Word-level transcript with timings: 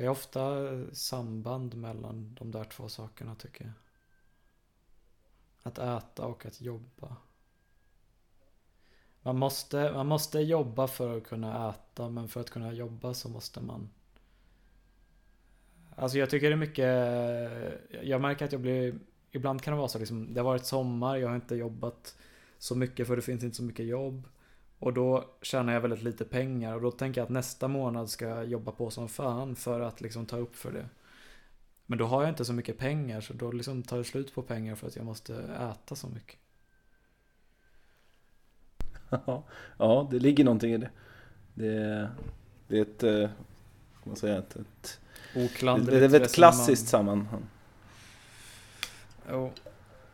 Det 0.00 0.06
är 0.06 0.10
ofta 0.10 0.68
samband 0.92 1.74
mellan 1.74 2.34
de 2.34 2.50
där 2.50 2.64
två 2.64 2.88
sakerna 2.88 3.34
tycker 3.34 3.64
jag. 3.64 3.72
Att 5.62 5.78
äta 5.78 6.26
och 6.26 6.46
att 6.46 6.60
jobba. 6.60 7.16
Man 9.22 9.38
måste, 9.38 9.92
man 9.92 10.06
måste 10.06 10.40
jobba 10.40 10.86
för 10.86 11.16
att 11.16 11.24
kunna 11.24 11.70
äta 11.70 12.08
men 12.08 12.28
för 12.28 12.40
att 12.40 12.50
kunna 12.50 12.72
jobba 12.72 13.14
så 13.14 13.28
måste 13.28 13.60
man 13.60 13.90
Alltså 15.96 16.18
jag 16.18 16.30
tycker 16.30 16.48
det 16.48 16.54
är 16.54 16.56
mycket 16.56 18.08
Jag 18.08 18.20
märker 18.20 18.44
att 18.44 18.52
jag 18.52 18.60
blir 18.60 18.98
Ibland 19.30 19.62
kan 19.62 19.72
det 19.72 19.78
vara 19.78 19.88
så 19.88 19.98
liksom 19.98 20.34
Det 20.34 20.40
har 20.40 20.44
varit 20.44 20.66
sommar, 20.66 21.16
jag 21.16 21.28
har 21.28 21.36
inte 21.36 21.54
jobbat 21.54 22.16
Så 22.58 22.76
mycket 22.76 23.06
för 23.06 23.16
det 23.16 23.22
finns 23.22 23.44
inte 23.44 23.56
så 23.56 23.62
mycket 23.62 23.86
jobb 23.86 24.28
och 24.80 24.92
då 24.92 25.24
tjänar 25.42 25.72
jag 25.72 25.80
väldigt 25.80 26.02
lite 26.02 26.24
pengar 26.24 26.74
och 26.74 26.80
då 26.80 26.90
tänker 26.90 27.20
jag 27.20 27.24
att 27.24 27.30
nästa 27.30 27.68
månad 27.68 28.10
ska 28.10 28.28
jag 28.28 28.46
jobba 28.46 28.72
på 28.72 28.90
som 28.90 29.08
fan 29.08 29.56
för 29.56 29.80
att 29.80 30.00
liksom 30.00 30.26
ta 30.26 30.36
upp 30.36 30.56
för 30.56 30.72
det 30.72 30.88
Men 31.86 31.98
då 31.98 32.04
har 32.04 32.22
jag 32.22 32.28
inte 32.28 32.44
så 32.44 32.52
mycket 32.52 32.78
pengar 32.78 33.20
så 33.20 33.32
då 33.32 33.52
liksom 33.52 33.82
tar 33.82 33.98
det 33.98 34.04
slut 34.04 34.34
på 34.34 34.42
pengar 34.42 34.74
för 34.74 34.86
att 34.86 34.96
jag 34.96 35.04
måste 35.04 35.34
äta 35.72 35.94
så 35.94 36.08
mycket 36.08 36.38
ja, 39.78 40.08
det 40.10 40.18
ligger 40.18 40.44
någonting 40.44 40.72
i 40.72 40.78
det. 40.78 40.90
Det, 41.54 42.10
det 42.68 42.78
är 42.78 42.82
ett, 42.82 43.02
eh, 43.02 43.20
vad 43.20 44.06
man 44.06 44.16
säga, 44.16 44.38
ett, 44.38 44.56
ett, 44.56 45.00
Oklandrigt 45.36 46.10
det 46.12 46.18
är 46.18 46.22
ett 46.22 46.34
klassiskt 46.34 46.88
sammanhang. 46.88 47.42
Jo, 49.30 49.52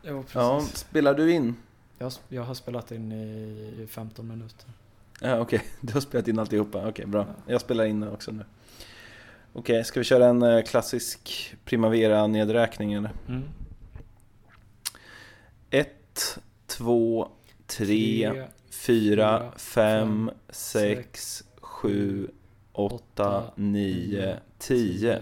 jo 0.01 0.21
precis. 0.21 0.35
Ja, 0.35 0.61
spelar 0.73 1.13
du 1.13 1.33
in? 1.33 1.55
Jag, 1.97 2.11
jag 2.29 2.43
har 2.43 2.53
spelat 2.53 2.91
in 2.91 3.11
i 3.11 3.87
15 3.89 4.27
minuter. 4.27 4.69
Ja, 5.21 5.39
Okej, 5.39 5.57
okay. 5.57 5.69
du 5.81 5.93
har 5.93 6.01
spelat 6.01 6.27
in 6.27 6.39
alltihopa. 6.39 6.77
Okej, 6.77 6.89
okay, 6.89 7.05
bra. 7.05 7.27
Jag 7.45 7.61
spelar 7.61 7.85
in 7.85 8.03
också 8.03 8.31
nu. 8.31 8.45
Okej, 9.53 9.73
okay, 9.73 9.83
ska 9.83 9.99
vi 9.99 10.03
köra 10.03 10.25
en 10.25 10.41
eh, 10.41 10.63
klassisk 10.63 11.53
Primavera-nedräkning 11.65 12.93
eller? 12.93 13.11
Mm. 13.27 13.43
Ett, 15.69 16.39
två, 16.67 17.29
tre, 17.67 18.31
tre 18.31 18.47
fyra, 18.69 19.51
fem, 19.55 20.31
sex, 20.49 21.43
sju, 21.61 22.27
åtta, 22.71 23.43
nio, 23.55 24.37
tio. 24.57 25.21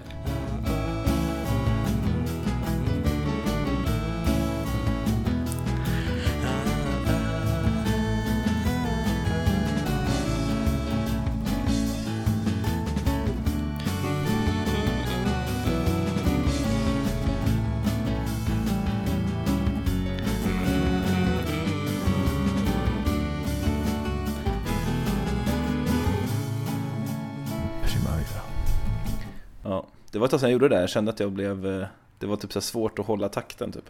Var 30.25 30.27
ett 30.27 30.31
tag 30.31 30.39
sedan 30.39 30.49
jag 30.49 30.53
gjorde 30.53 30.69
det 30.69 30.75
där, 30.75 30.81
jag 30.81 30.89
kände 30.89 31.11
att 31.11 31.19
jag 31.19 31.31
blev 31.31 31.65
eh, 31.65 31.87
Det 32.19 32.27
var 32.27 32.35
typ 32.35 32.53
så 32.53 32.61
svårt 32.61 32.99
att 32.99 33.05
hålla 33.05 33.29
takten 33.29 33.71
typ. 33.71 33.89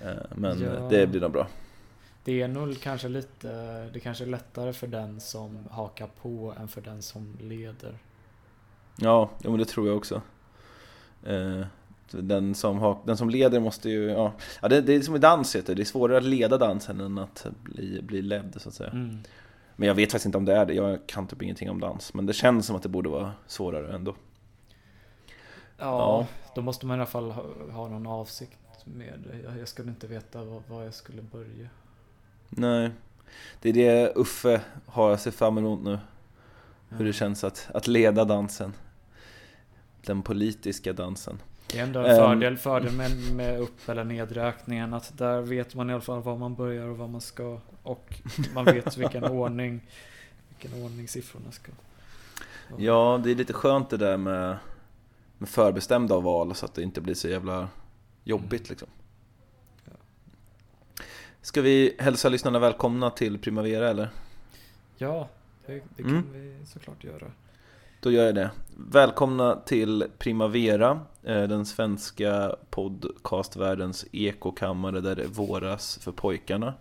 Eh, 0.00 0.10
Men 0.34 0.60
ja, 0.60 0.88
det 0.90 1.06
blir 1.06 1.20
nog 1.20 1.32
bra. 1.32 1.48
Det 2.24 2.42
är 2.42 2.48
nog 2.48 2.80
kanske 2.80 3.08
lite 3.08 3.48
Det 3.92 4.00
kanske 4.00 4.24
är 4.24 4.28
lättare 4.28 4.72
för 4.72 4.86
den 4.86 5.20
som 5.20 5.58
hakar 5.70 6.08
på 6.22 6.54
än 6.60 6.68
för 6.68 6.80
den 6.80 7.02
som 7.02 7.36
leder. 7.40 7.98
Ja, 8.96 9.30
ja 9.42 9.50
men 9.50 9.58
det 9.58 9.64
tror 9.64 9.88
jag 9.88 9.96
också. 9.96 10.22
Eh, 11.24 11.62
den 12.10 12.54
som, 12.54 12.78
har, 12.78 12.98
den 13.04 13.16
som 13.16 13.30
leder 13.30 13.60
måste 13.60 13.90
ju, 13.90 14.10
ja, 14.10 14.32
ja 14.62 14.68
det, 14.68 14.80
det 14.80 14.94
är 14.94 15.00
som 15.00 15.16
i 15.16 15.18
dans 15.18 15.56
heter 15.56 15.74
det, 15.74 15.82
är 15.82 15.84
svårare 15.84 16.18
att 16.18 16.24
leda 16.24 16.58
dansen 16.58 17.00
än 17.00 17.18
att 17.18 17.46
bli, 17.62 18.02
bli 18.02 18.22
ledd 18.22 18.56
så 18.56 18.68
att 18.68 18.74
säga. 18.74 18.90
Mm. 18.90 19.18
Men 19.76 19.88
jag 19.88 19.94
vet 19.94 20.12
faktiskt 20.12 20.26
inte 20.26 20.38
om 20.38 20.44
det 20.44 20.56
är 20.56 20.66
det, 20.66 20.74
jag 20.74 21.06
kan 21.06 21.26
typ 21.26 21.42
ingenting 21.42 21.70
om 21.70 21.80
dans. 21.80 22.14
Men 22.14 22.26
det 22.26 22.32
känns 22.32 22.66
som 22.66 22.76
att 22.76 22.82
det 22.82 22.88
borde 22.88 23.08
vara 23.08 23.32
svårare 23.46 23.94
ändå 23.94 24.14
Ja, 25.78 26.26
då 26.54 26.62
måste 26.62 26.86
man 26.86 26.96
i 26.96 27.00
alla 27.00 27.06
fall 27.06 27.30
ha, 27.30 27.44
ha 27.70 27.88
någon 27.88 28.06
avsikt 28.06 28.58
med 28.84 29.24
det. 29.26 29.38
Jag, 29.38 29.58
jag 29.58 29.68
skulle 29.68 29.90
inte 29.90 30.06
veta 30.06 30.44
var, 30.44 30.62
var 30.68 30.82
jag 30.82 30.94
skulle 30.94 31.22
börja. 31.22 31.68
Nej, 32.48 32.90
det 33.60 33.68
är 33.68 33.72
det 33.72 34.12
Uffe 34.16 34.60
har 34.86 35.10
att 35.10 35.20
se 35.20 35.30
fram 35.30 35.58
emot 35.58 35.82
nu. 35.82 35.98
Hur 36.88 37.04
det 37.04 37.12
känns 37.12 37.44
att, 37.44 37.68
att 37.74 37.86
leda 37.86 38.24
dansen. 38.24 38.72
Den 40.02 40.22
politiska 40.22 40.92
dansen. 40.92 41.38
Det 41.66 41.78
är 41.78 41.82
ändå 41.82 42.00
en 42.00 42.16
fördel, 42.16 42.52
um, 42.52 42.58
fördel 42.58 42.92
med, 42.92 43.10
med 43.32 43.60
upp 43.60 43.88
eller 43.88 44.04
nedräkningen 44.04 44.94
att 44.94 45.18
där 45.18 45.40
vet 45.40 45.74
man 45.74 45.90
i 45.90 45.92
alla 45.92 46.02
fall 46.02 46.22
var 46.22 46.36
man 46.36 46.54
börjar 46.54 46.86
och 46.86 46.98
vad 46.98 47.10
man 47.10 47.20
ska. 47.20 47.60
Och 47.82 48.20
man 48.54 48.64
vet 48.64 48.96
vilken 48.96 49.24
ordning, 49.30 49.80
vilken 50.48 50.82
ordning 50.82 51.08
siffrorna 51.08 51.52
ska. 51.52 51.72
Ja, 52.78 53.20
det 53.24 53.30
är 53.30 53.34
lite 53.34 53.52
skönt 53.52 53.90
det 53.90 53.96
där 53.96 54.16
med 54.16 54.56
med 55.38 55.48
förbestämda 55.48 56.20
val 56.20 56.54
så 56.54 56.66
att 56.66 56.74
det 56.74 56.82
inte 56.82 57.00
blir 57.00 57.14
så 57.14 57.28
jävla 57.28 57.68
jobbigt 58.24 58.60
mm. 58.60 58.70
liksom. 58.70 58.88
Ska 61.40 61.62
vi 61.62 61.96
hälsa 61.98 62.28
lyssnarna 62.28 62.58
välkomna 62.58 63.10
till 63.10 63.38
Primavera 63.38 63.88
eller? 63.88 64.08
Ja, 64.96 65.28
det, 65.66 65.82
det 65.96 66.02
kan 66.02 66.10
mm. 66.12 66.32
vi 66.32 66.66
såklart 66.66 67.04
göra. 67.04 67.26
Då 68.00 68.10
gör 68.10 68.26
jag 68.26 68.34
det. 68.34 68.50
Välkomna 68.76 69.56
till 69.56 70.04
Primavera, 70.18 71.00
eh, 71.22 71.42
den 71.42 71.66
svenska 71.66 72.56
podcastvärldens 72.70 74.06
ekokammare 74.12 75.00
där 75.00 75.16
det 75.16 75.26
våras 75.26 75.98
för 76.02 76.12
pojkarna. 76.12 76.74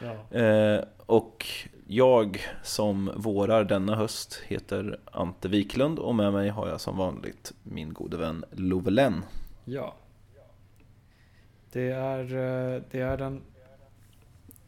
Ja. 0.00 0.38
Eh, 0.38 0.84
och 1.06 1.46
jag 1.88 2.40
som 2.62 3.10
vårar 3.16 3.64
denna 3.64 3.94
höst 3.94 4.42
heter 4.46 5.00
Ante 5.04 5.48
Wiklund 5.48 5.98
och 5.98 6.14
med 6.14 6.32
mig 6.32 6.48
har 6.48 6.68
jag 6.68 6.80
som 6.80 6.96
vanligt 6.96 7.52
min 7.62 7.92
gode 7.92 8.16
vän 8.16 8.44
Lovelen. 8.50 9.24
Ja. 9.64 9.94
Det 11.72 11.90
är, 11.90 12.20
eh, 12.20 12.82
det 12.90 13.00
är 13.00 13.16
den... 13.16 13.42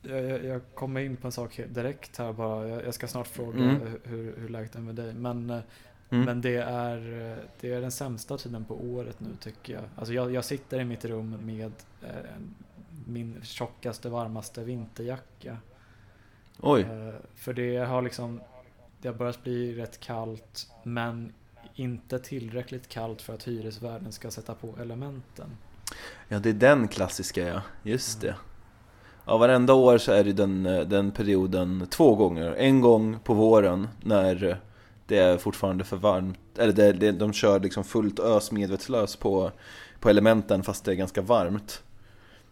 Jag, 0.02 0.44
jag 0.44 0.60
kommer 0.74 1.00
in 1.00 1.16
på 1.16 1.28
en 1.28 1.32
sak 1.32 1.60
direkt 1.68 2.18
här 2.18 2.32
bara. 2.32 2.68
Jag 2.68 2.94
ska 2.94 3.08
snart 3.08 3.26
fråga 3.26 3.58
mm. 3.58 3.80
hur, 4.04 4.34
hur 4.36 4.48
läget 4.48 4.74
är 4.74 4.80
med 4.80 4.94
dig. 4.94 5.14
Men, 5.14 5.50
eh, 5.50 5.60
mm. 6.10 6.24
men 6.24 6.40
det, 6.40 6.56
är, 6.56 6.98
det 7.60 7.72
är 7.72 7.80
den 7.80 7.92
sämsta 7.92 8.38
tiden 8.38 8.64
på 8.64 8.74
året 8.74 9.20
nu 9.20 9.28
tycker 9.40 9.72
jag. 9.72 9.82
Alltså 9.96 10.14
jag, 10.14 10.32
jag 10.32 10.44
sitter 10.44 10.80
i 10.80 10.84
mitt 10.84 11.04
rum 11.04 11.30
med 11.30 11.72
min 13.06 13.40
tjockaste, 13.42 14.08
varmaste 14.08 14.64
vinterjacka. 14.64 15.56
Oj. 16.60 16.80
Eh, 16.80 17.14
för 17.34 17.52
det 17.52 17.76
har 17.76 18.02
liksom, 18.02 18.40
det 19.02 19.08
har 19.08 19.14
börjat 19.14 19.42
bli 19.42 19.74
rätt 19.74 20.00
kallt 20.00 20.70
men 20.82 21.32
inte 21.74 22.18
tillräckligt 22.18 22.88
kallt 22.88 23.22
för 23.22 23.34
att 23.34 23.48
hyresvärden 23.48 24.12
ska 24.12 24.30
sätta 24.30 24.54
på 24.54 24.74
elementen. 24.80 25.50
Ja, 26.28 26.38
det 26.38 26.48
är 26.48 26.54
den 26.54 26.88
klassiska 26.88 27.48
ja, 27.48 27.62
just 27.82 28.20
det. 28.20 28.34
Ja, 29.26 29.38
varenda 29.38 29.74
år 29.74 29.98
så 29.98 30.12
är 30.12 30.24
det 30.24 30.32
den, 30.32 30.62
den 30.62 31.10
perioden 31.10 31.86
två 31.90 32.14
gånger. 32.14 32.54
En 32.58 32.80
gång 32.80 33.18
på 33.24 33.34
våren 33.34 33.88
när 34.00 34.60
det 35.06 35.18
är 35.18 35.38
fortfarande 35.38 35.84
för 35.84 35.96
varmt, 35.96 36.38
eller 36.58 36.72
det, 36.72 36.92
det, 36.92 37.12
de 37.12 37.32
kör 37.32 37.60
liksom 37.60 37.84
fullt 37.84 38.18
ös 38.18 38.52
medvetslös 38.52 39.16
på, 39.16 39.50
på 40.00 40.08
elementen 40.08 40.62
fast 40.62 40.84
det 40.84 40.92
är 40.92 40.94
ganska 40.94 41.22
varmt. 41.22 41.82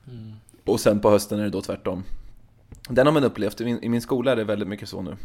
Mm. 0.08 0.32
Och 0.64 0.80
sen 0.80 1.00
på 1.00 1.10
hösten 1.10 1.38
är 1.38 1.44
det 1.44 1.50
då 1.50 1.62
tvärtom. 1.62 2.04
Den 2.88 3.06
har 3.06 3.14
man 3.14 3.24
upplevt, 3.24 3.60
i 3.60 3.88
min, 3.88 4.02
skola 4.02 4.32
är 4.32 4.36
det 4.36 4.44
väldigt 4.44 4.68
mycket 4.68 4.88
så 4.88 5.02
nu. 5.02 5.16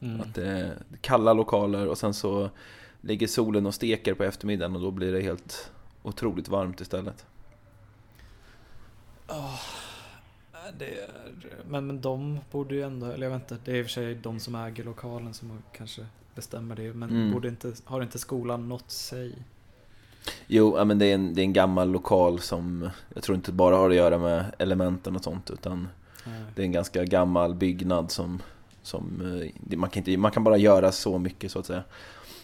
Mm. 0.00 0.20
Att 0.20 0.34
det 0.34 0.46
är 0.46 0.78
kalla 1.00 1.32
lokaler 1.32 1.86
och 1.86 1.98
sen 1.98 2.14
så 2.14 2.50
ligger 3.00 3.26
solen 3.26 3.66
och 3.66 3.74
steker 3.74 4.14
på 4.14 4.24
eftermiddagen 4.24 4.76
och 4.76 4.82
då 4.82 4.90
blir 4.90 5.12
det 5.12 5.20
helt 5.20 5.72
otroligt 6.02 6.48
varmt 6.48 6.80
istället. 6.80 7.26
Oh, 9.28 9.60
det 10.78 11.00
är, 11.00 11.10
men, 11.68 11.86
men 11.86 12.00
de 12.00 12.38
borde 12.50 12.74
ju 12.74 12.82
ändå, 12.82 13.06
eller 13.06 13.26
jag 13.26 13.32
vet 13.32 13.50
inte, 13.50 13.64
det 13.64 13.72
är 13.72 13.76
i 13.76 13.82
och 13.82 13.86
för 13.86 13.92
sig 13.92 14.14
de 14.14 14.40
som 14.40 14.54
äger 14.54 14.84
lokalen 14.84 15.34
som 15.34 15.62
kanske 15.72 16.06
bestämmer 16.34 16.76
det. 16.76 16.94
Men 16.94 17.10
mm. 17.10 17.32
borde 17.32 17.48
inte, 17.48 17.72
har 17.84 18.02
inte 18.02 18.18
skolan 18.18 18.68
nått 18.68 18.90
sig? 18.90 19.34
Jo, 20.46 20.84
men 20.84 20.98
det 20.98 21.06
är, 21.06 21.14
en, 21.14 21.34
det 21.34 21.40
är 21.40 21.44
en 21.44 21.52
gammal 21.52 21.90
lokal 21.90 22.40
som 22.40 22.90
jag 23.14 23.22
tror 23.22 23.36
inte 23.36 23.52
bara 23.52 23.76
har 23.76 23.90
att 23.90 23.96
göra 23.96 24.18
med 24.18 24.44
elementen 24.58 25.16
och 25.16 25.24
sånt 25.24 25.50
utan 25.50 25.88
det 26.54 26.62
är 26.62 26.66
en 26.66 26.72
ganska 26.72 27.04
gammal 27.04 27.54
byggnad 27.54 28.10
som, 28.10 28.42
som 28.82 29.20
eh, 29.70 29.76
man, 29.78 29.90
kan 29.90 30.00
inte, 30.00 30.16
man 30.16 30.30
kan 30.30 30.44
bara 30.44 30.56
göra 30.56 30.92
så 30.92 31.18
mycket 31.18 31.52
så 31.52 31.58
att 31.58 31.66
säga. 31.66 31.82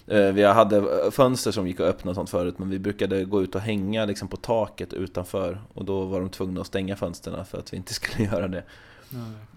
Eh, 0.06 0.32
vi 0.32 0.44
hade 0.44 1.10
fönster 1.10 1.52
som 1.52 1.66
gick 1.66 1.80
att 1.80 1.86
öppna 1.86 2.10
och 2.10 2.14
sånt 2.14 2.30
förut 2.30 2.58
men 2.58 2.70
vi 2.70 2.78
brukade 2.78 3.24
gå 3.24 3.42
ut 3.42 3.54
och 3.54 3.60
hänga 3.60 4.04
liksom 4.04 4.28
på 4.28 4.36
taket 4.36 4.92
utanför 4.92 5.60
och 5.74 5.84
då 5.84 6.04
var 6.04 6.20
de 6.20 6.28
tvungna 6.28 6.60
att 6.60 6.66
stänga 6.66 6.96
fönstren 6.96 7.44
för 7.44 7.58
att 7.58 7.72
vi 7.72 7.76
inte 7.76 7.94
skulle 7.94 8.24
göra 8.24 8.48
det. 8.48 8.62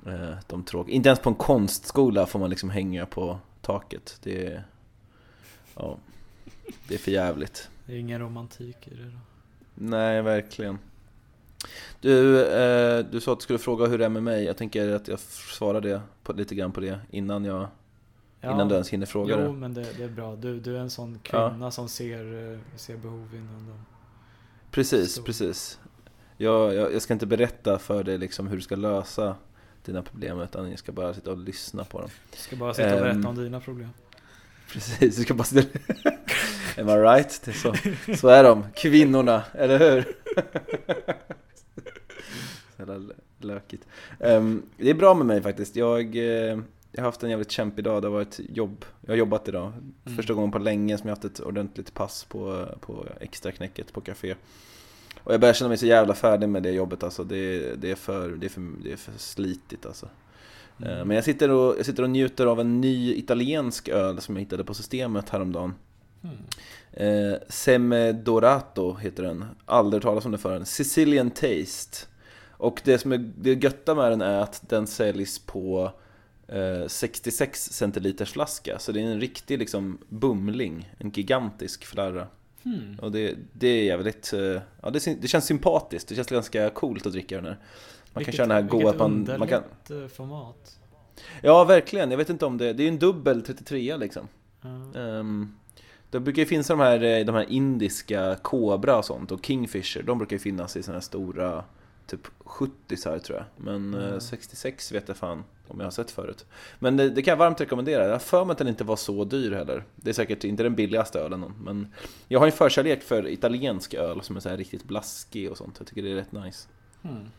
Nej. 0.04 0.36
De 0.48 0.64
tråk. 0.64 0.90
Inte 0.90 1.10
ens 1.10 1.20
på 1.20 1.30
en 1.30 1.36
konstskola 1.36 2.26
får 2.26 2.40
man 2.40 2.50
liksom 2.50 2.70
hänga 2.70 3.06
på 3.06 3.40
taket. 3.62 4.20
Det 4.24 4.48
är, 4.48 4.64
ja. 5.76 5.98
Det 6.88 6.94
är 6.94 7.00
för 7.00 7.12
jävligt. 7.12 7.70
Det 7.86 7.94
är 7.94 7.98
ingen 7.98 8.20
romantik 8.20 8.88
i 8.88 8.96
det 8.96 9.04
då. 9.04 9.20
Nej, 9.76 10.22
verkligen. 10.22 10.80
Du, 12.02 12.42
eh, 12.46 13.06
du 13.06 13.20
sa 13.22 13.34
att 13.34 13.40
du 13.40 13.44
skulle 13.44 13.60
fråga 13.60 13.86
hur 13.86 13.98
det 13.98 14.06
är 14.06 14.10
med 14.10 14.24
mig. 14.24 14.44
Jag 14.44 14.58
tänker 14.58 14.90
att 14.96 15.08
jag 15.08 15.20
svarar 15.20 15.82
det 15.82 16.02
på, 16.24 16.34
lite 16.34 16.56
grann 16.56 16.72
på 16.72 16.80
det 16.80 17.00
innan, 17.12 17.46
jag, 17.46 17.68
innan 18.44 18.68
du 18.68 18.74
ens 18.74 18.90
hinner 18.90 19.06
fråga 19.06 19.36
Jo, 19.40 19.48
det. 19.48 19.54
men 19.60 19.74
det, 19.74 19.86
det 19.98 20.04
är 20.04 20.08
bra. 20.10 20.36
Du, 20.36 20.60
du 20.60 20.76
är 20.76 20.80
en 20.80 20.90
sån 20.90 21.20
kvinna 21.24 21.72
som 21.72 21.90
ser, 21.90 22.52
eh, 22.54 22.60
ser 22.76 22.98
behov 22.98 23.30
innan 23.34 23.68
de... 23.68 23.86
Precis, 24.72 25.14
Så. 25.14 25.22
precis. 25.24 25.80
Jag, 26.38 26.74
jag, 26.76 26.94
jag 26.94 27.02
ska 27.02 27.14
inte 27.14 27.26
berätta 27.26 27.80
för 27.80 28.04
dig 28.04 28.18
liksom 28.18 28.48
hur 28.48 28.56
du 28.56 28.62
ska 28.62 28.76
lösa 28.76 29.36
dina 29.86 30.02
problem, 30.02 30.40
utan 30.40 30.70
jag 30.70 30.80
ska 30.80 30.92
bara 30.92 31.14
sitta 31.14 31.32
och 31.32 31.38
lyssna 31.38 31.84
på 31.84 32.00
dem. 32.02 32.10
Du 32.32 32.38
ska 32.38 32.56
bara 32.56 32.74
sitta 32.74 32.94
och 32.96 33.00
berätta 33.02 33.18
Ehm. 33.20 33.26
om 33.26 33.36
dina 33.36 33.60
problem. 33.60 33.90
Precis, 34.72 35.16
du 35.18 35.24
ska 35.24 35.34
bara 35.34 35.44
sitta... 35.44 35.80
Am 36.78 36.90
I 36.90 36.94
right? 36.94 37.42
Det 37.46 37.52
är 37.52 37.56
så, 37.56 37.74
så 38.18 38.28
är 38.28 38.44
de, 38.44 38.66
kvinnorna, 38.76 39.44
eller 39.54 39.80
hur? 39.80 40.16
Jävla 42.88 43.14
lö- 43.14 43.14
lökigt. 43.40 43.88
Ehm, 44.20 44.62
det 44.78 44.90
är 44.90 44.94
bra 44.94 45.14
med 45.14 45.26
mig 45.26 45.42
faktiskt. 45.42 45.76
Jag, 45.76 46.16
eh, 46.16 46.60
jag 46.92 47.02
har 47.02 47.04
haft 47.04 47.24
en 47.24 47.30
jävligt 47.30 47.52
kämpig 47.52 47.84
dag. 47.84 48.02
Det 48.02 48.08
har 48.08 48.14
varit 48.14 48.40
jobb. 48.50 48.86
Jag 49.02 49.12
har 49.12 49.18
jobbat 49.18 49.48
idag. 49.48 49.68
Mm. 50.06 50.18
Första 50.18 50.34
gången 50.34 50.52
på 50.52 50.60
länge 50.60 50.98
som 50.98 51.08
jag 51.08 51.16
haft 51.16 51.26
ett 51.26 51.40
ordentligt 51.40 51.94
pass 51.94 52.24
på, 52.24 52.68
på 52.80 53.08
extra 53.20 53.52
knäcket 53.52 53.94
på 53.94 54.02
café. 54.02 54.36
Och 55.24 55.34
jag 55.34 55.40
börjar 55.42 55.54
känna 55.54 55.70
mig 55.70 55.78
så 55.78 55.86
jävla 55.86 56.14
färdig 56.14 56.50
med 56.50 56.64
det 56.64 56.72
jobbet 56.72 57.04
alltså. 57.04 57.24
Det, 57.24 57.76
det, 57.76 57.92
är, 57.92 57.96
för, 57.96 58.30
det, 58.30 58.48
är, 58.48 58.50
för, 58.50 58.62
det 58.84 58.92
är 58.92 58.98
för 58.98 59.12
slitigt 59.18 59.86
alltså. 59.86 60.10
Mm. 60.78 61.08
Men 61.08 61.16
jag 61.16 61.24
sitter, 61.24 61.50
och, 61.50 61.76
jag 61.78 61.86
sitter 61.86 62.04
och 62.04 62.10
njuter 62.10 62.46
av 62.46 62.60
en 62.60 62.82
ny 62.82 63.14
italiensk 63.14 63.90
öl 63.90 64.22
som 64.22 64.36
jag 64.36 64.40
hittade 64.40 64.64
på 64.64 64.74
systemet 64.74 65.30
häromdagen. 65.30 65.74
Mm. 66.24 66.38
Eh, 66.92 67.40
Semedorato 67.50 68.96
heter 68.96 69.24
den. 69.24 69.46
Aldrig 69.66 70.04
talas 70.04 70.26
om 70.26 70.32
den 70.32 70.40
förrän. 70.40 70.66
Sicilian 70.66 71.30
Taste. 71.32 72.08
Och 72.58 72.82
det 72.84 72.98
som 72.98 73.12
är 73.12 73.18
det 73.18 73.54
götta 73.54 73.96
med 73.96 74.12
den 74.12 74.22
är 74.22 74.40
att 74.40 74.70
den 74.70 74.88
säljs 74.88 75.40
på 75.40 75.92
eh, 76.48 76.88
66 76.88 77.70
centiliters 77.72 78.32
flaska. 78.32 78.80
Så 78.80 78.92
det 78.92 79.02
är 79.02 79.04
en 79.06 79.20
riktig 79.20 79.60
liksom 79.60 79.98
bumling. 80.10 80.94
En 80.98 81.10
gigantisk 81.10 81.86
flarra. 81.86 82.28
Hmm. 82.64 83.00
Och 83.02 83.12
det, 83.12 83.36
det 83.54 83.68
är 83.68 83.84
jävligt... 83.84 84.34
Eh, 84.34 84.62
ja, 84.82 84.90
det, 84.90 85.22
det 85.22 85.28
känns 85.28 85.46
sympatiskt. 85.46 86.10
Det 86.10 86.16
känns 86.16 86.28
ganska 86.28 86.70
coolt 86.70 87.06
att 87.06 87.12
dricka 87.12 87.36
den 87.36 87.46
här. 87.46 87.58
Man 88.14 88.24
kan 88.24 88.34
köra 88.34 88.48
den 88.48 88.56
här 88.56 88.70
goa... 88.70 88.82
vilket 88.82 89.00
Man, 89.00 89.40
man 89.40 89.48
kan, 89.48 89.64
eh, 89.90 90.08
format. 90.08 90.80
ja, 91.42 91.64
verkligen. 91.64 92.12
Jag 92.12 92.18
vet 92.18 92.30
inte 92.30 92.46
om 92.46 92.58
det... 92.58 92.74
Det 92.74 92.84
är 92.84 92.86
ju 92.86 92.92
en 92.92 93.00
dubbel 93.00 93.42
33 93.42 93.98
liksom. 93.98 94.28
Ja. 94.62 95.00
Um, 95.00 95.56
det 96.14 96.20
brukar 96.20 96.42
ju 96.42 96.46
finnas 96.46 96.68
de 96.68 96.80
här, 96.80 97.04
eh, 97.04 97.26
de 97.26 97.36
här 97.36 97.46
indiska 97.50 98.36
Cobra 98.42 98.98
och 98.98 99.06
sånt 99.06 99.32
och 99.32 99.46
Kingfisher, 99.46 100.04
de 100.04 100.18
brukar 100.18 100.36
ju 100.36 100.40
finnas 100.40 100.78
i 100.78 100.84
såna 100.84 100.96
här 100.96 101.02
stora 101.02 101.64
Typ 102.08 102.28
70 102.40 102.98
så 102.98 103.10
här 103.10 103.20
tror 103.20 103.38
jag 103.38 103.66
Men 103.66 103.94
eh, 103.94 104.08
Mm. 104.08 104.22
66 104.22 104.92
vet 104.92 105.08
jag 105.08 105.18
fan 105.18 105.44
om 105.68 105.80
jag 105.80 105.86
har 105.86 105.92
sett 105.92 106.12
förut 106.12 106.46
Men 106.80 106.98
det, 106.98 107.10
det 107.10 107.22
kan 107.22 107.32
jag 107.32 107.38
varmt 107.38 107.62
rekommendera, 107.62 108.04
jag 108.04 108.12
har 108.12 108.20
för 108.20 108.46
mig 108.46 108.52
att 108.52 108.58
den 108.58 108.68
inte 108.68 108.84
var 108.84 108.96
så 108.96 109.24
dyr 109.24 109.52
heller 109.52 109.84
Det 109.96 110.10
är 110.10 110.14
säkert 110.14 110.44
inte 110.44 110.64
den 110.64 110.76
billigaste 110.76 111.20
ölen 111.20 111.54
Men 111.64 111.88
jag 112.28 112.40
har 112.40 112.46
en 112.46 112.52
förkärlek 112.52 113.04
för 113.04 113.28
italiensk 113.28 113.94
öl 113.94 114.22
som 114.22 114.36
är 114.36 114.40
så 114.40 114.50
här 114.50 114.58
riktigt 114.58 114.84
blaskig 114.84 115.52
och 115.52 115.58
sånt 115.58 115.76
Jag 115.80 115.88
tycker 115.88 116.04
det 116.04 116.12
är 116.12 116.16
rätt 116.16 116.32
nice 116.32 116.68
Hmm. 117.02 117.30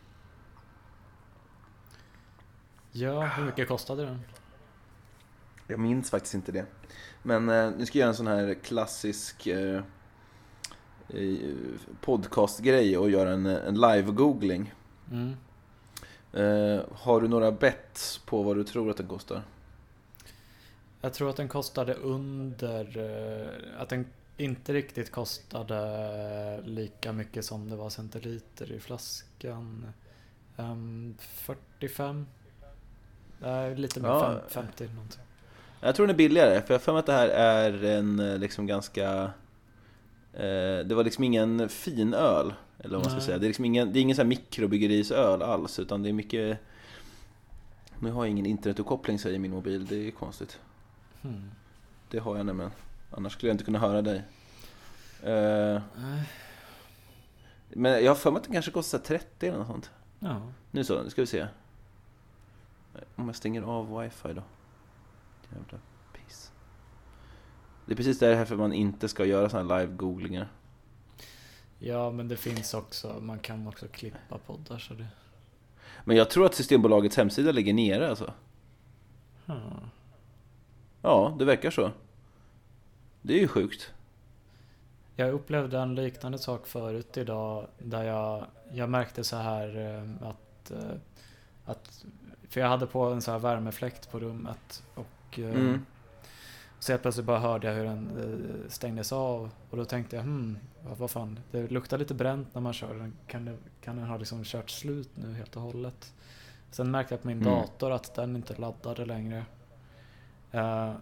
Ja, 2.91 3.25
hur 3.25 3.45
mycket 3.45 3.67
kostade 3.67 4.05
den? 4.05 4.19
Jag 5.67 5.79
minns 5.79 6.09
faktiskt 6.09 6.33
inte 6.33 6.51
det. 6.51 6.65
Men 7.23 7.49
eh, 7.49 7.71
nu 7.77 7.85
ska 7.85 7.97
jag 7.97 8.01
göra 8.03 8.09
en 8.09 8.15
sån 8.15 8.27
här 8.27 8.53
klassisk 8.53 9.47
eh, 9.47 9.81
podcastgrej 12.01 12.97
och 12.97 13.09
göra 13.09 13.31
en, 13.31 13.45
en 13.45 13.75
live-googling. 13.77 14.73
Mm. 15.11 15.35
Eh, 16.33 16.81
har 16.91 17.21
du 17.21 17.27
några 17.27 17.51
bets 17.51 18.17
på 18.25 18.43
vad 18.43 18.55
du 18.55 18.63
tror 18.63 18.89
att 18.89 18.97
den 18.97 19.07
kostar? 19.07 19.41
Jag 21.01 21.13
tror 21.13 21.29
att 21.29 21.35
den 21.35 21.47
kostade 21.47 21.93
under, 21.93 22.97
eh, 22.97 23.81
att 23.81 23.89
den 23.89 24.05
inte 24.37 24.73
riktigt 24.73 25.11
kostade 25.11 26.61
lika 26.63 27.13
mycket 27.13 27.45
som 27.45 27.69
det 27.69 27.75
var 27.75 27.89
centiliter 27.89 28.71
i 28.71 28.79
flaskan. 28.79 29.85
Ehm, 30.57 31.15
45? 31.19 32.25
Nej, 33.41 33.75
lite 33.75 33.99
mer, 33.99 34.09
Ja. 34.09 34.39
fem, 34.49 34.65
50 34.65 34.87
någonting. 34.93 35.21
Jag 35.81 35.95
tror 35.95 36.07
den 36.07 36.13
är 36.13 36.17
billigare, 36.17 36.61
för 36.61 36.73
jag 36.73 36.79
har 36.79 36.83
för 36.83 36.91
mig 36.93 36.99
att 36.99 37.05
det 37.05 37.13
här 37.13 37.29
är 37.29 37.83
en 37.83 38.19
eh, 38.19 38.37
liksom 38.37 38.67
ganska... 38.67 39.31
Eh, 40.35 40.85
det 40.85 40.95
var 40.95 41.03
liksom 41.03 41.23
ingen 41.23 41.69
fin 41.69 42.13
öl, 42.13 42.53
eller 42.77 42.97
vad 42.97 42.99
man 42.99 43.03
ska 43.03 43.13
Nej. 43.13 43.25
säga. 43.25 43.37
Det 43.37 43.45
är 43.45 43.47
liksom 43.47 43.65
ingen, 43.65 43.93
det 43.93 43.99
är 43.99 44.01
ingen 44.01 44.15
sån 44.15 44.23
här 44.23 44.29
mikrobryggeriesöl 44.29 45.41
alls, 45.41 45.79
utan 45.79 46.03
det 46.03 46.09
är 46.09 46.13
mycket... 46.13 46.59
Nu 47.99 48.11
har 48.11 48.25
jag 48.25 48.31
ingen 48.31 48.45
internetuppkoppling 48.45 49.19
säger 49.19 49.39
min 49.39 49.51
mobil, 49.51 49.85
det 49.85 50.07
är 50.07 50.11
konstigt. 50.11 50.59
Hmm. 51.21 51.51
Det 52.09 52.19
har 52.19 52.37
jag 52.37 52.45
nämligen. 52.45 52.71
Annars 53.11 53.33
skulle 53.33 53.49
jag 53.49 53.53
inte 53.53 53.63
kunna 53.63 53.79
höra 53.79 54.01
dig. 54.01 54.23
Nej. 55.23 55.81
men 57.69 58.03
jag 58.03 58.11
har 58.11 58.15
för 58.15 58.31
mig 58.31 58.37
att 58.37 58.43
den 58.43 58.53
kanske 58.53 58.71
kostar 58.71 58.99
30 58.99 59.47
eller 59.47 59.57
något 59.57 59.67
sånt. 59.67 59.89
Ja. 60.19 60.41
Nu 60.71 60.83
så, 60.83 61.03
nu 61.03 61.09
ska 61.09 61.21
vi 61.21 61.27
se. 61.27 61.47
Om 63.15 63.27
jag 63.27 63.35
stänger 63.35 63.61
av 63.61 63.99
wifi 63.99 64.27
då. 64.27 64.43
Jävla 65.51 65.65
piss. 65.69 65.94
Det 67.85 67.93
är 67.93 67.95
precis 67.95 68.19
därför 68.19 68.55
man 68.55 68.73
inte 68.73 69.07
ska 69.07 69.25
göra 69.25 69.49
sådana 69.49 69.77
live-googlingar. 69.77 70.47
ja, 71.79 72.11
men 72.11 72.27
det 72.27 72.37
finns 72.37 72.73
också, 72.73 73.19
man 73.21 73.39
kan 73.39 73.67
också 73.67 73.87
klippa 73.87 74.37
poddar 74.45 74.77
så 74.77 74.93
det... 74.93 75.07
Men 76.03 76.17
jag 76.17 76.29
tror 76.29 76.45
att 76.45 76.55
Systembolagets 76.55 77.17
hemsida 77.17 77.51
ligger 77.51 77.73
nere 77.73 78.09
alltså. 78.09 78.33
Hmm. 79.45 79.59
Ja, 81.01 81.35
det 81.39 81.45
verkar 81.45 81.71
så. 81.71 81.91
Det 83.21 83.33
är 83.33 83.39
ju 83.39 83.47
sjukt. 83.47 83.93
Jag 85.15 85.33
upplevde 85.33 85.79
en 85.79 85.95
liknande 85.95 86.37
sak 86.37 86.67
förut 86.67 87.17
idag 87.17 87.67
där 87.79 88.03
jag, 88.03 88.45
jag 88.73 88.89
märkte 88.89 89.23
så 89.23 89.35
här 89.35 89.77
eh, 89.77 90.27
att, 90.29 90.71
eh, 90.71 90.97
att 91.65 92.05
för 92.49 92.61
jag 92.61 92.67
hade 92.67 92.87
på 92.87 93.05
en 93.05 93.21
så 93.21 93.31
här 93.31 93.39
värmefläkt 93.39 94.11
på 94.11 94.19
rummet 94.19 94.83
och 94.95 95.39
eh, 95.39 95.45
Mm. 95.45 95.85
Så 96.85 96.91
helt 96.91 97.01
plötsligt 97.01 97.25
bara 97.25 97.39
hörde 97.39 97.67
jag 97.67 97.75
hur 97.75 97.83
den 97.85 98.17
eh, 98.17 98.69
stängdes 98.69 99.11
av 99.11 99.49
och 99.69 99.77
då 99.77 99.85
tänkte 99.85 100.15
jag 100.15 100.23
hmm, 100.23 100.57
vad, 100.97 101.11
fan, 101.11 101.39
det 101.51 101.71
luktar 101.71 101.97
lite 101.97 102.13
bränt 102.13 102.53
när 102.53 102.61
man 102.61 102.73
kör 102.73 102.95
den. 102.95 103.13
Kan, 103.27 103.45
det, 103.45 103.57
kan 103.81 103.95
den 103.95 104.05
ha 104.05 104.17
liksom 104.17 104.43
kört 104.43 104.69
slut 104.69 105.09
nu 105.15 105.33
helt 105.33 105.55
och 105.55 105.61
hållet? 105.61 106.13
Sen 106.71 106.91
märkte 106.91 107.13
jag 107.13 107.21
på 107.21 107.27
min 107.27 107.41
Mm. 107.41 107.53
dator 107.53 107.91
att 107.91 108.15
den 108.15 108.35
inte 108.35 108.55
laddade 108.55 109.05
längre. 109.05 109.45
Eh, 110.51 110.93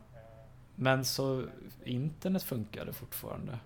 men 0.76 1.06
så 1.06 1.46
internet 1.84 2.44
funkade 2.44 2.94
fortfarande. 2.94 3.60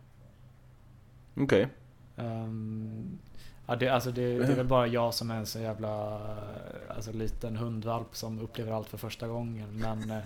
Okej. 1.36 1.68
Ehm, 2.16 3.20
ja, 3.68 3.76
det, 3.76 3.90
alltså 3.90 4.12
det, 4.12 4.38
det 4.40 4.46
är 4.52 4.56
väl 4.56 4.66
bara 4.78 4.88
jag 4.88 5.14
som 5.14 5.32
är 5.32 5.36
en 5.36 5.46
så 5.46 5.60
jävla 5.60 6.20
alltså, 6.96 7.12
liten 7.12 7.56
hundvalp 7.58 8.16
som 8.16 8.40
upplever 8.40 8.72
allt 8.72 8.88
för 8.88 8.98
första 8.98 9.28
gången. 9.28 9.68
Men, 9.72 10.12
eh, 10.12 10.24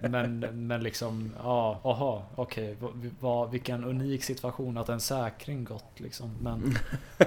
men, 0.10 0.38
men 0.66 0.82
liksom, 0.82 1.32
ja, 1.42 1.80
aha, 1.84 2.26
okej. 2.34 2.76
vad- 3.20 3.50
vilken 3.50 3.84
unik 3.84 4.24
situation 4.24 4.78
att 4.78 4.88
en 4.88 5.00
säkring 5.00 5.64
gått 5.64 6.00
liksom. 6.00 6.30
Men 6.42 6.74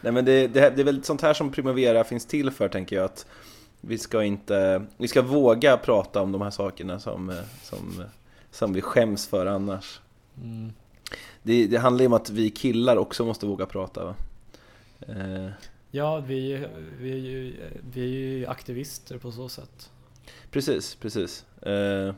Nej 0.00 0.12
men 0.12 0.24
det, 0.24 0.46
det, 0.48 0.70
det 0.70 0.82
är 0.82 0.84
väl 0.84 1.04
sånt 1.04 1.22
här 1.22 1.34
som 1.34 1.52
Primavera 1.52 2.04
finns 2.04 2.26
till 2.26 2.50
för 2.50 2.68
tänker 2.68 2.96
jag 2.96 3.04
att 3.04 3.26
vi 3.80 3.98
ska 3.98 4.22
inte, 4.22 4.84
vi 4.96 5.08
ska 5.08 5.22
våga 5.22 5.76
prata 5.76 6.22
om 6.22 6.32
de 6.32 6.42
här 6.42 6.50
sakerna 6.50 6.98
som, 7.00 7.30
eh, 7.30 7.36
som, 7.62 8.04
som 8.50 8.72
vi 8.72 8.80
skäms 8.82 9.26
för 9.26 9.46
annars. 9.46 10.00
mm, 10.42 10.72
Det, 11.42 11.66
det 11.66 11.78
handlar 11.78 12.02
ju 12.02 12.06
om 12.06 12.12
att 12.12 12.30
vi 12.30 12.50
killar 12.50 12.96
också 12.96 13.24
måste 13.24 13.46
våga 13.46 13.66
prata 13.66 14.04
va? 14.04 14.14
Eh, 15.08 15.48
ja, 15.90 16.20
vi, 16.20 16.66
vi, 17.00 17.12
är 17.12 17.16
ju, 17.16 17.56
vi 17.92 18.00
är 18.00 18.06
ju 18.06 18.46
aktivister 18.46 19.18
på 19.18 19.32
så 19.32 19.48
sätt. 19.48 19.90
precis, 20.50 20.94
precis. 20.94 21.44
Eh, 21.62 22.14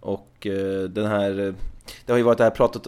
och 0.00 0.46
eh, 0.46 0.82
den 0.82 1.06
här, 1.06 1.54
det 2.06 2.12
har 2.12 2.16
ju 2.16 2.22
varit 2.22 2.38
det 2.38 2.44
här, 2.44 2.50
pratet, 2.50 2.82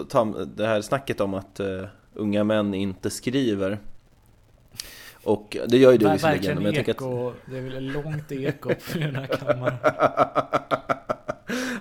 det 0.56 0.66
här 0.66 0.82
snacket 0.82 1.20
om 1.20 1.34
att 1.34 1.60
eh, 1.60 1.84
unga 2.14 2.44
män 2.44 2.74
inte 2.74 3.10
skriver. 3.10 3.78
Och 5.24 5.56
det 5.68 5.78
gör 5.78 5.92
ju 5.92 5.98
du 5.98 6.10
visserligen, 6.10 6.36
Verkligen 6.36 6.56
men 6.56 6.64
jag 6.66 6.74
tänker 6.74 6.92
att 6.92 6.96
eko, 6.96 7.32
det 7.46 7.58
är 7.58 7.62
väl 7.62 7.84
långt 7.84 8.32
eko 8.32 8.70
i 8.70 8.98
den 8.98 9.14
här 9.14 9.26
kammaren. 9.38 9.76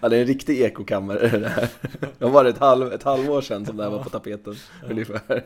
Ja, 0.04 0.10
det 0.10 0.18
är 0.18 0.22
en 0.22 0.28
riktig 0.28 0.62
ekokammare 0.62 1.28
det 1.38 1.50
här. 1.50 1.70
Det 2.20 2.26
var 2.26 2.46
ett, 2.46 2.58
halv, 2.58 2.94
ett 2.94 3.04
halvår 3.04 3.42
sedan 3.42 3.66
som 3.66 3.78
det 3.78 3.84
här 3.84 3.90
var 3.90 4.04
på 4.04 4.10
tapeten 4.10 4.56
ungefär. 4.90 5.44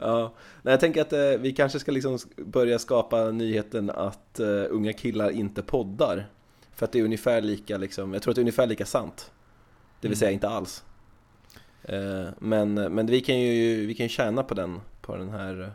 ja. 0.00 0.34
Nej, 0.62 0.72
jag 0.72 0.80
tänker 0.80 1.00
att 1.02 1.12
eh, 1.12 1.20
vi 1.40 1.52
kanske 1.52 1.78
ska 1.78 1.92
liksom 1.92 2.18
börja 2.36 2.78
skapa 2.78 3.30
nyheten 3.30 3.90
att 3.90 4.40
eh, 4.40 4.46
unga 4.70 4.92
killar 4.92 5.30
inte 5.30 5.62
poddar. 5.62 6.26
För 6.74 6.84
att 6.84 6.92
det 6.92 6.98
är 6.98 7.04
ungefär 7.04 7.40
lika 7.40 7.76
liksom, 7.76 8.12
jag 8.12 8.22
tror 8.22 8.32
att 8.32 8.34
det 8.36 8.40
är 8.40 8.42
ungefär 8.42 8.66
lika 8.66 8.86
sant. 8.86 9.30
Det 10.00 10.08
vill 10.08 10.12
Mm. 10.12 10.18
säga 10.18 10.30
inte 10.30 10.48
alls. 10.48 10.84
Eh, 11.82 12.26
Men, 12.38 12.74
men 12.74 13.06
vi 13.06 13.20
kan 13.20 13.38
ju 13.40 13.86
vi 13.86 13.94
kan 13.94 14.08
tjäna 14.08 14.42
på 14.42 14.54
den, 14.54 14.80
på 15.00 15.16
den 15.16 15.28
här 15.30 15.72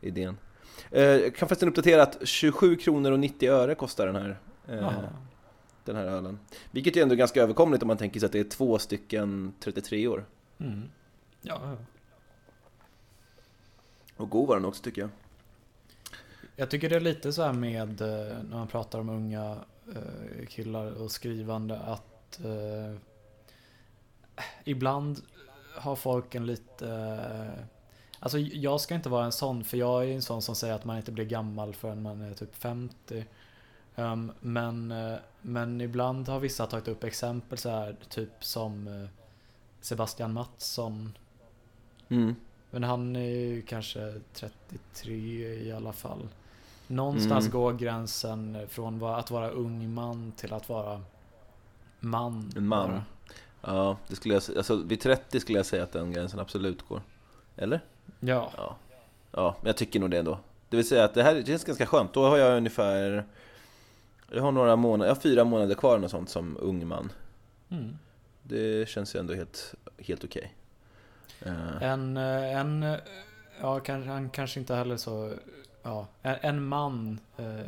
idén. 0.00 0.36
Jag 0.90 1.34
kan 1.36 1.48
förresten 1.48 1.68
uppdatera 1.68 2.02
att 2.02 2.18
27 2.24 2.76
kronor 2.76 3.12
och 3.12 3.18
90 3.18 3.50
öre 3.50 3.74
kostar 3.74 4.06
den 4.06 4.16
här, 4.16 4.38
Jaha. 4.66 4.92
Den 5.88 5.96
här 5.96 6.06
ölen. 6.06 6.38
Vilket 6.70 6.96
är 6.96 7.02
ändå 7.02 7.14
ganska 7.14 7.42
överkomligt 7.42 7.82
om 7.82 7.88
man 7.88 7.96
tänker 7.96 8.20
sig 8.20 8.26
att 8.26 8.32
det 8.32 8.40
är 8.40 8.44
två 8.44 8.78
stycken 8.78 9.52
33 9.60 10.08
år. 10.08 10.24
Mm. 10.58 10.88
Ja, 11.42 11.60
ja. 11.62 11.76
Och 14.16 14.30
god 14.30 14.48
var 14.48 14.56
den 14.56 14.64
också 14.64 14.82
tycker 14.82 15.00
jag. 15.00 15.10
Jag 16.56 16.70
tycker 16.70 16.88
det 16.90 16.96
är 16.96 17.00
lite 17.00 17.32
så 17.32 17.42
här 17.42 17.52
med 17.52 18.00
eh, 18.00 18.42
när 18.42 18.56
man 18.56 18.68
pratar 18.68 18.98
om 18.98 19.08
unga 19.08 19.56
eh, 19.94 20.46
killar 20.48 21.02
och 21.02 21.10
skrivande 21.10 21.78
att 21.78 22.40
eh, 22.44 22.96
ibland 24.64 25.22
har 25.74 25.96
folk 25.96 26.34
en 26.34 26.46
lite 26.46 26.88
eh, 26.88 27.64
Alltså 28.20 28.38
jag 28.38 28.80
ska 28.80 28.94
inte 28.94 29.08
vara 29.08 29.24
en 29.24 29.32
sån 29.32 29.64
för 29.64 29.76
jag 29.76 30.04
är 30.04 30.14
en 30.14 30.22
sån 30.22 30.42
som 30.42 30.54
säger 30.54 30.74
att 30.74 30.84
man 30.84 30.96
inte 30.96 31.12
blir 31.12 31.24
gammal 31.24 31.74
förrän 31.74 32.02
man 32.02 32.20
är 32.20 32.34
typ 32.34 32.56
50 32.56 33.24
Ehm, 33.98 34.32
men, 34.40 34.90
eh, 34.92 35.16
men 35.42 35.80
ibland 35.80 36.28
har 36.28 36.40
vissa 36.40 36.66
tagit 36.66 36.88
upp 36.88 37.04
exempel 37.04 37.58
så 37.58 37.70
här 37.70 37.96
typ 38.08 38.44
som 38.44 38.86
eh, 38.88 39.08
Sebastian 39.80 40.32
Mattsson 40.32 41.18
Mm. 42.10 42.34
men 42.70 42.84
han 42.84 43.16
är 43.16 43.30
ju 43.30 43.62
kanske 43.62 44.14
33 44.34 45.12
i 45.54 45.72
alla 45.72 45.92
fall. 45.92 46.28
Någonstans 46.86 47.44
Mm. 47.44 47.52
går 47.52 47.72
gränsen 47.72 48.58
från 48.68 49.02
att 49.04 49.30
vara 49.30 49.50
ung 49.50 49.94
man 49.94 50.32
till 50.36 50.52
att 50.52 50.68
vara 50.68 51.02
man. 52.00 52.52
En 52.56 52.66
man. 52.66 52.88
bara. 52.90 53.04
Ja, 53.62 53.96
det 54.08 54.16
skulle 54.16 54.34
jag. 54.34 54.42
Alltså, 54.56 54.76
vid 54.76 55.00
30 55.00 55.40
skulle 55.40 55.58
jag 55.58 55.66
säga 55.66 55.82
att 55.82 55.92
den 55.92 56.12
gränsen 56.12 56.40
absolut 56.40 56.88
går. 56.88 57.02
Eller? 57.56 57.80
Ja. 58.20 58.52
Ja. 58.56 58.76
Ja, 59.32 59.56
men 59.60 59.66
jag 59.66 59.76
tycker 59.76 60.00
nog 60.00 60.10
det 60.10 60.18
ändå. 60.18 60.38
Det 60.68 60.76
vill 60.76 60.88
säga 60.88 61.04
att 61.04 61.14
det 61.14 61.22
här 61.22 61.34
det 61.34 61.46
känns 61.46 61.64
ganska 61.64 61.86
skönt. 61.86 62.12
Då 62.12 62.28
har 62.28 62.36
jag 62.36 62.56
ungefär... 62.56 63.24
Jag 64.30 64.42
har 64.42 64.52
några 64.52 64.76
månader, 64.76 65.08
jag 65.08 65.14
har 65.14 65.20
fyra 65.20 65.44
månader 65.44 65.74
kvar 65.74 66.04
och 66.04 66.10
sånt 66.10 66.30
som 66.30 66.56
ung 66.60 66.86
man. 66.86 67.12
Mm. 67.68 67.98
Det 68.42 68.88
känns 68.88 69.14
ju 69.14 69.20
ändå 69.20 69.34
helt, 69.34 69.74
helt 69.98 70.24
okej. 70.24 70.54
Eh, 71.40 71.82
En, 71.82 72.16
eh, 72.16 72.56
en, 72.60 72.82
eh, 72.82 72.96
ja 73.60 73.80
kanske, 73.80 74.10
han 74.10 74.30
kanske 74.30 74.60
inte 74.60 74.74
heller 74.74 74.96
så, 74.96 75.32
ja, 75.82 76.06
en, 76.22 76.64
man, 76.64 77.20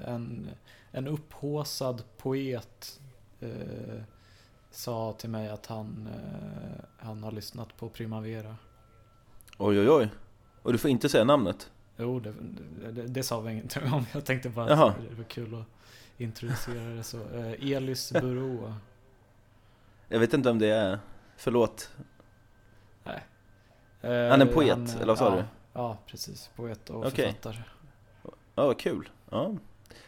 en, 0.07 0.51
en 0.91 1.09
upphåsad 1.09 2.03
poet 2.19 3.01
eh, 3.41 4.03
sa 4.71 5.13
till 5.19 5.31
mig 5.31 5.49
att 5.49 5.67
han, 5.67 6.09
eh, 6.15 6.85
han 6.99 7.23
har 7.23 7.33
lyssnat 7.33 7.77
på 7.77 7.89
Primavera. 7.89 8.57
oj, 9.59 9.81
oj, 9.81 9.91
oj. 9.91 10.09
Och 10.63 10.73
du 10.73 10.79
får 10.79 10.91
inte 10.91 11.09
säga 11.09 11.25
namnet? 11.25 11.71
Jo, 11.97 12.21
det, 12.21 12.35
det, 12.93 13.03
det 13.07 13.23
sa 13.23 13.41
vi 13.41 13.53
ingenting 13.53 13.93
om. 13.93 14.07
Jag 14.13 14.25
tänkte 14.25 14.49
bara 14.49 14.71
Jaha. 14.71 14.89
att 14.91 14.97
det 15.11 15.15
var 15.17 15.25
kul 15.25 15.55
att 15.55 15.67
introducera 16.21 16.85
det 16.85 17.03
så. 17.03 17.19
Eh, 17.35 17.73
Elis 17.73 18.13
Burå. 18.13 18.75
Jag 20.09 20.19
vet 20.19 20.35
inte 20.35 20.51
om 20.51 20.59
det 20.59 20.69
är... 20.69 20.99
Förlåt. 21.37 21.91
Nej. 23.05 23.25
Han 24.01 24.13
är 24.13 24.41
en 24.41 24.49
poet, 24.49 24.97
eller 24.97 25.07
vad 25.07 25.19
sa 25.19 25.31
ja, 25.31 25.37
du? 25.37 25.45
Ja, 25.73 25.99
precis. 26.07 26.51
Poet 26.57 26.91
och 26.91 27.07
Okej. 27.07 27.25
författare. 27.27 27.63
Ja, 28.55 28.67
vad 28.67 28.79
kul. 28.79 29.09
Ja. 29.31 29.57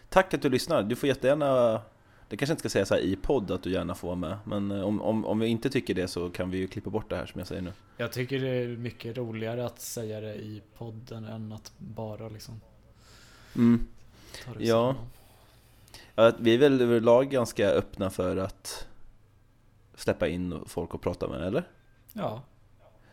Tack 0.09 0.35
att 0.35 0.43
du 0.43 0.49
lyssnar. 0.49 0.83
Du 0.83 0.97
får 0.97 1.07
jättegärna... 1.07 1.81
Det 2.29 2.37
kanske 2.37 2.53
inte 2.53 2.61
ska 2.61 2.69
säga 2.69 2.87
så 2.87 2.95
här 2.95 3.01
i 3.01 3.17
podd 3.17 3.51
att 3.51 3.63
du 3.63 3.71
gärna 3.71 3.95
får 3.95 4.09
vara 4.09 4.17
med. 4.17 4.39
Men 4.45 4.71
eh, 4.71 4.83
om, 4.83 5.03
om, 5.03 5.25
om 5.25 5.39
vi 5.39 5.47
inte 5.47 5.71
tycker 5.71 5.95
det 5.95 6.09
så 6.09 6.31
kan 6.31 6.51
vi 6.51 6.59
ju 6.59 6.67
klippa 6.67 6.91
bort 6.91 7.11
det 7.11 7.17
här 7.17 7.27
som 7.27 7.39
jag 7.39 7.49
säger 7.49 7.63
nu. 7.63 7.73
Jag 7.97 8.13
tycker 8.13 8.41
det 8.41 8.49
är 8.49 8.69
mycket 8.69 9.17
roligare 9.17 9.67
att 9.67 9.81
säga 9.81 10.21
det 10.21 10.35
i 10.35 10.63
podden 10.79 11.25
än 11.25 11.53
att 11.53 11.73
bara 11.79 12.29
liksom 12.29 12.61
Mm. 13.57 13.87
Ja. 14.59 14.97
Ja, 16.15 16.33
vi 16.39 16.55
är 16.55 16.59
väl 16.59 16.81
överlag 16.81 17.31
ganska 17.31 17.69
öppna 17.71 18.11
för 18.11 18.37
att 18.37 18.87
släppa 19.95 20.29
in 20.29 20.61
folk 20.67 20.95
och 20.95 21.01
prata 21.03 21.29
med, 21.29 21.43
eller? 21.47 21.65
Ja. 22.13 22.43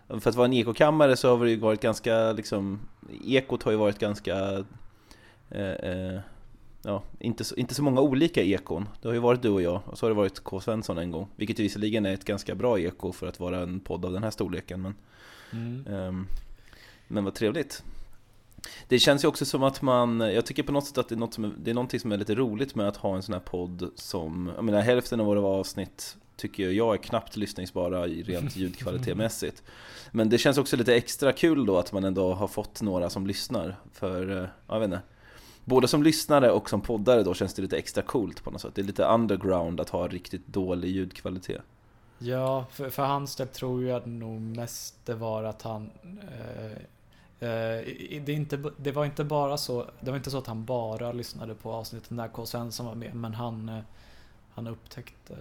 För 0.07 0.29
att 0.29 0.35
vara 0.35 0.45
en 0.45 0.53
ekokammare 0.53 1.15
så 1.17 1.37
har 1.37 1.45
det 1.45 1.51
ju 1.51 1.59
varit 1.59 1.81
ganska, 1.81 2.31
liksom, 2.31 2.79
ekot 3.25 3.63
har 3.63 3.71
ju 3.71 3.77
varit 3.77 3.99
ganska, 3.99 4.65
eh, 5.49 5.71
eh, 5.71 6.19
ja, 6.81 7.03
inte 7.19 7.43
så, 7.43 7.55
inte 7.55 7.75
så 7.75 7.83
många 7.83 8.01
olika 8.01 8.41
ekon. 8.43 8.89
Det 9.01 9.07
har 9.07 9.13
ju 9.13 9.19
varit 9.19 9.41
du 9.41 9.49
och 9.49 9.61
jag, 9.61 9.81
och 9.85 9.97
så 9.97 10.05
har 10.05 10.09
det 10.11 10.15
varit 10.15 10.39
K. 10.39 10.59
Svensson 10.59 10.97
en 10.97 11.11
gång. 11.11 11.27
Vilket 11.35 11.59
ju 11.59 11.63
visserligen 11.63 12.05
är 12.05 12.13
ett 12.13 12.25
ganska 12.25 12.55
bra 12.55 12.79
eko 12.79 13.11
för 13.11 13.27
att 13.27 13.39
vara 13.39 13.59
en 13.59 13.79
podd 13.79 14.05
av 14.05 14.11
den 14.13 14.23
här 14.23 14.31
storleken, 14.31 14.81
men, 14.81 14.95
Mm. 15.51 15.85
ehm, 15.87 16.27
men 17.07 17.23
vad 17.23 17.33
trevligt. 17.33 17.83
Det 18.87 18.99
känns 18.99 19.23
ju 19.23 19.27
också 19.27 19.45
som 19.45 19.63
att 19.63 19.81
man, 19.81 20.19
jag 20.19 20.45
tycker 20.45 20.63
på 20.63 20.71
något 20.71 20.85
sätt 20.85 20.97
att 20.97 21.09
det 21.09 21.15
är, 21.15 21.19
något 21.19 21.33
som 21.33 21.43
är, 21.43 21.51
det 21.57 21.71
är 21.71 21.75
någonting 21.75 21.99
som 21.99 22.11
är 22.11 22.17
lite 22.17 22.35
roligt 22.35 22.75
med 22.75 22.87
att 22.87 22.97
ha 22.97 23.15
en 23.15 23.23
sån 23.23 23.33
här 23.33 23.39
podd 23.39 23.91
som, 23.95 24.51
jag 24.55 24.63
menar 24.63 24.81
hälften 24.81 25.19
av 25.19 25.25
våra 25.25 25.41
avsnitt 25.41 26.17
tycker 26.39 26.69
jag 26.69 26.93
är 26.93 26.97
knappt 26.97 27.37
lyssningsbara 27.37 28.07
i 28.07 28.23
rent 28.23 28.55
ljudkvalitetmässigt. 28.55 29.63
Men 30.11 30.29
det 30.29 30.37
känns 30.37 30.57
också 30.57 30.77
lite 30.77 30.95
extra 30.95 31.31
kul 31.31 31.65
då 31.65 31.77
att 31.77 31.91
man 31.91 32.03
ändå 32.03 32.33
har 32.33 32.47
fått 32.47 32.81
några 32.81 33.09
som 33.09 33.27
lyssnar. 33.27 33.75
För, 33.93 34.29
eh, 34.29 34.37
ja, 34.37 34.73
jag 34.73 34.79
vet 34.79 34.87
inte. 34.87 35.01
Både 35.65 35.87
som 35.87 36.03
lyssnare 36.03 36.51
och 36.51 36.69
som 36.69 36.81
poddare 36.81 37.23
då 37.23 37.33
känns 37.33 37.53
det 37.53 37.61
lite 37.61 37.77
extra 37.77 38.03
coolt 38.03 38.43
på 38.43 38.51
något 38.51 38.61
sätt. 38.61 38.75
Det 38.75 38.81
är 38.81 38.85
lite 38.85 39.03
underground 39.03 39.79
att 39.79 39.89
ha 39.89 40.07
riktigt 40.07 40.47
dålig 40.47 40.89
ljudkvalitet. 40.89 41.61
Ja, 42.19 42.65
för, 42.71 42.89
för 42.89 43.03
hans 43.03 43.35
del 43.35 43.47
tror 43.47 43.83
jag 43.83 44.07
nog 44.07 44.41
mest 44.41 45.05
det 45.05 45.13
var 45.13 45.43
att 45.43 45.61
han 45.61 45.89
eh, 46.03 46.77
det, 47.39 48.29
är 48.29 48.29
inte, 48.29 48.63
det 48.77 48.91
var 48.91 49.05
inte 49.05 49.23
bara 49.23 49.57
så 49.57 49.85
Det 49.99 50.09
var 50.11 50.17
inte 50.17 50.31
så 50.31 50.37
att 50.37 50.47
han 50.47 50.65
bara 50.65 51.11
lyssnade 51.11 51.55
på 51.55 51.71
avsnitten 51.71 52.17
när 52.17 52.27
K. 52.27 52.45
Svensson 52.45 52.85
var 52.85 52.95
med 52.95 53.15
Men 53.15 53.33
han, 53.33 53.69
eh, 53.69 53.79
han 54.53 54.67
upptäckte 54.67 55.35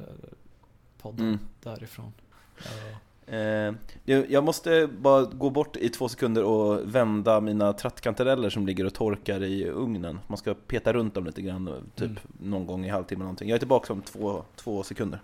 podden 1.03 1.27
Mm. 1.27 1.39
därifrån. 1.63 2.13
Eh, 2.59 2.97
Eh, 3.31 3.75
jag 4.05 4.31
jag 4.31 4.45
måste 4.45 4.87
bara 4.87 5.23
gå 5.25 5.51
bort 5.51 5.77
i 5.77 5.89
två 5.89 6.09
sekunder 6.09 6.45
och 6.45 6.95
vända 6.95 7.41
mina 7.41 7.73
trattkantareller 7.73 8.51
som 8.51 8.67
ligger 8.67 8.85
och 8.85 8.95
torkar 8.95 9.43
i 9.43 9.65
ugnen. 9.71 10.21
Man 10.27 10.39
ska 10.39 10.55
peta 10.55 10.93
runt 10.93 11.15
dem 11.15 11.25
lite 11.27 11.43
grann, 11.43 11.91
typ 11.95 12.05
Mm. 12.09 12.19
någon 12.41 12.67
gång 12.67 12.85
i 12.85 12.89
halvtimme 12.89 13.19
eller 13.19 13.25
någonting. 13.25 13.49
Jag 13.49 13.55
är 13.55 13.59
tillbaka 13.59 13.93
om 13.93 14.03
två, 14.03 14.43
två 14.57 14.83
sekunder. 14.83 15.21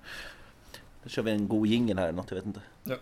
Då 1.03 1.09
kör 1.09 1.23
vi 1.23 1.31
en 1.31 1.49
god 1.49 1.67
jingel 1.67 1.99
här 1.99 2.05
eller 2.09 2.17
något, 2.17 2.31
jag 2.31 2.37
vet 2.37 2.47
inte. 2.47 2.61
Ja. 2.85 2.95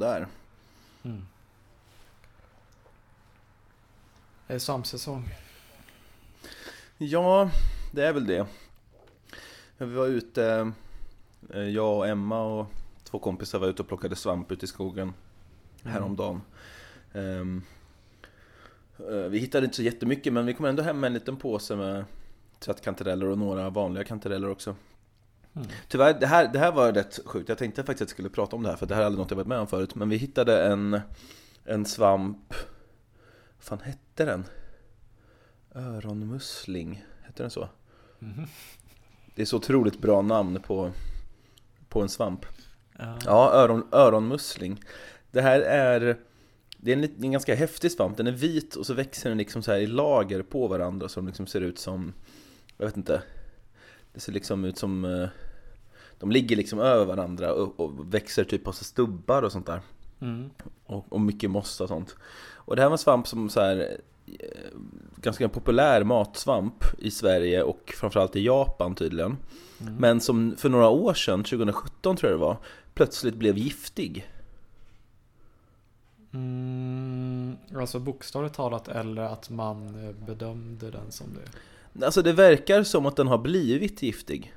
Sådär. 0.00 0.26
Mm. 1.02 1.26
Det 4.46 4.54
är 4.54 4.58
samsäsong. 4.58 5.28
Ja, 6.98 7.50
det 7.92 8.06
är 8.06 8.12
väl 8.12 8.26
det. 8.26 8.46
Vi 9.78 9.94
var 9.94 10.06
ute, 10.06 10.72
eh, 11.54 11.62
jag 11.62 11.96
och 11.96 12.08
Emma 12.08 12.42
och 12.42 12.66
två 13.04 13.18
kompisar 13.18 13.58
var 13.58 13.68
ute 13.68 13.82
och 13.82 13.88
plockade 13.88 14.16
svamp 14.16 14.52
ute 14.52 14.64
i 14.64 14.68
skogen 14.68 15.12
häromdagen. 15.82 16.40
Eh, 17.12 17.44
vi 19.28 19.38
hittade 19.38 19.64
inte 19.64 19.76
så 19.76 19.82
jättemycket 19.82 20.32
men 20.32 20.46
vi 20.46 20.54
kom 20.54 20.66
ändå 20.66 20.82
hem 20.82 21.00
med 21.00 21.08
en 21.08 21.14
liten 21.14 21.36
påse 21.36 21.76
med 21.76 22.04
trattkantareller 22.58 23.26
och 23.26 23.38
några 23.38 23.70
vanliga 23.70 24.04
kantareller 24.04 24.50
också. 24.50 24.74
Mm. 25.54 25.68
Tyvärr, 25.88 26.20
det 26.20 26.26
här, 26.26 26.48
det 26.52 26.58
här 26.58 26.72
var 26.72 26.92
rätt 26.92 27.20
sjukt. 27.24 27.48
Jag 27.48 27.58
tänkte 27.58 27.82
faktiskt 27.82 28.02
att 28.02 28.08
jag 28.08 28.10
skulle 28.10 28.28
prata 28.28 28.56
om 28.56 28.62
det 28.62 28.68
här 28.68 28.76
för 28.76 28.86
det 28.86 28.94
här 28.94 29.02
är 29.02 29.06
aldrig 29.06 29.18
något 29.18 29.30
jag 29.30 29.36
varit 29.36 29.46
med 29.46 29.58
om 29.58 29.66
förut. 29.66 29.94
Men 29.94 30.08
vi 30.08 30.16
hittade 30.16 30.64
en, 30.64 31.00
en 31.64 31.84
svamp, 31.84 32.54
vad 33.56 33.64
fan 33.64 33.80
hette 33.80 34.24
den? 34.24 34.44
Öronmussling, 35.74 37.04
hette 37.22 37.42
den 37.42 37.50
så? 37.50 37.68
Mhm. 38.18 38.46
Det 39.34 39.42
är 39.42 39.46
så 39.46 39.56
otroligt 39.56 39.98
bra 40.00 40.22
namn 40.22 40.62
på, 40.62 40.90
på 41.88 42.02
en 42.02 42.08
svamp. 42.08 42.46
Ja. 42.98 43.18
Ja, 43.24 43.52
öron, 43.52 43.88
öronmussling. 43.92 44.82
Det 45.30 45.40
här 45.40 45.60
är, 45.60 46.16
det 46.76 46.92
är 46.92 46.96
en, 46.96 47.24
en 47.24 47.32
ganska 47.32 47.54
häftig 47.54 47.92
svamp. 47.92 48.16
Den 48.16 48.26
är 48.26 48.32
vit 48.32 48.74
och 48.74 48.86
så 48.86 48.94
växer 48.94 49.28
den 49.28 49.38
liksom 49.38 49.62
så 49.62 49.72
här 49.72 49.78
i 49.78 49.86
lager 49.86 50.42
på 50.42 50.66
varandra 50.66 51.08
som 51.08 51.26
liksom 51.26 51.46
ser 51.46 51.60
ut 51.60 51.78
som, 51.78 52.12
jag 52.76 52.86
vet 52.86 52.96
inte. 52.96 53.22
Det 54.12 54.20
ser 54.20 54.32
liksom 54.32 54.64
ut 54.64 54.78
som, 54.78 55.04
eh, 55.04 55.28
de 56.18 56.30
ligger 56.30 56.56
liksom 56.56 56.78
över 56.78 57.04
varandra 57.04 57.52
och, 57.52 57.80
och 57.80 58.14
växer 58.14 58.44
typ 58.44 58.64
på 58.64 58.72
stubbar 58.72 59.42
och 59.42 59.52
sånt 59.52 59.66
där. 59.66 59.80
Mm. 60.20 60.50
Och, 60.86 61.12
och 61.12 61.20
mycket 61.20 61.50
mossa 61.50 61.84
och 61.84 61.88
sånt. 61.88 62.16
Och 62.54 62.76
det 62.76 62.82
här 62.82 62.88
var 62.88 62.94
en 62.94 62.98
svamp 62.98 63.28
som 63.28 63.50
så 63.50 63.60
här 63.60 63.96
eh, 64.26 64.78
ganska 65.16 65.48
populär 65.48 66.04
matsvamp 66.04 66.84
i 66.98 67.10
Sverige 67.10 67.62
och 67.62 67.92
framförallt 67.96 68.36
i 68.36 68.44
Japan 68.44 68.94
tydligen. 68.94 69.36
Mm. 69.80 69.94
Men 69.94 70.20
som 70.20 70.56
för 70.56 70.68
några 70.68 70.88
år 70.88 71.14
sedan, 71.14 71.44
2017 71.44 72.16
tror 72.16 72.30
jag 72.30 72.40
det 72.40 72.44
var, 72.44 72.56
plötsligt 72.94 73.34
blev 73.34 73.58
giftig. 73.58 74.30
Mm, 76.32 77.56
alltså 77.76 77.98
bokstavligt 77.98 78.54
talat 78.54 78.88
eller 78.88 79.22
att 79.22 79.50
man 79.50 80.04
eh, 80.06 80.14
bedömde 80.26 80.90
den 80.90 81.12
som 81.12 81.26
det. 81.34 81.50
Alltså 82.02 82.22
det 82.22 82.32
verkar 82.32 82.82
som 82.82 83.06
att 83.06 83.16
den 83.16 83.26
har 83.26 83.38
blivit 83.38 84.02
giftig. 84.02 84.54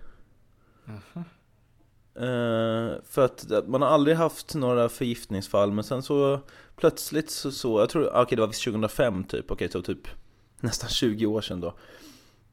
Eh, 2.15 2.91
för 3.05 3.25
att 3.25 3.67
man 3.67 3.81
har 3.81 3.89
aldrig 3.89 4.17
haft 4.17 4.55
några 4.55 4.89
förgiftningsfall 4.89 5.71
men 5.71 5.83
sen 5.83 6.03
så 6.03 6.39
plötsligt 6.75 7.31
så, 7.31 7.51
så 7.51 7.79
jag 7.79 7.89
tror, 7.89 8.15
okej 8.15 8.35
det 8.35 8.41
var 8.41 8.47
visst 8.47 8.63
2005 8.63 9.23
typ, 9.23 9.51
okej 9.51 9.71
så 9.71 9.81
typ 9.81 10.07
nästan 10.59 10.89
20 10.89 11.25
år 11.25 11.41
sedan 11.41 11.59
då. 11.59 11.73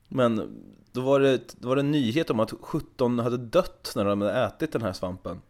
Men 0.08 0.62
då 0.92 1.00
var 1.00 1.20
det, 1.20 1.54
då 1.60 1.68
var 1.68 1.76
det 1.76 1.82
en 1.82 1.90
nyhet 1.90 2.30
om 2.30 2.40
att 2.40 2.52
17 2.60 3.18
hade 3.18 3.36
dött 3.36 3.92
när 3.96 4.04
de 4.04 4.20
hade 4.20 4.44
ätit 4.44 4.72
den 4.72 4.82
här 4.82 4.92
svampen. 4.92 5.40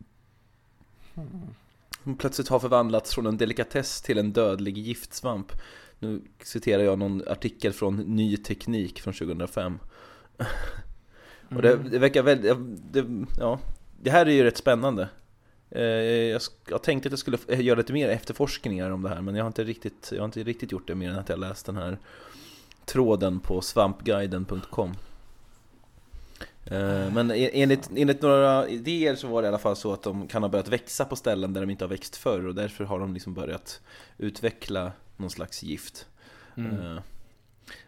Som 2.03 2.17
plötsligt 2.17 2.49
har 2.49 2.59
förvandlats 2.59 3.15
från 3.15 3.27
en 3.27 3.37
delikatess 3.37 4.03
till 4.03 4.19
en 4.19 4.33
dödlig 4.33 4.79
giftsvamp. 4.79 5.53
Nu 6.01 6.21
citerar 6.43 6.83
jag 6.83 6.99
någon 6.99 7.23
artikel 7.29 7.73
från 7.73 7.97
Ny 7.97 8.37
Teknik 8.37 9.01
från 9.01 9.15
2005. 9.15 9.79
Och 11.57 11.63
det, 11.63 11.73
Mm. 11.73 11.91
det 11.91 11.99
verkar 11.99 12.23
väldigt, 12.23 12.57
det, 12.93 13.07
ja, 13.39 13.59
det 14.03 14.11
här 14.11 14.27
är 14.27 14.31
ju 14.31 14.43
rätt 14.43 14.57
spännande. 14.57 15.09
Eh, 15.71 15.83
Jag, 15.83 16.41
jag 16.69 16.83
tänkte 16.83 17.07
att 17.09 17.13
jag 17.13 17.19
skulle 17.19 17.39
f- 17.49 17.61
göra 17.61 17.77
lite 17.79 17.93
mer 17.93 18.09
efterforskningar 18.09 18.91
om 18.91 19.03
det 19.03 19.09
här 19.09 19.21
men 19.21 19.35
jag 19.35 19.45
har 19.45 19.47
inte 19.47 19.65
riktigt, 19.65 20.09
jag 20.13 20.19
har 20.21 20.25
inte 20.25 20.43
riktigt 20.43 20.73
gjort 20.73 20.87
det 20.87 20.95
mer 20.95 21.11
än 21.11 21.19
att 21.19 21.29
jag 21.29 21.39
läst 21.39 21.67
den 21.67 21.77
här 21.77 21.99
tråden 22.85 23.41
på 23.41 23.61
svampguiden.com. 23.61 24.95
Eh, 26.65 27.13
Men 27.13 27.31
e- 27.31 27.51
enligt, 27.63 27.91
enligt 27.97 28.23
några 28.23 28.69
idéer 28.69 29.15
så 29.15 29.27
var 29.29 29.43
det 29.43 29.47
i 29.47 29.49
alla 29.49 29.59
fall 29.59 29.77
så 29.77 29.93
att 29.93 30.03
de 30.03 30.29
kan 30.29 30.43
ha 30.43 30.49
börjat 30.51 30.69
växa 30.69 31.05
på 31.05 31.17
ställen 31.17 31.53
där 31.53 31.61
de 31.61 31.71
inte 31.71 31.85
har 31.85 31.89
växt 31.91 32.17
förr 32.17 32.47
och 32.47 32.55
därför 32.55 32.85
har 32.85 32.99
de 32.99 33.15
liksom 33.15 33.35
börjat 33.35 33.81
utveckla 34.19 34.93
någon 35.21 35.31
slags 35.31 35.63
gift. 35.63 36.07
Mm. 36.57 36.97
Eh, 36.97 37.03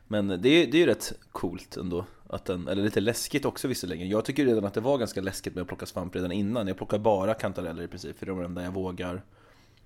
Men 0.07 0.29
det 0.29 0.49
är, 0.49 0.67
det 0.67 0.77
är 0.77 0.81
ju 0.81 0.87
rätt 0.87 1.13
coolt 1.33 1.77
ändå, 1.77 2.05
att 2.29 2.45
den, 2.45 2.69
eller 2.69 2.83
lite 2.83 3.01
läskigt 3.01 3.45
också 3.45 3.69
visserligen. 3.69 4.09
Jag 4.09 4.25
tycker 4.25 4.47
redan 4.47 4.65
att 4.65 4.75
det 4.75 4.81
var 4.81 4.99
ganska 4.99 5.21
läskigt 5.21 5.55
med 5.55 5.63
att 5.63 5.69
plocka 5.69 5.87
svamp 5.87 6.15
redan 6.15 6.33
innan. 6.33 6.69
Jag 6.69 6.77
plockar 6.77 6.99
bara 6.99 7.35
kantareller 7.35 7.83
i 7.83 7.89
princip, 7.89 8.19
för 8.19 8.27
det 8.27 8.33
är 8.33 8.37
de 8.37 8.45
enda 8.45 8.63
jag 8.65 8.73
vågar 8.73 9.23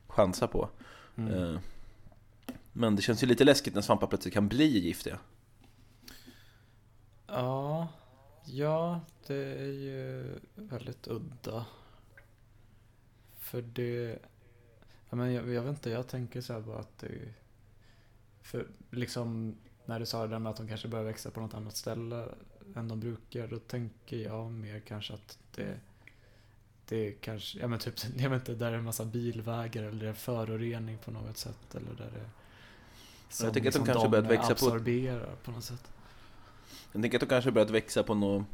chansa 0.07 0.47
på. 0.47 0.69
Mm. 1.17 1.35
Eh, 1.55 1.61
Men 2.73 2.97
det 2.97 3.03
känns 3.03 3.23
ju 3.23 3.27
lite 3.27 3.45
läskigt 3.45 3.75
när 3.75 3.83
svampar 3.83 4.07
plötsligt 4.07 4.35
kan 4.35 4.49
bli 4.49 4.79
giftiga. 4.79 5.19
Ja, 7.27 7.89
ja, 8.45 9.01
det 9.27 9.35
är 9.37 9.73
ju 9.73 10.25
väldigt 10.55 11.09
udda. 11.09 11.67
För 13.39 13.63
det... 13.63 14.19
Men 15.17 15.33
jag, 15.33 15.49
jag 15.49 15.63
vet 15.63 15.71
inte, 15.71 15.91
jag 15.91 16.09
tänker 16.09 16.41
så 16.41 16.53
här 16.53 16.61
bara 16.61 16.79
att 16.79 16.99
det... 16.99 17.09
För 18.43 18.67
liksom, 18.91 19.57
när 19.85 20.01
du 20.01 20.07
sa 20.07 20.23
det 20.23 20.29
där 20.29 20.39
med 20.39 20.51
att 20.51 20.57
de 20.57 20.69
kanske 20.69 20.89
börjar 20.89 21.05
växa 21.05 21.31
på 21.31 21.41
något 21.41 21.55
annat 21.55 21.77
ställe 21.77 22.29
än 22.77 22.89
de 22.89 23.01
brukar, 23.01 23.47
då 23.49 23.59
tänker 23.59 24.17
jag 24.17 24.53
mer 24.53 24.81
kanske 24.81 25.15
att 25.15 25.39
det... 25.55 25.81
Det 26.89 26.97
är 27.09 27.13
kanske, 27.13 27.59
ja 27.59 27.69
men 27.69 27.79
typ, 27.79 27.95
jag 28.17 28.31
vet 28.31 28.41
inte, 28.49 28.55
där 28.65 28.73
är 28.73 28.77
en 28.79 28.85
massa 28.85 29.05
bilvägar 29.05 29.83
eller 29.83 30.05
det 30.05 30.09
är 30.09 30.13
förorening 30.13 30.99
på 31.05 31.11
något 31.11 31.37
sätt 31.37 31.75
eller 31.75 31.95
där 31.95 32.11
det... 32.15 32.31
Jag 33.45 33.53
tänker 33.53 33.69
att 33.69 33.75
de 33.75 33.87
kanske 33.87 34.09
börjat 34.09 34.31
växa 34.31 34.47
på- 34.47 34.53
absorberar 34.53 35.35
på 35.45 35.51
något 35.51 35.65
sätt. 35.65 35.91
Jag 36.93 37.03
tänker 37.03 37.19
att 37.19 37.21
de 37.21 37.27
kanske 37.27 37.51
börjat 37.51 37.71
växa 37.71 38.03
på 38.03 38.15
någon, 38.15 38.47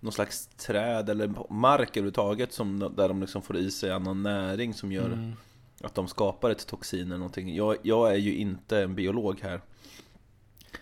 någon 0.00 0.12
slags 0.12 0.46
träd 0.46 1.08
eller 1.10 1.52
mark 1.52 1.88
överhuvudtaget 1.90 2.52
som, 2.52 2.78
där 2.96 3.08
de 3.08 3.20
liksom 3.20 3.42
får 3.42 3.56
i 3.56 3.70
sig 3.70 3.90
annan 3.90 4.22
näring 4.22 4.74
som 4.74 4.92
gör 4.92 5.06
Mm. 5.06 5.32
Att 5.80 5.94
de 5.94 6.08
skapar 6.08 6.50
ett 6.50 6.66
toxin 6.66 7.06
eller 7.06 7.16
någonting. 7.16 7.54
Jag, 7.54 7.76
jag 7.82 8.10
är 8.12 8.16
ju 8.16 8.34
inte 8.34 8.78
en 8.78 8.94
biolog 8.94 9.40
här. 9.42 9.60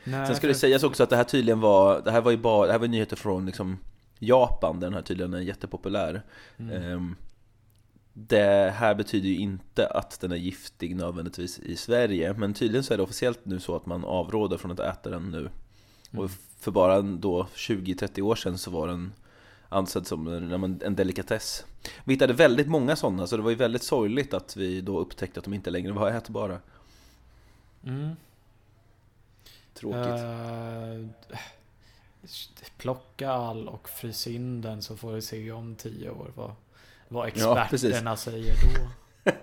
Nej, 0.04 0.26
Sen 0.26 0.36
ska 0.36 0.46
det 0.46 0.52
för- 0.54 0.60
sägas 0.60 0.82
också 0.82 1.02
att 1.02 1.10
det 1.10 1.16
här 1.16 1.24
tydligen 1.24 1.60
var, 1.60 2.00
det 2.04 2.10
här 2.10 2.20
var 2.20 2.30
ju 2.30 2.36
bara, 2.36 2.66
det 2.66 2.72
här 2.72 2.78
var 2.78 2.88
nyheter 2.88 3.16
från 3.16 3.46
liksom 3.46 3.78
Japan, 4.18 4.80
den 4.80 4.94
här 4.94 5.02
tydligen 5.02 5.34
är 5.34 5.40
jättepopulär. 5.40 6.22
Mm. 6.56 6.82
Ehm, 6.82 7.16
det 8.12 8.72
här 8.76 8.94
betyder 8.94 9.28
ju 9.28 9.36
inte 9.36 9.86
att 9.86 10.20
den 10.20 10.32
är 10.32 10.36
giftig 10.36 10.96
nödvändigtvis 10.96 11.58
i 11.58 11.76
Sverige, 11.76 12.32
men 12.32 12.54
tydligen 12.54 12.84
så 12.84 12.94
är 12.94 12.96
det 12.96 13.02
officiellt 13.02 13.40
nu 13.44 13.60
så 13.60 13.76
att 13.76 13.86
man 13.86 14.04
avråder 14.04 14.56
från 14.56 14.70
att 14.70 14.80
äta 14.80 15.10
den 15.10 15.30
nu. 15.30 15.38
Mm. 15.38 16.24
Och 16.24 16.30
för 16.60 16.70
bara 16.70 17.02
då 17.02 17.46
20-30 17.54 18.20
år 18.22 18.34
sedan 18.34 18.58
så 18.58 18.70
var 18.70 18.88
den 18.88 19.12
ansedd 19.68 20.06
som 20.06 20.26
en, 20.26 20.80
ja, 20.82 20.88
delikatess. 20.90 21.64
Vi 22.04 22.14
hittade 22.14 22.32
väldigt 22.32 22.68
många 22.68 22.96
sådana, 22.96 23.26
så 23.26 23.36
det 23.36 23.42
var 23.42 23.50
ju 23.50 23.56
väldigt 23.56 23.82
sorgligt 23.82 24.34
att 24.34 24.56
vi 24.56 24.80
då 24.80 24.98
upptäckte 24.98 25.40
att 25.40 25.44
de 25.44 25.54
inte 25.54 25.70
längre 25.70 25.92
var 25.92 26.10
ätbara. 26.10 26.58
Mm. 27.84 28.16
Tråkigt. 29.74 30.22
Eh, 30.22 31.06
plocka 32.76 33.30
all 33.30 33.68
och 33.68 33.88
frys 33.88 34.26
in 34.26 34.60
den 34.60 34.82
så 34.82 34.96
får 34.96 35.12
vi 35.12 35.22
se 35.22 35.52
om 35.52 35.74
tio 35.74 36.10
år 36.10 36.32
vad, 36.34 36.52
vad 37.08 37.30
Ja, 37.34 37.64
experterna 37.64 38.16
säger 38.16 38.54
då. 38.54 38.88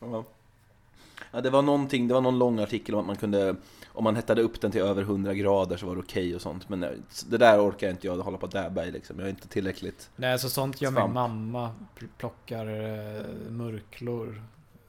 Ja. 0.00 0.24
Ja, 1.30 1.40
det 1.40 1.50
var 1.50 1.62
någonting, 1.62 2.08
det 2.08 2.14
var 2.14 2.20
någon 2.20 2.38
lång 2.38 2.58
artikel 2.58 2.94
om 2.94 3.00
att 3.00 3.06
man 3.06 3.16
kunde 3.16 3.56
Om 3.98 4.04
man 4.04 4.16
hettade 4.16 4.42
upp 4.42 4.60
den 4.60 4.70
till 4.70 4.80
över 4.80 5.02
100 5.02 5.34
grader 5.34 5.76
så 5.76 5.86
var 5.86 5.94
det 5.94 6.00
okej 6.02 6.34
och 6.34 6.40
sånt 6.42 6.68
Men 6.68 6.82
eh, 6.84 6.90
det 7.28 7.38
där 7.38 7.68
orkar 7.68 7.90
inte 7.90 8.06
jag 8.06 8.16
hålla 8.16 8.38
på 8.38 8.46
och 8.46 8.52
dabba 8.52 8.84
i 8.84 8.90
liksom 8.90 9.18
Jag 9.18 9.26
är 9.26 9.30
inte 9.30 9.48
tillräckligt 9.48 10.10
Nej, 10.16 10.38
så 10.38 10.50
sånt 10.50 10.80
gör 10.80 10.90
Svamp. 10.90 11.06
min 11.06 11.14
mamma. 11.14 11.74
Pl- 11.98 12.08
Plockar 12.18 12.66
eh, 12.66 13.24
murklor. 13.50 14.42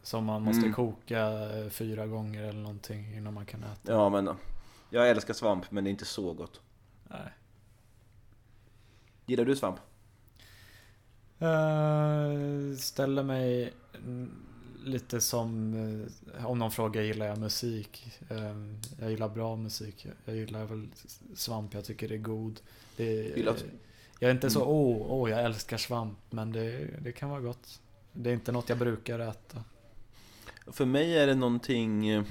Som 0.04 0.26
man 0.26 0.42
måste 0.42 0.60
Mm. 0.62 0.74
koka 0.74 1.20
eh, 1.60 1.70
fyra 1.70 2.08
gånger 2.08 2.44
eller 2.44 2.60
någonting 2.60 3.16
innan 3.18 3.34
man 3.34 3.46
kan 3.46 3.64
äta. 3.64 3.92
Ja 3.94 4.10
men 4.10 4.30
Jag 4.90 5.10
älskar 5.10 5.34
svamp 5.34 5.72
men 5.72 5.84
det 5.84 5.88
är 5.90 5.92
inte 5.92 6.06
så 6.06 6.34
gott 6.34 6.62
Nej. 7.10 7.34
Gillar 9.26 9.46
du 9.46 9.56
svamp? 9.56 9.78
Eh, 11.40 12.78
ställer 12.78 13.24
mig 13.24 13.74
lite 14.84 15.22
som 15.22 15.74
eh, 16.38 16.46
om 16.46 16.60
någon 16.60 16.72
frågar 16.72 17.02
gillar 17.02 17.26
jag 17.26 17.38
musik. 17.38 18.20
Eh, 18.30 18.56
jag 19.00 19.12
gillar 19.12 19.30
bra 19.30 19.56
musik. 19.56 20.08
Jag 20.26 20.36
gillar 20.36 20.66
väl 20.66 20.88
svamp, 21.36 21.74
jag 21.74 21.86
tycker 21.86 22.08
det 22.08 22.16
är 22.16 22.20
god. 22.20 22.60
Det, 22.96 23.34
jag 24.20 24.30
är 24.30 24.34
inte 24.34 24.50
så 24.50 24.60
Mm. 24.60 24.70
åh, 24.72 25.06
åh 25.12 25.30
jag 25.30 25.44
älskar 25.46 25.78
svamp 25.78 26.18
men 26.30 26.52
det, 26.52 26.88
det 27.02 27.12
kan 27.12 27.30
vara 27.30 27.42
gott. 27.42 27.80
Det 28.14 28.30
är 28.30 28.34
inte 28.34 28.52
något 28.52 28.70
jag 28.70 28.78
brukar 28.78 29.20
äta. 29.20 29.64
För 30.68 30.86
mig 30.86 31.18
är 31.18 31.28
det 31.28 31.36
någonting 31.36 32.08
eh, 32.10 32.24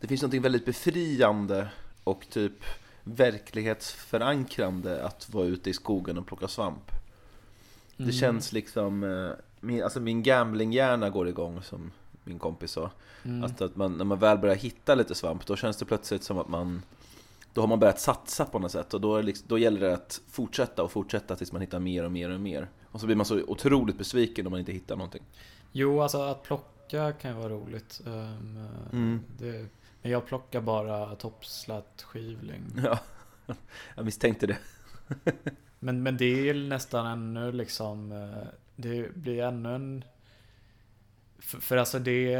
Det 0.00 0.06
finns 0.06 0.22
någonting 0.22 0.42
väldigt 0.42 0.66
befriande 0.66 1.68
och 2.04 2.26
typ 2.30 2.64
verklighetsförankrande 3.02 5.04
att 5.06 5.28
vara 5.34 5.46
ute 5.46 5.70
i 5.70 5.72
skogen 5.72 6.18
och 6.18 6.26
plocka 6.26 6.48
svamp 6.48 6.90
Det 7.96 8.02
Mm. 8.02 8.12
känns 8.14 8.52
liksom, 8.52 9.04
eh, 9.04 9.30
min, 9.64 9.82
alltså 9.82 10.00
min 10.00 10.22
gamblinghjärna 10.22 11.10
går 11.10 11.28
igång 11.28 11.62
som 11.62 11.90
min 12.24 12.38
kompis 12.38 12.70
sa 12.72 12.90
Mm. 13.26 13.44
Att, 13.44 13.60
att 13.60 13.76
man, 13.76 13.92
när 13.96 14.04
man 14.04 14.18
väl 14.18 14.38
börjar 14.38 14.54
hitta 14.54 14.94
lite 14.94 15.14
svamp, 15.14 15.46
då 15.46 15.56
känns 15.56 15.76
det 15.76 15.84
plötsligt 15.84 16.22
som 16.22 16.38
att 16.38 16.48
man 16.48 16.82
Då 17.52 17.60
har 17.60 17.68
man 17.68 17.78
börjat 17.78 18.00
satsa 18.00 18.44
på 18.44 18.58
något 18.58 18.72
sätt 18.72 18.94
och 18.94 19.00
då, 19.00 19.20
liksom, 19.20 19.46
då 19.48 19.58
gäller 19.58 19.80
det 19.80 19.94
att 19.94 20.20
fortsätta 20.30 20.82
och 20.82 20.92
fortsätta 20.92 21.36
tills 21.36 21.52
man 21.52 21.60
hittar 21.60 21.78
mer 21.80 22.04
och 22.04 22.12
mer 22.12 22.30
och 22.30 22.40
mer 22.40 22.68
Och 22.90 23.00
så 23.00 23.06
blir 23.06 23.16
man 23.16 23.26
så 23.26 23.42
otroligt 23.42 23.98
besviken 23.98 24.46
om 24.46 24.50
man 24.50 24.60
inte 24.60 24.72
hittar 24.72 24.96
någonting 24.96 25.22
Jo, 25.72 26.00
alltså 26.02 26.22
att 26.22 26.42
plocka 26.42 27.12
kan 27.12 27.30
ju 27.30 27.36
vara 27.36 27.48
roligt. 27.48 28.00
Ehm, 28.06 28.68
Mm. 28.92 29.20
det, 29.38 29.66
men 30.02 30.12
jag 30.12 30.26
plockar 30.26 30.60
bara 30.60 31.14
toppslättskivling. 31.16 32.62
Ja, 32.84 32.98
jag 33.94 34.04
misstänkte 34.04 34.46
det 34.46 34.56
Men, 35.78 36.02
men 36.02 36.16
det 36.16 36.48
är 36.48 36.54
nästan 36.54 37.06
ännu 37.06 37.52
liksom, 37.52 38.12
eh, 38.12 38.48
det 38.76 39.16
blir 39.16 39.42
ännu 39.42 39.74
en... 39.74 40.04
För, 41.38 41.58
för 41.60 41.76
alltså 41.76 41.98
det, 41.98 42.30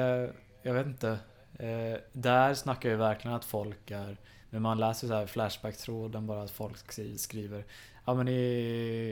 jag 0.63 0.75
vet 0.75 0.87
inte. 0.87 1.19
Eh, 1.59 1.99
där 2.13 2.55
snackar 2.55 2.89
ju 2.91 2.97
verkligen 2.97 3.37
att 3.37 3.45
folk 3.45 3.91
är, 3.91 4.17
när 4.51 4.61
man 4.61 4.79
läser 4.79 5.09
så 5.09 5.15
här 5.15 5.27
Flashback-tråden 5.27 6.27
bara 6.27 6.43
att 6.43 6.51
folk 6.51 6.77
skri- 6.77 7.19
skriver 7.19 7.65
Ja 8.05 8.15
men 8.15 8.29
i, 8.29 8.43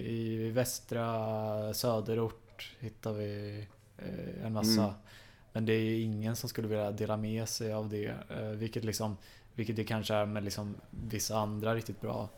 i 0.07 0.51
västra 0.51 1.75
söderort 1.75 2.71
hittar 2.81 3.13
vi 3.13 3.59
eh, 3.99 4.47
en 4.47 4.53
massa. 4.53 4.83
Mm. 4.83 4.95
Men 5.53 5.67
det 5.67 5.73
är 5.73 5.81
ju 5.81 6.01
ingen 6.01 6.37
som 6.37 6.49
skulle 6.49 6.69
vilja 6.69 6.91
dela 6.91 7.17
med 7.17 7.49
sig 7.49 7.73
av 7.73 7.89
det. 7.89 8.15
Eh, 8.31 8.49
vilket 8.49 8.85
liksom, 8.85 9.17
vilket 9.55 9.77
det 9.77 9.85
kanske 9.85 10.15
är 10.15 10.27
med 10.27 10.45
liksom 10.45 10.75
vissa 10.91 11.39
andra 11.39 11.75
riktigt 11.75 12.01
bra 12.01 12.29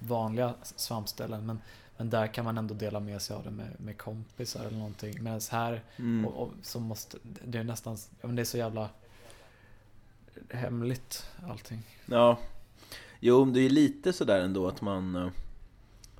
vanliga 0.00 0.54
svampställen. 0.62 1.46
Men, 1.46 1.58
Men 2.00 2.10
där 2.10 2.26
kan 2.26 2.44
man 2.44 2.58
ändå 2.58 2.74
dela 2.74 3.00
med 3.00 3.22
sig 3.22 3.36
av 3.36 3.44
det 3.44 3.50
med, 3.50 3.66
med 3.80 3.98
kompisar 3.98 4.64
eller 4.64 4.78
någonting. 4.78 5.22
Medan 5.22 5.40
här 5.50 5.82
Mm. 5.96 6.26
och, 6.26 6.42
och, 6.42 6.52
så 6.62 6.80
måste, 6.80 7.18
det 7.22 7.58
är 7.58 7.64
nästan, 7.64 7.96
men 8.22 8.36
det 8.36 8.42
är 8.42 8.44
så 8.44 8.58
jävla 8.58 8.88
hemligt 10.50 11.26
allting. 11.48 11.82
Ja. 12.06 12.38
Jo, 13.20 13.44
det 13.44 13.60
är 13.60 13.70
lite 13.70 14.12
sådär 14.12 14.40
ändå 14.40 14.68
att 14.68 14.80
man... 14.80 15.16
eh, 15.16 15.28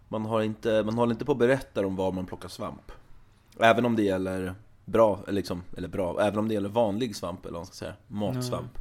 Man, 0.08 0.24
har 0.24 0.42
inte, 0.42 0.82
man 0.82 0.94
håller 0.94 1.12
inte 1.12 1.24
på 1.24 1.32
och 1.32 1.38
berättar 1.38 1.84
om 1.84 1.96
var 1.96 2.12
man 2.12 2.26
plockar 2.26 2.48
svamp. 2.48 2.92
Även 3.60 3.84
om 3.84 3.96
det 3.96 4.02
gäller 4.02 4.54
bra, 4.84 5.24
liksom, 5.28 5.62
eller 5.76 5.88
bra, 5.88 6.20
även 6.22 6.38
om 6.38 6.48
det 6.48 6.54
gäller 6.54 6.68
vanlig 6.68 7.16
svamp 7.16 7.44
eller 7.44 7.52
vad 7.52 7.60
man 7.60 7.66
ska 7.66 7.74
säga, 7.74 7.94
matsvamp. 8.06 8.78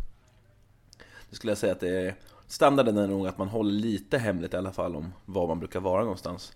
Det 1.30 1.36
skulle 1.36 1.52
jag 1.52 1.58
säga 1.58 1.74
att 1.74 1.80
det 1.80 2.08
är, 2.08 2.16
standarden 2.48 2.98
är 2.98 3.08
nog 3.08 3.28
att 3.28 3.38
man 3.38 3.48
håller 3.48 3.72
lite 3.72 4.18
hemligt 4.18 4.54
i 4.54 4.58
alla 4.58 4.72
fall 4.72 4.96
om 4.96 5.14
var 5.26 5.48
man 5.48 5.60
brukar 5.60 5.80
vara 5.80 6.02
någonstans. 6.02 6.54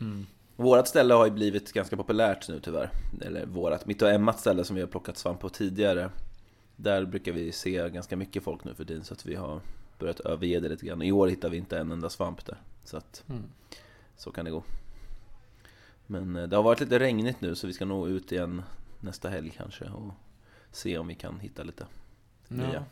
Mm. 0.00 0.26
Vårat 0.56 0.88
ställe 0.88 1.14
har 1.14 1.24
ju 1.24 1.30
blivit 1.30 1.72
ganska 1.72 1.96
populärt 1.96 2.48
nu 2.48 2.60
tyvärr. 2.60 2.90
Eller 3.20 3.46
vårat, 3.46 3.86
mitt 3.86 4.02
och 4.02 4.10
Emmas 4.10 4.40
ställe 4.40 4.64
som 4.64 4.76
vi 4.76 4.82
har 4.82 4.88
plockat 4.88 5.16
svamp 5.18 5.40
på 5.40 5.48
tidigare. 5.48 6.10
Där 6.76 7.04
brukar 7.04 7.32
vi 7.32 7.52
se 7.52 7.88
ganska 7.90 8.16
mycket 8.16 8.42
folk 8.42 8.64
nu 8.64 8.74
för 8.74 8.84
tiden 8.84 9.04
så 9.04 9.14
att 9.14 9.26
vi 9.26 9.34
har 9.34 9.60
börjat 9.98 10.20
överge 10.20 10.60
det 10.60 10.68
lite 10.68 10.86
grann. 10.86 11.02
I 11.02 11.12
år 11.12 11.28
hittar 11.28 11.48
vi 11.50 11.56
inte 11.56 11.78
en 11.78 11.92
enda 11.92 12.10
svamp 12.10 12.46
där. 12.46 12.56
Så 12.84 12.96
att 12.96 13.24
Mm. 13.28 13.42
så 14.16 14.30
kan 14.30 14.44
det 14.44 14.50
gå. 14.50 14.62
Men 16.06 16.36
eh, 16.36 16.48
det 16.48 16.56
har 16.56 16.62
varit 16.62 16.80
lite 16.80 16.98
regnigt 16.98 17.40
nu 17.40 17.54
så 17.54 17.66
vi 17.66 17.72
ska 17.72 17.84
nog 17.84 18.08
ut 18.08 18.32
igen 18.32 18.62
nästa 19.00 19.28
helg 19.28 19.52
kanske 19.56 19.84
och 19.84 20.12
se 20.72 20.98
om 20.98 21.06
vi 21.08 21.14
kan 21.14 21.40
hitta 21.40 21.62
lite 21.62 21.86
nya. 22.48 22.66
Ja. 22.72 22.74
Eh, 22.74 22.82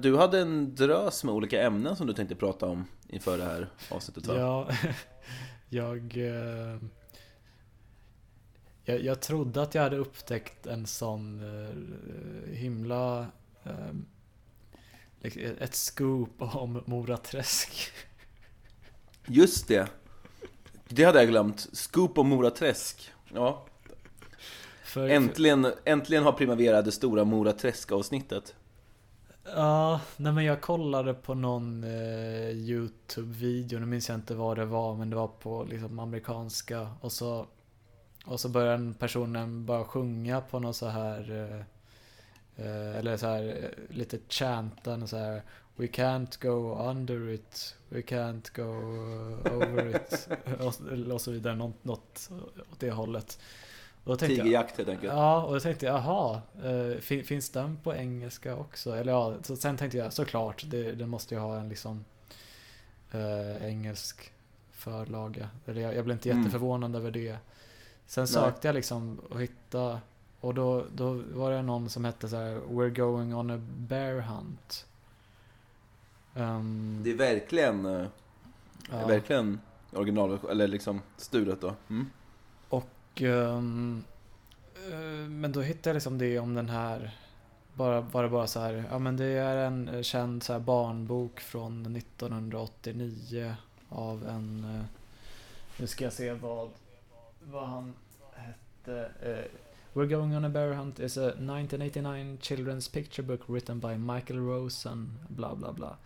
Du 0.00 0.16
hade 0.16 0.38
en 0.40 0.74
drös 0.74 1.24
med 1.24 1.34
olika 1.34 1.62
ämnen 1.62 1.96
som 1.96 2.06
du 2.06 2.12
tänkte 2.12 2.34
prata 2.34 2.66
om 2.66 2.84
inför 3.08 3.38
det 3.38 3.44
här 3.44 3.68
avsnittet 3.90 4.26
va? 4.26 4.34
Ja, 4.38 4.68
jag, 5.68 6.16
eh, 6.16 6.78
jag... 8.84 9.00
Jag 9.00 9.20
trodde 9.20 9.62
att 9.62 9.74
jag 9.74 9.82
hade 9.82 9.96
upptäckt 9.96 10.66
en 10.66 10.86
sån 10.86 11.40
eh, 11.40 12.52
himla... 12.54 13.26
eh, 13.64 13.72
liksom 15.20 15.42
Ett 15.60 15.74
scoop 15.74 16.30
om 16.38 16.82
Mora 16.86 17.16
Träsk. 17.16 17.92
Just 19.26 19.68
det! 19.68 19.88
Det 20.88 21.04
hade 21.04 21.18
jag 21.18 21.28
glömt. 21.28 21.68
Scoop 21.72 22.18
om 22.18 22.28
Mora 22.28 22.50
Träsk. 22.50 23.12
Ja, 23.34 23.66
För, 24.84 25.08
äntligen, 25.08 25.72
äntligen 25.84 26.24
har 26.24 26.32
Primavera 26.32 26.82
det 26.82 26.92
stora 26.92 27.24
Mora 27.24 27.52
Träsk-avsnittet. 27.52 28.54
Ja, 29.54 30.00
nej 30.16 30.32
men 30.32 30.44
jag 30.44 30.60
kollade 30.60 31.14
på 31.14 31.34
någon 31.34 31.84
eh, 31.84 32.50
YouTube-video, 32.50 33.78
nu 33.78 33.86
minns 33.86 34.08
jag 34.08 34.18
inte 34.18 34.34
vad 34.34 34.56
det 34.56 34.64
var, 34.64 34.94
men 34.94 35.10
det 35.10 35.16
var 35.16 35.28
på 35.28 35.64
liksom 35.64 35.98
amerikanska. 35.98 36.90
Och 37.00 37.12
så 37.12 37.46
och 38.28 38.40
så 38.40 38.48
började 38.48 38.72
den 38.72 38.94
personen 38.94 39.66
bara 39.66 39.84
sjunga 39.84 40.40
på 40.40 40.58
något 40.58 40.76
så 40.76 40.86
här 40.86 41.30
eh, 41.30 42.66
eh, 42.66 42.96
eller 42.96 43.16
så 43.16 43.26
här 43.26 43.42
eh, 43.42 43.96
lite 43.96 44.18
chantan 44.28 45.08
så 45.08 45.16
här 45.16 45.42
We 45.76 45.86
can't 45.86 46.42
go 46.42 46.88
under 46.90 47.28
it, 47.28 47.76
we 47.88 48.00
can't 48.00 48.56
go 48.56 48.72
over 49.50 49.96
it. 49.96 50.28
Och, 50.60 51.12
och 51.12 51.20
så 51.20 51.30
vidare, 51.30 51.54
något, 51.54 51.84
något 51.84 52.30
åt 52.72 52.80
det 52.80 52.90
hållet. 52.90 53.38
Och 54.08 54.18
Tigerjakt 54.18 54.76
helt 54.76 54.88
enkelt. 54.88 55.12
Ja, 55.12 55.42
och 55.42 55.54
då 55.54 55.60
tänkte 55.60 55.86
jag, 55.86 55.94
jaha, 55.94 56.40
eh, 56.64 57.00
fin, 57.00 57.24
finns 57.24 57.50
den 57.50 57.76
på 57.82 57.94
engelska 57.94 58.56
också? 58.56 58.96
Eller 58.96 59.12
ja, 59.12 59.34
så 59.42 59.56
sen 59.56 59.76
tänkte 59.76 59.98
jag 59.98 60.12
såklart, 60.12 60.64
det, 60.66 60.92
den 60.92 61.08
måste 61.08 61.34
ju 61.34 61.40
ha 61.40 61.56
en 61.60 61.68
liksom 61.68 62.04
eh, 63.12 63.64
engelsk 63.66 64.32
förlaga. 64.72 65.48
Eller 65.66 65.80
jag, 65.80 65.94
jag 65.94 66.04
blev 66.04 66.16
inte 66.16 66.30
Mm. 66.30 66.42
jätteförvånad 66.42 66.96
över 66.96 67.10
det. 67.10 67.36
Sen 68.06 68.22
Nej. 68.22 68.28
sökte 68.28 68.68
jag 68.68 68.74
liksom 68.74 69.18
och 69.30 69.40
hittade, 69.42 69.98
och 70.40 70.54
då, 70.54 70.84
då 70.94 71.22
var 71.32 71.50
det 71.50 71.62
någon 71.62 71.88
som 71.90 72.04
hette 72.04 72.28
så 72.28 72.36
här, 72.36 72.60
We're 72.70 72.90
going 72.96 73.34
on 73.34 73.50
a 73.50 73.60
bear 73.76 74.20
hunt. 74.20 74.86
Ehm, 76.34 77.00
Det 77.04 77.10
är 77.10 77.16
verkligen, 77.16 77.86
eh, 77.86 78.06
ja. 78.90 79.06
verkligen 79.06 79.60
original, 79.92 80.38
eller 80.50 80.68
liksom 80.68 81.00
stulet 81.16 81.60
då. 81.60 81.74
Mm. 81.90 82.10
Och 82.68 82.88
ehm, 83.22 84.04
eh, 84.90 85.28
Men 85.28 85.52
då 85.52 85.60
hittade 85.60 85.88
jag 85.88 85.94
liksom 85.94 86.18
det 86.18 86.38
om 86.38 86.54
den 86.54 86.68
här 86.68 87.16
bara, 87.74 88.00
var 88.00 88.22
det 88.22 88.28
bara 88.28 88.46
så 88.46 88.60
här, 88.60 88.84
ja 88.90 88.98
men 88.98 89.16
det 89.16 89.24
är 89.24 89.56
en 89.56 89.88
eh, 89.88 90.02
känd 90.02 90.42
så 90.42 90.52
här 90.52 90.60
barnbok 90.60 91.40
från 91.40 91.96
1989 91.96 93.54
av 93.88 94.26
en, 94.28 94.64
eh, 94.64 94.84
nu 95.80 95.86
ska 95.86 96.04
jag 96.04 96.12
se 96.12 96.32
vad, 96.32 96.70
vad 97.40 97.68
han 97.68 97.94
hette. 98.34 99.10
We're 99.92 100.06
going 100.06 100.36
on 100.36 100.44
a 100.44 100.48
bear 100.48 100.72
hunt 100.72 101.00
is 101.00 101.16
a 101.16 101.28
1989 101.28 102.38
children's 102.40 102.92
picture 102.92 103.26
book 103.26 103.40
written 103.46 103.80
by 103.80 103.96
Michael 103.96 104.40
Rosen, 104.40 105.18
bla 105.28 105.54
bla 105.54 105.72
bla. 105.72 105.96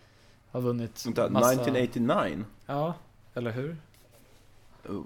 Har 0.51 0.61
vunnit 0.61 1.07
Vänta, 1.07 1.31
massa... 1.31 1.53
1989? 1.53 2.44
Ja, 2.66 2.94
eller 3.35 3.51
hur? 3.51 3.77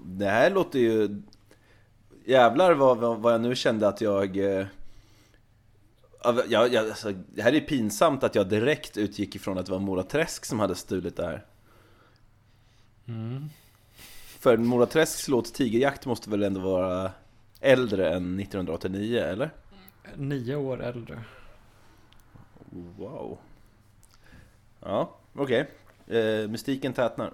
Det 0.05 0.25
här 0.25 0.49
låter 0.49 0.79
ju... 0.79 1.21
Jävlar 2.27 2.73
vad, 2.73 2.97
vad, 2.97 3.19
vad 3.19 3.33
jag 3.33 3.41
nu 3.41 3.55
kände 3.55 3.87
att 3.87 4.01
jag... 4.01 4.37
eh, 4.37 4.65
ja, 6.23 6.43
Jag, 6.47 6.73
jag, 6.73 6.89
alltså, 6.89 7.11
det 7.11 7.41
här 7.41 7.55
är 7.55 7.59
pinsamt 7.59 8.23
att 8.23 8.35
jag 8.35 8.49
direkt 8.49 8.97
utgick 8.97 9.35
ifrån 9.35 9.57
att 9.57 9.65
det 9.65 9.71
var 9.71 9.79
Mora 9.79 10.03
Träsk 10.03 10.45
som 10.45 10.59
hade 10.59 10.75
stulit 10.75 11.17
det 11.17 11.25
här. 11.25 11.45
Mm. 13.07 13.49
För 14.39 14.57
Mora 14.57 14.85
Träsks 14.85 15.27
låt 15.27 15.53
Tigerjakt 15.53 16.05
måste 16.05 16.29
väl 16.29 16.43
ändå 16.43 16.59
vara 16.59 17.11
äldre 17.61 18.09
än 18.09 18.39
1989, 18.39 19.19
eller? 19.19 19.49
Nio 20.15 20.55
år 20.55 20.83
äldre. 20.83 21.23
Wow. 22.97 23.37
Ja, 24.79 25.15
okej. 25.33 25.71
Eh, 26.07 26.47
mystiken 26.47 26.93
tätnar. 26.93 27.33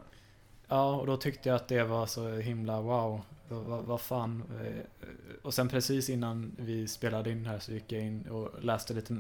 Ja, 0.67 0.95
och 0.95 1.08
då 1.08 1.17
tyckte 1.17 1.49
jag 1.49 1.56
att 1.56 1.67
det 1.67 1.84
var 1.84 2.06
så 2.06 2.29
himla 2.29 2.82
wow. 2.82 3.21
Vad, 3.49 3.84
vad, 3.86 4.01
fan. 4.01 4.43
eh, 4.63 5.08
Och 5.41 5.53
sen 5.53 5.69
precis 5.69 6.10
innan 6.10 6.56
vi 6.60 6.88
spelade 6.88 7.32
in 7.32 7.45
här 7.45 7.60
så 7.60 7.71
gick 7.71 7.91
jag 7.91 8.01
in 8.01 8.27
och 8.29 8.63
läste 8.63 8.93
lite 8.93 9.17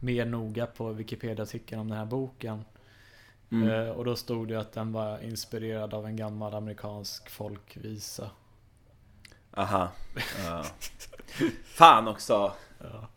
mer 0.00 0.24
noga 0.24 0.66
på 0.66 0.92
Wikipedia-artikeln 0.92 1.80
om 1.80 1.88
den 1.88 1.98
här 1.98 2.06
boken. 2.06 2.64
Mm. 3.50 3.68
Eh, 3.68 3.88
Och 3.88 4.04
då 4.04 4.16
stod 4.16 4.48
det 4.48 4.56
att 4.60 4.72
den 4.72 4.92
var 4.92 5.18
inspirerad 5.24 5.94
av 5.94 6.06
en 6.06 6.16
gammal 6.16 6.54
amerikansk 6.54 7.30
folkvisa. 7.30 8.30
Aha. 9.54 9.88
Ja. 10.44 10.64
Fan 11.64 12.08
också! 12.08 12.52
Ja. 12.80 13.08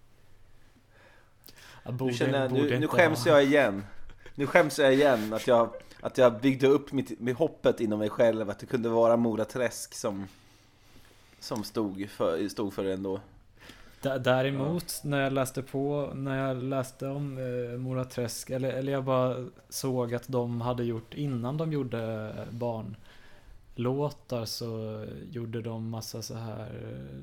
Jag 1.83 1.91
Nu, 1.93 1.97
borde, 1.97 2.13
känner 2.13 2.49
borde 2.49 2.61
nu, 2.61 2.79
nu 2.79 2.87
skäms 2.87 3.25
ha- 3.25 3.31
jag 3.31 3.43
igen. 3.43 3.85
Nu 4.35 4.47
skäms 4.47 4.79
jag 4.79 4.93
igen 4.93 5.33
att 5.33 5.47
jag, 5.47 5.69
att 6.01 6.17
jag 6.17 6.41
byggde 6.41 6.67
upp 6.67 6.91
mitt, 6.91 7.19
med 7.19 7.35
hoppet 7.35 7.79
inom 7.79 7.99
mig 7.99 8.09
själv 8.09 8.49
att 8.49 8.59
det 8.59 8.65
kunde 8.65 8.89
vara 8.89 9.17
Mora 9.17 9.45
Träsk 9.45 9.93
som, 9.93 10.27
som 11.39 11.63
stod, 11.63 12.09
för, 12.09 12.47
stod 12.47 12.73
för 12.73 12.83
det 12.83 12.93
ändå. 12.93 13.19
D- 14.01 14.17
Däremot 14.17 15.01
när 15.03 15.21
jag 15.21 15.33
läste 15.33 15.61
på, 15.63 16.11
när 16.15 16.47
jag 16.47 16.63
läste 16.63 17.07
om 17.07 17.37
eh, 17.37 17.77
Mora 17.77 18.05
Träsk, 18.05 18.49
eller, 18.49 18.69
eller 18.69 18.91
jag 18.91 19.03
bara 19.03 19.45
såg 19.69 20.13
att 20.15 20.27
de 20.27 20.61
hade 20.61 20.83
gjort, 20.83 21.13
innan 21.13 21.57
de 21.57 21.73
gjorde 21.73 22.33
barnlåtar 22.51 24.45
så 24.45 25.05
gjorde 25.31 25.61
de 25.61 25.89
massa 25.89 26.21
så 26.21 26.35
här, 26.35 26.61
eh, 26.91 27.19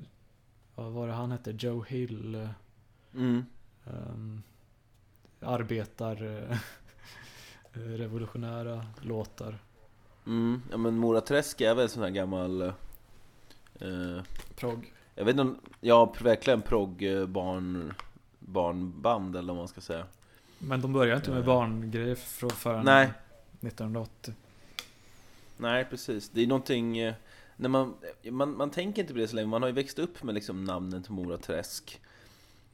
vad 0.74 0.92
var 0.92 1.06
det 1.06 1.12
han 1.12 1.30
hette, 1.30 1.50
Joe 1.58 1.84
Hill, 1.88 2.34
eh, 2.34 2.48
Mm. 3.14 3.44
um, 3.86 4.42
arbetar 5.40 6.24
eh, 6.50 6.58
revolutionära 7.86 8.86
låtar. 9.00 9.58
Mm. 10.26 10.62
Ja 10.70 10.76
men 10.76 10.96
Mora 10.96 11.20
Träsk 11.20 11.60
är 11.60 11.74
väl 11.74 11.88
sån 11.88 12.02
här 12.02 12.10
gammal 12.10 12.62
eh, 12.62 14.22
Progg. 14.56 14.92
Jag 15.14 15.24
vet 15.24 15.36
inte 15.38 15.54
ja 15.80 16.14
verkligen 16.20 16.62
progg 16.62 17.02
eh, 17.02 17.26
barn, 17.26 17.94
barnband 18.38 19.36
eller 19.36 19.48
vad 19.48 19.56
man 19.56 19.68
ska 19.68 19.80
säga 19.80 20.06
Men 20.58 20.80
de 20.80 20.92
började 20.92 21.16
inte 21.16 21.30
med 21.30 21.40
Eh. 21.40 21.46
barngrejer 21.46 22.14
från 22.14 22.50
förrän 22.50 22.84
Nej, 22.84 23.10
1980. 23.60 24.34
nej 25.56 25.84
precis 25.90 26.28
Det 26.30 26.42
är 26.42 26.46
någonting 26.46 26.98
eh, 26.98 27.14
när 27.56 27.68
man, 27.68 27.94
man, 28.30 28.56
man 28.56 28.70
tänker 28.70 29.02
inte 29.02 29.14
på 29.14 29.18
det 29.18 29.28
så 29.28 29.36
länge, 29.36 29.48
man 29.48 29.62
har 29.62 29.68
ju 29.68 29.74
växt 29.74 29.98
upp 29.98 30.22
med 30.22 30.34
liksom 30.34 30.64
namnen 30.64 31.02
till 31.02 31.12
Mora 31.12 31.36
Träsk 31.36 32.00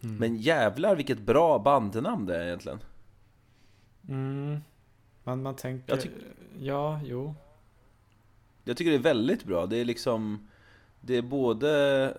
Mm. 0.02 0.16
Men 0.16 0.36
jävlar 0.36 0.96
vilket 0.96 1.18
bra 1.20 1.58
bandnamn 1.58 2.26
det 2.26 2.36
är 2.36 2.46
egentligen 2.46 2.78
Mm. 4.08 4.60
Man, 5.24 5.42
man 5.42 5.56
tänker... 5.56 5.96
Tyck- 5.96 6.10
ja, 6.58 7.00
jo. 7.04 7.34
Jag 8.64 8.76
tycker 8.76 8.90
det 8.90 8.96
är 8.96 9.14
väldigt 9.14 9.44
bra, 9.44 9.66
det 9.66 9.76
är 9.76 9.84
liksom 9.84 10.48
Det 11.00 11.16
är 11.16 11.22
både 11.22 12.16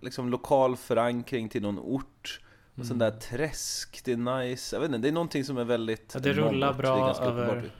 liksom 0.00 0.28
lokal 0.28 0.76
förankring 0.76 1.48
till 1.48 1.62
någon 1.62 1.78
ort 1.78 2.40
och 2.78 2.86
sån 2.86 2.98
där 2.98 3.10
träsk, 3.10 4.04
det 4.04 4.12
är 4.12 4.16
nice 4.40 4.76
Jag 4.76 4.80
vet 4.80 4.88
inte, 4.88 4.98
det 4.98 5.08
är 5.08 5.12
någonting 5.12 5.44
som 5.44 5.58
är 5.58 5.64
väldigt 5.64 6.14
Mm. 6.14 6.28
Ja, 6.28 6.34
det 6.34 6.40
rullar 6.40 6.72
bra 6.72 6.96
det 7.06 7.24
är 7.24 7.28
över- 7.30 7.46
uppenbart. 7.46 7.70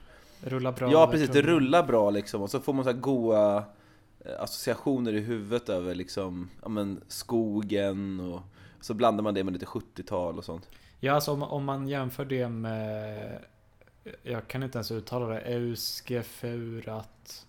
Rullar 0.41 0.71
bra. 0.71 0.91
Ja 0.91 1.07
precis, 1.11 1.29
det 1.29 1.41
rullar 1.41 1.83
bra 1.87 2.09
liksom 2.09 2.41
och 2.41 2.49
så 2.49 2.59
får 2.59 2.73
man 2.73 2.83
så 2.85 2.91
här 2.91 2.97
goa 2.97 3.57
eh, 4.25 4.41
associationer 4.41 5.13
i 5.13 5.19
huvudet 5.19 5.69
över 5.69 5.95
liksom, 5.95 6.49
ja 6.61 6.69
men 6.69 7.01
skogen 7.07 8.19
och 8.19 8.41
så 8.81 8.93
blandar 8.93 9.23
man 9.23 9.33
det 9.33 9.43
med 9.43 9.53
lite 9.53 9.65
70-tal 9.65 10.37
och 10.37 10.45
sånt. 10.45 10.69
Ja, 10.99 11.13
alltså 11.13 11.31
om, 11.31 11.43
om 11.43 11.65
man 11.65 11.87
jämför 11.87 12.25
det 12.25 12.49
med... 12.49 13.39
Jag 14.23 14.47
kan 14.47 14.63
inte 14.63 14.77
ens 14.77 14.91
uttala 14.91 15.27
det. 15.27 15.39
Euskefeurat. 15.39 17.45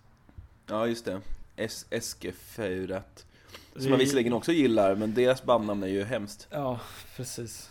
Ja 0.67 0.87
just 0.87 1.05
det, 1.05 1.21
es 1.57 1.87
Eskefeurat. 1.91 3.27
Som 3.77 3.91
man 3.91 3.99
visserligen 3.99 4.33
också 4.33 4.53
gillar, 4.53 4.95
men 4.95 5.15
deras 5.15 5.43
bandnamn 5.43 5.83
är 5.83 5.89
ju 5.89 6.05
hemskt. 6.05 6.49
Ja, 6.51 6.81
precis. 7.17 7.71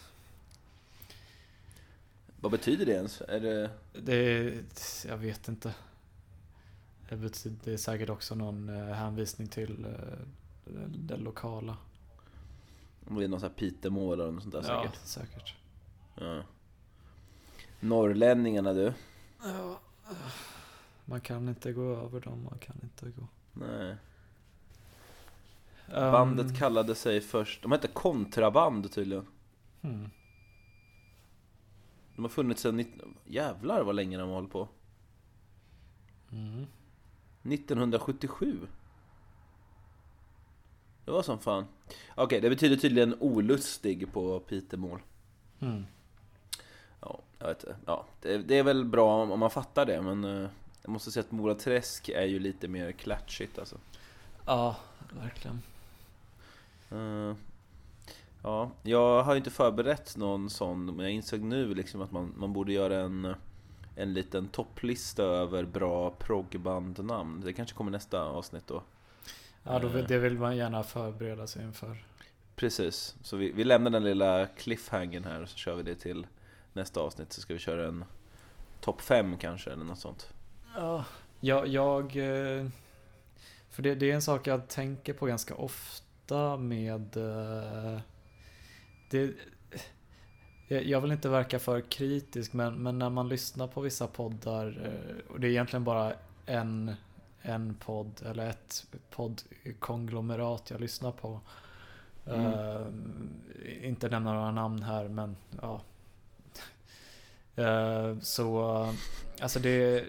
Vad 2.42 2.52
betyder 2.52 2.86
det 2.86 2.92
ens? 2.92 3.22
Är 3.22 3.40
det... 3.40 3.70
Det. 3.94 4.54
Jag 5.08 5.18
vet 5.18 5.48
inte. 5.48 5.74
Det, 7.10 7.16
betyder, 7.16 7.58
det 7.64 7.74
är 7.74 7.78
säkert 7.78 8.10
också 8.10 8.36
någon 8.36 8.70
eh, 8.70 8.96
hänvisning 8.96 9.48
till 9.48 9.86
eh, 9.86 10.74
det, 10.88 11.18
lokala. 11.18 11.78
Om 13.08 13.16
det 13.16 13.24
är 13.24 13.28
någon 13.28 13.40
sån 13.40 13.50
här 13.50 13.56
Pitemål 13.56 14.20
eller 14.20 14.32
något 14.32 14.44
sånt 14.44 14.54
där 14.54 14.64
ja, 14.68 14.84
säkert. 14.84 15.06
säkert. 15.06 15.56
Ja. 16.16 16.44
Norrlänningarna 17.80 18.74
du. 18.74 18.94
Ja. 19.44 19.80
Man 21.06 21.22
kan 21.22 21.50
inte 21.50 21.74
gå 21.74 21.96
över 21.96 22.20
dem, 22.20 22.44
man 22.44 22.60
kan 22.60 22.76
inte 22.84 23.10
gå. 23.10 23.28
Nej. 23.54 23.96
Ehm, 25.88 26.12
Bandet 26.12 26.58
kallade 26.58 26.96
sig 26.96 27.22
först, 27.22 27.62
de 27.62 27.72
hette 27.72 27.88
Kontraband 27.88 28.92
tydligen. 28.92 29.28
hmm. 29.82 30.10
De 32.16 32.22
har 32.26 32.30
funnits 32.30 32.62
sedan, 32.62 32.78
19... 32.78 33.16
jävlar 33.26 33.84
vad 33.84 33.96
länge 33.96 34.18
de 34.18 34.30
har 34.30 34.36
hållit 34.36 34.52
på. 34.52 34.68
Mm. 36.32 36.66
1977. 37.44 38.58
Det 41.06 41.12
var 41.12 41.24
som 41.24 41.40
fan. 41.40 41.66
Okej, 42.16 42.42
det 42.42 42.50
betyder 42.50 42.76
tydligen 42.76 43.16
olustig 43.20 44.14
på 44.14 44.40
Pitemål. 44.40 45.02
Mm. 45.60 45.86
Ja, 47.02 47.20
jag 47.40 47.48
vet 47.48 47.64
inte. 47.64 47.76
Ja, 47.86 48.06
det, 48.22 48.38
det 48.38 48.58
är 48.58 48.64
väl 48.64 48.86
bra 48.86 49.24
om, 49.24 49.32
om 49.32 49.40
man 49.40 49.50
fattar 49.52 49.86
det, 49.86 50.02
men 50.02 50.24
eh, 50.24 50.50
jag 50.82 50.90
måste 50.92 51.12
säga 51.12 51.24
att 51.24 51.32
Mora 51.32 51.56
Träsk 51.56 52.10
är 52.10 52.26
ju 52.26 52.40
lite 52.40 52.68
mer 52.68 52.92
klatschigt 52.92 53.60
alltså. 53.60 53.76
Ja, 54.46 54.76
verkligen. 55.22 55.62
Eh, 56.92 57.36
ja, 58.44 58.72
jag 58.84 59.24
har 59.24 59.34
ju 59.34 59.38
inte 59.38 59.50
förberett 59.52 60.18
någon 60.18 60.50
sån, 60.50 60.86
men 60.86 61.00
jag 61.00 61.12
insåg 61.14 61.40
nu 61.42 61.74
liksom 61.76 62.02
att 62.02 62.12
man, 62.12 62.34
man 62.38 62.54
borde 62.54 62.74
göra 62.74 63.00
en, 63.00 63.36
en 63.96 64.14
liten 64.14 64.48
topplista 64.48 65.24
över 65.24 65.64
bra 65.64 66.10
proggbandnamn. 66.12 67.42
Det 67.46 67.54
kanske 67.54 67.76
kommer 67.76 67.92
nästa 67.92 68.22
avsnitt 68.24 68.68
då. 68.68 68.82
Ja, 69.64 69.80
då, 69.80 69.88
Eh. 69.88 69.94
vill- 69.94 70.06
det 70.08 70.18
vill 70.18 70.40
man 70.40 70.58
gärna 70.58 70.84
förbereda 70.84 71.48
sig 71.48 71.64
inför. 71.64 72.06
Precis, 72.56 73.16
så 73.24 73.38
vi, 73.38 73.52
vi 73.52 73.64
lämnar 73.64 73.92
den 73.92 74.04
lilla 74.04 74.46
cliffhangern 74.46 75.24
här 75.24 75.42
och 75.42 75.50
så 75.50 75.58
kör 75.58 75.76
vi 75.76 75.84
det 75.84 75.96
till 75.96 76.28
nästa 76.80 77.00
avsnitt. 77.02 77.34
Så 77.34 77.42
ska 77.42 77.54
vi 77.54 77.60
köra 77.60 77.88
en 77.88 78.06
topp 78.82 79.02
5 79.02 79.38
kanske, 79.38 79.72
eller 79.72 79.86
något 79.86 80.00
sånt. 80.00 80.34
Ja, 80.76 81.06
jag... 81.40 81.68
jag 81.68 82.04
eh, 82.06 82.68
för 83.70 83.84
det, 83.84 83.96
det 83.96 84.12
är 84.12 84.16
en 84.16 84.22
sak 84.22 84.48
jag 84.48 84.68
tänker 84.68 85.14
på 85.14 85.26
ganska 85.26 85.56
ofta 85.56 86.58
med... 86.58 87.18
eh, 87.18 88.00
Det, 89.12 89.34
jag 90.68 90.84
jag 90.84 91.02
vill 91.02 91.12
inte 91.12 91.30
verka 91.30 91.60
för 91.60 91.82
kritisk 91.82 92.54
men, 92.54 92.84
men 92.84 93.00
när 93.00 93.10
man 93.10 93.30
lyssnar 93.30 93.68
på 93.68 93.82
vissa 93.82 94.08
poddar 94.08 94.68
eh, 94.86 95.32
och 95.34 95.40
det 95.40 95.48
är 95.48 95.52
egentligen 95.52 95.84
bara 95.84 96.14
en, 96.46 96.96
en 97.42 97.76
podd 97.76 98.22
eller 98.26 98.50
ett 98.50 98.88
poddkonglomerat 99.10 100.70
jag 100.72 100.82
lyssnar 100.82 101.12
på. 101.12 101.40
Mm. 102.26 102.46
Eh, 102.46 103.88
inte 103.90 104.10
nämna 104.10 104.34
några 104.34 104.52
namn 104.52 104.84
här 104.84 105.08
men 105.08 105.36
ja. 105.62 105.82
Eh, 107.56 108.20
så 108.20 108.86
alltså 109.42 109.60
det 109.60 110.06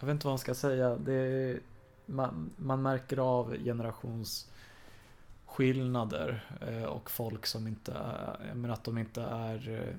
Jag 0.00 0.06
vet 0.06 0.14
inte 0.14 0.26
vad 0.26 0.32
man 0.32 0.38
ska 0.38 0.54
säga. 0.54 0.96
Det, 0.96 1.58
man, 2.06 2.50
man 2.56 2.82
märker 2.82 3.16
av 3.16 3.56
generationsskillnader 3.64 6.44
eh, 6.60 6.84
och 6.84 7.10
folk 7.10 7.46
som 7.46 7.66
inte 7.66 7.92
är, 7.92 8.54
menar 8.54 8.74
att 8.74 8.84
de 8.84 8.98
inte 8.98 9.22
är 9.22 9.68
eh, 9.68 9.94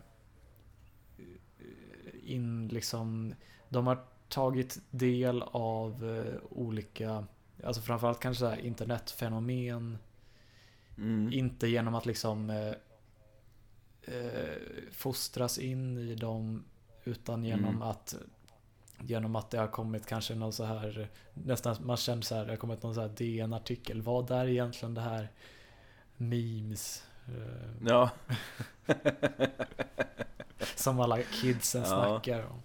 in 2.34 2.67
liksom, 2.67 3.34
de 3.69 3.88
har 3.88 3.98
tagit 4.30 4.80
del 4.89 5.43
av 5.52 6.24
olika, 6.50 7.26
alltså 7.63 7.82
framförallt 7.82 8.19
kanske 8.19 8.39
så 8.39 8.56
internetfenomen, 8.56 9.98
Mm. 10.98 11.34
inte 11.34 11.67
genom 11.67 11.95
att 11.95 12.06
liksom 12.06 12.50
eh, 14.12 14.58
fostras 14.91 15.58
in 15.58 15.98
i 15.98 16.15
dem 16.15 16.63
utan 17.04 17.43
genom 17.43 17.69
Mm. 17.76 17.82
att 17.82 18.15
Genom 19.02 19.36
att 19.36 19.50
det 19.52 19.58
har 19.58 19.67
kommit 19.67 20.06
kanske 20.06 20.36
någon 20.36 20.54
så 20.54 20.63
här 20.63 21.10
Nästan 21.34 21.76
man 21.82 21.98
känner 21.98 22.22
så 22.22 22.36
här 22.36 22.45
Det 22.45 22.52
har 22.52 22.58
kommit 22.58 22.84
någon 22.84 22.95
så 22.95 23.02
här 23.02 23.08
DN-artikel 23.10 24.02
Vad 24.02 24.32
är 24.32 24.48
egentligen 24.48 24.93
det 24.93 25.02
här 25.02 25.30
Memes 26.17 27.04
eh, 27.28 27.88
Ja. 27.88 28.10
Som 30.76 31.00
alla 31.00 31.22
kidsen 31.24 31.82
Ja. 31.82 31.88
snackar 31.88 32.43
om 32.45 32.62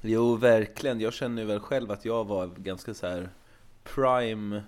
Jo, 0.00 0.36
verkligen. 0.36 1.00
Jag 1.00 1.12
känner 1.12 1.42
ju 1.42 1.48
väl 1.48 1.60
själv 1.60 1.90
att 1.90 2.04
jag 2.04 2.24
var 2.24 2.46
ganska 2.46 2.94
så 2.94 3.06
här 3.06 3.28
prime 3.84 4.62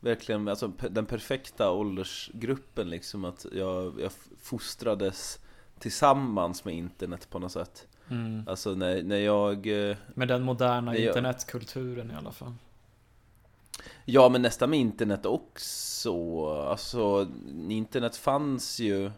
Verkligen, 0.00 0.48
alltså 0.48 0.72
den 0.90 1.06
perfekta 1.06 1.70
åldersgruppen 1.70 2.90
liksom 2.90 3.24
att 3.24 3.46
jag, 3.52 4.00
jag 4.00 4.12
fostrades 4.42 5.38
tillsammans 5.78 6.64
med 6.64 6.74
internet 6.74 7.30
på 7.30 7.38
något 7.38 7.52
sätt. 7.52 7.86
Mm. 8.10 8.42
Alltså 8.48 8.74
när, 8.74 9.02
när 9.02 9.16
jag 9.16 9.66
eh, 9.90 9.96
Med 10.14 10.28
den 10.28 10.42
moderna 10.42 10.96
internetkulturen 10.96 12.10
i 12.10 12.14
alla 12.14 12.32
fall. 12.32 12.54
Ja 14.04 14.28
men 14.28 14.42
nästan 14.42 14.70
med 14.70 14.78
internet 14.78 15.26
också. 15.26 16.46
Alltså 16.48 17.28
internet 17.68 18.16
fanns 18.16 18.80
ju 18.80 19.10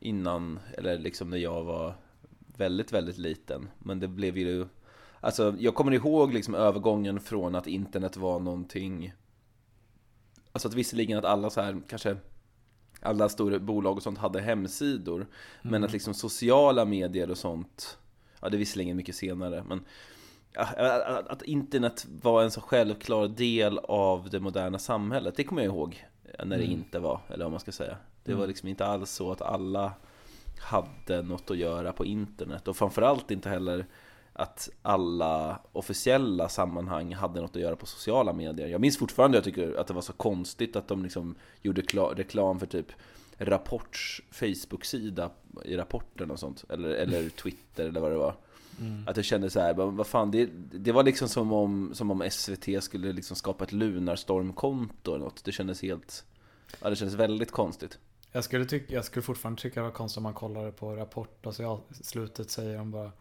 innan 0.00 0.60
Eller 0.74 0.98
liksom 0.98 1.30
när 1.30 1.38
jag 1.38 1.64
var 1.64 1.94
väldigt 2.56 2.92
väldigt 2.92 3.18
liten. 3.18 3.68
Men 3.78 4.00
det 4.00 4.08
blev 4.08 4.38
ju 4.38 4.66
Alltså 5.20 5.54
jag 5.58 5.74
kommer 5.74 5.94
ihåg 5.94 6.34
liksom 6.34 6.54
övergången 6.54 7.20
från 7.20 7.54
att 7.54 7.66
internet 7.66 8.16
var 8.16 8.40
någonting 8.40 9.12
Alltså 10.52 10.68
att 10.68 10.74
visserligen 10.74 11.18
att 11.18 11.24
alla 11.24 11.50
så 11.50 11.60
här 11.60 11.80
kanske 11.88 12.16
Alla 13.00 13.28
stora 13.28 13.58
bolag 13.58 13.96
och 13.96 14.02
sånt 14.02 14.18
hade 14.18 14.40
hemsidor 14.40 15.26
Men 15.62 15.74
Mm. 15.74 15.84
att 15.84 15.92
liksom 15.92 16.14
sociala 16.14 16.84
medier 16.84 17.30
och 17.30 17.38
sånt 17.38 17.98
Ja 18.40 18.48
det 18.48 18.56
är 18.56 18.58
visserligen 18.58 18.96
mycket 18.96 19.14
senare 19.14 19.64
men 19.68 19.84
att, 21.28 21.42
internet 21.42 22.06
var 22.22 22.42
en 22.42 22.50
så 22.50 22.60
självklar 22.60 23.28
del 23.28 23.78
av 23.78 24.30
det 24.30 24.40
moderna 24.40 24.78
samhället 24.78 25.36
Det 25.36 25.44
kommer 25.44 25.62
jag 25.62 25.74
ihåg 25.74 26.04
När 26.38 26.58
det 26.58 26.64
Mm. 26.64 26.70
inte 26.78 26.98
var, 26.98 27.20
eller 27.28 27.44
vad 27.44 27.50
man 27.52 27.60
ska 27.60 27.72
säga 27.72 27.96
Det 28.24 28.32
var 28.32 28.38
Mm. 28.40 28.48
liksom 28.48 28.68
inte 28.68 28.86
alls 28.86 29.10
så 29.10 29.32
att 29.32 29.42
alla 29.42 29.92
Hade 30.60 31.22
något 31.22 31.50
att 31.50 31.56
göra 31.58 31.92
på 31.92 32.04
internet 32.06 32.68
Och 32.68 32.76
framförallt 32.76 33.30
inte 33.30 33.48
heller 33.48 33.86
att 34.38 34.68
alla 34.82 35.60
officiella 35.72 36.48
sammanhang 36.48 37.14
hade 37.14 37.40
något 37.40 37.56
att 37.56 37.62
göra 37.62 37.76
på 37.76 37.86
sociala 37.86 38.32
medier. 38.32 38.68
Jag 38.68 38.80
minns 38.80 38.98
fortfarande, 38.98 39.36
jag 39.36 39.44
tycker 39.44 39.74
att 39.74 39.86
det 39.86 39.94
var 39.94 40.02
så 40.02 40.12
konstigt 40.12 40.76
att 40.76 40.88
de 40.88 41.02
liksom 41.02 41.34
gjorde 41.62 41.82
kla- 41.82 42.14
reklam 42.14 42.58
för 42.60 42.66
typ 42.66 42.86
Rapports 43.38 44.22
Facebook-sida 44.30 45.30
i 45.64 45.76
rapporten 45.76 46.30
och 46.30 46.38
sånt. 46.38 46.64
Eller, 46.68 46.88
eller 46.88 47.28
Twitter 47.28 47.88
eller 47.88 48.00
vad 48.00 48.10
det 48.10 48.16
var. 48.16 48.34
mm. 48.80 49.08
Att 49.08 49.16
jag 49.16 49.24
kände 49.24 49.50
så 49.50 49.60
här, 49.60 49.74
vad 49.74 50.06
fan, 50.06 50.30
det, 50.30 50.48
det 50.72 50.92
var 50.92 51.02
liksom 51.04 51.28
som 51.28 51.52
om, 51.52 51.90
som 51.94 52.10
om 52.10 52.28
SVT 52.30 52.82
skulle 52.84 53.12
liksom 53.12 53.36
skapa 53.36 53.64
ett 53.64 53.72
Lunarstorm-konto 53.72 55.14
eller 55.14 55.24
något. 55.24 55.44
Det 55.44 55.52
kändes 55.52 55.82
helt, 55.82 56.24
ja 56.80 56.90
det 56.90 56.96
kändes 56.96 57.14
väldigt 57.14 57.52
konstigt. 57.52 57.98
Jag 58.32 58.44
skulle, 58.44 58.64
tycka, 58.64 58.94
jag 58.94 59.04
skulle 59.04 59.22
fortfarande 59.22 59.62
tycka 59.62 59.80
det 59.80 59.84
var 59.86 59.92
konstigt 59.92 60.16
om 60.16 60.22
man 60.22 60.34
kollade 60.34 60.72
på 60.72 60.96
Rapport 60.96 61.46
och 61.46 61.54
så 61.54 61.80
i 62.00 62.04
slutet 62.04 62.50
säger 62.50 62.78
de 62.78 62.90
bara 62.90 63.12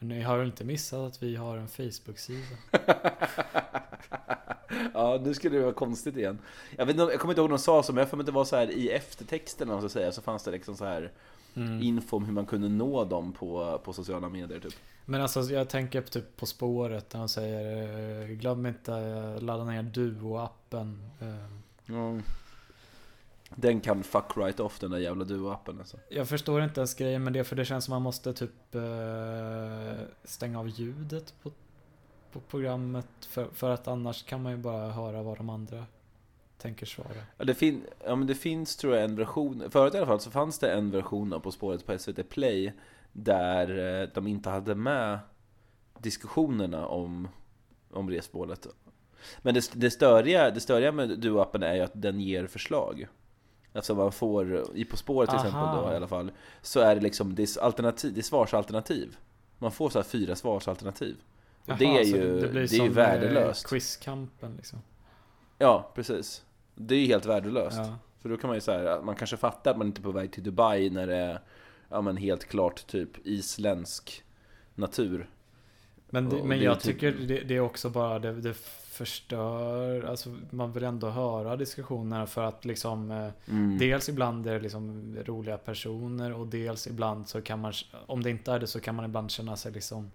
Ni 0.00 0.22
har 0.22 0.38
väl 0.38 0.46
inte 0.46 0.64
missat 0.64 1.00
att 1.00 1.22
vi 1.22 1.36
har 1.36 1.56
en 1.56 1.68
Facebook-sida? 1.68 2.56
ja, 4.94 5.20
nu 5.24 5.34
skulle 5.34 5.56
det 5.56 5.62
vara 5.62 5.74
konstigt 5.74 6.16
igen. 6.16 6.38
Jag, 6.76 6.86
vet, 6.86 6.96
jag 6.96 7.20
kommer 7.20 7.32
inte 7.32 7.40
ihåg 7.40 7.50
de 7.50 7.58
sa 7.58 7.82
så, 7.82 7.92
men 7.92 8.00
jag 8.00 8.08
får 8.08 8.16
mig 8.16 8.22
att 8.22 8.26
det 8.26 8.32
var 8.32 8.44
så 8.44 8.56
här 8.56 8.70
i 8.70 8.88
vad 9.58 9.68
man 9.68 9.80
ska 9.80 9.88
säga, 9.88 10.12
så 10.12 10.22
fanns 10.22 10.44
det 10.44 10.50
liksom 10.50 10.76
så 10.76 10.84
här 10.84 11.12
Mm. 11.54 11.82
info 11.82 12.16
om 12.16 12.24
hur 12.24 12.32
man 12.32 12.46
kunde 12.46 12.68
nå 12.68 13.04
dem 13.04 13.32
på, 13.32 13.80
på 13.84 13.92
sociala 13.92 14.28
medier 14.28 14.60
typ. 14.60 14.74
Men 15.04 15.22
alltså 15.22 15.40
jag 15.40 15.68
tänker 15.68 16.02
typ 16.02 16.36
på 16.36 16.46
spåret 16.46 17.10
där 17.10 17.18
de 17.18 17.28
säger 17.28 18.22
eh, 18.22 18.28
Glöm 18.28 18.66
inte 18.66 18.90
ladda 19.40 19.64
ner 19.64 19.82
Duo-appen. 19.82 21.08
Mm. 21.86 22.22
Den 23.56 23.80
kan 23.80 24.02
fuck 24.02 24.36
right 24.36 24.60
off 24.60 24.78
den 24.78 24.90
där 24.90 24.98
jävla 24.98 25.24
duo-appen 25.24 25.78
alltså. 25.78 25.96
Jag 26.08 26.28
förstår 26.28 26.62
inte 26.62 26.80
ens 26.80 26.94
grejen 26.94 27.24
med 27.24 27.32
det 27.32 27.44
för 27.44 27.56
det 27.56 27.64
känns 27.64 27.84
som 27.84 27.92
man 27.92 28.02
måste 28.02 28.32
typ 28.32 28.74
eh, 28.74 28.82
stänga 30.24 30.58
av 30.58 30.68
ljudet 30.68 31.34
på, 31.42 31.50
på 32.32 32.40
programmet 32.40 33.06
för, 33.20 33.48
för 33.54 33.70
att 33.70 33.88
annars 33.88 34.22
kan 34.22 34.42
man 34.42 34.52
ju 34.52 34.58
bara 34.58 34.90
höra 34.90 35.22
vad 35.22 35.36
de 35.36 35.50
andra 35.50 35.84
tänker 36.58 36.86
svara. 36.86 37.08
Ja, 37.36 37.44
det, 37.44 37.54
fin 37.54 37.84
ja, 38.04 38.16
men 38.16 38.26
det 38.26 38.34
finns 38.34 38.76
tror 38.76 38.94
jag 38.94 39.04
en 39.04 39.16
version, 39.16 39.70
förut 39.70 39.94
i 39.94 39.96
alla 39.96 40.06
fall 40.06 40.20
så 40.20 40.30
fanns 40.30 40.58
det 40.58 40.72
en 40.72 40.90
version 40.90 41.32
av 41.32 41.40
På 41.40 41.52
spåret 41.52 41.86
på 41.86 41.98
SVT 41.98 42.28
Play 42.28 42.72
där 43.12 44.00
eh, 44.02 44.08
de 44.14 44.26
inte 44.26 44.50
hade 44.50 44.74
med 44.74 45.18
diskussionerna 45.98 46.86
om, 46.86 47.28
om 47.90 48.10
resmålet. 48.10 48.66
Men 49.42 49.54
det, 49.54 49.70
det, 49.74 49.90
störiga, 49.90 50.50
det 50.50 50.60
störiga 50.60 50.92
med 50.92 51.10
Duo-appen 51.10 51.64
är 51.64 51.74
ju 51.74 51.80
att 51.80 52.02
den 52.02 52.20
ger 52.20 52.46
förslag. 52.46 53.06
Alltså 53.72 53.94
man 53.94 54.12
får, 54.12 54.64
i 54.74 54.84
På 54.84 54.96
spåret 54.96 55.30
till 55.30 55.38
Aha. 55.38 55.46
exempel 55.46 55.84
då 55.84 55.92
i 55.92 55.96
alla 55.96 56.08
fall, 56.08 56.32
så 56.62 56.80
är 56.80 56.94
det 56.94 57.00
liksom, 57.00 57.34
det 57.34 57.42
är, 57.42 57.62
alternativ, 57.62 58.14
det 58.14 58.20
är 58.20 58.22
svarsalternativ. 58.22 59.16
Man 59.58 59.72
får 59.72 59.90
så 59.90 59.98
här 59.98 60.04
fyra 60.04 60.36
svarsalternativ. 60.36 61.16
Och 61.66 61.76
det 61.78 61.84
är 61.84 62.04
ju, 62.04 62.40
det 62.40 62.48
blir 62.48 62.80
är 62.80 62.84
ju 62.84 62.88
värdelöst. 62.88 63.66
Quizkampen 63.66 64.56
liksom. 64.56 64.78
Ja, 65.58 65.90
precis. 65.94 66.44
Det 66.74 66.94
är 66.94 66.98
ju 66.98 67.06
helt 67.06 67.26
värdelöst. 67.26 67.76
Ja. 67.78 67.98
För 68.22 68.28
då 68.28 68.36
kan 68.36 68.48
man 68.48 68.56
ju 68.56 68.60
säga, 68.60 69.00
man 69.02 69.14
kanske 69.14 69.36
fattar 69.36 69.70
att 69.70 69.76
man 69.76 69.86
inte 69.86 70.00
är 70.00 70.02
på 70.02 70.10
väg 70.10 70.32
till 70.32 70.42
Dubai 70.42 70.90
när 70.90 71.06
det 71.06 71.16
är 71.16 71.40
ja, 71.88 72.00
men 72.00 72.16
helt 72.16 72.44
klart 72.44 72.86
typ 72.86 73.26
isländsk 73.26 74.24
natur. 74.74 75.28
Men, 76.10 76.28
det, 76.28 76.36
men 76.44 76.58
det 76.58 76.64
jag 76.64 76.80
typ- 76.80 76.94
tycker 76.94 77.12
det, 77.12 77.40
det 77.40 77.56
är 77.56 77.60
också 77.60 77.90
bara, 77.90 78.18
det, 78.18 78.32
det 78.32 78.54
förstör, 79.00 80.04
alltså 80.04 80.36
man 80.50 80.72
vill 80.72 80.84
ändå 80.84 81.08
höra 81.10 81.56
diskussionerna 81.56 82.26
för 82.26 82.44
att 82.44 82.64
liksom 82.64 83.10
eh, 83.10 83.28
Mm. 83.48 83.78
Dels 83.78 84.08
ibland 84.08 84.46
är 84.46 84.52
det 84.52 84.60
liksom 84.60 85.16
roliga 85.26 85.58
personer 85.58 86.32
och 86.32 86.46
dels 86.46 86.86
ibland 86.86 87.28
så 87.28 87.40
kan 87.42 87.60
man, 87.60 87.72
om 88.06 88.22
det 88.22 88.30
inte 88.30 88.52
är 88.52 88.58
det 88.58 88.66
så 88.66 88.80
kan 88.80 88.94
man 88.94 89.04
ibland 89.04 89.30
känna 89.30 89.56
sig 89.56 89.72
liksom 89.72 90.10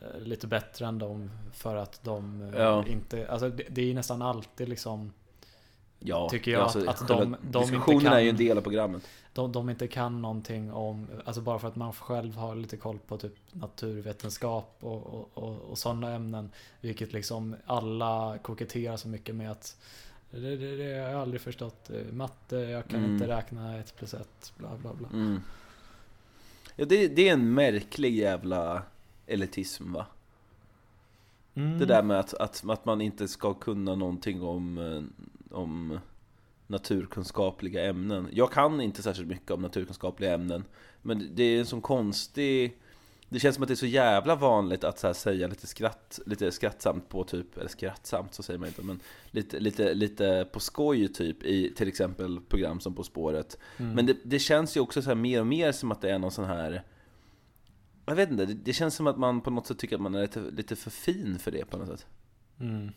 eh, 0.00 0.20
lite 0.20 0.46
bättre 0.46 0.86
än 0.86 0.98
dem 0.98 1.30
för 1.52 1.76
att 1.76 2.04
de 2.04 2.42
eh, 2.42 2.60
Ja. 2.62 2.84
inte, 2.86 3.28
alltså 3.28 3.48
det, 3.48 3.64
det 3.68 3.90
är 3.90 3.94
nästan 3.94 4.22
alltid 4.22 4.68
liksom 4.68 5.12
ja, 6.08 6.28
tycker 6.28 6.50
jag 6.50 6.62
att- 6.62 6.76
att 6.88 7.08
de- 7.08 7.16
de 7.16 7.34
inte 7.46 7.58
diskussionen 7.58 8.00
kan- 8.00 8.12
är 8.12 8.20
ju 8.20 8.28
en 8.28 8.36
del 8.36 8.58
av 8.58 8.62
programmet. 8.62 9.02
de, 9.32 9.52
de 9.52 9.70
inte 9.70 9.88
kan 9.88 10.22
någonting 10.22 10.72
om, 10.72 11.06
alltså 11.24 11.40
bara 11.42 11.58
för 11.58 11.68
att 11.68 11.76
man 11.76 11.92
själv 11.92 12.36
har 12.36 12.54
lite 12.56 12.76
koll 12.76 12.98
på 12.98 13.18
typ 13.18 13.34
naturvetenskap 13.52 14.76
och, 14.80 15.06
och, 15.06 15.30
och, 15.34 15.56
och 15.70 15.78
sådana 15.78 16.10
ämnen. 16.14 16.50
Vilket 16.80 17.12
liksom 17.12 17.56
alla 17.66 18.38
koketterar 18.42 18.96
så 18.96 19.08
mycket 19.08 19.34
med 19.34 19.50
att 19.50 19.76
det, 20.30 20.56
det, 20.56 20.76
det 20.76 20.84
har 21.02 21.10
jag 21.10 21.20
aldrig 21.20 21.40
förstått. 21.40 21.90
Matte, 22.12 22.56
jag 22.56 22.88
kan 22.88 22.98
Mm. 23.00 23.12
inte 23.14 23.28
räkna 23.28 23.78
ett 23.78 23.96
plus 23.96 24.14
ett, 24.14 24.52
bla 24.58 24.68
bla 24.76 24.94
bla. 24.94 25.08
Mm. 25.12 25.40
Ja, 26.76 26.84
det, 26.84 27.08
det 27.08 27.28
är 27.28 27.32
en 27.32 27.54
märklig 27.54 28.16
jävla 28.16 28.82
elitism 29.26 29.92
va? 29.92 30.06
Mm. 31.54 31.78
Det 31.78 31.86
där 31.86 32.02
med 32.02 32.18
att, 32.20 32.34
att, 32.34 32.64
att 32.68 32.84
man 32.84 33.00
inte 33.00 33.28
ska 33.28 33.54
kunna 33.54 33.94
någonting 33.94 34.42
om, 34.42 34.78
eh, 34.78 35.02
om 35.56 35.98
naturkunskapliga 36.66 37.84
ämnen. 37.84 38.28
Jag 38.32 38.52
kan 38.52 38.80
inte 38.80 39.02
särskilt 39.02 39.28
mycket 39.28 39.50
om 39.50 39.62
naturkunskapliga 39.62 40.34
ämnen. 40.34 40.64
Men 41.02 41.30
det 41.34 41.42
är 41.42 41.58
en 41.58 41.66
sån 41.66 41.80
konstig... 41.80 42.78
Det 43.28 43.40
känns 43.40 43.54
som 43.54 43.62
att 43.62 43.68
det 43.68 43.74
är 43.74 43.76
så 43.76 43.86
jävla 43.86 44.34
vanligt 44.34 44.84
att 44.84 44.98
så 44.98 45.14
säga 45.14 45.46
lite, 45.46 45.66
skratt, 45.66 46.20
lite 46.26 46.52
skrattsamt 46.52 47.08
på 47.08 47.24
typ, 47.24 47.56
eller 47.56 47.68
skrattsamt 47.68 48.34
så 48.34 48.42
säger 48.42 48.58
man 48.58 48.68
inte, 48.68 48.82
men 48.82 49.00
lite, 49.30 49.60
lite, 49.60 49.94
lite 49.94 50.48
på 50.52 50.60
skoj 50.60 51.08
typ 51.08 51.42
i 51.42 51.74
till 51.74 51.88
exempel 51.88 52.40
program 52.40 52.80
som 52.80 52.94
På 52.94 53.02
spåret. 53.02 53.58
Mm. 53.76 53.92
Men 53.92 54.06
det, 54.06 54.16
det 54.24 54.38
känns 54.38 54.76
ju 54.76 54.80
också 54.80 55.02
så 55.02 55.14
mer 55.14 55.40
och 55.40 55.46
mer 55.46 55.72
som 55.72 55.92
att 55.92 56.00
det 56.00 56.10
är 56.10 56.18
någon 56.18 56.30
sån 56.30 56.44
här 56.44 56.82
Jag 58.06 58.14
vet 58.14 58.30
inte, 58.30 58.46
det, 58.46 58.54
det 58.54 58.72
känns 58.72 58.94
som 58.94 59.06
att 59.06 59.18
man 59.18 59.40
på 59.40 59.50
något 59.50 59.66
sätt 59.66 59.78
tycker 59.78 59.96
att 59.96 60.02
man 60.02 60.14
är 60.14 60.22
lite, 60.22 60.40
lite 60.40 60.76
för 60.76 60.90
fin 60.90 61.38
för 61.38 61.50
det 61.50 61.64
på 61.64 61.78
något 61.78 61.88
sätt 61.88 62.06
Mm. 62.60 62.92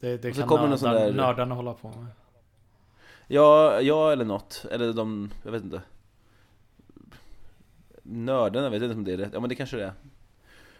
Det, 0.00 0.16
det 0.22 0.28
Och 0.28 0.34
så 0.34 0.40
kan 0.40 0.48
kommer 0.48 0.68
någon 0.68 0.78
sån 0.78 0.92
där- 0.92 1.12
nördarna 1.12 1.54
hålla 1.54 1.74
på 1.74 1.88
med. 1.88 2.06
Ja, 3.26 3.80
ja 3.80 4.12
eller 4.12 4.24
något, 4.24 4.66
eller 4.70 4.92
de, 4.92 5.30
jag 5.44 5.52
vet 5.52 5.62
inte. 5.64 5.82
Nördarna, 8.02 8.68
vet 8.70 8.82
jag 8.82 8.90
inte 8.90 8.98
om 8.98 9.04
det 9.04 9.12
är 9.12 9.16
rätt, 9.16 9.30
ja 9.32 9.40
men 9.40 9.48
det 9.48 9.54
kanske 9.54 9.76
det 9.76 9.84
är. 9.84 9.92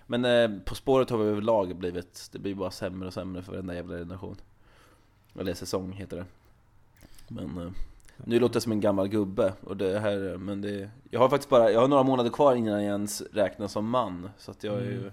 Men 0.07 0.25
eh, 0.25 0.59
På 0.65 0.75
spåret 0.75 1.11
har 1.11 1.19
vi 1.19 1.25
överlag 1.25 1.77
blivit, 1.77 2.29
det 2.33 2.39
blir 2.39 2.55
bara 2.55 2.71
sämre 2.71 3.07
och 3.07 3.15
sämre 3.15 3.43
för 3.43 3.53
varenda 3.53 3.75
jävla 3.75 3.97
generation. 3.99 4.37
Eller 5.39 5.55
säsong 5.55 5.93
heter 5.93 6.17
det. 6.17 6.25
Men 7.29 7.59
eh, 7.59 7.71
nu 8.25 8.41
låter 8.41 8.57
jag 8.57 8.63
som 8.63 8.73
en 8.73 8.81
gammal 8.81 9.09
gubbe 9.09 9.53
och 9.61 9.77
det 9.77 9.99
här, 10.01 10.37
men 10.39 10.61
det 10.61 10.91
Jag 11.11 11.21
har 11.21 11.29
faktiskt 11.29 11.51
bara, 11.51 11.71
jag 11.71 11.81
har 11.81 11.89
några 11.89 12.03
månader 12.03 12.31
kvar 12.31 12.55
innan 12.55 12.73
jag 12.85 12.93
ens 12.93 13.21
räknas 13.21 13.73
som 13.73 13.89
man. 13.91 14.31
Så 14.39 14.51
att 14.51 14.65
jag 14.65 14.77
är 14.77 14.85
ju 14.85 14.99
Mm. 15.01 15.13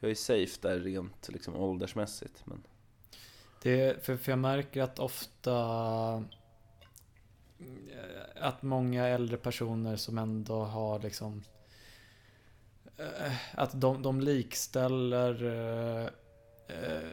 Jag 0.00 0.10
är 0.10 0.14
safe 0.14 0.58
där 0.68 0.78
rent 0.80 1.28
liksom 1.28 1.56
åldersmässigt 1.56 2.42
men 2.46 2.62
Det, 3.64 4.04
för, 4.04 4.16
för 4.16 4.32
jag 4.32 4.38
märker 4.38 4.82
att 4.82 4.98
ofta 4.98 5.54
att 8.36 8.62
många 8.62 9.06
äldre 9.06 9.36
personer 9.36 9.96
som 9.96 10.18
ändå 10.18 10.64
har 10.64 10.98
liksom 11.00 11.42
eh, 12.96 13.32
att 13.54 13.80
de, 13.80 14.02
de 14.02 14.20
likställer 14.20 15.44
eh, 15.44 16.08
eh, 16.68 17.08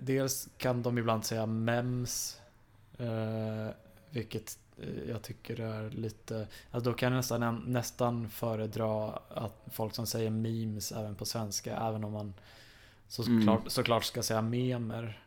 dels 0.00 0.48
kan 0.56 0.82
de 0.82 0.98
ibland 0.98 1.24
säga 1.24 1.46
mems 1.46 2.40
eh, 2.98 3.68
vilket 4.10 4.58
eh, 4.78 5.08
jag 5.08 5.22
tycker 5.22 5.60
är 5.60 5.90
lite 5.90 6.48
alltså 6.70 6.90
då 6.90 6.96
kan 6.96 7.12
jag 7.12 7.16
nästan, 7.16 7.62
nästan 7.66 8.28
föredra 8.28 9.10
att 9.28 9.62
folk 9.72 9.94
som 9.94 10.06
säger 10.06 10.30
memes 10.30 10.92
även 10.92 11.14
på 11.14 11.24
svenska 11.24 11.76
även 11.76 12.04
om 12.04 12.12
man 12.12 12.34
såklart, 13.08 13.58
Mm. 13.60 13.70
såklart 13.70 14.04
ska 14.04 14.22
säga 14.22 14.42
memer 14.42 15.20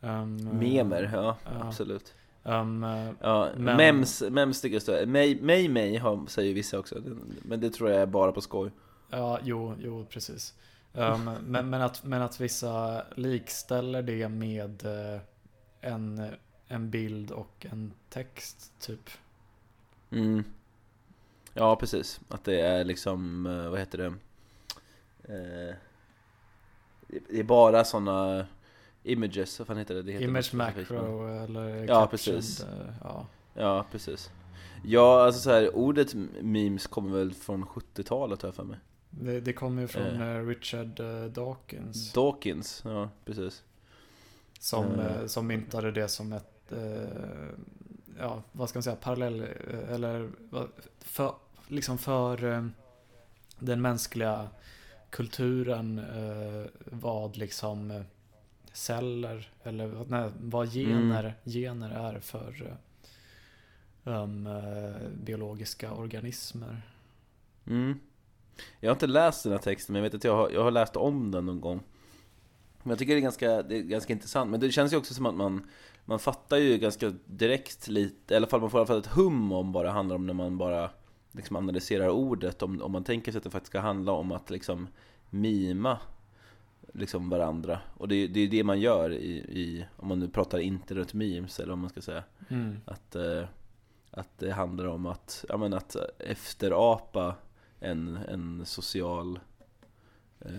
Um, 0.00 0.58
Memer, 0.58 1.10
ja, 1.12 1.36
ja. 1.44 1.66
absolut 1.66 2.14
Um, 2.42 2.82
Ja, 3.20 3.48
Men- 3.56 3.76
mems, 3.76 4.22
mems 4.30 4.60
tycker 4.60 4.92
jag 4.92 5.08
Mig, 5.08 5.40
mig, 5.40 5.68
mig 5.68 5.96
har, 5.96 6.26
säger 6.26 6.54
vissa 6.54 6.78
också 6.78 6.94
Men 7.42 7.60
det 7.60 7.70
tror 7.70 7.90
jag 7.90 8.02
är 8.02 8.06
bara 8.06 8.32
på 8.32 8.40
skoj 8.40 8.70
ja, 9.10 9.38
jo, 9.42 9.74
jo, 9.78 10.06
precis. 10.10 10.54
Um, 10.92 11.24
men, 11.46 11.70
men, 11.70 11.82
att, 11.82 12.04
men 12.04 12.22
att 12.22 12.40
vissa 12.40 13.04
likställer 13.14 14.02
det 14.02 14.28
med 14.28 14.84
eh, 14.86 15.20
en, 15.80 16.26
en 16.68 16.90
bild 16.90 17.30
och 17.30 17.66
en 17.70 17.92
text, 18.08 18.72
typ. 18.80 19.10
mm. 20.10 20.44
Ja, 21.54 21.76
precis 21.76 22.20
Att 22.28 22.44
det 22.44 22.60
är 22.60 22.84
liksom, 22.84 23.46
eh, 23.46 23.70
vad 23.70 23.78
heter 23.78 23.98
det 23.98 24.06
eh, 25.34 25.74
Det 27.08 27.40
är 27.40 27.44
bara 27.44 27.84
såna 27.84 28.46
images, 29.02 29.58
vad 29.58 29.68
fan 29.68 29.76
heter 29.78 29.94
det? 29.94 30.02
det 30.02 30.12
heter 30.12 30.24
Image 30.24 30.54
macro 30.54 31.28
eller 31.44 31.84
Ja, 31.88 32.06
precis. 32.06 32.60
eh, 32.64 32.68
Ja. 33.02 33.26
Ja, 33.54 33.86
precis 33.92 34.30
Ja, 34.84 35.24
alltså 35.24 35.40
så 35.40 35.50
här, 35.50 35.76
ordet 35.76 36.14
memes 36.42 36.86
kommer 36.86 37.18
väl 37.18 37.32
från 37.34 37.64
70-talet 37.64 38.42
har 38.42 38.48
jag 38.48 38.54
för 38.54 38.64
mig 38.64 38.78
Det, 39.10 39.40
det 39.40 39.52
kommer 39.52 39.82
ju 39.82 39.88
från 39.88 40.20
Eh. 40.22 40.36
eh, 40.36 40.46
Richard 40.46 41.00
eh, 41.00 41.24
Dawkins. 41.24 42.12
Dawkins, 42.12 42.82
ja 42.84 43.08
precis 43.24 43.62
Som, 44.58 45.00
Eh. 45.00 45.26
som 45.26 45.46
myntade 45.46 45.90
det 45.92 46.08
som 46.08 46.32
ett, 46.32 46.72
eh, 46.72 47.48
ja 48.18 48.42
vad 48.52 48.68
ska 48.68 48.76
man 48.76 48.82
säga, 48.82 48.96
parallell, 48.96 49.40
eller 49.88 50.30
för, 50.98 51.34
liksom 51.68 51.98
för 51.98 52.70
den 53.58 53.82
mänskliga 53.82 54.48
kulturen 55.10 56.00
vad 56.84 57.36
liksom 57.36 58.04
celler 58.72 59.52
eller 59.62 59.86
vad- 59.86 60.10
nej, 60.10 60.30
vad 60.40 60.72
gener, 60.72 61.34
gener 61.44 61.90
är 61.90 62.20
för 62.20 62.76
eh, 64.04 64.12
um, 64.22 64.46
eh, 64.46 65.08
biologiska 65.24 65.92
organismer. 65.92 66.82
Mm. 67.66 68.00
Jag 68.80 68.90
har 68.90 68.94
inte 68.94 69.06
läst 69.06 69.42
den 69.42 69.52
här 69.52 69.58
texten, 69.58 69.92
men 69.92 70.02
jag 70.02 70.10
vet 70.10 70.14
att 70.14 70.24
jag 70.24 70.36
har, 70.36 70.50
jag 70.50 70.62
har 70.62 70.70
läst 70.70 70.96
om 70.96 71.30
den 71.30 71.46
någon 71.46 71.60
gång. 71.60 71.80
Men 72.82 72.90
jag 72.90 72.98
tycker 72.98 73.12
det 73.14 73.18
är, 73.18 73.22
ganska, 73.22 73.62
det 73.62 73.76
är 73.76 73.82
ganska 73.82 74.12
intressant. 74.12 74.50
Men 74.50 74.60
det 74.60 74.70
känns 74.70 74.92
ju 74.92 74.96
också 74.96 75.14
som 75.14 75.26
att 75.26 75.34
man, 75.34 75.66
man 76.04 76.18
fattar 76.18 76.56
ju 76.56 76.78
ganska 76.78 77.12
direkt 77.26 77.88
lite, 77.88 78.34
i 78.34 78.36
alla 78.36 78.46
fall 78.46 78.60
man 78.60 78.70
får 78.70 78.78
i 78.78 78.80
alla 78.80 78.86
fall 78.86 78.98
ett 78.98 79.06
hum 79.06 79.52
om 79.52 79.72
vad 79.72 79.84
det 79.84 79.90
handlar 79.90 80.16
om 80.16 80.26
när 80.26 80.34
man 80.34 80.58
bara 80.58 80.90
liksom 81.32 81.56
analyserar 81.56 82.08
ordet. 82.08 82.62
Om, 82.62 82.82
om 82.82 82.92
man 82.92 83.04
tänker 83.04 83.32
sig 83.32 83.38
att 83.38 83.44
det 83.44 83.50
faktiskt 83.50 83.70
ska 83.72 83.80
handla 83.80 84.12
om 84.12 84.32
att 84.32 84.50
liksom 84.50 84.88
mima 85.30 85.98
liksom 86.94 87.30
varandra. 87.30 87.78
Och 87.96 88.08
det, 88.08 88.14
är- 88.14 88.28
det 88.28 88.40
är 88.40 88.48
det 88.48 88.64
man 88.64 88.80
gör 88.80 89.12
i, 89.12 89.32
i, 89.38 89.86
om 89.96 90.08
man 90.08 90.18
nu 90.18 90.28
pratar 90.28 90.58
internet 90.58 91.14
memes 91.14 91.58
eller 91.60 91.68
vad 91.68 91.78
man 91.78 91.90
ska 91.90 92.00
säga. 92.00 92.24
Mm. 92.48 92.76
Att, 92.84 93.16
eh, 93.16 93.44
att 94.10 94.38
det 94.38 94.50
handlar 94.52 94.84
om 94.84 95.06
att, 95.06 95.44
ja, 95.48 95.56
men 95.56 95.74
att 95.74 95.96
efterapa 96.18 97.34
en, 97.80 98.16
en 98.28 98.66
social 98.66 99.38
eh, 100.40 100.50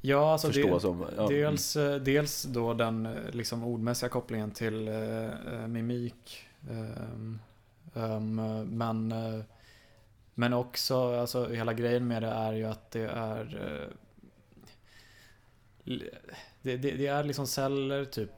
Ja, 0.00 0.32
alltså 0.32 0.46
förstå 0.46 0.74
det, 0.74 0.80
som... 0.80 1.06
Ja, 1.16 1.28
Dels, 1.28 1.76
eh, 1.76 1.96
dels 2.00 2.42
då 2.42 2.74
den 2.74 3.06
eh, 3.06 3.12
liksom 3.32 3.64
ordmässiga 3.64 4.08
kopplingen 4.08 4.50
till 4.50 4.88
eh, 4.88 5.24
eh, 5.54 5.66
mimik 5.66 6.44
ehm, 6.70 7.38
men, 8.66 9.14
men 10.34 10.52
också, 10.52 11.20
alltså 11.20 11.48
hela 11.48 11.72
grejen 11.72 12.06
med 12.08 12.22
det 12.22 12.28
är 12.28 12.52
ju 12.52 12.64
att 12.64 12.90
det 12.90 13.00
är 13.06 13.88
det, 16.62 16.76
det, 16.76 16.76
det, 16.76 17.06
är 17.06 17.24
liksom 17.24 17.46
celler 17.46 18.04
typ, 18.04 18.30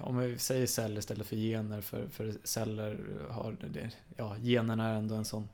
om 0.00 0.18
vi 0.18 0.38
säger 0.38 0.66
celler 0.66 0.98
istället 0.98 1.26
för 1.26 1.36
gener 1.36 1.80
för, 1.80 2.08
för 2.08 2.34
celler 2.44 2.98
har, 3.30 3.56
det, 3.72 3.90
ja 4.16 4.36
generna 4.38 4.88
är 4.88 4.94
ändå 4.94 5.14
en 5.14 5.24
sån 5.24 5.48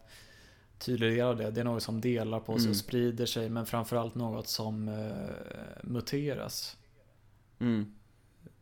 tydlig 0.79 1.13
del 1.13 1.27
av 1.27 1.37
det. 1.37 1.51
Det 1.51 1.61
är 1.61 1.65
något 1.65 1.83
som 1.83 2.01
delar 2.01 2.41
på 2.41 2.53
sig 2.53 2.61
mm. 2.61 2.71
och 2.71 2.77
sprider 2.77 3.27
sig 3.27 3.49
men 3.49 3.67
framförallt 3.67 4.15
något 4.15 4.49
som 4.49 4.89
uh, 4.89 5.29
muteras. 5.83 6.77
Mm. 7.59 7.95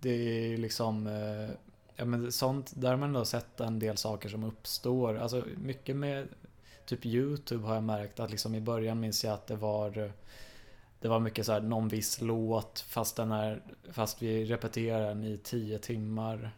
Det 0.00 0.10
är 0.10 0.56
liksom, 0.58 1.06
uh, 1.06 1.50
ja 1.96 2.04
men 2.04 2.32
sånt, 2.32 2.72
där 2.76 2.90
har 2.90 2.96
man 2.96 3.12
då 3.12 3.24
sett 3.24 3.60
en 3.60 3.78
del 3.78 3.96
saker 3.96 4.28
som 4.28 4.44
uppstår. 4.44 5.18
Alltså 5.18 5.44
mycket 5.56 5.96
med 5.96 6.28
typ 6.86 7.06
YouTube 7.06 7.66
har 7.66 7.74
jag 7.74 7.84
märkt 7.84 8.20
att 8.20 8.30
liksom 8.30 8.54
i 8.54 8.60
början 8.60 9.00
minns 9.00 9.24
jag 9.24 9.34
att 9.34 9.46
det 9.46 9.56
var 9.56 10.12
det 11.02 11.08
var 11.08 11.20
mycket 11.20 11.46
så 11.46 11.52
här, 11.52 11.60
någon 11.60 11.88
viss 11.88 12.20
låt 12.20 12.80
fast, 12.80 13.16
den 13.16 13.32
är, 13.32 13.62
fast 13.90 14.22
vi 14.22 14.44
repeterar 14.44 15.08
den 15.08 15.24
i 15.24 15.38
tio 15.38 15.78
timmar. 15.78 16.50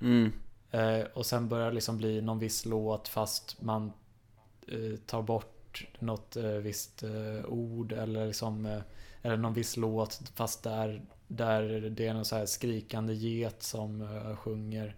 Mm. 0.00 0.32
Eh, 0.70 1.00
och 1.14 1.26
sen 1.26 1.48
börjar 1.48 1.66
det 1.68 1.74
liksom 1.74 1.98
bli 1.98 2.20
någon 2.20 2.38
viss 2.38 2.66
låt 2.66 3.08
fast 3.08 3.62
man 3.62 3.92
eh, 4.66 4.98
tar 5.06 5.22
bort 5.22 5.86
något 5.98 6.36
eh, 6.36 6.44
visst 6.44 7.02
eh, 7.02 7.44
ord 7.46 7.92
eller 7.92 8.26
liksom 8.26 8.66
eh, 8.66 8.80
eller 9.22 9.36
någon 9.36 9.54
viss 9.54 9.76
låt 9.76 10.32
fast 10.34 10.62
där, 10.62 11.02
där 11.26 11.80
det 11.90 12.06
är 12.06 12.14
någon 12.14 12.24
så 12.24 12.36
här 12.36 12.46
skrikande 12.46 13.14
get 13.14 13.62
som 13.62 14.02
eh, 14.02 14.36
sjunger 14.36 14.96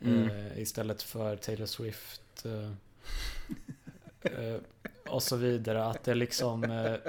mm. 0.00 0.58
istället 0.58 1.02
för 1.02 1.36
Taylor 1.36 1.66
Swift. 1.66 2.46
och 5.12 5.22
så 5.22 5.36
vidare. 5.36 5.84
Att 5.84 6.04
det 6.04 6.14
liksom... 6.14 6.64
Eh... 6.64 6.94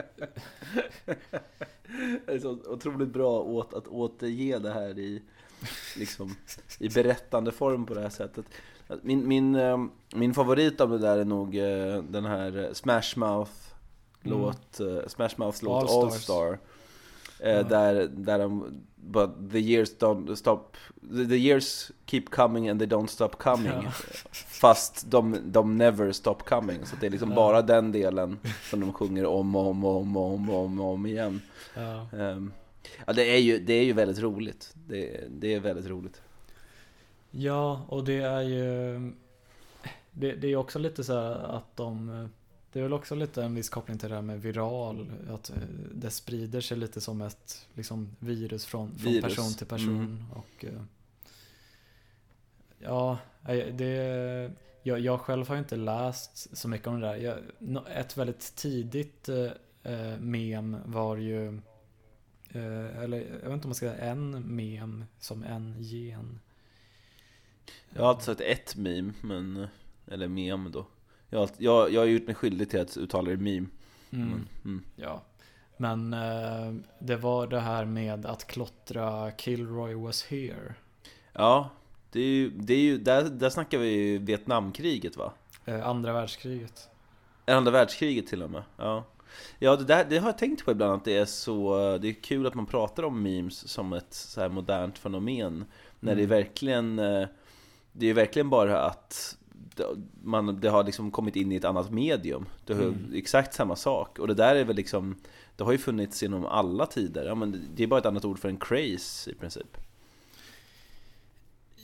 Det 2.26 2.34
är 2.34 2.39
så 2.39 2.51
otroligt 2.51 3.10
bra 3.10 3.39
åt 3.39 3.74
att 3.74 3.88
återge 3.88 4.60
det 4.60 4.74
här 4.74 4.99
i, 4.99 5.22
liksom, 5.97 6.36
i 6.80 6.89
berättande 6.89 7.51
form 7.51 7.86
på 7.86 7.93
det 7.93 8.01
här 8.01 8.10
sättet. 8.10 8.45
Min, 9.01 9.28
min, 9.28 9.56
eh, 9.56 9.78
min 10.16 10.34
favorit 10.34 10.82
av 10.82 10.89
det 10.89 10.97
där 10.97 11.18
är 11.18 11.26
nog 11.26 11.58
eh, 11.58 12.04
den 12.04 12.26
här 12.26 12.70
Smash 12.74 13.14
Mouth 13.16 13.51
låt, 14.22 14.80
mm. 14.80 15.10
Smash 15.10 15.30
Mouth 15.38 15.64
låt 15.64 15.89
All, 15.89 16.04
All 16.04 16.12
Star. 16.12 16.60
Mm. 17.44 17.68
Där, 17.68 18.08
där 18.08 18.39
de, 18.39 18.82
but 18.96 19.52
the 19.52 19.60
years 19.60 19.98
don't 20.00 20.36
stop, 20.36 20.78
the 21.30 21.36
years 21.36 21.91
keep 22.06 22.24
coming 22.32 22.70
and 22.70 22.80
they 22.80 22.88
don't 22.88 23.08
stop 23.08 23.30
coming. 23.30 23.72
Ja. 23.84 23.91
Fast 24.32 25.12
de, 25.12 25.38
de 25.46 25.78
never 25.78 26.12
stop 26.12 26.36
coming. 26.46 26.86
Så 26.86 26.96
det 27.00 27.06
är 27.06 27.10
liksom 27.10 27.30
ja. 27.30 27.36
bara 27.36 27.62
den 27.62 27.91
delen 27.91 28.39
som 28.70 28.80
de 28.80 28.94
sjunger 28.94 29.26
om 29.26 29.56
och 29.56 29.68
om 29.68 29.86
och 29.86 30.02
om 30.02 30.18
och 30.18 30.34
om, 30.34 30.50
om, 30.50 30.80
om 30.80 31.06
igen. 31.06 31.41
Ja. 31.76 32.08
Um, 32.12 32.54
ja, 33.08 33.14
det 33.14 33.36
är 33.36 33.39
ju, 33.39 33.60
det 33.60 33.74
är 33.74 33.84
ju 33.84 33.94
väldigt 33.94 34.20
roligt. 34.20 34.74
Det, 34.88 35.24
det 35.30 35.54
är 35.54 35.60
väldigt 35.60 35.88
roligt. 35.88 36.22
Ja, 37.32 37.86
och 37.88 38.04
det 38.04 38.22
är 38.22 38.41
ju 38.41 39.00
det, 40.12 40.32
det 40.32 40.48
är 40.48 40.56
också 40.56 40.80
lite 40.80 41.04
så 41.04 41.18
att 41.34 41.76
de 41.76 42.30
det 42.74 42.80
är 42.80 42.84
väl 42.84 42.93
också 42.93 43.15
lite 43.15 43.43
en 43.43 43.55
viss 43.55 43.69
koppling 43.69 43.97
till 43.97 44.09
det 44.09 44.15
här 44.15 44.21
med 44.21 44.41
viral. 44.41 45.11
Att 45.30 45.49
eh, 45.49 45.55
det 45.93 46.09
sprider 46.09 46.61
sig 46.61 46.78
lite 46.78 47.01
som 47.01 47.21
ett 47.21 47.67
liksom, 47.74 48.15
virus 48.19 48.65
från, 48.65 48.97
från 48.97 49.13
virus. 49.13 49.24
person 49.24 49.53
till 49.53 49.67
person. 49.67 49.99
Mm. 49.99 50.26
Och, 50.32 50.65
eh, 50.65 50.82
ja, 52.80 53.17
det, 53.74 54.51
jag, 54.84 54.99
jag 54.99 55.21
själv 55.21 55.47
har 55.47 55.57
inte 55.57 55.76
läst 55.76 56.57
så 56.57 56.67
mycket 56.67 56.88
om 56.88 56.99
det 56.99 57.07
där. 57.07 57.15
Jag, 57.15 57.38
ett 57.95 58.17
väldigt 58.17 58.55
tidigt 58.55 59.30
eh, 59.84 60.17
mem 60.19 60.78
var 60.86 61.17
ju 61.17 61.47
eh, 62.49 62.97
eller 63.03 63.17
jag 63.17 63.49
vet 63.49 63.53
inte 63.53 63.65
om 63.65 63.69
man 63.69 63.76
ska 63.76 63.89
säga 63.89 64.11
en 64.11 64.55
mem 64.55 65.05
som 65.19 65.43
en 65.43 65.76
gen. 65.80 66.39
Jag 67.89 68.01
har 68.01 68.09
alltid 68.09 68.26
sagt 68.26 68.41
ett 68.41 68.76
meme, 68.76 69.13
men, 69.21 69.67
eller 70.07 70.28
mem 70.28 70.71
då. 70.71 70.86
Jag 71.34 71.50
jag, 71.58 71.92
jag 71.92 72.02
har 72.02 72.06
gjort 72.06 72.26
mig 72.26 72.36
skyldig 72.36 72.70
till 72.70 72.82
att 72.82 72.98
uttala 72.98 73.30
det 73.30 73.38
meme. 73.38 73.68
Mm. 74.12 74.48
Mm. 74.66 74.84
Ja. 74.96 75.22
Men 75.78 76.14
eh, 76.14 76.74
det 77.00 77.16
var 77.16 77.48
det 77.48 77.60
här 77.60 77.86
med 77.86 78.26
att 78.26 78.48
klottra 78.48 79.32
Kilroy 79.38 79.94
was 79.94 80.24
here. 80.24 80.74
Ja, 81.34 81.70
det 82.12 82.20
är 82.20 82.28
ju, 82.28 82.50
det 82.50 82.74
är 82.74 82.80
ju 82.80 82.98
där, 82.98 83.24
där 83.24 83.50
snackar 83.50 83.78
vi 83.78 83.90
ju 83.90 84.18
Vietnamkriget 84.18 85.18
va? 85.18 85.34
Eh, 85.66 85.88
andra 85.88 86.14
världskriget. 86.14 86.90
Andra 87.46 87.72
världskriget 87.72 88.28
till 88.28 88.44
och 88.44 88.52
med, 88.52 88.64
ja. 88.78 89.04
Ja, 89.60 89.76
det, 89.76 89.84
där, 89.84 90.06
det 90.10 90.18
har 90.18 90.28
jag 90.28 90.38
tänkt 90.38 90.66
på 90.66 90.72
ibland 90.72 90.94
att 90.94 91.06
det 91.06 91.18
är 91.18 91.26
så, 91.26 91.78
det 91.98 92.08
är 92.08 92.14
kul 92.14 92.48
att 92.48 92.54
man 92.54 92.66
pratar 92.66 93.04
om 93.04 93.24
memes 93.24 93.68
som 93.68 93.94
ett 93.94 94.14
så 94.14 94.42
här 94.42 94.50
modernt 94.50 94.98
fenomen. 94.98 95.66
När 96.00 96.12
mm. 96.12 96.18
det 96.18 96.24
är 96.24 96.38
verkligen, 96.38 97.00
eh, 97.00 97.28
det 97.92 98.08
är 98.08 98.14
verkligen 98.14 98.50
bara 98.50 98.80
att 98.82 99.38
man, 100.24 100.59
det 100.59 100.70
har 100.70 100.84
liksom 100.84 101.11
kommit 101.11 101.36
in 101.36 101.51
i 101.51 101.55
ett 101.55 101.66
annat 101.66 101.91
medium. 101.91 102.45
Det 102.66 102.74
är 102.74 102.82
mm. 102.82 103.11
exakt 103.14 103.53
samma 103.53 103.76
sak. 103.76 104.20
Och 104.20 104.28
det 104.28 104.34
där 104.34 104.55
är 104.55 104.64
väl 104.64 104.76
liksom, 104.76 105.16
det 105.55 105.64
har 105.64 105.72
ju 105.72 105.78
funnits 105.78 106.24
inom 106.24 106.45
alla 106.45 106.86
tider. 106.86 107.26
Ja, 107.26 107.36
men 107.36 107.68
det 107.76 107.84
är 107.84 107.88
bara 107.88 107.99
ett 107.99 108.05
annat 108.05 108.26
ord 108.26 108.39
för 108.39 108.49
en 108.49 108.57
craze 108.57 109.32
i 109.32 109.34
princip. 109.34 109.78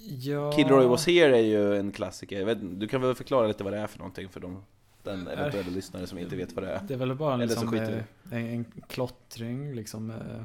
Ja. 0.08 0.52
Kid 0.52 0.68
Was 0.70 1.08
Here 1.08 1.38
är 1.38 1.42
ju 1.42 1.76
en 1.76 1.92
klassiker. 1.92 2.46
Vet, 2.46 2.80
du 2.80 2.88
kan 2.88 3.02
väl 3.02 3.16
förklara 3.16 3.48
lite 3.48 3.64
vad 3.64 3.74
det 3.74 3.80
är 3.80 3.88
för 3.88 3.98
någonting 3.98 4.30
för 4.30 4.40
de, 4.40 4.64
den 5.04 5.28
eventuella 5.28 5.70
lyssnare 5.70 6.08
som 6.08 6.18
inte 6.18 6.36
vet 6.36 6.54
vad 6.54 6.64
det 6.64 6.72
är. 6.72 6.82
Det 6.88 6.94
är 6.94 6.98
väl 6.98 7.16
bara 7.16 7.36
liksom, 7.36 7.74
eh, 7.74 8.04
en, 8.32 8.46
en 8.46 8.66
klottring 8.88 9.76
liksom. 9.76 10.10
Eh. 10.10 10.44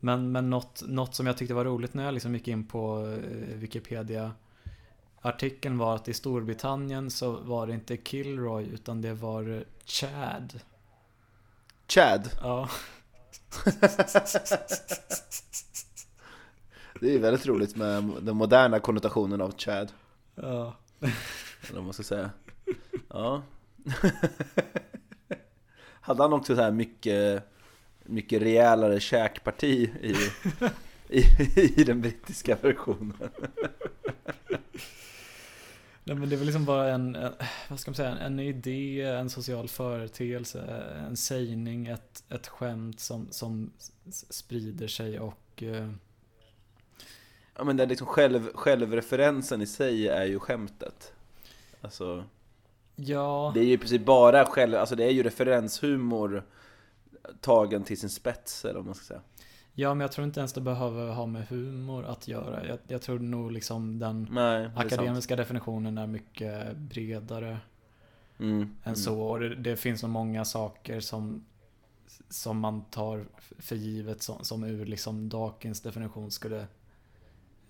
Men, 0.00 0.32
men 0.32 0.50
något, 0.50 0.82
något 0.86 1.14
som 1.14 1.26
jag 1.26 1.36
tyckte 1.36 1.54
var 1.54 1.64
roligt 1.64 1.94
när 1.94 2.04
jag 2.04 2.14
liksom 2.14 2.34
gick 2.34 2.48
in 2.48 2.66
på 2.66 3.06
eh, 3.06 3.56
Wikipedia 3.56 4.32
Artikeln 5.24 5.78
var 5.78 5.94
att 5.94 6.08
i 6.08 6.14
Storbritannien 6.14 7.10
så 7.10 7.30
var 7.30 7.66
det 7.66 7.72
inte 7.72 7.96
Kilroy 7.96 8.64
utan 8.64 9.02
det 9.02 9.14
var 9.14 9.64
Chad. 9.84 10.60
Chad? 11.88 12.30
Ja. 12.42 12.68
det 17.00 17.14
är 17.14 17.18
väldigt 17.18 17.46
roligt 17.46 17.76
med 17.76 18.12
den 18.22 18.36
moderna 18.36 18.80
konnotationen 18.80 19.40
av 19.40 19.54
Chad. 19.56 19.92
Ja. 20.34 20.76
Eller 21.00 21.74
vad 21.74 21.84
man 21.84 21.92
ska 21.92 22.02
säga. 22.02 22.30
Ja. 23.08 23.42
Hade 26.00 26.22
han 26.22 26.32
också 26.32 26.56
så 26.56 26.62
här 26.62 26.70
mycket, 26.70 27.42
mycket 28.02 28.42
rejälare 28.42 29.00
käkparti 29.00 29.90
i, 30.00 30.16
i, 31.08 31.22
i 31.80 31.84
den 31.84 32.00
brittiska 32.00 32.56
versionen? 32.62 33.30
Nej 36.04 36.16
men 36.16 36.28
det 36.28 36.34
är 36.34 36.38
väl 36.38 36.46
liksom 36.46 36.64
bara 36.64 36.88
en, 36.88 37.18
vad 37.68 37.80
ska 37.80 37.90
man 37.90 37.96
säga, 37.96 38.18
en 38.18 38.40
idé, 38.40 39.02
en 39.02 39.30
social 39.30 39.68
företeelse, 39.68 40.60
en 41.08 41.16
sägning, 41.16 41.86
ett, 41.86 42.24
ett 42.28 42.46
skämt 42.46 43.00
som, 43.00 43.28
som 43.30 43.72
sprider 44.30 44.88
sig 44.88 45.20
och 45.20 45.62
eh... 45.62 45.90
Ja 47.56 47.64
men 47.64 47.76
den 47.76 47.88
liksom 47.88 48.06
själv, 48.06 48.48
självreferensen 48.54 49.62
i 49.62 49.66
sig 49.66 50.08
är 50.08 50.24
ju 50.24 50.38
skämtet. 50.38 51.12
Alltså 51.80 52.24
Ja 52.96 53.52
Det 53.54 53.60
är 53.60 53.64
ju 53.64 53.78
precis 53.78 54.04
bara 54.04 54.44
själv, 54.44 54.74
alltså 54.74 54.96
det 54.96 55.04
är 55.04 55.10
ju 55.10 55.22
referenshumor 55.22 56.44
tagen 57.40 57.84
till 57.84 58.00
sin 58.00 58.10
spets 58.10 58.64
eller 58.64 58.74
vad 58.74 58.86
man 58.86 58.94
ska 58.94 59.04
säga. 59.04 59.20
Ja, 59.74 59.94
men 59.94 60.00
jag 60.00 60.12
tror 60.12 60.26
inte 60.26 60.40
ens 60.40 60.52
det 60.52 60.60
behöver 60.60 61.12
ha 61.12 61.26
med 61.26 61.48
humor 61.48 62.04
att 62.04 62.28
göra. 62.28 62.66
Jag, 62.66 62.78
jag 62.88 63.02
tror 63.02 63.18
nog 63.18 63.52
liksom 63.52 63.98
den 63.98 64.28
Nej, 64.30 64.70
akademiska 64.76 65.36
definitionen 65.36 65.98
är 65.98 66.06
mycket 66.06 66.76
bredare 66.76 67.58
mm, 68.38 68.60
än 68.60 68.70
mm. 68.84 68.96
så. 68.96 69.20
Och 69.20 69.40
det, 69.40 69.54
det, 69.54 69.76
finns 69.76 70.02
nog 70.02 70.10
många 70.10 70.44
saker 70.44 71.00
som, 71.00 71.44
som 72.28 72.58
man 72.58 72.84
tar 72.84 73.24
för 73.58 73.76
givet 73.76 74.22
som, 74.22 74.44
som 74.44 74.64
ur 74.64 74.86
liksom 74.86 75.28
Dawkins 75.28 75.80
definition 75.80 76.30
skulle 76.30 76.66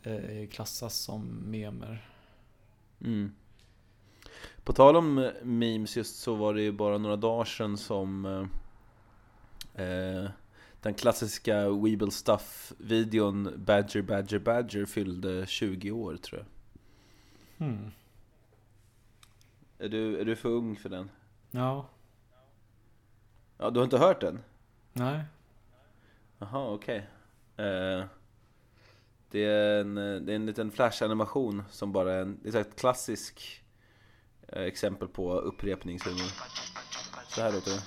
eh, 0.03 0.49
klassas 0.51 0.95
som 0.95 1.51
memer. 1.51 2.09
Mm. 3.01 3.33
På 4.65 4.73
tal 4.73 4.97
om 4.97 5.31
memes 5.43 5.97
just 5.97 6.17
så 6.17 6.35
var 6.35 6.55
det 6.55 6.63
ju 6.63 6.73
bara 6.73 6.99
några 6.99 7.17
dagar 7.17 7.45
sedan 7.45 7.77
som 7.77 8.27
eh, 9.75 9.85
eh 9.85 10.31
den 10.83 10.95
klassiska 10.95 11.69
Weeble 11.71 12.11
Stuff-videon 12.11 13.65
Badger 13.65 14.03
Badger 14.03 14.39
Badger 14.39 14.87
fyllde 14.87 15.47
20 15.47 15.91
år 15.91 16.17
tror 16.17 16.41
jag. 16.41 16.47
Hmm. 17.67 17.91
Är, 19.79 19.89
du, 19.89 20.21
är 20.21 20.25
du 20.25 20.37
för 20.37 20.49
ung 20.49 20.77
för 20.77 20.89
den? 20.89 21.11
Ja. 21.51 21.89
Ja, 23.59 23.71
du 23.71 23.79
har 23.81 23.85
inte 23.85 23.99
hört 23.99 24.21
den? 24.21 24.41
Nej. 24.93 25.25
Jaha, 26.39 26.69
okej. 26.71 27.09
Okay. 27.55 27.67
Eh, 27.67 28.05
Det 29.31 29.45
är 29.45 29.81
en, 29.81 29.95
det 29.95 30.33
är 30.33 30.37
en 30.37 30.47
liten 30.47 30.71
flash-animation 30.71 31.63
som 31.71 31.93
bara 31.93 32.13
är 32.13 32.23
en, 32.23 32.41
det 32.43 32.55
är 32.55 32.61
ett 32.61 32.77
klassisk 32.81 33.65
eh, 34.49 34.63
exempel 34.63 35.09
på 35.09 35.33
upprepningshumor. 35.41 36.31
Så 37.29 37.41
här 37.43 37.53
låter 37.53 37.71
det. 37.71 37.83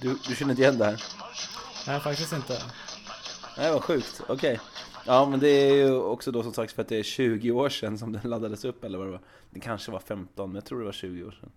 Du, 0.00 0.18
du 0.28 0.34
känner 0.36 0.50
inte 0.50 0.62
igen 0.62 0.78
det 0.78 0.84
här? 0.84 1.02
Nej, 1.86 2.00
faktiskt 2.00 2.32
inte. 2.32 2.62
Nej, 3.58 3.72
vad 3.72 3.82
sjukt. 3.84 4.20
Okej. 4.28 4.60
Ja, 5.06 5.26
men 5.30 5.40
det 5.40 5.48
är 5.48 5.74
ju 5.74 5.94
också 5.94 6.32
då 6.32 6.42
som 6.42 6.52
sagt 6.52 6.72
för 6.72 6.82
att 6.82 6.88
det 6.88 6.96
är 6.98 7.02
20 7.02 7.50
år 7.50 7.68
sedan 7.68 7.98
som 7.98 8.12
den 8.12 8.30
laddades 8.30 8.64
upp 8.64 8.84
eller 8.84 8.98
vad 8.98 9.06
det 9.06 9.10
var. 9.10 9.20
Det 9.50 9.60
kanske 9.60 9.90
var 9.92 10.00
15, 10.00 10.48
men 10.50 10.54
jag 10.54 10.64
tror 10.64 10.78
det 10.78 10.84
var 10.84 10.92
20 10.92 11.24
år 11.24 11.30
sedan. 11.40 11.50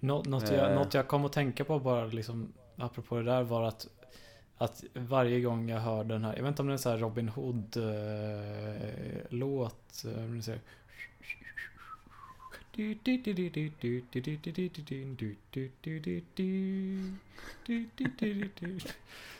Nå, 0.00 0.22
något, 0.22 0.50
jag, 0.50 0.70
Eh. 0.70 0.74
något 0.74 0.94
jag 0.94 1.08
kom 1.08 1.24
att 1.24 1.32
tänka 1.32 1.64
på 1.64 1.78
bara 1.78 2.04
liksom 2.06 2.52
apropå 2.76 3.16
det 3.16 3.22
där 3.22 3.42
var 3.42 3.62
att 3.62 3.86
att 4.58 4.84
varje 4.94 5.40
gång 5.40 5.68
jag 5.68 5.80
hör 5.80 6.04
den 6.04 6.24
här, 6.24 6.36
jag 6.36 6.42
vet 6.42 6.48
inte 6.48 6.62
om 6.62 6.68
det 6.68 6.70
är 6.70 6.72
en 6.72 6.78
sån 6.78 6.92
här 6.92 6.98
Robin 6.98 7.28
Hood 7.28 7.76
eh, 7.76 9.20
låt, 9.28 10.04
eh, 10.04 10.24
om 10.24 10.36
ni 10.36 10.42
ser. 10.42 10.60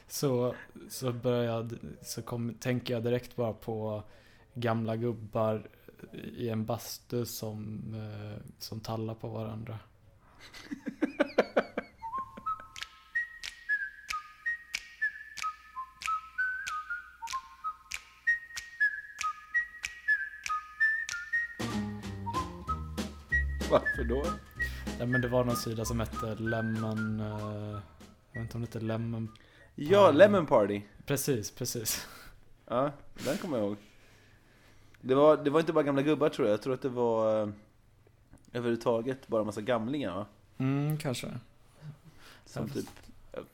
Så, 0.09 0.55
så 0.89 1.12
börjar 1.12 1.45
jag, 1.45 1.72
så 2.03 2.22
kom, 2.22 2.55
tänker 2.55 2.95
jag 2.95 3.03
direkt 3.03 3.37
bara 3.37 3.53
på 3.53 4.03
gamla 4.55 4.97
gubbar 4.97 5.68
i 6.37 6.49
en 6.49 6.64
bastu 6.64 7.26
som, 7.26 7.82
eh, 7.95 8.43
som 8.59 8.80
tallar 8.80 9.14
på 9.14 9.28
varandra. 9.28 9.78
Varför 23.80 24.04
då? 24.04 24.24
Nej 24.98 25.06
men 25.06 25.20
det 25.20 25.28
var 25.28 25.44
någon 25.44 25.56
sida 25.56 25.84
som 25.84 26.00
hette 26.00 26.34
Lemon... 26.34 27.20
eh, 27.20 27.80
jag 28.32 28.40
vet 28.40 28.42
inte 28.42 28.54
om 28.56 28.60
det 28.60 28.66
hette 28.66 28.80
Lemon... 28.80 29.28
Ja, 29.74 30.10
Lemon 30.10 30.46
Party. 30.46 30.82
Precis, 31.06 31.50
precis. 31.50 32.06
Ja, 32.66 32.90
den 33.24 33.36
kommer 33.38 33.58
jag 33.58 33.66
ihåg. 33.66 33.76
Det 35.00 35.14
var, 35.14 35.36
det 35.36 35.50
var 35.50 35.60
inte 35.60 35.72
bara 35.72 35.84
gamla 35.84 36.02
gubbar 36.02 36.28
tror 36.28 36.48
jag, 36.48 36.52
jag 36.52 36.62
tror 36.62 36.74
att 36.74 36.82
det 36.82 36.88
var 36.88 37.42
eh, 37.42 37.48
överhuvudtaget 38.52 39.28
bara 39.28 39.40
en 39.40 39.46
massa 39.46 39.60
gamlingar 39.60 40.14
va? 40.14 40.26
Mm, 40.58 40.98
kanske. 40.98 41.26
Som 42.46 42.66
Ja. 42.66 42.72
typ, 42.74 42.88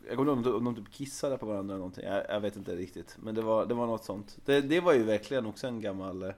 jag 0.08 0.16
kommer 0.16 0.32
ihåg 0.32 0.54
om 0.54 0.64
de 0.64 0.74
typ 0.76 0.92
kissade 0.92 1.38
på 1.38 1.46
varandra 1.46 1.74
eller 1.74 1.78
någonting, 1.78 2.04
jag, 2.04 2.24
jag 2.28 2.40
vet 2.40 2.56
inte 2.56 2.76
riktigt. 2.76 3.16
Men 3.20 3.34
det 3.34 3.42
var, 3.42 3.66
det 3.66 3.74
var 3.74 3.86
något 3.86 4.04
sånt. 4.04 4.38
Det, 4.44 4.60
det 4.60 4.80
var 4.80 4.92
ju 4.92 5.02
verkligen 5.02 5.46
också 5.46 5.66
en 5.66 5.80
gammal, 5.80 6.22
eh, 6.22 6.30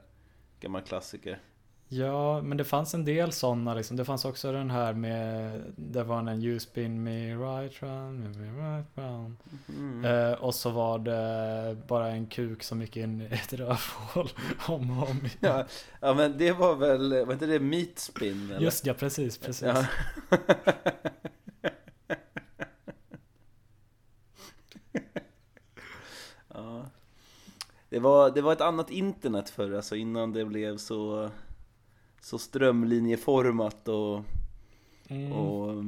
gammal 0.61 0.83
klassiker. 0.83 1.39
Ja, 1.95 2.43
men 2.43 2.59
det 2.59 2.65
fanns 2.65 2.95
en 2.95 3.05
del 3.05 3.33
sådana 3.33 3.75
liksom. 3.75 3.97
Det 3.97 4.05
fanns 4.05 4.25
också 4.25 4.53
den 4.53 4.71
här 4.71 4.93
med... 4.93 5.63
Det 5.77 6.03
var 6.03 6.19
en 6.19 6.43
You 6.43 6.61
spin 6.61 7.03
me 7.03 7.35
right 7.35 7.83
round, 7.83 8.37
me 8.37 8.47
right 8.47 8.87
round. 8.95 9.37
Mm. 9.69 10.05
Eh, 10.05 10.33
och 10.33 10.55
så 10.55 10.71
var 10.71 10.99
det 10.99 11.77
bara 11.87 12.09
en 12.09 12.27
kuk 12.27 12.63
som 12.63 12.81
gick 12.81 12.97
in 12.97 13.21
i 13.21 13.25
ett 13.25 13.53
rövhål 13.53 14.29
om 14.69 15.03
och 15.03 15.11
om 15.11 15.17
igen. 15.17 15.31
Ja, 15.41 15.65
ja 16.01 16.15
men 16.15 16.39
det 16.39 16.53
var 16.53 16.75
väl, 16.75 17.27
var 17.27 17.33
inte 17.33 17.47
det 17.47 17.61
Meat 17.61 17.99
Spin 17.99 18.51
eller? 18.51 18.61
Just 18.61 18.87
ja, 18.87 18.95
precis, 18.95 19.39
precis. 19.39 19.63
Ja. 19.63 19.87
ja. 26.49 26.87
Det 27.89 27.99
var, 27.99 28.31
det 28.31 28.43
var 28.43 28.53
ett 28.53 28.61
annat 28.61 28.91
internet 28.91 29.51
förr, 29.51 29.73
alltså 29.73 29.97
innan 29.97 30.33
det 30.33 30.45
blev 30.45 30.77
så, 30.77 31.31
så 32.25 32.39
strömlinjeformat 32.39 33.89
och, 33.89 34.23
Mm. 35.09 35.33
och, 35.33 35.85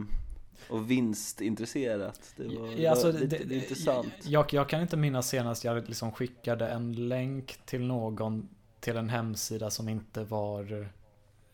och 0.70 0.90
vinstintresserat. 0.90 2.20
Det 2.36 2.48
var, 2.58 2.68
Ja, 2.76 2.90
alltså, 2.90 3.12
det 3.12 3.18
lite 3.18 3.44
det- 3.44 3.54
intressant. 3.54 4.12
Jag, 4.22 4.52
jag 4.52 4.68
kan 4.68 4.82
inte 4.82 4.96
minnas 4.96 5.28
senast 5.28 5.64
jag 5.64 5.88
liksom 5.88 6.12
skickade 6.12 6.68
en 6.68 7.08
länk 7.08 7.56
till 7.66 7.86
någon 7.86 8.48
till 8.80 8.96
en 8.96 9.08
hemsida 9.08 9.70
som 9.70 9.88
inte 9.88 10.24
var 10.24 10.80
eh, 10.80 10.86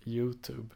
YouTube. 0.04 0.68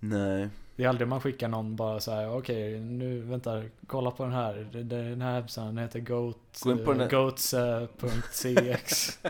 Nej. 0.00 0.48
Det 0.76 0.84
är 0.84 0.88
aldrig 0.88 1.08
man 1.08 1.20
skickar 1.20 1.48
någon 1.48 1.76
bara 1.76 2.00
så 2.00 2.10
här, 2.12 2.36
okej 2.36 2.80
nu 2.80 3.20
vänta, 3.20 3.62
kolla 3.86 4.10
på 4.10 4.22
den 4.24 4.32
här. 4.32 4.68
Den 4.84 5.22
här 5.22 5.32
hemsidan 5.40 5.66
den 5.74 5.78
heter 5.78 6.00
goat, 6.00 6.62
goats.cx. 7.10 9.18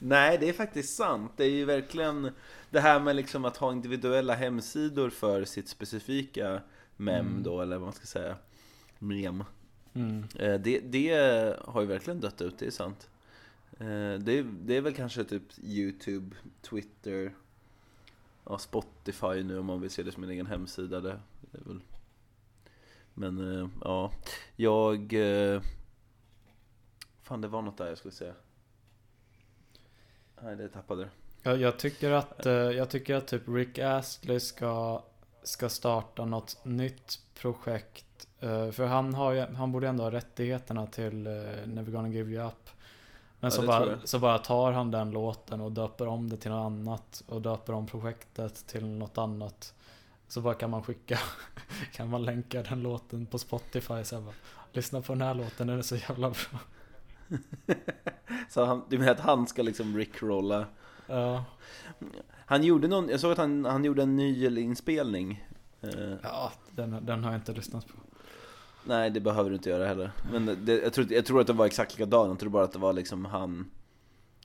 Nej, 0.00 0.38
det 0.38 0.48
är 0.48 0.52
faktiskt 0.52 0.96
sant. 0.96 1.32
Det 1.36 1.44
är 1.44 1.50
ju 1.50 1.64
verkligen 1.64 2.30
det 2.70 2.80
här 2.80 3.00
med 3.00 3.16
liksom 3.16 3.44
att 3.44 3.56
ha 3.56 3.72
individuella 3.72 4.34
hemsidor 4.34 5.10
för 5.10 5.44
sitt 5.44 5.68
specifika 5.68 6.62
mem 6.96 7.26
Mm. 7.26 7.42
då, 7.42 7.60
eller 7.60 7.76
vad 7.78 7.86
man 7.86 7.92
ska 7.92 8.06
säga. 8.06 8.36
Mem. 8.98 9.44
Mm. 9.94 10.24
Eh, 10.38 10.60
Det, 10.60 10.80
det 10.80 11.10
har 11.64 11.80
ju 11.80 11.86
verkligen 11.86 12.20
dött 12.20 12.40
ut, 12.42 12.58
det 12.58 12.66
är 12.66 12.70
sant. 12.70 13.08
Eh, 13.72 14.14
Det 14.20 14.32
är, 14.38 14.42
det 14.62 14.76
är 14.76 14.80
väl 14.80 14.94
kanske 14.94 15.24
typ 15.24 15.42
YouTube, 15.62 16.36
Twitter, 16.62 17.34
ja, 18.44 18.58
Spotify 18.58 19.42
nu 19.42 19.58
om 19.58 19.66
man 19.66 19.80
vill 19.80 19.90
se 19.90 20.02
det 20.02 20.12
som 20.12 20.24
en 20.24 20.30
egen 20.30 20.46
hemsida. 20.46 21.00
Det, 21.00 21.10
är 21.52 21.64
väl. 21.64 21.80
Men 23.14 23.60
eh, 23.60 23.68
ja, 23.84 24.12
jag... 24.56 25.14
Fan, 27.22 27.40
det 27.40 27.48
var 27.48 27.62
något 27.62 27.78
där 27.78 27.86
jag 27.88 27.98
skulle 27.98 28.14
säga. 28.14 28.34
Nej, 30.42 30.56
det 30.56 30.68
tappade. 30.68 31.08
Jag, 31.42 31.60
jag, 31.60 31.78
tycker 31.78 32.10
att, 32.10 32.46
eh, 32.46 32.52
jag 32.52 32.90
tycker 32.90 33.14
att 33.14 33.26
typ 33.26 33.42
Rick 33.48 33.78
Astley 33.78 34.40
ska, 34.40 35.02
ska 35.42 35.68
starta 35.68 36.24
något 36.24 36.58
nytt 36.62 37.18
projekt. 37.34 38.28
eh, 38.40 38.70
För 38.70 38.86
han, 38.86 39.14
har 39.14 39.32
ju, 39.32 39.40
han 39.40 39.72
borde 39.72 39.88
ändå 39.88 40.04
ha 40.04 40.10
rättigheterna 40.10 40.86
till 40.86 41.26
eh, 41.26 41.32
Never 41.66 41.92
gonna 41.92 42.08
give 42.08 42.30
you 42.32 42.46
up. 42.46 42.70
Men 43.40 43.48
Ja, 43.48 43.50
så, 43.50 43.66
bara, 43.66 43.98
så 44.04 44.18
bara 44.18 44.38
tar 44.38 44.72
han 44.72 44.90
den 44.90 45.10
låten 45.10 45.60
och 45.60 45.72
döper 45.72 46.06
om 46.06 46.30
det 46.30 46.36
till 46.36 46.50
något 46.50 46.66
annat. 46.66 47.22
Och 47.26 47.42
döper 47.42 47.72
om 47.72 47.86
projektet 47.86 48.66
till 48.66 48.86
något 48.86 49.18
annat. 49.18 49.74
Så 50.28 50.40
bara 50.40 50.54
kan 50.54 50.70
man 50.70 50.82
skicka, 50.82 51.18
kan 51.92 52.08
man 52.10 52.22
länka 52.22 52.62
den 52.62 52.82
låten 52.82 53.26
på 53.26 53.38
Spotify. 53.38 53.94
Här 53.94 54.20
bara, 54.20 54.34
Lyssna 54.72 55.00
på 55.02 55.12
den 55.12 55.22
här 55.22 55.34
låten, 55.34 55.66
den 55.66 55.78
är 55.78 55.82
så 55.82 55.96
jävla 55.96 56.30
bra. 56.30 56.60
Så 58.48 58.64
han, 58.64 58.82
du 58.88 58.98
menar 58.98 59.12
att 59.12 59.20
han 59.20 59.46
ska 59.46 59.62
liksom 59.62 59.96
rickrolla? 59.96 60.66
Ja, 61.06 61.44
Han 62.46 62.64
gjorde 62.64 62.88
någon, 62.88 63.08
jag 63.08 63.20
såg 63.20 63.32
att 63.32 63.38
han, 63.38 63.64
han 63.64 63.84
gjorde 63.84 64.02
en 64.02 64.16
ny 64.16 64.60
inspelning. 64.60 65.46
Eh, 65.80 66.14
ja 66.22 66.52
den, 66.70 67.06
den 67.06 67.24
har 67.24 67.32
jag 67.32 67.40
inte 67.40 67.52
lyssnat 67.52 67.86
på. 67.88 67.94
Nej, 68.84 69.10
det 69.10 69.20
behöver 69.20 69.50
du 69.50 69.56
inte 69.56 69.70
göra 69.70 69.86
heller. 69.86 70.12
Men 70.32 70.64
det, 70.64 70.78
jag, 70.78 70.92
tror, 70.92 71.12
jag 71.12 71.26
tror 71.26 71.40
att 71.40 71.46
det 71.46 71.52
var 71.52 71.66
exakt 71.66 71.98
likadan, 71.98 72.28
jag 72.28 72.38
tror 72.38 72.50
bara 72.50 72.64
att 72.64 72.72
det 72.72 72.78
var 72.78 72.92
liksom 72.92 73.24
han 73.24 73.70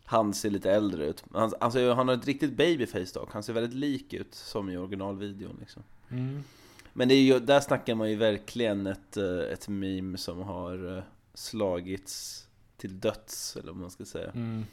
Han 0.05 0.33
ser 0.33 0.49
lite 0.49 0.71
äldre 0.71 1.05
ut. 1.05 1.23
Han, 1.33 1.53
alltså, 1.59 1.93
han 1.93 2.07
har 2.07 2.15
ett 2.15 2.25
riktigt 2.25 2.57
babyface 2.57 3.19
dock, 3.19 3.33
han 3.33 3.43
ser 3.43 3.53
väldigt 3.53 3.73
lik 3.73 4.13
ut 4.13 4.35
som 4.35 4.69
i 4.69 4.77
originalvideon 4.77 5.57
liksom. 5.59 5.83
Mm. 6.09 6.43
Men 6.93 7.07
det 7.07 7.15
är 7.15 7.21
ju, 7.21 7.39
där 7.39 7.59
snackar 7.59 7.95
man 7.95 8.09
ju 8.09 8.15
verkligen 8.15 8.87
ett, 8.87 9.17
eh, 9.17 9.39
ett 9.39 9.67
meme 9.67 10.17
som 10.17 10.41
har 10.41 10.97
eh, 10.97 11.03
slagits 11.33 12.44
till 12.77 12.99
döds, 12.99 13.55
eller 13.55 13.71
vad 13.71 13.81
man 13.81 13.91
ska 13.91 14.05
säga. 14.05 14.31
Mm. 14.31 14.65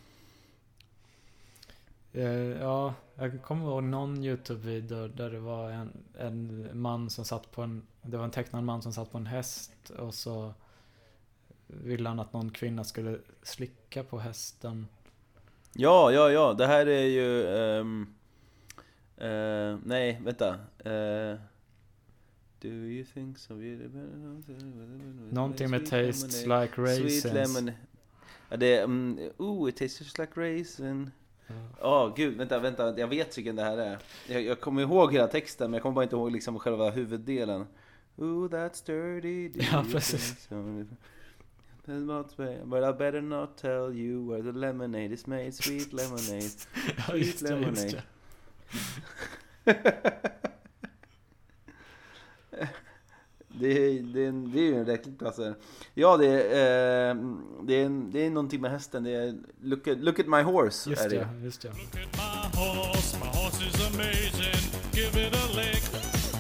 Eh, 2.13 2.61
Ja, 2.61 2.95
jag 3.15 3.43
kommer 3.43 3.65
ihåg 3.65 3.83
någon 3.83 4.25
YouTube-video 4.25 5.09
där 5.09 5.31
det 5.31 5.41
var 5.41 5.71
en, 5.71 5.93
en 6.19 6.69
man 6.81 7.11
som 7.11 7.25
satt 7.25 7.51
på 7.53 7.63
en, 7.63 7.83
det 8.03 8.17
var 8.17 8.25
en 8.25 8.31
tecknad 8.31 8.65
man 8.65 8.83
som 8.83 8.93
satt 8.93 9.13
på 9.13 9.19
en 9.19 9.27
häst 9.27 9.91
och 9.99 10.15
så 10.15 10.55
ville 11.67 12.09
han 12.09 12.21
att 12.21 12.33
någon 12.33 12.51
kvinna 12.51 12.85
skulle 12.85 13.19
slicka 13.43 14.05
på 14.05 14.19
hästen. 14.19 14.89
Ja, 15.73 16.13
ja, 16.13 16.31
ja, 16.31 16.55
det 16.55 16.67
här 16.67 16.87
är 16.87 17.07
ju... 17.07 17.47
ehm, 17.47 18.15
eh, 19.17 19.79
nej, 19.85 20.21
vänta. 20.25 20.49
Eh, 20.79 21.39
do 22.61 22.69
you 22.69 23.05
think 23.05 23.39
so? 23.39 23.55
Någonting 25.31 25.71
med 25.71 25.87
tastes 25.87 26.47
like 26.47 26.73
raisins. 26.77 27.23
Sweet 27.23 27.35
lemon. 27.35 27.71
Det 28.57 28.77
är... 28.77 28.85
Um, 28.85 29.31
oh, 29.39 29.69
it 29.69 29.77
tastes 29.77 30.01
just 30.01 30.19
like 30.19 30.33
raisin. 30.41 31.11
Ja. 31.47 31.55
Ja, 31.81 32.13
gud, 32.17 32.37
vänta, 32.37 32.59
vänta, 32.59 32.99
jag 32.99 33.09
vet 33.09 33.39
vilken 33.39 33.57
det 33.57 33.63
här 33.63 33.79
är. 33.79 33.99
Jag, 34.27 34.43
jag 34.43 34.61
kommer 34.61 34.83
ihåg 34.83 35.13
hela 35.13 35.29
texten, 35.29 35.71
men 35.71 35.75
jag 35.75 35.83
kommer 35.83 35.95
bara 35.95 36.03
inte 36.03 36.17
ihåg 36.17 36.33
liksom 36.33 36.59
själva 36.59 36.91
huvuddelen. 36.91 37.67
Oh, 38.17 38.49
that's 38.49 38.87
dirty. 38.87 39.49
do 39.49 39.65
Ja, 39.73 39.85
precis. 39.93 40.49
But 42.65 42.85
I 42.85 42.93
better 42.93 43.21
not 43.21 43.57
tell 43.57 43.93
you 43.93 44.31
where 44.31 44.43
the 44.43 44.53
lemonade 44.53 45.13
is 45.13 45.27
made, 45.27 45.53
sweet 45.53 45.93
lemonade. 45.93 46.51
Ja, 47.09 47.17
just 47.17 47.47
det, 47.47 47.55
just 47.57 47.83
lemonade. 47.85 48.03
det. 49.65 50.23
det, 53.63 53.69
är, 53.69 54.03
det, 54.03 54.27
är, 54.27 54.33
det 54.53 54.59
är 54.61 54.65
ju 54.65 54.79
en 54.79 54.87
räcklig 54.87 55.19
klasse. 55.19 55.55
Ja, 55.95 56.17
det 56.17 56.27
är, 56.27 57.11
eh, 57.11 57.17
det, 57.63 57.75
är, 57.75 58.13
det 58.13 58.27
är 58.27 58.31
någonting 58.31 58.61
med 58.61 58.71
hästen. 58.71 59.05
Det 59.05 59.11
är 59.11 59.35
look 59.63 59.89
at, 59.89 59.99
look 59.99 60.19
at 60.19 60.27
my 60.27 60.43
horse. 60.43 60.91
Just 60.91 61.05
är 61.05 61.09
det. 61.09 61.17
ja, 61.17 61.27
just 61.45 61.65
ja. 61.65 61.71
Look 61.71 62.05
at 62.05 62.13
my 62.17 62.61
horse, 62.61 63.17
my 63.19 63.27
horse 63.27 63.61
is 63.69 63.95
amazing. 63.95 64.63
Give 64.93 65.27
it 65.27 65.35
a 65.35 65.47
lick. 65.57 65.83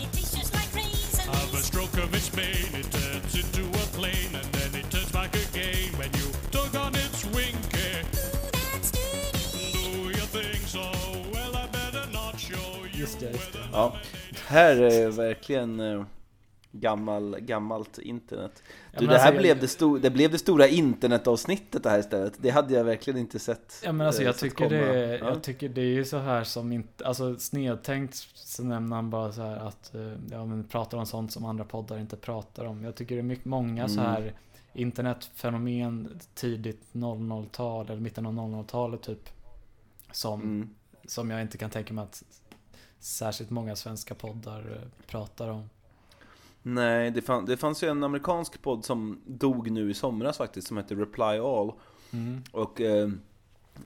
It 0.02 0.12
tastes 0.12 0.36
just 0.38 0.54
like 0.54 0.74
raisins. 0.74 1.26
Have 1.26 1.54
a 1.54 1.62
stroke 1.62 1.96
of 2.04 2.14
its 2.14 2.36
mane, 2.36 2.80
it 2.80 2.90
turns 2.92 3.34
into 3.34 3.62
a 3.82 3.86
plane, 3.96 4.34
and 4.34 4.48
then 4.54 4.80
it 4.80 4.90
turns 4.90 5.12
back 5.12 5.34
again 5.34 5.92
when 5.98 6.10
you 6.18 6.26
tug 6.50 6.76
on 6.76 6.94
its 6.94 7.12
you. 12.52 13.00
Just 13.00 13.20
det, 13.20 13.30
just 13.30 13.52
det. 13.52 13.58
Ja, 13.72 13.96
här 14.46 14.76
är 14.76 15.10
verkligen 15.10 15.80
eh, 15.80 16.04
gammal, 16.72 17.36
gammalt 17.40 17.98
internet. 17.98 18.62
Ja, 18.92 19.00
Du, 19.00 19.06
det 19.06 19.12
här 19.18 19.26
alltså, 19.26 19.40
blev 19.40 19.48
jag- 19.48 19.60
det, 19.60 19.66
sto- 19.66 19.98
det 19.98 20.10
blev 20.10 20.30
det 20.30 20.38
stora 20.38 20.66
internetavsnittet 20.68 21.82
det 21.82 21.90
här 21.90 21.98
istället. 21.98 22.32
Det 22.38 22.50
hade 22.50 22.74
jag 22.74 22.84
verkligen 22.84 23.18
inte 23.20 23.38
sett. 23.38 23.80
Ja 23.84 23.92
men 23.92 24.06
alltså 24.06 24.22
eh, 24.22 24.26
jag 24.26 24.38
tycker, 24.38 24.56
komma. 24.56 24.68
det, 24.70 25.18
Ja. 25.18 25.26
jag 25.28 25.42
tycker 25.42 25.68
det 25.68 25.80
är 25.80 25.84
ju 25.94 26.04
så 26.04 26.18
här 26.18 26.44
som 26.44 26.72
inte, 26.72 27.06
alltså 27.06 27.36
snedtänkt 27.38 28.14
så 28.34 28.64
nämner 28.64 28.96
han 28.96 29.10
bara 29.10 29.32
så 29.32 29.42
här 29.42 29.56
att, 29.56 29.94
eh, 29.94 30.12
ja 30.30 30.44
men 30.46 30.64
pratar 30.64 30.98
om 30.98 31.06
sånt 31.06 31.32
som 31.32 31.44
andra 31.44 31.64
poddar 31.64 31.98
inte 31.98 32.16
pratar 32.16 32.64
om. 32.64 32.84
Jag 32.84 32.94
tycker 32.94 33.14
det 33.14 33.20
är 33.20 33.22
mycket, 33.22 33.44
många 33.44 33.88
så 33.88 34.00
Mm. 34.00 34.12
här 34.12 34.32
internetfenomen 34.74 36.20
tidigt 36.34 36.82
00-tal 36.92 37.90
eller 37.90 38.00
mitten 38.00 38.26
av 38.26 38.32
00-talet 38.32 39.02
typ. 39.02 39.28
Som, 40.12 40.40
Mm. 40.42 40.68
som 41.06 41.30
jag 41.30 41.42
inte 41.42 41.58
kan 41.58 41.70
tänka 41.70 41.94
mig 41.94 42.02
att 42.04 42.22
särskilt 43.00 43.50
många 43.50 43.76
svenska 43.76 44.14
poddar 44.14 44.58
eh, 44.82 45.06
pratar 45.06 45.48
om. 45.48 45.68
Nej, 46.62 47.10
det, 47.10 47.22
fann, 47.22 47.44
det 47.44 47.56
fanns 47.56 47.82
ju 47.82 47.88
en 47.88 48.04
amerikansk 48.04 48.62
podd 48.62 48.84
som 48.84 49.20
dog 49.26 49.70
nu 49.70 49.90
i 49.90 49.94
somras 49.94 50.38
faktiskt, 50.38 50.68
som 50.68 50.76
hette 50.76 50.94
Reply 50.94 51.38
All. 51.38 51.72
Mm. 52.12 52.42
Och 52.52 52.80
eh, 52.80 53.08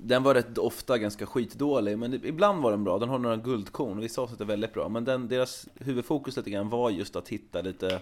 den 0.01 0.23
var 0.23 0.35
rätt 0.35 0.59
ofta 0.59 0.99
ganska 0.99 1.27
skitdålig, 1.27 1.99
men 1.99 2.11
det, 2.11 2.25
ibland 2.25 2.63
var 2.63 2.71
den 2.71 2.85
bra. 2.85 2.99
Den 2.99 3.09
har 3.09 3.19
några 3.19 3.37
guldkorn, 3.37 4.01
vissa 4.01 4.23
avsnitt 4.23 4.41
är 4.41 4.45
väldigt 4.45 4.75
bra. 4.75 4.89
Men 4.89 5.05
den, 5.05 5.29
deras 5.29 5.69
huvudfokus 5.75 6.37
lite 6.37 6.51
grann 6.51 6.69
var 6.69 6.91
just 6.91 7.17
att 7.17 7.29
hitta 7.29 7.63
lite 7.63 8.01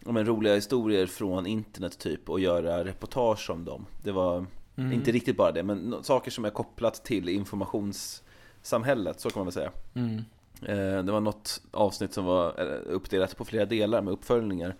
men, 0.00 0.26
roliga 0.26 0.54
historier 0.54 1.06
från 1.06 1.46
internet 1.46 1.98
typ 1.98 2.30
och 2.30 2.40
göra 2.40 2.84
reportage 2.84 3.50
om 3.50 3.64
dem. 3.64 3.86
Det 4.02 4.12
var 4.12 4.46
Mm. 4.76 4.92
inte 4.92 5.12
riktigt 5.12 5.36
bara 5.36 5.52
det, 5.52 5.62
men 5.62 5.94
saker 6.02 6.30
som 6.30 6.44
är 6.44 6.50
kopplat 6.50 7.04
till 7.04 7.28
informationssamhället, 7.28 9.20
så 9.20 9.30
kan 9.30 9.40
man 9.40 9.46
väl 9.46 9.52
säga. 9.52 9.70
Mm. 9.94 10.22
Eh, 10.62 11.04
Det 11.04 11.12
var 11.12 11.20
något 11.20 11.62
avsnitt 11.70 12.12
som 12.12 12.24
var 12.24 12.60
eh, 12.60 12.94
uppdelat 12.94 13.36
på 13.36 13.44
flera 13.44 13.66
delar 13.66 14.02
med 14.02 14.12
uppföljningar. 14.12 14.76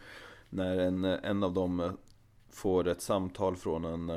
När 0.51 0.79
en, 0.79 1.05
en 1.05 1.43
av 1.43 1.53
dem 1.53 1.81
eh, 1.81 1.91
får 2.51 2.89
ett 2.89 3.03
samtal 3.03 3.57
från 3.57 3.85
en, 3.85 4.11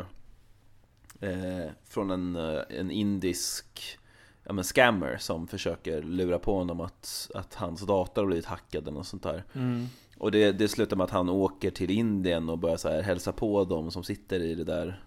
eh, 1.20 1.72
från 1.86 2.12
en, 2.12 2.36
eh, 2.36 2.62
en 2.70 2.91
indisk 2.91 3.97
ja, 4.43 4.53
men 4.53 4.64
scammer 4.64 5.18
som 5.18 5.47
försöker 5.47 6.01
lura 6.01 6.39
på 6.39 6.53
honom 6.53 6.82
att, 6.82 7.32
att 7.34 7.55
hans 7.55 7.82
dator 7.82 8.22
har 8.22 8.28
blivit 8.28 8.45
hackad 8.45 8.84
eller 8.84 8.91
något 8.91 9.07
sånt 9.07 9.24
där. 9.24 9.43
Mm. 9.53 9.86
Och 10.18 10.32
det, 10.32 10.51
det 10.51 10.68
slutar 10.68 10.97
med 10.97 11.03
att 11.03 11.12
han 11.12 11.30
åker 11.30 11.72
till 11.72 11.89
Indien 11.89 12.49
och 12.49 12.57
börjar 12.57 12.78
så 12.78 12.89
här 12.89 13.01
hälsa 13.01 13.32
på 13.32 13.66
dem 13.66 13.91
som 13.91 14.03
sitter 14.03 14.39
i 14.39 14.55
det 14.55 14.64
där 14.64 15.03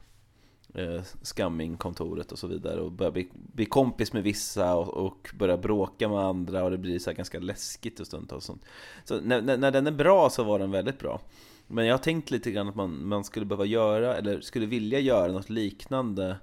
eh, 0.75 1.03
scamming-kontoret 1.22 2.33
och 2.33 2.39
så 2.39 2.47
vidare 2.47 2.81
och 2.81 2.93
börjar 2.93 3.12
bli, 3.12 3.29
bli 3.33 3.66
kompis 3.66 4.12
med 4.12 4.22
vissa 4.22 4.75
och, 4.75 5.07
och 5.07 5.31
börjar 5.39 5.57
bråka 5.57 6.09
med 6.09 6.18
andra 6.18 6.64
och 6.64 6.70
det 6.70 6.79
blir 6.79 6.99
så 6.99 7.12
ganska 7.12 7.39
läskigt 7.39 8.01
och 8.01 8.07
stundtals 8.07 8.37
och 8.37 8.43
sånt. 8.43 8.64
Så 9.05 9.20
när, 9.20 9.43
när, 9.43 9.57
när 9.57 9.70
den 9.70 9.87
är 9.87 9.93
bra 9.93 10.31
så 10.31 10.45
var 10.45 10.59
den 10.59 10.70
väldigt 10.70 10.99
bra. 10.99 11.20
Men 11.66 11.87
jag 11.87 11.95
har 11.95 12.03
tänkt 12.03 12.31
lite 12.31 12.51
grann 12.51 12.68
att 12.68 12.75
man, 12.75 13.07
man 13.07 13.25
skulle 13.25 13.47
behöva 13.47 13.64
göra, 13.64 14.16
eller 14.16 14.41
skulle 14.41 14.66
vilja 14.66 14.99
göra 14.99 15.33
något 15.33 15.51
liknande 15.51 16.37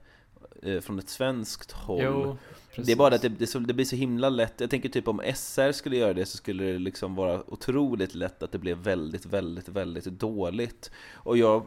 eh, 0.62 0.80
från 0.80 1.00
ett 1.00 1.10
svenskt 1.10 1.72
håll. 1.72 2.02
Jo. 2.04 2.38
Det 2.76 2.92
är 2.92 2.96
bara 2.96 3.16
att 3.16 3.22
det, 3.22 3.30
det, 3.30 3.60
det 3.60 3.74
blir 3.74 3.86
så 3.86 3.96
himla 3.96 4.30
lätt. 4.30 4.54
Jag 4.58 4.70
tänker 4.70 4.90
typ 4.90 5.08
om 5.08 5.22
SR 5.36 5.72
skulle 5.72 5.98
göra 5.98 6.14
det 6.14 6.26
så 6.26 6.38
skulle 6.38 6.64
det 6.64 6.80
liksom 6.80 7.16
vara 7.16 7.44
otroligt 7.48 8.16
lätt 8.16 8.44
att 8.44 8.52
det 8.52 8.58
blev 8.58 8.78
väldigt, 8.78 9.26
väldigt, 9.26 9.70
väldigt 9.70 10.06
dåligt. 10.06 10.92
Och 11.14 11.38
jag, 11.38 11.66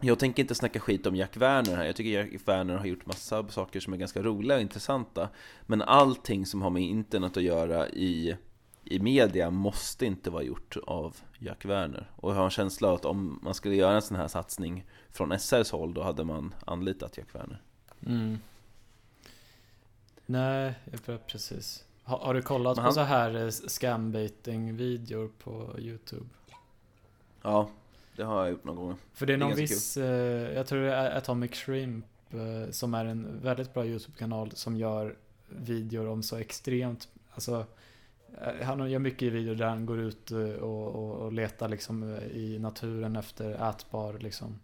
jag 0.00 0.18
tänker 0.18 0.42
inte 0.42 0.54
snacka 0.54 0.80
skit 0.80 1.06
om 1.06 1.16
Jack 1.16 1.36
Werner 1.36 1.76
här. 1.76 1.84
Jag 1.84 1.96
tycker 1.96 2.10
Jack 2.10 2.48
Werner 2.48 2.76
har 2.76 2.86
gjort 2.86 3.06
massa 3.06 3.48
saker 3.48 3.80
som 3.80 3.92
är 3.92 3.96
ganska 3.96 4.22
roliga 4.22 4.56
och 4.56 4.62
intressanta. 4.62 5.28
Men 5.66 5.82
allting 5.82 6.46
som 6.46 6.62
har 6.62 6.70
med 6.70 6.82
internet 6.82 7.36
att 7.36 7.42
göra 7.42 7.88
i, 7.88 8.36
i 8.84 8.98
media 8.98 9.50
måste 9.50 10.06
inte 10.06 10.30
vara 10.30 10.42
gjort 10.42 10.76
av 10.86 11.16
Jack 11.38 11.64
Werner. 11.64 12.10
Och 12.16 12.30
jag 12.30 12.36
har 12.36 12.44
en 12.44 12.50
känsla 12.50 12.92
att 12.94 13.04
om 13.04 13.40
man 13.42 13.54
skulle 13.54 13.74
göra 13.74 13.94
en 13.94 14.02
sån 14.02 14.16
här 14.16 14.28
satsning 14.28 14.84
från 15.10 15.38
SRs 15.38 15.70
håll, 15.70 15.94
då 15.94 16.02
hade 16.02 16.24
man 16.24 16.54
anlitat 16.66 17.18
Jack 17.18 17.34
Werner. 17.34 17.62
Mm. 18.06 18.38
Nej, 20.26 20.74
precis. 21.26 21.84
Har, 22.02 22.18
har 22.18 22.34
du 22.34 22.42
kollat 22.42 22.76
Men 22.76 22.82
på 22.82 22.86
han- 22.86 22.94
så 22.94 23.00
här 23.00 23.34
eh, 23.44 23.48
scambaiting-videor 23.50 25.30
på 25.38 25.74
YouTube? 25.78 26.26
Ja, 27.42 27.68
det 28.16 28.24
har 28.24 28.40
jag 28.42 28.50
gjort 28.50 28.64
någon 28.64 28.76
gång. 28.76 28.94
För 29.12 29.26
det 29.26 29.32
är 29.32 29.36
Det 29.36 29.44
är 29.44 29.48
någon 29.48 29.48
ganska 29.58 29.62
viss, 29.74 29.96
eh, 29.96 30.54
jag 30.56 30.66
tror 30.66 30.80
det 30.82 30.94
är 30.94 31.16
Atomic 31.18 31.50
Shrimp, 31.54 32.04
eh, 32.30 32.70
som 32.70 32.94
är 32.94 33.04
en 33.04 33.40
väldigt 33.42 33.74
bra 33.74 33.86
YouTube-kanal 33.86 34.50
som 34.54 34.76
gör 34.76 35.16
videor 35.48 36.06
om 36.08 36.22
så 36.22 36.36
extremt, 36.36 37.08
alltså 37.34 37.66
eh, 38.42 38.66
han 38.66 38.90
gör 38.90 38.98
mycket 38.98 39.32
videor 39.32 39.54
där 39.54 39.66
han 39.66 39.86
går 39.86 39.98
ut 40.00 40.30
eh, 40.30 40.38
och, 40.38 40.88
och, 40.94 41.16
och 41.16 41.32
letar 41.32 41.68
liksom 41.68 42.14
eh, 42.14 42.24
i 42.26 42.58
naturen 42.58 43.16
efter 43.16 43.70
ätbar 43.70 44.12
liksom 44.18 44.60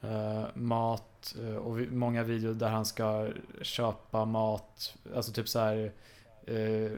eh, 0.00 0.44
mat 0.54 1.34
och 1.62 1.80
vi- 1.80 1.90
många 1.90 2.22
videor 2.22 2.54
där 2.54 2.68
han 2.68 2.84
ska 2.86 3.28
köpa 3.62 4.24
mat, 4.24 4.96
alltså 5.14 5.32
typ 5.32 5.48
så 5.48 5.58
här 5.58 5.92
eh, 6.46 6.90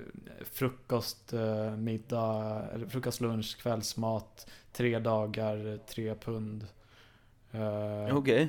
frukost, 0.53 1.33
eh, 1.33 1.77
middag, 1.77 2.63
eller 2.75 2.87
frukost, 2.87 3.21
lunch, 3.21 3.57
kvällsmat, 3.61 4.51
tre 4.73 4.99
dagar, 4.99 5.79
tre 5.87 6.15
pund. 6.15 6.67
Eh, 7.53 8.17
Okej. 8.17 8.49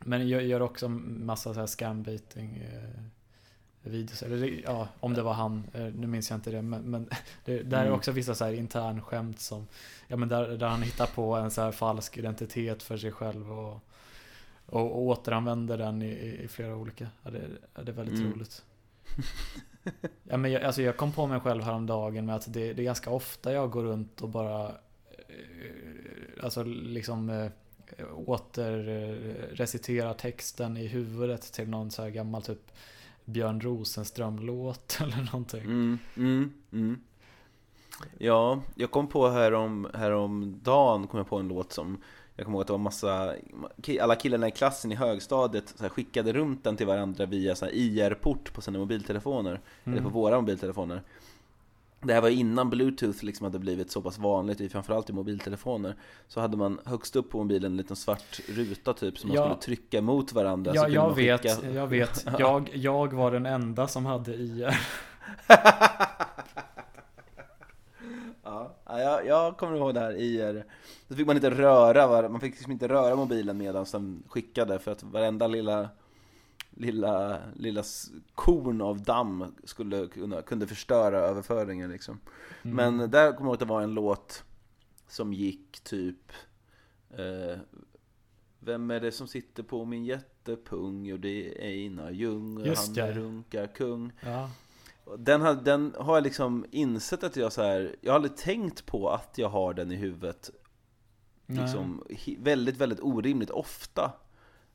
Men 0.00 0.28
jag 0.28 0.42
gör 0.42 0.60
också 0.62 0.88
massa 0.88 1.54
så 1.54 1.60
här 1.60 1.66
scambaiting 1.66 2.56
eh, 2.56 3.02
videos. 3.82 4.22
Eller 4.22 4.60
ja, 4.64 4.88
om 5.00 5.14
det 5.14 5.22
var 5.22 5.32
han, 5.32 5.64
eh, 5.74 5.80
nu 5.84 6.06
minns 6.06 6.30
jag 6.30 6.36
inte 6.36 6.50
det. 6.50 6.62
Men, 6.62 6.82
men 6.82 7.08
det, 7.44 7.62
där 7.62 7.78
är 7.78 7.82
Mm. 7.82 7.94
också 7.94 8.12
vissa 8.12 8.34
så 8.34 8.44
här 8.44 8.52
internskämt 8.52 9.40
som, 9.40 9.66
ja 10.08 10.16
men 10.16 10.28
där, 10.28 10.48
där 10.48 10.66
han 10.68 10.82
hittar 10.82 11.06
på 11.06 11.36
en 11.36 11.50
så 11.50 11.62
här 11.62 11.72
falsk 11.72 12.18
identitet 12.18 12.82
för 12.82 12.96
sig 12.96 13.12
själv 13.12 13.52
och, 13.52 13.80
och, 14.66 14.80
och 14.92 15.02
återanvänder 15.02 15.78
den 15.78 16.02
i, 16.02 16.08
i- 16.44 16.48
flera 16.48 16.76
olika. 16.76 17.06
Ja, 17.22 17.30
det, 17.30 17.40
det 17.84 17.90
är 17.90 17.96
väldigt 17.96 18.18
Mm. 18.18 18.32
roligt. 18.32 18.64
Ja, 20.22 20.36
men 20.36 20.52
jag, 20.52 20.62
alltså 20.62 20.82
jag 20.82 20.96
kom 20.96 21.12
på 21.12 21.26
mig 21.26 21.40
själv 21.40 21.62
häromdagen 21.62 22.26
med 22.26 22.36
att 22.36 22.52
det, 22.52 22.72
det 22.72 22.82
är 22.82 22.84
ganska 22.84 23.10
ofta 23.10 23.52
jag 23.52 23.70
går 23.70 23.82
runt 23.82 24.20
och 24.20 24.28
bara 24.28 24.66
eh, 24.68 24.74
Alltså 26.42 26.62
liksom 26.64 27.50
återreciterar 28.26 28.28
åter 28.28 28.88
eh, 28.88 29.56
reciterar 29.56 30.14
texten 30.14 30.76
i 30.76 30.86
huvudet 30.86 31.52
till 31.52 31.68
någon 31.68 31.90
så 31.90 32.02
här 32.02 32.10
gammal 32.10 32.42
typ 32.42 32.72
Björn 33.24 33.60
Rosenström-låt 33.60 34.98
eller 35.02 35.24
någonting. 35.32 35.64
Mm, 35.64 35.98
mm, 36.16 36.52
mm. 36.72 37.00
Ja, 38.18 38.62
jag 38.74 38.90
kom 38.90 39.06
på 39.06 39.28
härom, 39.28 39.88
häromdagen 39.94 41.06
kom 41.06 41.18
jag 41.18 41.28
på 41.28 41.38
en 41.38 41.48
låt 41.48 41.72
som 41.72 42.02
jag 42.40 42.44
kommer 42.44 42.56
ihåg 42.56 42.60
att 42.60 42.66
det 42.66 42.72
var 42.72 42.78
massa 42.78 43.34
Alla 44.00 44.16
killarna 44.16 44.48
i 44.48 44.50
klassen 44.50 44.92
i 44.92 44.94
högstadiet 44.94 45.74
så 45.76 45.88
skickade 45.88 46.32
runt 46.32 46.64
den 46.64 46.76
till 46.76 46.86
varandra 46.86 47.26
via 47.26 47.54
IR-port 47.72 48.52
på 48.52 48.60
sina 48.60 48.78
mobiltelefoner 48.78 49.50
Eller 49.84 49.96
på 49.96 50.00
Mm. 50.00 50.12
våra 50.12 50.40
mobiltelefoner 50.40 51.02
Det 52.00 52.14
här 52.14 52.20
var 52.20 52.28
innan 52.28 52.70
bluetooth 52.70 53.24
liksom 53.24 53.44
hade 53.44 53.58
blivit 53.58 53.90
så 53.90 54.02
pass 54.02 54.18
vanligt, 54.18 54.72
framförallt 54.72 55.10
i 55.10 55.12
mobiltelefoner 55.12 55.94
Så 56.28 56.40
hade 56.40 56.56
man 56.56 56.80
högst 56.84 57.16
upp 57.16 57.30
på 57.30 57.38
mobilen 57.38 57.72
en 57.72 57.76
liten 57.76 57.96
svart 57.96 58.40
ruta 58.48 58.92
typ 58.94 59.18
som 59.18 59.28
man 59.28 59.36
Ja. 59.36 59.42
skulle 59.44 59.60
trycka 59.76 60.02
mot 60.02 60.32
varandra 60.32 60.72
Ja, 60.74 60.88
jag 60.88 61.06
man 61.08 61.16
vet, 61.16 61.42
skicka- 61.42 61.70
jag 61.70 61.86
vet. 61.86 62.26
Jag, 62.38 62.70
jag 62.74 63.12
var 63.12 63.30
den 63.30 63.46
enda 63.46 63.88
som 63.88 64.06
hade 64.06 64.34
IR. 64.34 64.78
Ja, 68.48 68.74
ja, 68.86 69.00
jag, 69.00 69.26
jag 69.26 69.56
kommer 69.56 69.76
ihåg 69.76 69.94
det 69.94 70.00
här 70.00 70.12
IR 70.16 70.64
Så 71.08 71.14
fick 71.14 71.26
man 71.26 71.36
inte 71.36 71.50
röra, 71.50 72.28
man 72.28 72.40
fick 72.40 72.52
liksom 72.54 72.72
inte 72.72 72.88
röra 72.88 73.16
mobilen 73.16 73.58
medan 73.58 73.86
den 73.92 74.22
skickade 74.28 74.78
för 74.78 74.92
att 74.92 75.02
varenda 75.02 75.46
lilla 75.46 75.88
Lilla, 76.70 77.38
lilla 77.56 77.82
korn 78.34 78.80
av 78.80 79.02
damm 79.02 79.54
skulle 79.64 80.06
kunna, 80.06 80.42
kunde 80.42 80.66
förstöra 80.66 81.18
överföringen 81.18 81.90
liksom 81.90 82.20
Mm. 82.62 82.76
Men 82.98 83.10
där 83.10 83.32
kommer 83.32 83.40
jag 83.40 83.46
ihåg 83.46 83.52
att 83.54 83.58
det 83.60 83.64
var 83.64 83.82
en 83.82 83.94
låt 83.94 84.44
Som 85.08 85.32
gick 85.32 85.80
typ 85.80 86.32
eh, 87.10 87.58
Vem 88.60 88.90
är 88.90 89.00
det 89.00 89.12
som 89.12 89.28
sitter 89.28 89.62
på 89.62 89.84
min 89.84 90.04
jättepung? 90.04 91.06
Jo 91.06 91.16
det 91.16 91.28
är 91.58 91.62
Einar 91.68 92.10
Ljung, 92.10 92.64
Just 92.64 92.86
han 92.86 92.94
det. 92.94 93.12
runkar 93.12 93.66
kung 93.66 94.12
Ja. 94.20 94.50
Den 95.18 95.40
har, 95.40 95.54
den 95.54 95.94
har 95.98 96.14
jag 96.14 96.24
liksom 96.24 96.66
insett 96.70 97.24
att 97.24 97.36
jag 97.36 97.52
så 97.52 97.62
här, 97.62 97.96
jag 98.00 98.12
har 98.12 98.16
aldrig 98.16 98.36
tänkt 98.36 98.86
på 98.86 99.10
att 99.10 99.38
jag 99.38 99.48
har 99.48 99.74
den 99.74 99.92
i 99.92 99.96
huvudet 99.96 100.50
liksom, 101.46 102.04
väldigt, 102.38 102.76
väldigt 102.76 103.00
orimligt 103.00 103.50
ofta. 103.50 104.12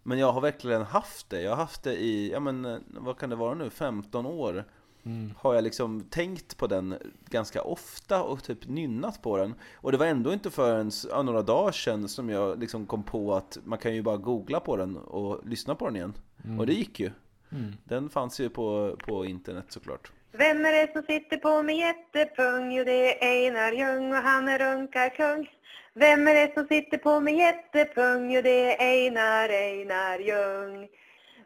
Men 0.03 0.19
jag 0.19 0.31
har 0.31 0.41
verkligen 0.41 0.81
haft 0.81 1.29
det. 1.29 1.41
Jag 1.41 1.51
har 1.51 1.57
haft 1.57 1.83
det 1.83 1.95
i, 1.95 2.31
ja 2.31 2.39
men 2.39 2.83
vad 2.87 3.17
kan 3.17 3.29
det 3.29 3.35
vara 3.35 3.53
nu, 3.53 3.69
15 3.69 4.25
år. 4.25 4.65
Mm. 5.05 5.33
Har 5.37 5.53
jag 5.53 5.63
liksom 5.63 6.01
tänkt 6.01 6.57
på 6.57 6.67
den 6.67 6.95
ganska 7.25 7.61
ofta 7.61 8.23
och 8.23 8.43
typ 8.43 8.67
nynnat 8.67 9.21
på 9.21 9.37
den. 9.37 9.53
Och 9.75 9.91
det 9.91 9.97
var 9.97 10.05
ändå 10.05 10.33
inte 10.33 10.51
förrän 10.51 10.91
ja, 11.09 11.21
några 11.21 11.41
dagar 11.41 11.71
sedan 11.71 12.09
som 12.09 12.29
jag 12.29 12.59
liksom 12.59 12.85
kom 12.85 13.03
på 13.03 13.35
att 13.35 13.57
man 13.63 13.79
kan 13.79 13.95
ju 13.95 14.01
bara 14.01 14.17
googla 14.17 14.59
på 14.59 14.77
den 14.77 14.97
och 14.97 15.47
lyssna 15.47 15.75
på 15.75 15.85
den 15.85 15.95
igen. 15.95 16.13
Och 16.59 16.65
det 16.65 16.73
gick 16.73 16.99
ju. 16.99 17.11
Mm. 17.49 17.73
Den 17.83 18.09
fanns 18.09 18.39
ju 18.39 18.49
på, 18.49 18.97
på 19.05 19.25
internet 19.25 19.65
såklart. 19.69 20.11
Vem 20.37 20.65
är 20.65 20.71
det 20.71 20.93
som 20.93 21.03
sitter 21.03 21.37
på 21.37 21.63
min 21.63 21.77
jättepung? 21.77 22.71
Jo, 22.71 22.83
det 22.83 23.23
är 23.23 23.27
Einar 23.27 23.71
Ljung 23.71 24.11
och 24.13 24.23
han 24.23 24.47
är 24.47 24.59
runkarkung. 24.59 25.49
Vem 25.93 26.27
är 26.27 26.33
det 26.33 26.53
som 26.53 26.67
sitter 26.67 26.97
på 26.97 27.19
min 27.19 27.37
jättepung? 27.37 28.31
Jo, 28.31 28.41
det 28.41 28.73
är 28.73 28.87
Einar, 28.87 29.49
Einar 29.49 30.19
Ljung. 30.19 30.87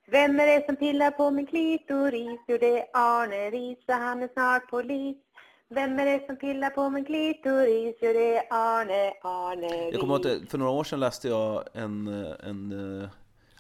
Vem 0.06 0.40
är 0.40 0.46
det 0.48 0.66
som 0.66 0.76
pillar 0.76 1.12
på 1.12 1.32
min 1.32 1.48
klitoris? 1.48 2.40
Jo, 2.48 2.58
det 2.60 2.80
är 2.80 2.86
Arne 2.94 3.50
Risa, 3.50 3.94
han 3.94 4.24
är 4.24 4.28
snart 4.34 4.70
polis. 4.70 5.18
Vem 5.70 6.00
är 6.00 6.06
det 6.06 6.26
som 6.26 6.36
pillar 6.36 6.70
på 6.70 6.90
min 6.90 7.06
klitoris? 7.06 7.96
Jo, 8.02 8.14
det 8.14 8.38
är 8.38 8.44
Arne, 8.50 9.14
Arne 9.22 9.90
Jag 9.92 10.00
kommer 10.00 10.14
ihåg 10.14 10.26
Ris. 10.26 10.44
att 10.44 10.52
för 10.52 10.58
några 10.58 10.72
år 10.72 10.84
sedan 10.84 11.00
läste 11.00 11.28
jag 11.28 11.64
en, 11.74 12.08
en 12.44 13.02
eh, 13.02 13.10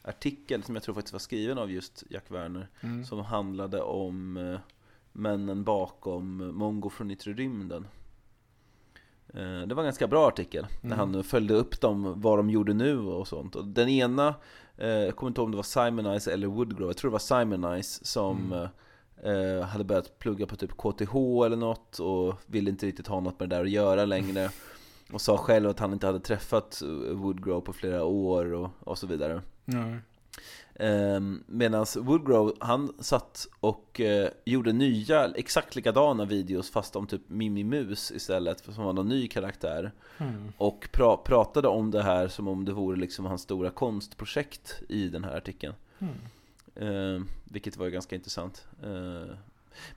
artikel 0.01 0.63
som 0.63 0.75
jag 0.75 0.83
tror 0.83 0.95
faktiskt 0.95 1.13
var 1.13 1.19
skriven 1.19 1.57
av 1.57 1.71
just 1.71 2.03
Jack 2.09 2.25
Werner 2.27 2.67
som 3.05 3.19
handlade 3.19 3.81
om 3.81 4.37
eh, 4.37 4.59
männen 5.17 5.63
bakom 5.63 6.51
Mongo 6.57 6.89
från 6.89 7.11
yttre 7.11 7.33
rymden. 7.33 7.87
Eh, 9.33 9.61
Det 9.67 9.75
var 9.75 9.83
en 9.83 9.87
ganska 9.87 10.07
bra 10.07 10.27
artikel, 10.27 10.67
när 10.81 10.95
han 10.95 11.23
följde 11.23 11.53
upp 11.53 11.81
dem, 11.81 12.21
vad 12.21 12.39
de 12.39 12.49
gjorde 12.49 12.73
nu 12.73 12.99
och 12.99 13.27
sånt. 13.27 13.55
Och 13.55 13.65
den 13.67 13.89
ena, 13.89 14.35
eh, 14.77 14.87
jag 14.87 15.15
kommer 15.15 15.29
inte 15.29 15.41
ihåg 15.41 15.45
om 15.45 15.51
det 15.51 15.57
var 15.57 15.63
Simonize 15.63 16.33
eller 16.33 16.47
Woodgrove, 16.47 16.89
jag 16.89 16.97
tror 16.97 17.11
det 17.11 17.13
var 17.13 17.19
Simonize 17.19 18.05
som 18.05 18.53
eh, 19.23 19.31
eh, 19.31 19.61
hade 19.63 19.83
börjat 19.83 20.19
plugga 20.19 20.45
på 20.45 20.55
typ 20.55 20.71
KTH 20.77 21.15
eller 21.45 21.55
något 21.55 21.99
och 21.99 22.35
ville 22.45 22.69
inte 22.69 22.85
riktigt 22.85 23.07
ha 23.07 23.19
något 23.19 23.39
med 23.39 23.49
det 23.49 23.55
där 23.55 23.63
att 23.63 23.69
göra 23.69 24.05
längre. 24.05 24.49
Och 25.11 25.21
sa 25.21 25.37
själv 25.37 25.69
att 25.69 25.79
han 25.79 25.93
inte 25.93 26.05
hade 26.07 26.19
träffat 26.19 26.81
Woodgrove 27.11 27.61
på 27.65 27.73
flera 27.73 28.03
år 28.03 28.53
och, 28.53 28.69
och 28.79 28.97
så 28.97 29.07
vidare. 29.07 29.41
Nej. 29.65 29.97
Um, 30.79 31.43
Medan 31.47 31.85
Woodgrove, 31.97 32.53
han 32.59 32.93
satt 32.99 33.47
och 33.59 34.01
eh, 34.01 34.29
gjorde 34.45 34.73
nya, 34.73 35.31
exakt 35.35 35.75
likadana 35.75 36.25
videos 36.25 36.69
fast 36.69 36.95
om 36.95 37.07
typ 37.07 37.21
Mimmi 37.27 37.63
Mus 37.63 38.11
istället, 38.11 38.63
som 38.65 38.83
var 38.83 38.93
någon 38.93 39.09
ny 39.09 39.27
karaktär. 39.27 39.91
Mm. 40.17 40.53
Och 40.57 40.87
pra- 40.93 41.17
pratade 41.17 41.67
om 41.67 41.91
det 41.91 42.03
här 42.03 42.27
som 42.27 42.47
om 42.47 42.65
det 42.65 42.73
vore 42.73 42.97
liksom 42.97 43.25
hans 43.25 43.41
stora 43.41 43.69
konstprojekt 43.69 44.81
i 44.89 45.09
den 45.09 45.23
här 45.23 45.37
artikeln. 45.37 45.73
Mm. 45.99 47.27
Vilket 47.43 47.77
var 47.77 47.85
ju 47.85 47.91
ganska 47.91 48.15
intressant. 48.15 48.67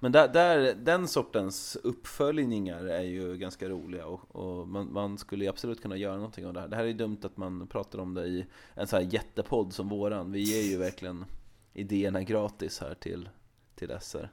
Men 0.01 0.12
där, 0.12 0.28
där, 0.28 0.74
den 0.74 1.09
sortens 1.09 1.76
uppföljningar 1.83 2.85
är 2.85 3.03
ju 3.03 3.37
ganska 3.37 3.68
roliga 3.68 4.07
och, 4.07 4.37
och 4.37 4.68
man, 4.68 4.93
man 4.93 5.18
skulle 5.18 5.45
ju 5.45 5.51
absolut 5.51 5.83
kunna 5.83 5.97
göra 5.97 6.16
någonting 6.16 6.47
av 6.47 6.53
det 6.53 6.61
här. 6.61 6.68
Det 6.68 6.76
här 6.76 6.83
är 6.83 6.89
ju 6.89 6.95
dumt 6.95 7.20
att 7.22 7.37
man 7.37 7.66
pratar 7.66 7.99
om 7.99 8.14
det 8.14 8.26
i 8.26 8.47
en 8.74 8.87
sån 8.87 9.03
här 9.03 9.09
jättepodd 9.12 9.72
som 9.72 9.89
våran. 9.89 10.33
Vi 10.33 10.41
ger 10.41 10.70
ju 10.70 10.76
verkligen 10.76 11.24
idéerna 11.72 12.22
gratis 12.22 12.81
här 12.81 12.95
till, 12.95 13.28
till 13.74 13.97
SR. 14.01 14.31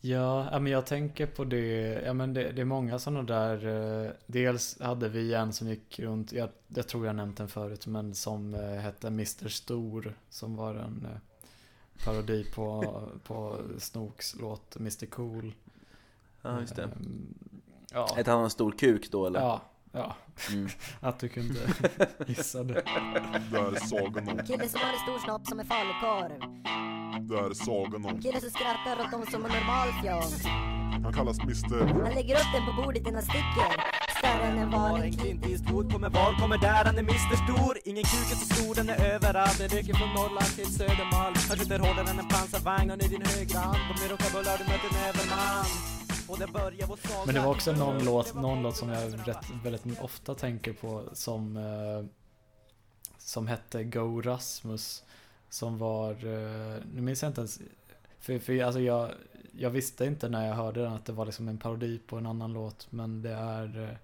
Ja, 0.00 0.58
men 0.60 0.72
jag 0.72 0.86
tänker 0.86 1.26
på 1.26 1.44
det, 1.44 2.02
ja 2.04 2.12
men 2.12 2.34
det, 2.34 2.52
det 2.52 2.60
är 2.60 2.64
många 2.64 2.98
sådana 2.98 3.22
där, 3.22 3.66
eh, 3.66 4.10
dels 4.26 4.80
hade 4.80 5.08
vi 5.08 5.34
en 5.34 5.52
som 5.52 5.68
gick 5.68 6.00
runt, 6.00 6.32
jag, 6.32 6.48
jag 6.68 6.88
tror 6.88 7.06
jag 7.06 7.16
nämnt 7.16 7.36
den 7.36 7.48
förut, 7.48 7.86
men 7.86 8.14
som 8.14 8.54
eh, 8.54 8.60
hette 8.60 9.06
Mr 9.06 9.48
Stor, 9.48 10.14
som 10.30 10.56
var 10.56 10.74
en 10.74 11.06
eh, 11.12 11.20
parodi 12.04 12.44
på, 12.54 12.84
på 13.24 13.56
Snooks 13.78 14.36
låt 14.40 14.76
Mr 14.76 15.06
Cool. 15.06 15.54
Ja, 16.42 16.60
just 16.60 16.76
det. 16.76 16.82
Ehm, 16.82 17.34
Ja, 17.92 18.08
Ett 18.18 18.26
han 18.26 18.44
en 18.44 18.50
stor 18.50 18.72
kuk 18.72 19.10
då 19.10 19.26
eller? 19.26 19.40
ja, 19.40 19.60
ja, 19.92 20.16
Mm. 20.52 20.68
att 21.00 21.18
du 21.18 21.28
kunde 21.28 21.60
gissa 22.26 22.62
det. 22.62 22.74
Det 23.50 23.58
här 23.58 23.72
är 23.72 23.86
sagan 23.86 24.28
om, 24.28 24.46
Kille 24.46 24.68
som 24.68 24.80
har 24.80 24.92
en 24.92 24.98
stor 24.98 25.18
snopp 25.18 25.46
som 25.46 25.60
en 25.60 25.66
falukorv. 25.66 26.40
det 27.28 27.36
här 27.36 27.50
är 27.50 27.54
sagan 27.54 28.04
om. 28.06 28.22
Kille 28.22 28.40
som 28.40 28.50
skrattar 28.50 29.00
åt 29.04 29.10
dem 29.10 29.26
som 29.30 29.44
är 29.44 29.48
normalfjong. 29.48 30.52
Han 31.04 31.12
kallas 31.12 31.38
Mr. 31.40 31.86
Han 32.04 32.14
lägger 32.14 32.34
upp 32.34 32.52
den 32.54 32.66
på 32.66 32.82
bordet 32.82 33.06
innan 33.08 33.22
sticker. 33.22 33.97
Större 34.28 34.46
än 34.46 34.58
en 34.58 34.70
Var 34.70 34.86
en 34.86 34.92
vanlig 34.92 35.20
Clint 35.20 35.46
Eastwood 35.46 35.92
kommer 35.92 36.08
var, 36.08 36.40
kommer 36.40 36.58
där, 36.58 36.84
han 36.84 36.98
är 36.98 37.02
Mr 37.02 37.36
Stor. 37.44 37.78
Ingen 37.84 38.04
kuk 38.04 38.28
är 38.32 38.36
så 38.42 38.54
stor, 38.54 38.74
den 38.74 38.88
är 38.88 38.98
överallt. 39.14 39.58
Den 39.58 39.68
rycker 39.68 39.94
från 39.94 40.08
Norrland 40.08 40.50
till 40.56 40.70
Södermalm. 40.78 41.34
Han 41.48 41.58
skjuter 41.58 41.78
hårdare 41.78 42.10
än 42.10 42.18
en 42.18 42.28
pansarvagn, 42.28 42.90
han 42.90 43.00
är 43.00 43.08
din 43.08 43.22
högra 43.22 43.58
hand. 43.58 43.82
Om 43.90 43.96
ni 44.02 44.06
råkar 44.12 44.30
bulla 44.34 44.56
du 44.60 44.64
mött 44.64 44.84
en 44.90 44.96
överman. 45.08 45.66
Och 46.28 46.38
där 46.38 46.46
börjar 46.46 46.86
vår 46.86 46.96
saga. 46.96 47.26
Men 47.26 47.34
det 47.34 47.40
var 47.40 47.50
också 47.56 47.72
någon 47.72 48.04
låt, 48.04 48.34
någon 48.34 48.62
låt 48.62 48.76
som 48.76 48.88
jag 48.88 49.28
rätt, 49.28 49.44
väldigt 49.64 50.00
ofta 50.00 50.34
tänker 50.34 50.72
på 50.72 51.02
som, 51.12 51.56
eh, 51.56 52.00
som 53.18 53.46
hette 53.46 53.84
Go 53.84 54.20
Rasmus. 54.20 55.04
Som 55.50 55.78
var, 55.78 56.10
eh, 56.10 56.76
nu 56.94 57.00
minns 57.00 57.22
jag 57.22 57.30
inte 57.30 57.40
ens, 57.40 57.60
för, 58.20 58.38
för 58.38 58.62
alltså 58.62 58.80
jag, 58.80 59.10
jag 59.52 59.70
visste 59.70 60.04
inte 60.04 60.28
när 60.28 60.46
jag 60.48 60.54
hörde 60.54 60.82
den 60.82 60.92
att 60.92 61.04
det 61.04 61.12
var 61.12 61.26
liksom 61.26 61.48
en 61.48 61.58
parodi 61.58 61.98
på 62.06 62.16
en 62.16 62.26
annan 62.26 62.52
låt. 62.52 62.86
Men 62.90 63.22
det 63.22 63.34
är, 63.34 63.82
eh, 63.82 63.96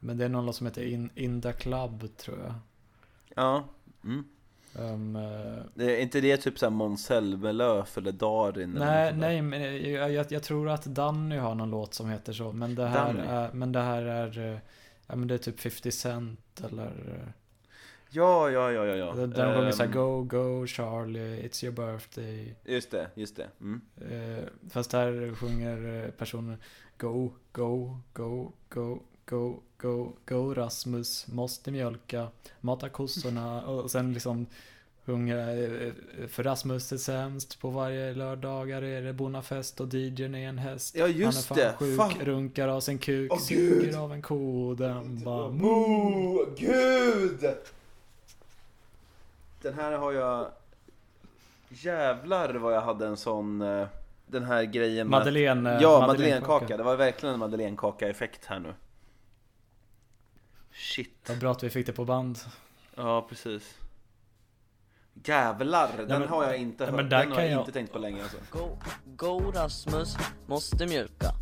men 0.00 0.18
det 0.18 0.24
är 0.24 0.28
någon 0.28 0.54
som 0.54 0.66
heter 0.66 0.82
In, 0.82 1.10
In 1.14 1.42
the 1.42 1.52
Club 1.52 2.16
tror 2.16 2.38
jag. 2.38 2.54
Ja. 3.34 3.64
Mm. 4.04 4.24
Um, 4.78 5.12
Det 5.74 5.96
är 5.96 6.02
inte 6.02 6.20
det 6.20 6.36
typ 6.36 6.58
såhär 6.58 6.70
Måns 6.70 7.04
Zelmerlöw 7.04 7.84
eller 7.96 8.12
Darin? 8.12 8.76
eller 8.76 8.86
Nej, 8.86 9.12
där? 9.12 9.18
nej, 9.18 9.42
men 9.42 9.90
jag, 9.92 10.12
jag, 10.12 10.26
jag 10.32 10.42
tror 10.42 10.68
att 10.68 10.84
Danny 10.84 11.36
har 11.36 11.54
någon 11.54 11.70
låt 11.70 11.94
som 11.94 12.10
heter 12.10 12.32
så. 12.32 12.52
Men 12.52 12.74
det 12.74 12.86
här, 12.86 13.14
Danny? 13.14 13.28
är, 13.28 13.52
men 13.52 13.72
det 13.72 13.80
här 13.80 14.02
är, 14.02 14.52
eh, 14.52 14.58
ja 15.06 15.16
men 15.16 15.28
det 15.28 15.34
är 15.34 15.38
typ 15.38 15.60
50 15.60 15.90
Cent 15.92 16.60
eller 16.64 16.86
eh, 16.86 17.32
Ja, 18.10 18.50
ja, 18.50 18.72
ja, 18.72 18.84
ja, 18.84 18.94
ja. 18.96 19.26
Där 19.26 19.46
de 19.46 19.54
sjunger 19.54 19.72
såhär 19.72 19.86
Ehm, 19.88 19.92
Go, 19.92 20.22
go 20.24 20.66
Charlie, 20.66 21.48
it's 21.48 21.64
your 21.64 21.74
birthday. 21.74 22.54
Just 22.64 22.90
det, 22.90 23.10
just 23.14 23.36
det. 23.36 23.48
Mm. 23.60 23.80
Fast 24.70 24.90
där 24.90 25.34
sjunger 25.34 26.10
personen 26.18 26.56
Go, 26.98 27.32
go, 27.52 28.00
go, 28.12 28.52
go, 28.68 28.98
go, 29.24 29.60
go, 29.78 30.12
go 30.26 30.54
Rasmus, 30.54 31.26
måste 31.28 31.70
mjölka, 31.70 32.28
mata 32.60 32.88
kossorna 32.88 33.62
och 33.66 33.90
sen 33.90 34.12
liksom 34.12 34.46
sjunger 35.06 35.38
eh, 35.86 35.92
för 36.28 36.42
Rasmus 36.42 36.92
är 36.92 36.96
sämst, 36.96 37.60
på 37.60 37.70
varje 37.70 38.14
lördagar 38.14 38.82
är 38.82 39.02
det 39.02 39.12
bonnafest 39.12 39.80
och 39.80 39.94
DJn 39.94 40.34
är 40.34 40.48
en 40.48 40.58
häst. 40.58 40.94
Ja, 40.96 41.06
just 41.06 41.48
Han 41.48 41.58
är 41.58 41.62
fan 41.62 41.72
det. 41.72 41.86
sjuk, 41.86 41.96
Fan. 41.96 42.26
runkar 42.26 42.68
av 42.68 42.80
sin 42.80 42.98
kuk, 42.98 43.32
Åh, 43.32 43.38
suger 43.38 43.86
Gud. 43.86 43.94
av 43.94 44.12
en 44.12 44.22
ko, 44.22 44.74
den 44.74 45.24
bara 45.24 45.48
Mo, 45.48 46.44
gud! 46.56 47.54
Den 49.62 49.74
här 49.74 49.92
har 49.92 50.12
jag... 50.12 50.46
Jävlar 51.68 52.54
vad 52.54 52.74
jag 52.74 52.80
hade 52.80 53.06
en 53.06 53.16
sån... 53.16 53.62
eh, 53.62 53.86
Den 54.26 54.44
här 54.44 54.62
grejen 54.64 55.08
med... 55.08 55.18
Madeleine, 55.18 55.74
eh, 55.76 55.82
Ja, 55.82 56.00
madeleinekaka. 56.06 56.06
madeleinekaka. 56.06 56.76
Det 56.76 56.82
var 56.82 56.96
verkligen 56.96 57.32
en 57.34 57.38
madeleinekaka-effekt 57.40 58.44
här 58.44 58.58
nu. 58.58 58.74
Shit. 60.76 61.28
Vad 61.28 61.38
bra 61.38 61.50
att 61.52 61.62
vi 61.62 61.70
fick 61.70 61.86
det 61.86 61.92
på 61.92 62.04
band. 62.04 62.38
Ja, 62.94 63.26
precis. 63.28 63.74
Jävlar, 65.24 65.90
den 66.08 66.20
men- 66.20 66.28
har 66.28 66.44
jag 66.44 66.56
inte 66.56 66.84
hört. 66.84 66.94
men 66.94 67.08
där 67.08 67.18
Den 67.18 67.32
har 67.32 67.40
jag 67.40 67.44
kan 67.48 67.52
jag- 67.52 67.60
inte 67.62 67.72
tänkt 67.72 67.92
på 67.92 67.98
länge 67.98 68.22
alltså. 68.22 68.36
Go, 68.50 68.78
go 69.06 69.52
Rasmus, 69.54 70.16
måste 70.46 70.86
mjölka. 70.86 71.32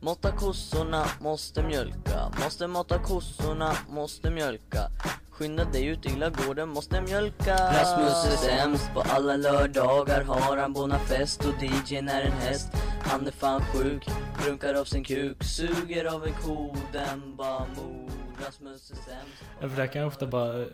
Måtta 0.00 0.32
kossorna, 0.32 1.06
måste 1.20 1.62
mjölka. 1.62 2.32
Måste 2.44 2.66
måtta 2.66 2.98
kossorna, 2.98 3.72
måste 3.88 4.30
mjölka. 4.30 4.90
Skynda 5.30 5.64
dig 5.64 5.86
ut, 5.86 6.04
illa 6.06 6.30
går 6.30 6.54
det, 6.54 6.66
måste 6.66 7.00
mjölka. 7.00 7.54
Rasmus 7.56 8.24
är 8.32 8.36
sämst, 8.36 8.94
på 8.94 9.00
alla 9.00 9.36
lördagar 9.36 10.24
har 10.24 10.56
han 10.56 10.72
bonafest 10.72 11.44
och 11.44 11.62
DJn 11.62 12.08
är 12.08 12.22
en 12.22 12.32
häst. 12.32 12.68
Han 13.02 13.26
är 13.26 13.30
fan 13.30 13.60
sjuk, 13.64 14.08
runkar 14.46 14.74
av 14.74 14.84
sin 14.84 15.04
kuk, 15.04 15.44
suger 15.44 16.04
av 16.04 16.26
en 16.26 16.34
ko, 16.34 16.76
den 16.92 17.36
bara 17.36 17.58
mo. 17.76 18.08
Rasmus 18.40 18.90
är 18.90 18.94
sämst. 18.94 19.44
Ja, 19.60 19.68
för 19.68 19.76
där 19.76 19.86
kan 19.86 20.00
jag 20.02 20.08
ofta 20.08 20.26
bara, 20.26 20.64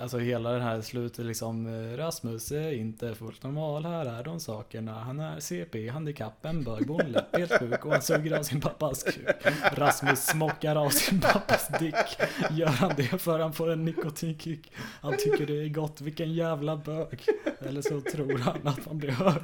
alltså 0.00 0.18
hela 0.18 0.52
den 0.52 0.62
här 0.62 0.80
slutet 0.80 1.26
liksom, 1.26 1.66
eh, 1.66 1.96
Rasmus 1.96 2.52
är 2.52 2.72
inte 2.72 3.14
fullt 3.14 3.42
normal, 3.42 3.84
här 3.86 4.06
är 4.06 4.24
de 4.24 4.40
sakerna. 4.40 4.92
Han 4.92 5.20
är 5.20 5.40
CP, 5.40 5.88
handikapp, 5.88 6.44
en 6.44 6.64
bög, 6.64 6.86
bonläpp, 6.86 7.36
helt 7.36 7.58
sjuk 7.58 7.84
och 7.86 7.92
han 7.92 8.02
suger 8.02 8.38
av 8.38 8.42
sin 8.42 8.60
pappas 8.60 9.02
kuk. 9.02 9.26
Rasmus 9.72 10.26
smockar 10.26 10.76
av 10.76 10.90
sin 10.90 11.20
pappas 11.20 11.68
dick. 11.80 12.18
Gör 12.50 12.66
han 12.66 12.92
det 12.96 13.18
för 13.18 13.38
han 13.38 13.52
får 13.52 13.70
en 13.70 13.84
nikotinkick. 13.84 14.72
Han 15.00 15.16
tycker 15.18 15.46
det 15.46 15.62
är 15.64 15.68
gott, 15.68 16.00
vilken 16.00 16.32
jävla 16.32 16.76
bög. 16.76 17.24
Eller 17.60 17.82
så 17.82 18.00
tror 18.00 18.38
han 18.38 18.68
att 18.68 18.86
man 18.86 18.98
blir 18.98 19.10
hög. 19.10 19.42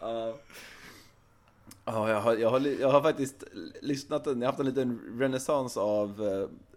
Ja. 0.00 0.34
Ja, 1.88 2.10
jag 2.10 2.20
har, 2.20 2.36
jag, 2.36 2.50
har, 2.50 2.60
jag 2.80 2.90
har 2.90 3.02
faktiskt 3.02 3.44
lyssnat, 3.82 4.22
jag 4.26 4.34
har 4.34 4.44
haft 4.46 4.58
en 4.60 4.66
liten 4.66 5.00
renässans 5.18 5.76
av 5.76 6.22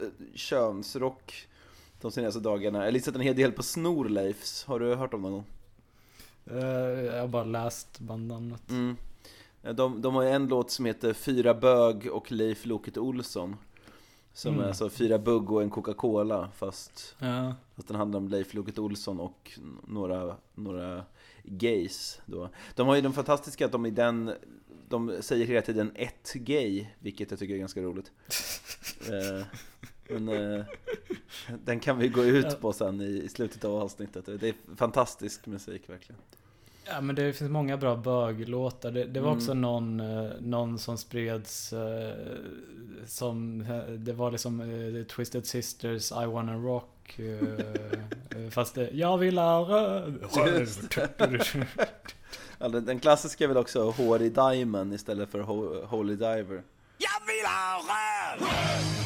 eh, 0.01 0.07
könsrock 0.33 1.47
de 2.01 2.11
senaste 2.11 2.39
dagarna. 2.39 2.77
Jag 2.77 2.85
har 2.85 2.91
lyssnat 2.91 3.15
en 3.15 3.21
hel 3.21 3.35
del 3.35 3.51
på 3.51 3.63
Snorleifs, 3.63 4.63
har 4.65 4.79
du 4.79 4.95
hört 4.95 5.13
om 5.13 5.21
någon 5.21 5.31
gång? 5.31 5.45
Eh, 6.45 6.57
jag 7.05 7.21
har 7.21 7.27
bara 7.27 7.43
läst 7.43 7.99
bandnamnet. 7.99 8.69
Mm. 8.69 8.95
De, 9.75 10.01
de 10.01 10.15
har 10.15 10.23
en 10.23 10.47
låt 10.47 10.71
som 10.71 10.85
heter 10.85 11.13
Fyra 11.13 11.53
bög 11.53 12.07
och 12.11 12.31
Leif 12.31 12.65
Loket 12.65 12.97
Olsson 12.97 13.55
Som 14.33 14.53
Mm. 14.53 14.63
är 14.63 14.67
alltså 14.67 14.89
fyra 14.89 15.17
bugg 15.19 15.51
och 15.51 15.61
en 15.61 15.69
Coca-Cola 15.69 16.49
fast, 16.55 17.15
Ja. 17.19 17.53
fast 17.75 17.87
den 17.87 17.97
handlar 17.97 18.17
om 18.19 18.27
Leif 18.27 18.53
Loket 18.53 18.79
Olsson 18.79 19.19
och 19.19 19.59
några, 19.87 20.35
några 20.55 21.03
gays 21.43 22.19
då 22.25 22.49
De 22.75 22.87
har 22.87 22.95
ju 22.95 23.01
den 23.01 23.13
fantastiska 23.13 23.65
att 23.65 23.71
de 23.71 23.85
i 23.85 23.91
den 23.91 24.31
De 24.89 25.17
säger 25.21 25.45
hela 25.45 25.61
tiden 25.61 25.91
ett 25.95 26.33
gay, 26.33 26.85
vilket 26.99 27.31
jag 27.31 27.39
tycker 27.39 27.53
är 27.53 27.57
ganska 27.59 27.81
roligt 27.81 28.11
Eh, 29.09 29.45
Men 30.07 30.29
eh, 30.57 30.65
den 31.65 31.79
kan 31.79 31.97
vi 31.97 32.07
gå 32.07 32.23
ut 32.25 32.61
på 32.61 32.73
sen 32.73 33.01
i, 33.01 33.05
i 33.25 33.29
slutet 33.29 33.65
av 33.65 33.75
avsnittet 33.75 34.25
Det 34.25 34.47
är 34.49 34.53
fantastisk 34.75 35.45
musik 35.45 35.89
verkligen 35.89 36.21
Ja 36.85 37.01
men 37.01 37.15
det 37.15 37.33
finns 37.33 37.51
många 37.51 37.77
bra 37.77 37.95
böglåtar. 37.95 38.91
Det, 38.91 39.03
det 39.05 39.19
var 39.19 39.27
Mm. 39.27 39.37
också 39.37 39.53
någon, 39.53 39.99
eh, 39.99 40.31
någon 40.39 40.79
som 40.79 40.97
spreds 40.97 41.73
eh, 41.73 42.13
som, 43.05 43.65
det 43.99 44.13
var 44.13 44.31
liksom 44.31 45.05
Twisted 45.15 45.45
Sisters 45.45 46.11
I 46.11 46.25
Wanna 46.25 46.55
Rock. 46.55 47.19
fast 48.51 48.75
det, 48.75 48.89
jag 48.93 49.17
vill 49.17 49.37
ha 49.37 49.59
röv. 49.61 50.27
Alltså, 52.59 52.79
den, 52.79 52.85
den 52.85 52.99
klassiska 52.99 53.43
är 53.43 53.47
väl 53.47 53.57
också 53.57 53.89
Hårig 53.91 54.31
Diamond 54.33 54.93
istället 54.93 55.29
för 55.31 55.39
Ho- 55.39 55.85
Holy 55.85 56.15
Diver 56.15 56.63
Jag 56.97 57.25
vill 57.27 57.45
ha 57.45 57.81
röv! 57.89 58.98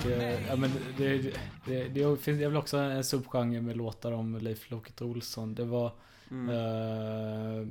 Och 0.00 0.10
eh, 0.10 0.46
ja, 0.48 0.56
men 0.56 0.70
det, 0.98 1.34
det, 1.66 1.88
det 1.88 2.20
finns 2.20 2.38
det 2.38 2.44
är 2.44 2.48
väl 2.48 2.56
också 2.56 2.76
en 2.76 3.04
subgenre 3.04 3.60
med 3.60 3.76
låtar 3.76 4.12
om 4.12 4.38
Leif 4.38 4.70
Loket 4.70 5.02
Olsson. 5.02 5.54
Det 5.54 5.64
var 5.64 5.92
eh, 6.30 7.58
eh, 7.58 7.66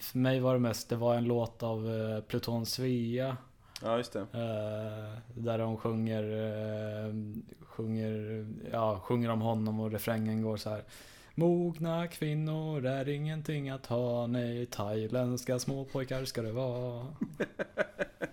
För 0.00 0.18
mig 0.18 0.40
var 0.40 0.54
det 0.54 0.60
mest, 0.60 0.88
det 0.88 0.96
var 0.96 1.14
en 1.14 1.24
låt 1.24 1.62
av 1.62 1.88
eh, 1.88 2.20
Pluton 2.20 2.66
Svea. 2.66 3.36
Ja 3.82 3.96
just 3.96 4.12
det 4.12 4.20
Eh, 4.20 5.18
där 5.34 5.58
de 5.58 5.76
sjunger, 5.76 6.24
sjunger, 7.60 8.46
ja, 8.72 9.00
sjunger 9.04 9.30
om 9.30 9.40
honom 9.40 9.80
och 9.80 9.92
refrängen 9.92 10.42
går 10.42 10.56
så 10.56 10.70
här. 10.70 10.84
Mogna 11.34 12.06
kvinnor 12.06 12.86
är 12.86 13.08
ingenting 13.08 13.70
att 13.70 13.86
ha, 13.86 14.26
nej 14.26 14.66
thailändska 14.66 15.58
småpojkar 15.58 16.24
ska 16.24 16.42
det 16.42 16.52
vara. 16.52 17.06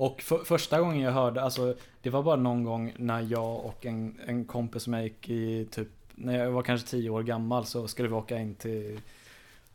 Och 0.00 0.22
för, 0.22 0.44
första 0.44 0.80
gången 0.80 1.00
jag 1.00 1.12
hörde, 1.12 1.42
alltså 1.42 1.74
det 2.02 2.10
var 2.10 2.22
bara 2.22 2.36
någon 2.36 2.64
gång 2.64 2.94
när 2.96 3.20
jag 3.20 3.64
och 3.64 3.86
en, 3.86 4.20
en 4.26 4.44
kompis 4.44 4.82
som 4.82 4.92
jag 4.92 5.02
gick 5.02 5.28
i 5.28 5.68
typ, 5.70 5.88
när 6.14 6.38
jag 6.38 6.50
var 6.50 6.62
kanske 6.62 6.88
tio 6.88 7.10
år 7.10 7.22
gammal 7.22 7.66
så 7.66 7.88
skulle 7.88 8.08
vi 8.08 8.14
åka 8.14 8.38
in 8.38 8.54
till, 8.54 9.00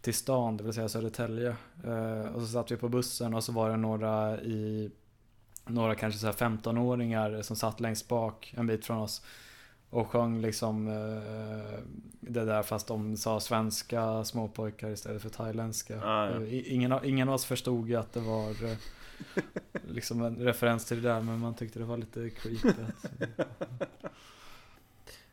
till 0.01 0.14
stan, 0.14 0.58
det 0.58 0.64
vill 0.64 0.74
säga 0.74 0.89
Södertälje. 0.89 1.56
Uh, 1.86 2.36
och 2.36 2.41
så 2.41 2.47
satt 2.47 2.72
vi 2.72 2.78
på 2.78 2.89
bussen 2.89 3.34
och 3.34 3.43
så 3.43 3.51
var 3.51 3.70
det 3.70 3.78
några 3.78 4.41
i, 4.41 4.91
några 5.66 5.95
kanske 5.95 6.20
så 6.20 6.26
här 6.26 6.34
15-åringar 6.34 7.41
som 7.41 7.56
satt 7.56 7.80
längst 7.80 8.08
bak 8.08 8.53
en 8.58 8.68
bit 8.68 8.86
från 8.86 8.97
oss. 8.97 9.22
Och 9.90 10.08
sjöng 10.08 10.42
liksom 10.42 10.88
eh, 10.88 11.80
det 12.20 12.46
där 12.46 12.64
fast 12.64 12.88
de 12.88 13.18
sa 13.18 13.40
svenska 13.40 14.24
småpojkar 14.24 14.90
istället 14.90 15.22
för 15.22 15.30
thailändska. 15.30 16.02
Ah, 16.04 16.30
ja. 16.30 16.42
Eh, 16.42 16.74
ingen, 16.74 17.00
ingen 17.04 17.30
av 17.30 17.36
oss 17.36 17.46
förstod 17.46 17.90
ju 17.90 17.96
att 17.96 18.14
det 18.14 18.20
var 18.20 18.50
eh, 18.50 18.78
liksom 19.88 20.22
en 20.22 20.36
referens 20.36 20.86
till 20.86 21.02
det 21.02 21.10
där 21.10 21.22
men 21.22 21.40
man 21.40 21.56
tyckte 21.56 21.80
det 21.80 21.86
var 21.86 21.98
lite 21.98 22.30
creepy. 22.30 22.70
Att, 22.70 23.12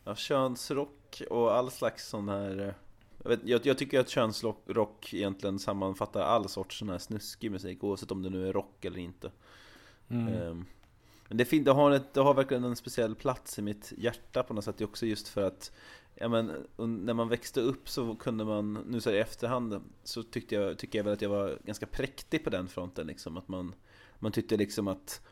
Ja, 0.04 0.14
könsrock 0.14 1.22
och 1.30 1.54
all 1.56 1.70
slags 1.70 2.08
sån 2.08 2.28
här 2.28 2.60
eh, 2.60 2.74
jag, 3.22 3.28
vet, 3.28 3.40
jag, 3.44 3.66
jag 3.66 3.78
tycker 3.78 4.00
att 4.00 4.08
könsrock 4.08 4.62
rock 4.66 5.14
egentligen 5.14 5.58
sammanfattar 5.58 6.20
all 6.20 6.48
sorts 6.48 6.78
sån 6.78 6.88
här 6.88 6.98
snuskig 6.98 7.50
musik 7.50 7.84
Oavsett 7.84 8.10
om 8.10 8.22
det 8.22 8.30
nu 8.30 8.48
är 8.48 8.52
rock 8.52 8.84
eller 8.84 8.98
inte 8.98 9.30
mm. 10.08 10.28
Ehm, 10.28 10.66
men 11.32 11.36
det, 11.36 11.44
fin- 11.44 11.64
det, 11.64 11.70
har 11.70 11.90
ett, 11.90 12.14
det 12.14 12.20
har 12.20 12.34
verkligen 12.34 12.64
en 12.64 12.76
speciell 12.76 13.14
plats 13.14 13.58
i 13.58 13.62
mitt 13.62 13.92
hjärta 13.96 14.42
på 14.42 14.54
något 14.54 14.64
sätt 14.64 14.78
Det 14.78 14.84
är 14.84 14.88
också 14.88 15.06
just 15.06 15.28
för 15.28 15.42
att 15.42 15.72
ja, 16.14 16.28
men, 16.28 16.52
när 16.76 17.14
man 17.14 17.28
växte 17.28 17.60
upp 17.60 17.88
så 17.88 18.14
kunde 18.14 18.44
man, 18.44 18.72
nu 18.86 19.00
så 19.00 19.10
här 19.10 19.16
i 19.16 19.20
efterhand, 19.20 19.80
så 20.04 20.22
tyckte 20.22 20.54
jag, 20.54 20.78
tycker 20.78 20.98
jag 20.98 21.04
väl 21.04 21.12
att 21.12 21.22
jag 21.22 21.28
var 21.28 21.58
ganska 21.64 21.86
präktig 21.86 22.44
på 22.44 22.50
den 22.50 22.68
fronten 22.68 23.06
liksom. 23.06 23.36
Att 23.36 23.48
man, 23.48 23.74
man 24.18 24.32
tyckte 24.32 24.56
liksom 24.56 24.88
att 24.88 25.22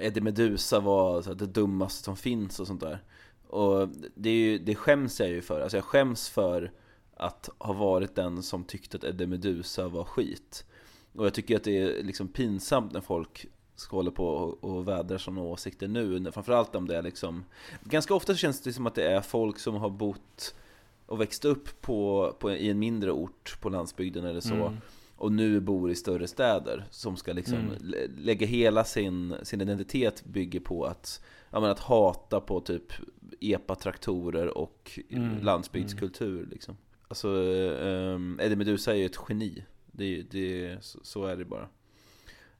Eddie 0.00 0.20
Meduza 0.20 0.80
var 0.80 1.22
så 1.22 1.28
här, 1.28 1.36
det 1.36 1.46
dummaste 1.46 2.04
som 2.04 2.16
finns 2.16 2.60
och 2.60 2.66
sånt 2.66 2.80
där. 2.80 3.04
Och 3.48 3.88
det, 4.14 4.30
är 4.30 4.34
ju, 4.34 4.58
det 4.58 4.74
skäms 4.74 5.20
jag 5.20 5.28
ju 5.28 5.42
för. 5.42 5.60
Alltså 5.60 5.76
jag 5.76 5.84
skäms 5.84 6.28
för 6.28 6.72
att 7.16 7.48
ha 7.58 7.72
varit 7.72 8.14
den 8.14 8.42
som 8.42 8.64
tyckte 8.64 8.96
att 8.96 9.04
Eddie 9.04 9.26
Meduza 9.26 9.88
var 9.88 10.04
skit. 10.04 10.66
Och 11.12 11.26
jag 11.26 11.34
tycker 11.34 11.56
att 11.56 11.64
det 11.64 11.78
är 11.78 12.02
liksom 12.02 12.28
pinsamt 12.28 12.92
när 12.92 13.00
folk 13.00 13.46
hålla 13.90 14.10
på 14.10 14.26
och, 14.26 14.64
och 14.64 14.88
vädra 14.88 15.18
sådana 15.18 15.42
åsikter 15.42 15.88
nu. 15.88 16.32
Framförallt 16.32 16.74
om 16.74 16.88
det 16.88 16.96
är 16.96 17.02
liksom 17.02 17.44
Ganska 17.84 18.14
ofta 18.14 18.32
så 18.32 18.36
känns 18.38 18.60
det 18.62 18.72
som 18.72 18.86
att 18.86 18.94
det 18.94 19.08
är 19.12 19.20
folk 19.20 19.58
som 19.58 19.74
har 19.74 19.90
bott 19.90 20.54
och 21.06 21.20
växt 21.20 21.44
upp 21.44 21.80
på, 21.80 22.32
på, 22.38 22.52
i 22.52 22.70
en 22.70 22.78
mindre 22.78 23.12
ort 23.12 23.60
på 23.60 23.68
landsbygden 23.68 24.24
eller 24.24 24.40
så 24.40 24.54
Mm. 24.54 24.76
och 25.16 25.32
nu 25.32 25.60
bor 25.60 25.90
i 25.90 25.94
större 25.94 26.28
städer 26.28 26.84
som 26.90 27.16
ska 27.16 27.32
liksom 27.32 27.54
Mm. 27.58 27.72
lä- 27.80 28.06
lägga 28.18 28.46
hela 28.46 28.84
sin, 28.84 29.34
sin 29.42 29.60
identitet 29.60 30.24
bygger 30.24 30.60
på 30.60 30.84
att, 30.84 31.22
ja, 31.50 31.60
men 31.60 31.70
att 31.70 31.78
hata 31.80 32.40
på 32.40 32.60
typ 32.60 32.92
epatraktorer 33.40 34.58
och 34.58 35.00
Mm. 35.10 35.38
landsbygdskultur 35.42 36.46
liksom. 36.50 36.76
Alltså 37.08 37.28
um, 37.28 38.40
Eddie 38.42 38.56
Meduza 38.56 38.92
är 38.92 38.96
ju 38.96 39.06
ett 39.06 39.18
geni. 39.28 39.64
Det, 39.92 40.22
det, 40.30 40.76
så, 40.84 40.98
så 41.02 41.24
är 41.26 41.36
det 41.36 41.44
bara. 41.44 41.68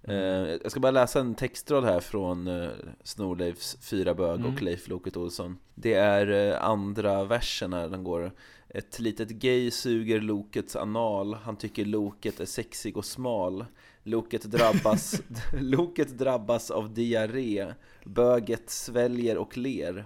Eh, 0.05 0.14
jag 0.62 0.70
ska 0.70 0.80
bara 0.80 0.92
läsa 0.92 1.20
en 1.20 1.34
textrad 1.34 1.84
här 1.84 2.00
från 2.00 2.48
uh, 2.48 2.70
Snorleifs 3.05 3.76
Fyra 3.80 4.14
bög 4.14 4.40
Mm. 4.40 4.55
och 4.55 4.62
Leif 4.62 4.88
Loket 4.88 5.16
Olsson. 5.16 5.59
Det 5.74 5.94
är 5.94 6.53
eh, 6.53 6.64
andra 6.64 7.24
versen 7.24 7.72
här, 7.72 7.88
den 7.88 8.05
går 8.05 8.32
Ett 8.68 8.98
litet 8.98 9.28
gay 9.28 9.70
suger 9.70 10.20
lokets 10.20 10.76
anal. 10.76 11.34
Han 11.34 11.57
tycker 11.57 11.84
loket 11.84 12.40
är 12.40 12.44
sexig 12.44 12.96
och 12.96 13.05
smal. 13.05 13.64
Loket 14.03 14.42
drabbas, 14.42 15.22
loket 15.61 16.18
drabbas 16.18 16.70
av 16.70 16.94
diarré. 16.94 17.74
Böget 18.05 18.70
sväljer 18.70 19.38
och 19.38 19.57
ler. 19.57 20.05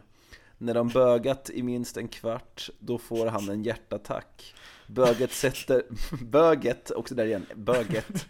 När 0.59 0.74
de 0.74 0.88
bögat 0.88 1.51
i 1.51 1.62
minst 1.62 1.97
en 1.97 2.09
kvart 2.09 2.70
Då 2.78 2.99
får 2.99 3.26
han 3.26 3.49
en 3.49 3.62
hjärtattack. 3.62 4.55
Böget 4.86 5.32
sätter, 5.32 5.82
böget, 6.24 6.90
också 6.90 7.14
där 7.14 7.26
igen, 7.26 7.47
böget 7.55 8.26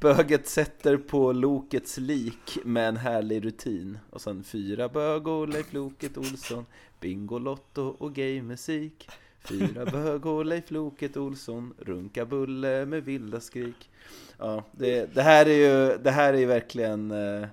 Böget 0.00 0.48
sätter 0.48 0.96
på 0.96 1.32
lokets 1.32 1.98
lik 1.98 2.58
med 2.64 2.88
en 2.88 2.96
härlig 2.96 3.44
rutin. 3.44 3.98
Och 4.10 4.20
sen 4.20 4.44
fyra 4.44 4.88
bög 4.88 5.26
och 5.26 5.48
Leif 5.48 5.72
Loket 5.72 6.18
Olsson 6.18 6.66
Bingolotto 7.00 7.96
och 7.98 8.14
gaymusik 8.14 9.08
Fyra 9.44 9.86
bög 9.86 10.26
och 10.26 10.44
Leif 10.44 10.70
Loket 10.70 11.16
Olsson 11.16 11.74
Runka 11.78 12.26
bulle 12.26 12.86
med 12.86 13.04
vilda 13.04 13.40
skrik. 13.40 13.90
Ja, 14.38 14.64
det, 14.72 15.14
det 15.14 15.22
här 15.22 15.46
är 15.46 15.54
ju, 15.54 15.98
det 15.98 16.10
här 16.10 16.34
är 16.34 16.38
ju 16.38 16.46
verkligen 16.46 17.10
eh, 17.10 17.48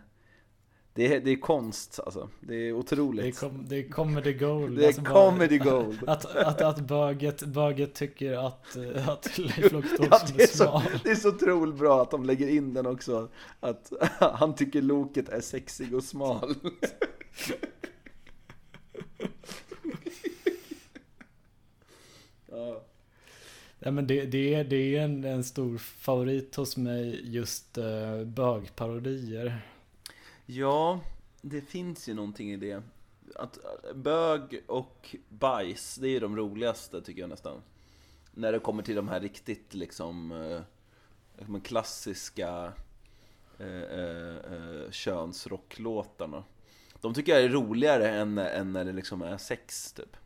det, 1.00 1.16
är, 1.16 1.20
det 1.20 1.32
är 1.32 1.36
konst 1.36 2.00
alltså. 2.06 2.30
Det 2.40 2.54
är 2.56 2.60
Det 2.60 2.68
är, 2.68 2.74
otroligt. 2.74 3.36
com- 3.42 3.66
det 3.68 3.76
är 3.76 3.90
comedy 3.90 4.34
gold. 4.34 4.78
Det 4.78 4.84
är 4.84 4.88
Alltså 4.88 5.02
bara- 5.02 5.14
comedy 5.32 5.58
gold. 5.58 6.00
Att, 6.08 6.26
att, 6.36 6.62
att 6.62 6.80
böget, 6.80 7.44
böget 7.44 7.94
tycker 7.94 8.34
att, 8.48 8.76
eh, 8.76 9.10
att 9.10 9.38
Leif 9.38 9.72
Loket 9.72 9.92
Ja, 10.12 10.20
det, 10.36 10.44
är 10.44 10.44
är 10.44 10.48
så, 10.48 10.64
smal. 10.64 10.82
det 11.04 11.10
är 11.12 11.16
så 11.16 11.30
otroligt 11.30 11.76
bra 11.76 12.02
att 12.02 12.12
de 12.12 12.24
lägger 12.26 12.48
in 12.50 12.74
den 12.74 12.86
också. 12.86 13.30
Att 13.60 13.92
han 14.20 14.56
tycker 14.56 14.82
Loket 14.82 15.30
är 15.30 15.42
sexig 15.42 15.96
och 15.96 16.04
smal. 16.04 16.56
Ja. 22.52 22.82
Ja, 23.80 23.92
men 23.92 24.08
det, 24.08 24.26
det, 24.26 24.54
är, 24.54 24.64
det 24.64 24.96
är 24.96 25.02
en, 25.02 25.24
en 25.24 25.44
stor 25.44 25.78
favorit 25.78 26.56
hos 26.56 26.78
mig, 26.78 27.22
just 27.24 27.78
uh, 27.78 28.24
bögparodier. 28.26 29.62
Ja, 30.52 31.00
det 31.42 31.62
finns 31.62 32.10
ju 32.10 32.14
någonting 32.14 32.52
i 32.52 32.58
det. 32.58 32.84
Att 33.36 33.60
bög 33.96 34.64
och 34.68 35.16
bajs, 35.30 35.96
det 35.96 36.08
är 36.08 36.12
ju 36.12 36.20
de 36.20 36.38
roligaste 36.38 37.02
tycker 37.02 37.22
jag 37.22 37.30
nästan. 37.30 37.62
När 38.32 38.52
det 38.52 38.60
kommer 38.60 38.84
till 38.84 38.96
de 38.96 39.08
här 39.08 39.20
riktigt 39.20 39.74
liksom 39.74 40.32
eh, 40.32 40.62
de 41.48 41.62
klassiska 41.62 42.74
eh, 43.60 43.84
eh, 43.84 44.36
eh, 44.36 44.92
könsrocklåtarna. 44.92 46.44
De 47.02 47.14
tycker 47.14 47.32
jag 47.32 47.44
är 47.44 47.50
roligare 47.50 48.10
än, 48.10 48.38
än 48.38 48.74
när 48.74 48.86
det 48.86 48.94
liksom 48.94 49.22
är 49.22 49.38
sex 49.38 49.94
typ. 49.94 50.18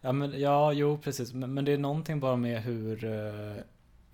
Ja, 0.00 0.12
men, 0.12 0.40
ja 0.40 0.72
jo 0.72 0.98
precis. 0.98 1.32
Men, 1.32 1.54
men 1.54 1.64
det 1.64 1.72
är 1.72 1.78
någonting 1.78 2.20
bara 2.20 2.36
med 2.36 2.62
hur... 2.62 3.04
eh, 3.04 3.62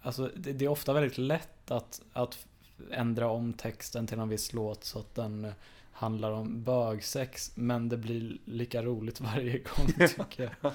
alltså 0.01 0.31
det, 0.37 0.53
det 0.53 0.65
är 0.65 0.69
ofta 0.69 0.93
väldigt 0.93 1.19
lätt 1.19 1.71
att, 1.71 2.03
att 2.13 2.47
ändra 2.91 3.29
om 3.29 3.53
texten 3.53 4.07
till 4.07 4.19
en 4.19 4.29
viss 4.29 4.53
låt 4.53 4.85
så 4.85 4.99
att 4.99 5.15
den 5.15 5.45
eh, 5.45 5.53
handlar 5.93 6.31
om 6.31 6.63
bögsex. 6.63 7.57
Men 7.57 7.89
det 7.89 7.97
blir 7.97 8.39
lika 8.45 8.83
roligt 8.83 9.21
varje 9.35 9.59
gång 9.59 10.09
tycker 10.09 10.51
jag. 10.63 10.73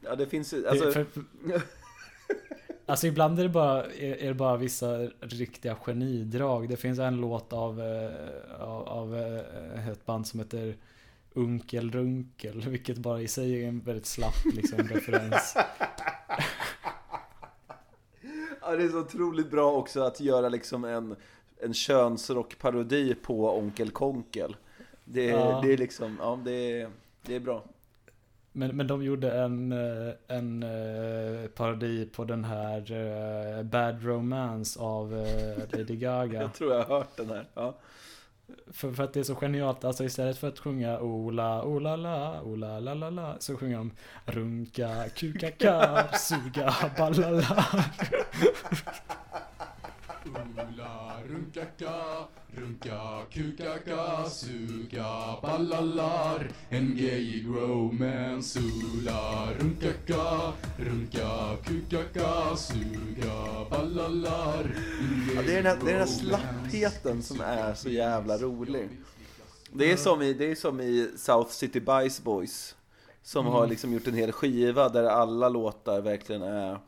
Ja 0.00 0.16
det 0.16 0.26
finns 0.26 0.54
ju, 0.54 0.68
alltså, 0.68 0.92
för, 0.92 1.06
alltså 2.86 3.06
ibland 3.06 3.38
är 3.38 3.42
det, 3.42 3.48
bara, 3.48 3.84
är, 3.84 4.16
är 4.16 4.28
det 4.28 4.34
bara 4.34 4.56
vissa 4.56 4.98
riktiga 5.20 5.74
genidrag. 5.74 6.68
Det 6.68 6.76
finns 6.76 6.98
en 6.98 7.16
låt 7.16 7.52
av, 7.52 7.80
eh, 7.80 8.10
av, 8.60 8.88
av 8.88 9.16
eh, 9.16 9.88
ett 9.88 10.06
band 10.06 10.26
som 10.26 10.40
heter 10.40 10.76
Unkel 11.36 11.90
Runkel, 11.90 12.60
vilket 12.68 12.98
bara 12.98 13.20
i 13.20 13.28
sig 13.28 13.64
är 13.64 13.68
en 13.68 13.80
väldigt 13.80 14.06
slapp 14.06 14.44
liksom, 14.44 14.78
referens. 14.88 15.56
Ja, 18.66 18.76
det 18.76 18.84
är 18.84 18.88
så 18.88 19.00
otroligt 19.00 19.50
bra 19.50 19.72
också 19.72 20.00
att 20.02 20.20
göra 20.20 20.48
liksom 20.48 20.84
en, 20.84 21.16
en 21.60 21.74
könsrockparodi 21.74 23.14
på 23.14 23.58
Onkel 23.58 23.90
Konkel. 23.90 24.56
Det, 25.04 25.24
Ja. 25.24 25.60
det 25.64 25.72
är 25.72 25.76
liksom, 25.78 26.16
ja 26.20 26.38
det 26.44 26.86
det 27.22 27.34
är 27.34 27.40
bra. 27.40 27.64
Men, 28.52 28.76
men 28.76 28.86
de 28.86 29.02
gjorde 29.02 29.32
en, 29.32 29.72
eh, 29.72 30.12
en 30.28 30.62
eh, 30.62 31.46
parodi 31.48 32.06
på 32.06 32.24
den 32.24 32.44
här 32.44 32.92
eh, 33.58 33.62
Bad 33.62 34.04
Romance 34.04 34.80
av 34.80 35.10
Lady 35.72 35.96
Gaga. 35.96 36.40
Jag 36.42 36.54
tror 36.54 36.72
jag 36.74 36.84
har 36.84 36.98
hört 36.98 37.16
den 37.16 37.28
här. 37.28 37.44
Ja. 37.54 37.74
För, 38.72 38.92
för 38.92 39.04
att 39.04 39.12
det 39.12 39.20
är 39.20 39.24
så 39.24 39.34
genialt, 39.34 39.84
alltså 39.84 40.04
istället 40.04 40.38
för 40.38 40.48
att 40.48 40.58
sjunga 40.58 41.00
ola, 41.00 41.62
ola 41.62 41.96
la, 41.96 42.42
ola 42.42 42.80
la 42.80 42.94
la 42.94 43.10
la 43.10 43.36
Så 43.38 43.56
sjunger 43.56 43.76
de 43.76 43.90
runka, 44.26 45.08
kuka 45.14 45.50
ka, 45.50 46.08
suga, 46.18 46.74
balala 46.98 47.66
Ola 50.34 51.05
runkaka, 51.28 51.94
runka 52.54 53.22
kukaka, 53.30 54.30
suga 54.30 55.36
ballalar 55.42 56.48
En 56.68 56.96
gayig 56.96 57.46
romance 57.46 58.60
Ola 58.60 59.48
runkaka, 59.58 60.52
runka 60.78 61.56
kukaka, 61.64 62.56
suga 62.56 63.66
ballalar 63.70 64.64
En 65.00 65.36
Ja, 65.36 65.42
det 65.42 65.52
är 65.52 65.62
den 65.62 65.66
här, 65.66 65.78
det 65.84 65.90
är 65.90 65.98
den 65.98 65.98
här 65.98 66.06
slappheten 66.06 67.22
som 67.22 67.40
är 67.40 67.74
så 67.74 67.88
jävla 67.88 68.38
rolig. 68.38 68.88
Det 69.72 69.92
är 69.92 69.96
som 69.96 70.22
i, 70.22 70.32
det 70.32 70.50
är 70.50 70.54
som 70.54 70.80
i 70.80 71.10
South 71.16 71.50
City 71.50 71.80
Bice 71.80 72.22
Boys. 72.22 72.76
Som 73.22 73.46
har 73.46 73.66
liksom 73.66 73.92
gjort 73.92 74.06
en 74.06 74.14
hel 74.14 74.32
skiva 74.32 74.88
där 74.88 75.04
alla 75.04 75.48
låtar 75.48 76.00
verkligen 76.00 76.42
är 76.42 76.78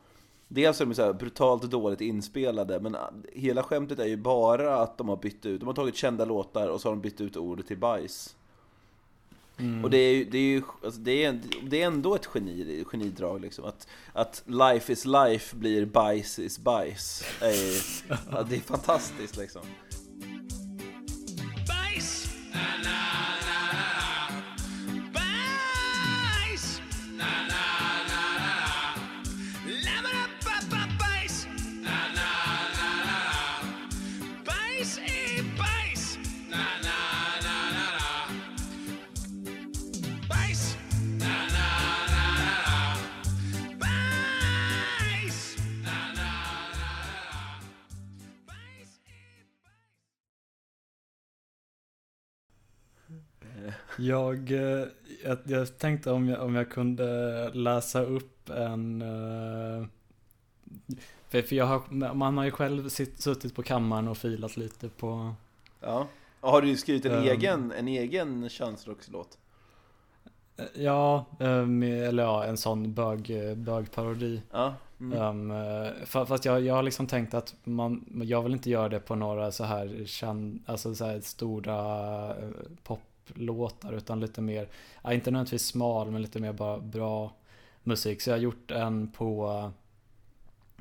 Dels 0.51 0.81
är 0.81 0.85
de 0.85 0.95
så 0.95 1.03
här 1.03 1.13
brutalt 1.13 1.63
dåligt 1.63 2.01
inspelade 2.01 2.79
men 2.79 2.97
hela 3.33 3.63
skämtet 3.63 3.99
är 3.99 4.05
ju 4.05 4.17
bara 4.17 4.75
att 4.81 4.97
de 4.97 5.09
har 5.09 5.17
bytt 5.17 5.45
ut, 5.45 5.59
de 5.59 5.65
har 5.67 5.73
tagit 5.73 5.95
kända 5.95 6.25
låtar 6.25 6.67
och 6.67 6.81
så 6.81 6.87
har 6.87 6.95
de 6.95 7.01
bytt 7.01 7.21
ut 7.21 7.37
ordet 7.37 7.67
till 7.67 7.77
bajs. 7.77 8.35
Och 9.83 9.89
det 9.89 9.97
är 9.97 10.13
ju, 10.13 10.25
det 10.25 10.37
är 10.37 10.41
ju 10.41 10.61
alltså 10.83 10.99
det, 10.99 11.25
är, 11.25 11.39
det 11.63 11.81
är 11.81 11.87
ändå 11.87 12.15
ett 12.15 12.29
geni, 12.35 12.83
genidrag 12.91 13.41
liksom. 13.41 13.65
Att, 13.65 13.87
att 14.13 14.43
life 14.45 14.93
is 14.93 15.05
life 15.05 15.55
blir 15.55 15.85
bajs 15.85 16.39
is 16.39 16.59
bajs. 16.59 17.23
Är, 17.41 18.49
det 18.49 18.55
är 18.55 18.59
fantastiskt 18.59 19.37
liksom. 19.37 19.61
Jag, 53.99 54.51
eh, 54.51 54.85
jag, 55.23 55.37
jag 55.45 55.77
tänkte 55.77 56.11
om 56.11 56.27
jag, 56.29 56.41
om 56.41 56.55
jag 56.55 56.69
kunde 56.71 57.49
läsa 57.53 58.01
upp 58.01 58.49
en 58.49 59.01
eh, 59.01 59.85
för, 61.29 61.53
jag 61.53 61.65
har, 61.65 62.13
man 62.13 62.37
har 62.37 62.45
ju 62.45 62.51
själv 62.51 62.89
sitt, 62.89 63.21
suttit 63.21 63.55
på 63.55 63.63
kammaren 63.63 64.07
och 64.07 64.17
filat 64.17 64.57
lite 64.57 64.89
på 64.89 65.33
Ja. 65.81 66.07
Och 66.39 66.51
har 66.51 66.61
du 66.61 66.77
skrivit 66.77 67.05
en 67.05 67.11
Ehm. 67.13 67.23
egen, 67.23 67.71
en 67.71 67.87
egen 67.87 68.49
könsrockslåt? 68.49 69.37
Ja, 70.75 71.25
eh, 71.39 71.65
med, 71.65 72.03
eller 72.07 72.23
ja, 72.23 72.45
en 72.45 72.57
sån 72.57 72.93
bög, 72.93 73.31
bögparodi. 73.57 74.41
Ja. 74.51 74.73
Mm. 74.99 75.19
Um, 75.21 75.51
fa- 76.05 76.25
fast 76.25 76.45
jag, 76.45 76.61
jag 76.61 76.73
har 76.73 76.83
liksom 76.83 77.07
tänkt 77.07 77.33
att 77.33 77.55
man, 77.63 78.05
jag 78.23 78.41
vill 78.43 78.53
inte 78.53 78.69
göra 78.69 78.89
det 78.89 78.99
på 78.99 79.15
några 79.15 79.51
så 79.51 79.63
här, 79.63 80.03
känd, 80.05 80.63
alltså 80.65 80.95
så 80.95 81.05
här 81.05 81.19
stora 81.21 81.77
eh, 82.29 82.49
poplåtar 83.29 83.93
utan 83.93 84.19
lite 84.19 84.41
mer, 84.41 84.69
ja, 85.03 85.13
inte 85.13 85.31
nödvändigtvis 85.31 85.65
smal 85.67 86.11
men 86.11 86.21
lite 86.21 86.39
mer 86.39 86.53
bara 86.53 86.79
bra 86.79 87.33
musik. 87.83 88.21
Så 88.21 88.29
jag 88.29 88.35
har 88.35 88.41
gjort 88.41 88.71
en 88.71 89.11
på 89.11 89.71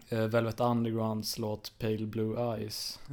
eh, 0.09 0.26
Velvet 0.26 0.61
Undergrounds 0.61 1.38
låt 1.38 1.72
Pale 1.78 2.07
Blue 2.07 2.55
Eyes. 2.57 2.99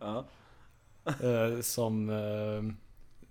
Ja. 0.00 0.24
Eh, 1.04 1.60
som, 1.60 2.10
eh, 2.10 2.62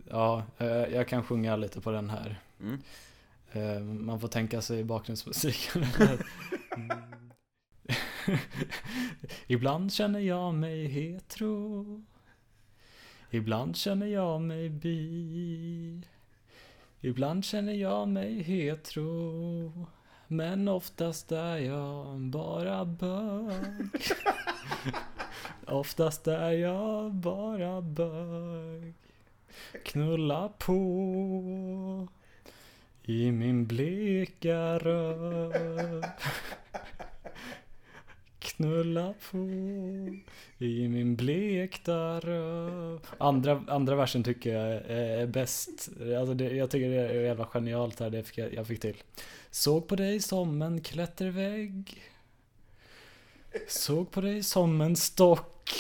ja, 0.10 0.44
eh, 0.58 0.68
jag 0.68 1.08
kan 1.08 1.24
sjunga 1.24 1.56
lite 1.56 1.82
på 1.82 1.92
den 1.92 2.10
här. 2.10 2.40
Mm. 2.60 2.82
Eh, 3.52 3.80
Man 3.84 4.20
får 4.20 4.28
tänka 4.28 4.62
sig 4.62 4.84
bakgrundsmusiken. 4.84 5.86
Ibland 9.48 9.94
känner 9.94 10.20
jag 10.20 10.54
mig 10.54 10.88
hetero. 10.88 11.86
Ibland 13.32 13.76
känner 13.76 14.08
jag 14.08 14.42
mig 14.42 14.70
bi. 14.70 16.02
Ibland 17.02 17.46
känner 17.46 17.74
jag 17.74 18.08
mig 18.08 18.44
hetero. 18.44 19.88
Men 20.28 20.68
oftast 20.68 21.32
är 21.32 21.58
jag 21.58 22.20
bara 22.20 22.86
bög. 22.86 24.02
Oftast 25.68 26.28
är 26.28 26.52
jag 26.52 27.14
bara 27.14 27.82
bög. 27.82 28.94
Knulla 29.86 30.50
på 30.58 32.08
i 33.04 33.32
min 33.32 33.66
bleka 33.68 34.80
röv. 34.80 36.04
Knulla 38.58 39.14
på 39.32 39.38
i 40.58 40.88
min 40.88 41.16
blekta 41.16 42.20
röv. 42.20 43.00
Andra, 43.18 43.64
andra 43.68 43.96
versen 43.96 44.24
tycker 44.24 44.54
jag 44.54 44.82
är, 44.86 45.28
bäst. 45.28 45.90
Alltså 46.20 46.34
det, 46.34 46.56
jag 46.56 46.72
tycker 46.72 46.90
det 46.90 46.96
är 46.96 47.22
jävla 47.22 47.46
genialt 47.46 48.00
här, 48.00 48.10
det 48.10 48.24
fick 48.24 48.38
jag, 48.38 48.54
jag 48.54 48.68
fick 48.68 48.80
till. 48.80 48.96
Såg 49.52 49.88
på 49.88 49.96
dig 49.96 50.20
som 50.20 50.62
en 50.62 50.82
klättervägg. 50.82 52.02
Såg 53.68 54.12
på 54.12 54.22
dig 54.22 54.44
som 54.44 54.82
en 54.82 54.96
stock. 54.96 55.72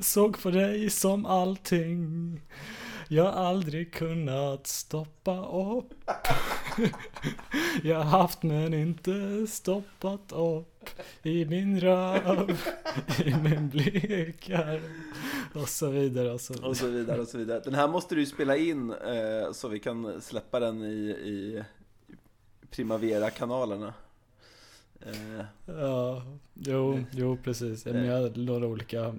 Såg 0.00 0.42
på 0.42 0.50
dig 0.50 0.90
som 0.90 1.26
allting 1.26 2.40
jag 3.08 3.26
aldrig 3.26 3.94
kunnat 3.94 4.66
stoppa 4.66 5.46
upp. 5.46 5.94
Jag 7.82 7.96
har 7.96 8.18
haft 8.18 8.42
men 8.42 8.74
inte 8.74 9.46
stoppat 9.48 10.32
upp 10.32 10.90
i 11.22 11.44
min 11.44 11.80
röv, 11.80 12.60
i 13.24 13.34
min 13.34 13.68
blickar 13.68 14.80
och 15.54 15.68
så 15.68 15.88
vidare 15.88 16.30
och 16.32 16.40
så 16.40 16.52
vidare. 16.52 16.68
Och 16.70 16.76
så 16.76 16.86
vidare 16.86 17.20
och 17.20 17.28
så 17.28 17.38
vidare. 17.38 17.60
Den 17.64 17.74
här 17.74 17.88
måste 17.88 18.14
du 18.14 18.20
ju 18.20 18.26
spela 18.26 18.56
in 18.56 18.90
eh, 18.90 19.52
så 19.52 19.68
vi 19.68 19.78
kan 19.78 20.20
släppa 20.20 20.60
den 20.60 20.82
i, 20.82 21.10
i 21.10 21.64
Primavera-kanalerna. 22.70 23.94
Eh, 25.00 25.44
Ja, 25.66 26.22
jo, 26.54 27.04
jo 27.10 27.38
precis. 27.44 27.84
Men 27.84 28.04
jag 28.04 28.22
hade 28.22 28.40
några 28.40 28.66
olika 28.66 29.14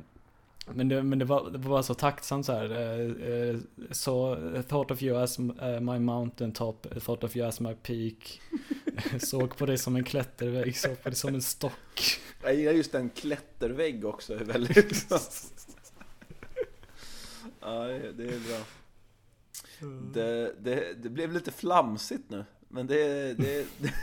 men 0.73 0.87
det, 0.87 1.03
men 1.03 1.19
det, 1.19 1.25
var, 1.25 1.49
det 1.49 1.57
var 1.57 1.69
bara 1.69 1.83
så 1.83 1.93
tacksamt 1.93 2.45
så 2.45 2.51
här. 2.51 3.59
Så, 3.91 4.35
thought 4.69 4.91
of 4.91 5.03
you 5.03 5.17
as 5.17 5.39
my 5.39 5.99
mountain 5.99 6.51
top, 6.51 6.87
thought 7.03 7.23
of 7.23 7.35
you 7.35 7.47
as 7.47 7.59
my 7.59 7.75
peak. 7.75 8.41
Såg 9.19 9.57
på 9.57 9.65
dig 9.65 9.77
som 9.77 9.95
en 9.95 10.03
klättervägg, 10.03 10.77
såg 10.77 11.03
på 11.03 11.09
dig 11.09 11.15
som 11.15 11.35
en 11.35 11.41
stock. 11.41 12.19
jag 12.43 12.55
gillar 12.55 12.71
just 12.71 12.95
en 12.95 13.09
klättervägg 13.09 14.05
också, 14.05 14.33
är 14.33 14.43
väldigt 14.43 15.11
Ja, 17.59 17.83
det 17.87 18.23
är 18.23 18.39
bra. 18.39 18.65
Det, 20.13 20.55
det, 20.59 20.93
det 21.03 21.09
blev 21.09 21.33
lite 21.33 21.51
flamsigt 21.51 22.29
nu, 22.29 22.45
men 22.67 22.87
det... 22.87 23.33
det, 23.33 23.67
det... 23.77 23.93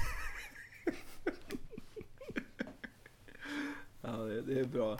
ja, 4.01 4.17
det 4.47 4.61
är 4.61 4.65
bra. 4.65 4.99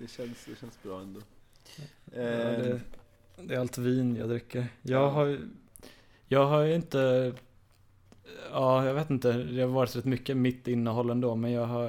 Det 0.00 0.10
känns, 0.10 0.44
det 0.46 0.56
känns 0.60 0.82
bra 0.82 1.00
ändå. 1.00 1.20
Ja, 2.14 2.20
det, 2.22 2.80
det 3.36 3.54
är 3.54 3.58
allt 3.58 3.78
vin 3.78 4.16
jag 4.16 4.28
dricker. 4.28 4.66
Jag 4.82 5.02
Ja. 5.02 5.08
har 5.08 5.24
ju- 5.24 5.48
Jag 6.28 6.46
har 6.46 6.62
ju 6.62 6.74
inte 6.74 7.32
Ja, 8.52 8.86
jag 8.86 8.94
vet 8.94 9.10
inte. 9.10 9.32
Det 9.32 9.60
har 9.60 9.68
varit 9.68 9.96
rätt 9.96 10.04
mycket 10.04 10.36
mitt 10.36 10.68
innehåll 10.68 11.10
ändå. 11.10 11.34
Men 11.34 11.52
jag 11.52 11.66
har, 11.66 11.88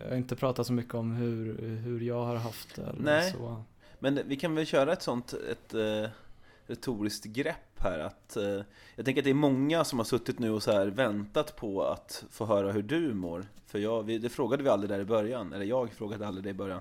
jag 0.00 0.08
har 0.08 0.16
inte 0.16 0.36
pratat 0.36 0.66
så 0.66 0.72
mycket 0.72 0.94
om 0.94 1.12
hur, 1.12 1.58
hur 1.76 2.00
jag 2.00 2.24
har 2.24 2.36
haft 2.36 2.74
det. 2.76 2.82
eller 2.82 3.02
Nej. 3.02 3.32
Så. 3.32 3.62
Men 3.98 4.20
vi 4.26 4.36
kan 4.36 4.54
väl 4.54 4.66
köra 4.66 4.92
ett 4.92 5.02
sånt 5.02 5.32
ett, 5.50 5.74
eh, 5.74 6.10
retoriskt 6.66 7.24
grepp 7.24 7.56
här 7.78 7.98
att 7.98 8.36
eh, 8.36 8.60
Jag 8.96 9.04
tänker 9.04 9.20
att 9.20 9.24
det 9.24 9.30
är 9.30 9.34
många 9.34 9.84
som 9.84 9.98
har 9.98 10.04
suttit 10.04 10.38
nu 10.38 10.50
och 10.50 10.62
så 10.62 10.72
här 10.72 10.86
väntat 10.86 11.56
på 11.56 11.84
att 11.84 12.24
få 12.30 12.46
höra 12.46 12.72
hur 12.72 12.82
du 12.82 13.14
mår 13.14 13.46
För 13.66 13.78
jag, 13.78 14.02
vi, 14.02 14.18
det 14.18 14.28
frågade 14.28 14.62
vi 14.62 14.68
aldrig 14.68 14.90
där 14.90 14.98
i 15.00 15.04
början, 15.04 15.52
eller 15.52 15.64
jag 15.64 15.92
frågade 15.92 16.26
aldrig 16.26 16.44
det 16.44 16.50
i 16.50 16.54
början 16.54 16.80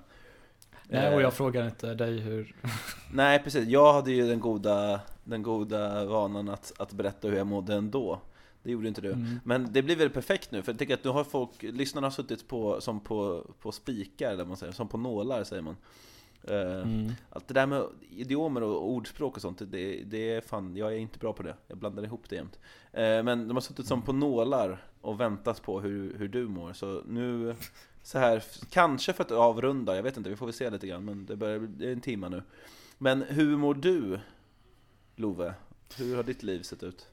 Nej, 0.90 1.08
och 1.08 1.14
Eh, 1.14 1.22
jag 1.22 1.34
frågar 1.34 1.66
inte 1.66 1.94
dig 1.94 2.20
hur... 2.20 2.56
Nej 3.14 3.40
precis, 3.44 3.68
jag 3.68 3.94
hade 3.94 4.12
ju 4.12 4.28
den 4.28 4.40
goda, 4.40 5.02
den 5.24 5.44
goda 5.44 6.06
vanan 6.06 6.50
att, 6.50 6.74
att 6.80 6.94
berätta 6.94 7.28
hur 7.28 7.38
jag 7.38 7.48
mådde 7.48 7.76
ändå 7.76 8.20
Det 8.64 8.72
gjorde 8.72 8.88
inte 8.88 9.02
du 9.02 9.12
Mm. 9.12 9.40
Men 9.44 9.74
det 9.74 9.82
blir 9.82 9.96
väl 9.96 10.10
perfekt 10.10 10.52
nu, 10.52 10.62
för 10.62 10.72
jag 10.72 10.80
tänker 10.80 10.94
att 10.94 11.04
nu 11.04 11.10
har 11.10 11.24
folk, 11.24 11.64
lyssnarna 11.64 12.08
har 12.08 12.12
suttit 12.12 12.48
på, 12.48 12.82
som 12.82 13.00
på, 13.00 13.46
på 13.62 13.72
spikar, 13.72 14.32
eller 14.32 14.46
man 14.46 14.58
säger, 14.58 14.74
som 14.74 14.88
på 14.88 14.98
nålar 14.98 15.44
säger 15.44 15.62
man 15.62 15.76
Eh, 16.48 16.82
Mm. 16.82 17.12
Allt 17.30 17.48
det 17.48 17.54
där 17.54 17.66
med 17.68 17.84
idiomer 18.10 18.64
och 18.64 18.90
ordspråk 18.90 19.36
och 19.36 19.42
sånt, 19.42 19.62
det, 19.72 20.04
det 20.06 20.32
är 20.34 20.42
fan, 20.42 20.76
jag 20.76 20.94
är 20.94 20.98
inte 20.98 21.20
bra 21.20 21.34
på 21.34 21.44
det. 21.44 21.56
Jag 21.68 21.78
blandar 21.78 22.04
ihop 22.04 22.30
det 22.30 22.36
jämt. 22.36 22.60
Eh, 22.92 23.24
Men 23.24 23.48
de 23.48 23.54
har 23.54 23.62
suttit 23.62 23.88
som 23.88 24.02
på 24.02 24.14
nålar 24.14 24.84
och 25.02 25.20
väntat 25.20 25.62
på 25.62 25.82
hur, 25.82 26.18
hur 26.18 26.28
du 26.28 26.48
mår. 26.48 26.74
Så 26.74 27.02
nu, 27.08 27.56
så 28.04 28.20
här, 28.20 28.44
kanske 28.70 29.14
för 29.14 29.24
att 29.24 29.32
avrunda, 29.32 29.96
jag 29.96 30.04
vet 30.04 30.18
inte, 30.18 30.30
vi 30.30 30.36
får 30.36 30.46
väl 30.46 30.54
se 30.54 30.70
lite 30.70 30.88
grann. 30.88 31.06
Men 31.06 31.26
det, 31.26 31.36
börjar, 31.36 31.82
är 31.82 31.92
en 31.92 32.02
timme 32.02 32.30
nu. 32.30 32.44
Men 32.98 33.22
hur 33.22 33.58
mår 33.58 33.74
du, 33.74 34.20
Love? 35.16 35.54
Hur 35.98 36.16
har 36.16 36.24
ditt 36.24 36.44
liv 36.44 36.62
sett 36.62 36.84
ut? 36.84 37.08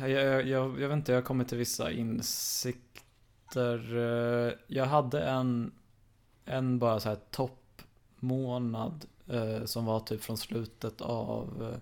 Jag, 0.00 0.10
jag, 0.10 0.46
jag, 0.46 0.80
jag 0.80 0.88
vet 0.88 0.96
inte, 0.96 1.12
jag 1.12 1.16
har 1.16 1.24
kommit 1.24 1.48
till 1.48 1.58
vissa 1.58 1.90
insikter. 1.90 3.96
Eh, 3.96 4.52
Jag 4.66 4.86
hade 4.86 5.22
en, 5.22 5.72
en 6.44 6.78
bara 6.78 7.00
så 7.00 7.08
här 7.08 7.18
toppmånad 7.30 9.04
eh, 9.28 9.64
som 9.64 9.84
var 9.84 10.00
typ 10.00 10.22
från 10.22 10.36
slutet 10.36 11.00
av, 11.00 11.70
eh, 11.72 11.78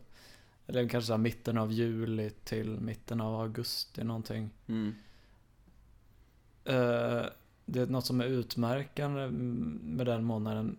eller 0.67 0.89
kanske 0.89 1.07
så 1.07 1.19
mitten 1.19 1.59
av 1.59 1.73
juli 1.73 2.31
till 2.31 2.81
mitten 2.81 3.21
av 3.21 3.41
augusti 3.41 4.05
någonting. 4.05 4.51
Mm. 4.67 4.95
Eh, 6.65 7.25
Det 7.73 7.81
är 7.81 7.87
något 7.87 8.07
som 8.07 8.21
är 8.21 8.25
utmärkande 8.25 9.29
med 9.31 10.07
den 10.07 10.25
månaden. 10.25 10.77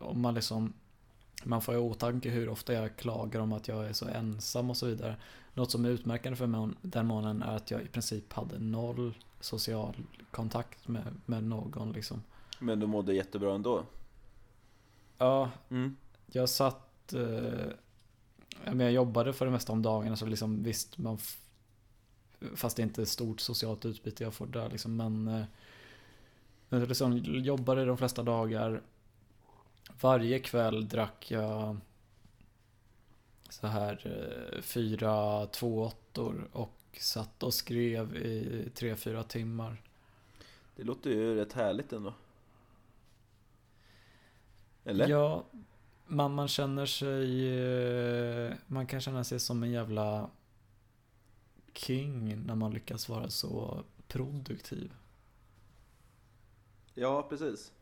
Om 0.00 0.20
man 0.20 0.34
liksom 0.34 0.72
man 1.44 1.62
får 1.62 1.74
i 1.74 1.78
åtanke 1.78 2.30
hur 2.30 2.48
ofta 2.48 2.72
jag 2.72 2.96
klagar 2.96 3.40
om 3.40 3.52
att 3.52 3.68
jag 3.68 3.86
är 3.86 3.92
så 3.92 4.08
ensam 4.08 4.70
och 4.70 4.76
så 4.76 4.86
vidare. 4.86 5.16
Något 5.54 5.70
som 5.70 5.84
är 5.84 5.88
utmärkande 5.88 6.36
för 6.36 6.46
mig 6.46 6.68
den 6.82 7.06
månaden 7.06 7.42
är 7.42 7.56
att 7.56 7.70
jag 7.70 7.82
i 7.82 7.86
princip 7.86 8.32
hade 8.32 8.58
noll 8.58 9.14
social 9.40 9.94
kontakt 10.30 10.88
med, 10.88 11.02
med 11.26 11.44
någon 11.44 11.92
liksom. 11.92 12.22
Men 12.58 12.80
du 12.80 12.86
mådde 12.86 13.14
jättebra 13.14 13.54
ändå? 13.54 13.84
Ja, 15.18 15.50
Mm. 15.68 15.96
jag 16.26 16.48
satt... 16.48 17.12
Eh, 17.12 17.68
ja, 18.64 18.74
men 18.74 18.80
jag 18.80 18.92
jobbade 18.92 19.32
för 19.32 19.44
det 19.44 19.52
mesta 19.52 19.72
om 19.72 19.82
dagarna 19.82 20.16
så 20.16 20.26
liksom 20.26 20.62
visst 20.62 20.98
man... 20.98 21.18
Fast 22.54 22.76
det 22.76 22.82
är 22.82 22.84
inte 22.84 23.06
stort 23.06 23.40
socialt 23.40 23.84
utbyte 23.84 24.24
jag 24.24 24.34
får 24.34 24.46
där 24.46 24.70
liksom 24.70 24.96
men... 24.96 25.28
Eh, 25.28 25.44
jag 26.80 26.88
liksom 26.88 27.16
jobbade 27.24 27.84
de 27.84 27.98
flesta 27.98 28.22
dagar. 28.22 28.82
Varje 30.00 30.38
kväll 30.38 30.88
drack 30.88 31.30
jag 31.30 31.76
så 33.48 33.66
här 33.66 34.00
eh, 34.04 34.62
fyra 34.62 35.46
tvååttor 35.46 36.48
och 36.52 36.78
satt 36.98 37.42
och 37.42 37.54
skrev 37.54 38.16
i 38.16 38.68
tre, 38.74 38.96
fyra 38.96 39.22
timmar. 39.22 39.82
Det 40.76 40.82
låter 40.84 41.10
ju 41.10 41.34
rätt 41.34 41.52
härligt 41.52 41.92
ändå. 41.92 42.14
Eller? 44.84 45.08
Ja, 45.08 45.44
man, 46.06 46.34
man 46.34 46.48
känner 46.48 46.86
sig... 46.86 47.48
eh, 48.46 48.52
Man 48.66 48.86
kan 48.86 49.00
känna 49.00 49.24
sig 49.24 49.40
som 49.40 49.62
en 49.62 49.70
jävla 49.70 50.30
king 51.74 52.42
när 52.46 52.54
man 52.54 52.72
lyckas 52.72 53.08
vara 53.08 53.30
så 53.30 53.84
produktiv. 54.08 54.92
Ja, 56.94 57.26
precis. 57.28 57.72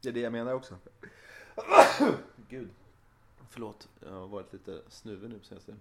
Det 0.00 0.08
är 0.08 0.12
det 0.12 0.20
jag 0.20 0.32
menar 0.32 0.52
också. 0.54 0.78
Gud. 2.48 2.68
Förlåt, 3.50 3.88
jag 4.00 4.12
har 4.12 4.26
varit 4.26 4.52
lite 4.52 4.82
snuvig 4.88 5.30
nu 5.30 5.40
senaste 5.42 5.74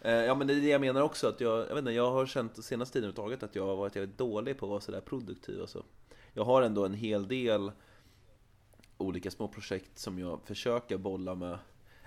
Eh, 0.00 0.12
Ja 0.12 0.34
men 0.34 0.46
det 0.46 0.54
är 0.54 0.60
det 0.60 0.68
jag 0.68 0.80
menar 0.80 1.00
också, 1.00 1.28
att 1.28 1.40
jag, 1.40 1.58
jag 1.58 1.68
vet 1.68 1.78
inte, 1.78 1.90
jag 1.92 2.10
har 2.10 2.26
känt 2.26 2.64
senaste 2.64 2.92
tiden 2.92 3.08
överhuvudtaget 3.08 3.42
att 3.42 3.54
jag 3.54 3.66
har 3.66 3.76
varit 3.76 3.96
jävligt 3.96 4.18
dålig 4.18 4.58
på 4.58 4.66
att 4.66 4.70
vara 4.70 4.80
sådär 4.80 5.00
produktiv 5.00 5.60
och 5.60 5.68
så. 5.68 5.84
Jag 6.32 6.44
har 6.44 6.62
ändå 6.62 6.84
en 6.84 6.94
hel 6.94 7.28
del 7.28 7.72
olika 8.98 9.30
små 9.30 9.48
projekt 9.48 9.98
som 9.98 10.18
jag 10.18 10.40
försöker 10.44 10.98
bolla 10.98 11.34
med. 11.34 11.58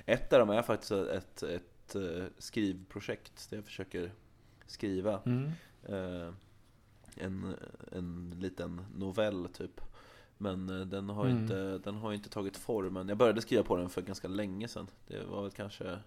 Ett 0.06 0.34
av 0.34 0.40
dem 0.40 0.50
är 0.50 0.62
faktiskt 0.62 0.92
ett, 0.92 1.44
ett, 1.44 1.96
eh, 1.96 2.26
skrivprojekt 2.38 3.50
där 3.50 3.58
jag 3.58 3.66
försöker 3.66 4.12
skriva 4.68 5.22
Mm. 5.26 5.52
eh, 5.84 6.34
en, 7.18 7.56
en 7.92 8.34
liten 8.40 8.82
novell 8.96 9.48
typ. 9.54 9.82
Men 10.38 10.70
eh, 10.70 10.86
den 10.88 11.10
har, 11.10 11.26
Mm. 11.26 11.38
inte, 11.44 11.78
den 11.78 11.96
har 11.96 12.14
inte 12.14 12.30
tagit 12.30 12.58
formen. 12.58 13.10
Jag 13.10 13.18
började 13.18 13.42
skriva 13.42 13.64
på 13.64 13.78
den 13.78 13.90
för 13.90 14.02
ganska 14.02 14.28
länge 14.28 14.68
sedan. 14.68 14.88
Det 15.08 15.24
var 15.26 15.42
väl 15.42 15.52
kanske 15.52 16.00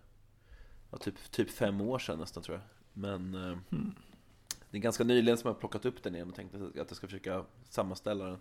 ja, 0.91 0.99
typ, 0.99 1.31
typ 1.31 1.51
fem 1.51 1.81
år 1.81 1.99
sedan 1.99 2.19
nästan 2.19 2.43
tror 2.43 2.57
jag. 2.57 2.65
Men 2.93 3.35
eh, 3.35 3.59
Mm. 3.71 3.95
det 4.71 4.79
är 4.79 4.83
ganska 4.83 5.05
nyligen 5.05 5.39
som 5.39 5.49
jag 5.49 5.55
har 5.55 5.61
plockat 5.61 5.85
upp 5.85 6.03
den 6.03 6.15
igen 6.15 6.29
och 6.29 6.35
tänkte 6.35 6.59
att 6.59 6.75
jag 6.75 6.97
ska 6.97 7.07
försöka 7.07 7.45
sammanställa 7.69 8.25
den. 8.25 8.39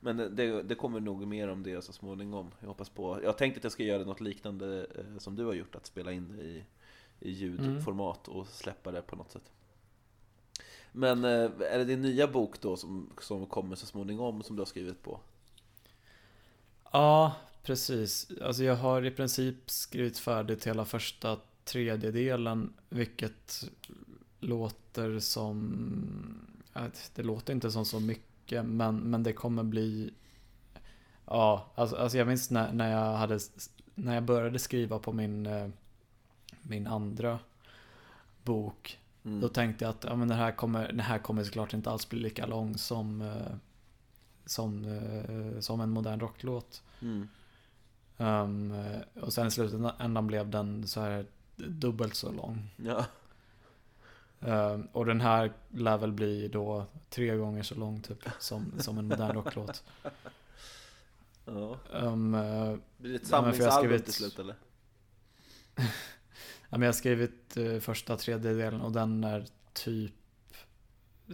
Men 0.00 0.16
det, 0.16 0.62
det 0.62 0.74
kommer 0.74 1.00
nog 1.00 1.26
mer 1.26 1.48
om 1.48 1.62
det 1.62 1.82
så 1.84 1.92
småningom. 1.92 2.50
Jag 2.60 2.68
hoppas 2.68 2.88
på. 2.88 3.20
Jag 3.22 3.38
tänkte 3.38 3.58
att 3.58 3.64
jag 3.64 3.72
ska 3.72 3.82
göra 3.82 4.04
något 4.04 4.20
liknande 4.20 4.86
eh, 4.94 5.18
som 5.18 5.36
du 5.36 5.44
har 5.44 5.54
gjort, 5.54 5.74
att 5.74 5.86
spela 5.86 6.12
in 6.12 6.36
det 6.36 6.42
i, 6.44 6.64
i 7.20 7.30
ljudformat 7.30 8.28
och 8.28 8.46
släppa 8.46 8.92
det 8.92 9.02
på 9.02 9.16
något 9.16 9.30
sätt. 9.30 9.52
Men 10.96 11.24
eh, 11.24 11.50
är 11.60 11.78
det 11.78 11.84
din 11.84 12.02
nya 12.02 12.26
bok 12.26 12.60
då 12.60 12.76
som, 12.76 13.10
som 13.20 13.46
kommer 13.46 13.76
så 13.76 13.86
småningom 13.86 14.42
som 14.42 14.56
du 14.56 14.60
har 14.60 14.66
skrivit 14.66 15.02
på? 15.02 15.20
Ja, 16.92 17.34
precis. 17.62 18.30
Alltså 18.42 18.64
jag 18.64 18.76
har 18.76 19.04
i 19.04 19.10
princip 19.10 19.70
skrivit 19.70 20.18
färdigt 20.18 20.66
hela 20.66 20.84
första 20.84 21.38
tredjedelen, 21.64 22.72
vilket 22.88 23.70
låter 24.40 25.18
som... 25.18 26.46
Det 27.14 27.22
låter 27.22 27.52
inte 27.52 27.70
som 27.70 27.84
så 27.84 28.00
mycket, 28.00 28.66
men, 28.66 28.96
men 28.96 29.22
det 29.22 29.32
kommer 29.32 29.62
bli... 29.62 30.14
Ja, 31.26 31.72
alltså, 31.74 31.96
alltså 31.96 32.18
jag 32.18 32.26
minns 32.26 32.50
när, 32.50 32.72
när 32.72 32.90
jag 32.90 33.16
hade... 33.16 33.38
När 33.94 34.14
jag 34.14 34.24
började 34.24 34.58
skriva 34.58 34.98
på 34.98 35.12
min, 35.12 35.46
eh, 35.46 35.68
min 36.62 36.86
andra 36.86 37.38
bok, 38.42 38.98
Mm. 39.26 39.40
då 39.40 39.48
tänkte 39.48 39.84
jag 39.84 39.90
att 39.90 40.04
ja, 40.04 40.16
men 40.16 40.28
den, 40.28 40.38
här 40.38 40.52
kommer, 40.52 40.86
den 40.86 41.00
här 41.00 41.18
kommer 41.18 41.44
såklart 41.44 41.72
inte 41.72 41.90
alls 41.90 42.08
bli 42.08 42.18
lika 42.18 42.46
lång 42.46 42.78
som, 42.78 43.22
eh, 43.22 43.56
som, 44.46 44.84
eh, 44.84 45.60
som 45.60 45.80
en 45.80 45.90
modern 45.90 46.20
rocklåt. 46.20 46.82
Mm. 47.02 47.28
Eh, 48.18 49.22
och 49.22 49.32
sen 49.32 49.46
i 49.46 49.50
slutändan 49.50 50.26
blev 50.26 50.50
den 50.50 50.86
så 50.86 51.00
här 51.00 51.26
dubbelt 51.56 52.14
så 52.14 52.32
lång. 52.32 52.70
Ja. 52.76 53.04
Ehm, 54.40 54.88
och 54.92 55.06
den 55.06 55.20
här 55.20 55.52
lär 55.68 55.98
väl 55.98 56.12
bli 56.12 56.48
då 56.48 56.86
tre 57.10 57.36
gånger 57.36 57.62
så 57.62 57.74
lång 57.74 58.00
typ 58.00 58.28
som, 58.38 58.72
som 58.78 58.98
en 58.98 59.08
modern 59.08 59.32
rocklåt. 59.36 59.84
ja. 61.44 61.78
Eh, 61.92 62.16
Blir 62.96 63.10
det 63.10 63.14
ett 63.14 63.26
samlingsalbum 63.26 64.00
till 64.00 64.12
slut 64.12 64.38
eller? 64.38 64.54
Ja, 66.68 66.78
men 66.78 66.82
jag 66.82 66.88
har 66.88 66.92
skrivit 66.92 67.56
eh, 67.56 67.78
första 67.78 68.16
tredjedelen 68.16 68.80
och 68.80 68.92
den 68.92 69.24
är 69.24 69.46
typ 69.72 70.12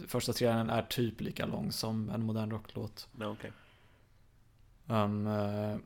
Första 0.07 0.33
tredjedelen 0.33 0.69
är 0.69 0.81
typ 0.81 1.21
lika 1.21 1.45
lång 1.45 1.71
som 1.71 2.09
en 2.09 2.23
modern 2.25 2.51
rocklåt. 2.51 3.07
Ja, 3.19 3.27
okej. 3.27 3.51
Um, 4.87 5.27
eh, 5.27 5.77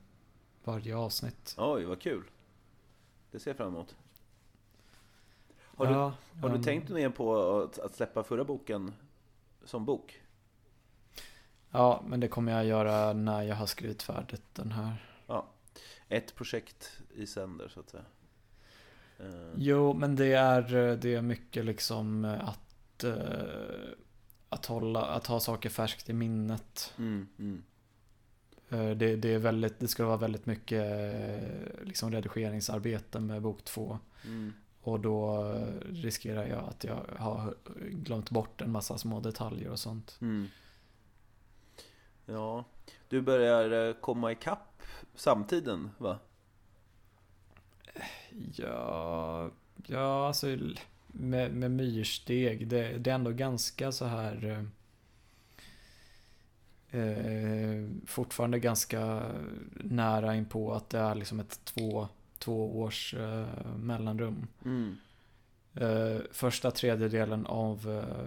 varje 0.64 0.96
avsnitt. 0.96 1.56
Oj, 1.58 1.86
vad 1.86 2.02
kul. 2.02 2.24
Det 3.32 3.40
ser 3.40 3.52
jag 3.52 3.58
fram 3.58 3.68
emot. 3.68 3.96
Har, 5.78 5.86
Ja, 5.86 6.14
du, 6.34 6.42
har 6.42 6.50
um, 6.50 6.58
du 6.58 6.64
tänkt 6.64 6.90
ner 6.90 7.10
på 7.10 7.58
att, 7.62 7.80
att 7.80 7.96
släppa 7.96 8.24
förra 8.24 8.44
boken 8.44 8.94
som 9.66 9.86
bok? 9.86 10.22
Ja, 11.72 12.04
men 12.08 12.20
det 12.20 12.28
kommer 12.28 12.52
jag 12.52 12.66
göra 12.66 13.14
när 13.14 13.42
jag 13.42 13.56
har 13.56 13.66
skrivit 13.66 14.04
färdigt 14.04 14.44
den 14.54 14.72
här. 14.72 15.06
Ja. 15.28 15.46
Ett 16.10 16.36
projekt 16.36 17.02
i 17.16 17.28
sänder, 17.28 17.68
så 17.68 17.80
att 17.80 17.90
säga. 17.90 18.04
Eh, 19.20 19.54
Jo, 19.56 19.94
men 19.94 20.16
det 20.16 20.34
är, 20.34 20.96
det 20.96 21.16
är 21.16 21.22
mycket 21.22 21.66
liksom 21.66 22.26
att, 22.26 22.63
eh, 23.04 23.94
att, 24.50 24.66
hålla, 24.66 25.06
att 25.06 25.28
ha 25.28 25.40
saker 25.40 25.70
färskt 25.70 26.10
i 26.10 26.14
minnet. 26.14 26.94
Mm, 26.98 27.28
mm. 27.40 27.64
Eh, 28.70 28.98
Det, 28.98 29.16
det, 29.16 29.34
är 29.34 29.40
väldigt, 29.40 29.80
det 29.80 29.88
ska 29.88 30.06
vara 30.06 30.18
väldigt 30.18 30.46
mycket 30.46 30.84
eh, 30.84 31.86
liksom 31.86 32.12
redigeringsarbete 32.12 33.20
med 33.20 33.42
bok 33.42 33.64
två. 33.64 34.00
Mm. 34.26 34.54
Och 34.82 35.00
då 35.00 35.54
riskerar 35.90 36.48
jag 36.48 36.70
att 36.70 36.84
jag 36.84 37.06
har 37.18 37.56
glömt 37.92 38.30
bort 38.30 38.62
en 38.62 38.72
massa 38.72 38.98
små 38.98 39.20
detaljer 39.20 39.70
och 39.70 39.80
sånt. 39.80 40.18
Mm. 40.22 40.48
Ja, 42.26 42.66
du 43.10 43.22
börjar 43.22 43.94
komma 44.02 44.32
ikapp 44.32 44.82
samtiden, 45.16 45.90
va? 45.98 46.20
Ja, 48.56 49.52
ja 49.86 50.28
alltså 50.28 50.48
med, 51.14 51.54
med 51.54 51.72
myrsteg, 51.72 52.68
det, 52.68 52.98
det 52.98 53.10
är 53.10 53.16
ändå 53.16 53.32
ganska 53.32 53.92
så 53.92 54.06
här 54.06 54.66
eh, 56.92 57.00
eh, 57.02 57.88
fortfarande 58.06 58.60
ganska 58.60 59.22
nära 59.74 60.36
in 60.36 60.46
på 60.46 60.74
att 60.74 60.90
det 60.90 61.00
är 61.00 61.16
liksom 61.16 61.40
ett 61.40 61.60
två, 61.64 62.08
två 62.38 62.80
års 62.82 63.14
eh, 63.14 63.76
mellanrum. 63.78 64.48
Mm. 64.66 64.96
Eh, 65.74 66.22
första 66.32 66.72
tredjedelen 66.72 67.46
av, 67.46 67.90
eh, 67.90 68.26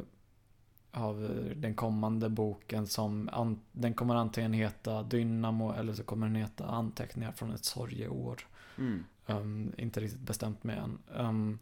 av 1.01 1.31
den 1.57 1.75
kommande 1.75 2.29
boken 2.29 2.87
som 2.87 3.29
an, 3.33 3.61
den 3.73 3.95
kommer 3.95 4.15
antingen 4.15 4.53
heta 4.53 5.03
Dynamo 5.03 5.73
eller 5.73 5.93
så 5.93 6.03
kommer 6.03 6.27
den 6.27 6.37
heta 6.37 6.65
Anteckningar 6.65 7.33
från 7.33 7.51
ett 7.51 7.65
sorgeår. 7.65 8.47
Mm. 8.79 9.05
Um, 9.27 9.73
inte 9.79 10.01
riktigt 10.01 10.21
bestämt 10.21 10.65
mig 10.65 10.77
än. 10.77 10.99
Um, 11.17 11.59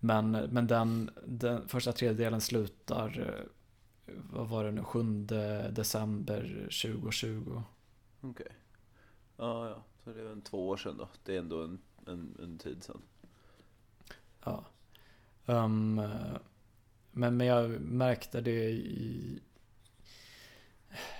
men 0.00 0.30
men 0.30 0.66
den, 0.66 1.10
den 1.26 1.68
första 1.68 1.92
tredjedelen 1.92 2.40
slutar, 2.40 3.34
eh, 4.06 4.14
vad 4.32 4.48
var 4.48 4.64
det 4.64 4.70
nu, 4.70 4.84
7 4.84 5.02
december 5.70 6.68
2020. 6.82 7.62
Okej. 8.20 8.46
Ja, 9.36 9.68
ja. 9.68 9.82
Så 10.04 10.12
det 10.12 10.20
är 10.20 10.32
en 10.32 10.42
två 10.42 10.68
år 10.68 10.76
sedan 10.76 10.96
då. 10.96 11.08
Det 11.24 11.34
är 11.34 11.38
ändå 11.38 11.62
en, 11.62 11.78
en, 12.06 12.36
en 12.42 12.58
tid 12.58 12.84
sedan. 12.84 13.02
Ja. 14.44 14.64
Um, 15.46 15.94
men, 17.10 17.36
men 17.36 17.46
jag 17.46 17.70
märkte 17.80 18.40
det 18.40 18.70
i 18.70 19.40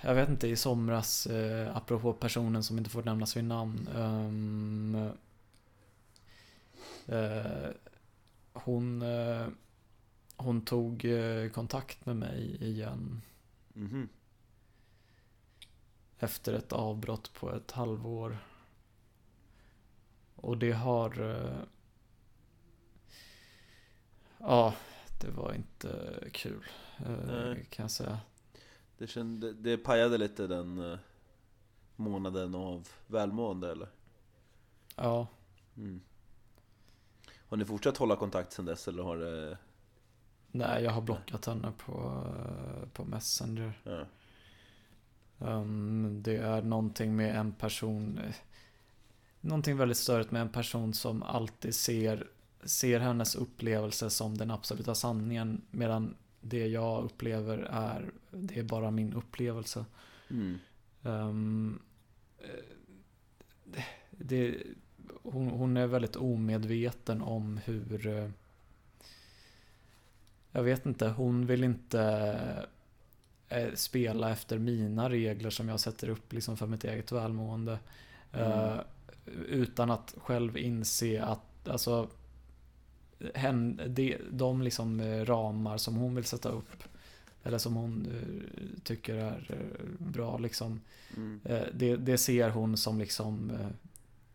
jag 0.01 0.15
vet 0.15 0.29
inte, 0.29 0.47
i 0.47 0.55
somras, 0.55 1.27
eh, 1.27 1.77
apropå 1.77 2.13
personen 2.13 2.63
som 2.63 2.77
inte 2.77 2.89
får 2.89 3.03
nämnas 3.03 3.37
vid 3.37 3.43
namn. 3.43 3.89
Um, 3.95 4.95
eh, 7.05 7.69
hon, 8.53 9.01
eh, 9.01 9.47
hon 10.35 10.65
tog 10.65 11.05
eh, 11.05 11.49
kontakt 11.49 12.05
med 12.05 12.15
mig 12.15 12.63
igen 12.63 13.21
Mhm. 13.73 14.09
efter 16.19 16.53
ett 16.53 16.71
avbrott 16.73 17.33
på 17.33 17.55
ett 17.55 17.71
halvår. 17.71 18.37
Och 20.35 20.57
det 20.57 20.71
har... 20.71 21.21
eh, 21.29 21.63
Ja, 24.37 24.73
det 25.21 25.29
var 25.31 25.53
inte 25.53 26.19
kul 26.33 26.65
Nej. 27.27 27.65
kan 27.69 27.83
jag 27.83 27.91
säga. 27.91 28.19
Det, 28.97 29.07
kände, 29.07 29.53
det 29.53 29.77
pajade 29.77 30.17
lite 30.17 30.47
den 30.47 30.97
månaden 31.95 32.55
av 32.55 32.87
välmående, 33.07 33.71
eller? 33.71 33.87
Ja, 34.95 35.27
Mm. 35.77 36.01
Har 37.51 37.57
ni 37.57 37.65
fortsatt 37.65 37.97
hålla 37.97 38.15
kontakt 38.15 38.53
sedan 38.53 38.65
dess, 38.65 38.87
eller 38.87 39.03
har 39.03 39.17
det... 39.17 39.57
nej 40.51 40.83
jag 40.83 40.91
har 40.91 41.01
blockat 41.01 41.45
henne 41.45 41.71
på, 41.77 42.23
på 42.93 43.05
Messenger. 43.05 43.73
Ja. 43.83 44.05
Um, 45.37 46.23
det 46.23 46.37
är 46.37 46.61
någonting 46.61 47.15
med 47.15 47.35
en 47.35 47.51
person 47.51 48.19
Någonting 49.41 49.77
väldigt 49.77 49.97
störigt 49.97 50.31
med 50.31 50.41
en 50.41 50.49
person 50.49 50.93
som 50.93 51.23
alltid 51.23 51.75
ser 51.75 52.27
Ser 52.63 52.99
hennes 52.99 53.35
upplevelse 53.35 54.09
som 54.09 54.37
den 54.37 54.51
absoluta 54.51 54.95
sanningen 54.95 55.61
Medan 55.71 56.15
det 56.41 56.67
jag 56.67 57.03
upplever 57.03 57.57
är 57.71 58.11
Det 58.31 58.59
är 58.59 58.63
bara 58.63 58.91
min 58.91 59.13
upplevelse 59.13 59.85
Mm. 60.29 60.59
um, 61.03 61.81
det, 63.63 63.85
det, 64.09 64.63
hon, 65.23 65.47
hon 65.47 65.77
är 65.77 65.87
väldigt 65.87 66.15
omedveten 66.15 67.21
om 67.21 67.59
hur 67.65 68.07
eh, 68.07 68.29
Jag 70.51 70.63
vet 70.63 70.85
inte, 70.85 71.07
hon 71.07 71.45
vill 71.45 71.63
inte 71.63 72.27
eh, 73.49 73.73
spela 73.73 74.31
efter 74.31 74.57
mina 74.57 75.09
regler 75.09 75.49
som 75.49 75.69
jag 75.69 75.79
sätter 75.79 76.09
upp 76.09 76.33
liksom 76.33 76.57
för 76.57 76.67
mitt 76.67 76.83
eget 76.83 77.11
välmående. 77.11 77.79
Eh, 78.33 78.79
utan 79.47 79.91
att 79.91 80.15
själv 80.17 80.57
inse 80.57 81.23
att 81.23 81.67
alltså 81.67 82.07
hen, 83.33 83.81
de, 83.87 84.17
de 84.31 84.61
liksom 84.61 85.01
ramar 85.25 85.77
som 85.77 85.95
hon 85.95 86.15
vill 86.15 86.23
sätta 86.23 86.49
upp 86.49 86.83
eller 87.43 87.57
som 87.57 87.75
hon 87.75 88.07
tycker 88.83 89.15
är 89.15 89.67
bra 89.97 90.37
liksom. 90.37 90.81
Mm. 91.15 91.39
Det, 91.73 91.95
det 91.95 92.17
ser 92.17 92.49
hon 92.49 92.77
som 92.77 92.99
liksom, 92.99 93.51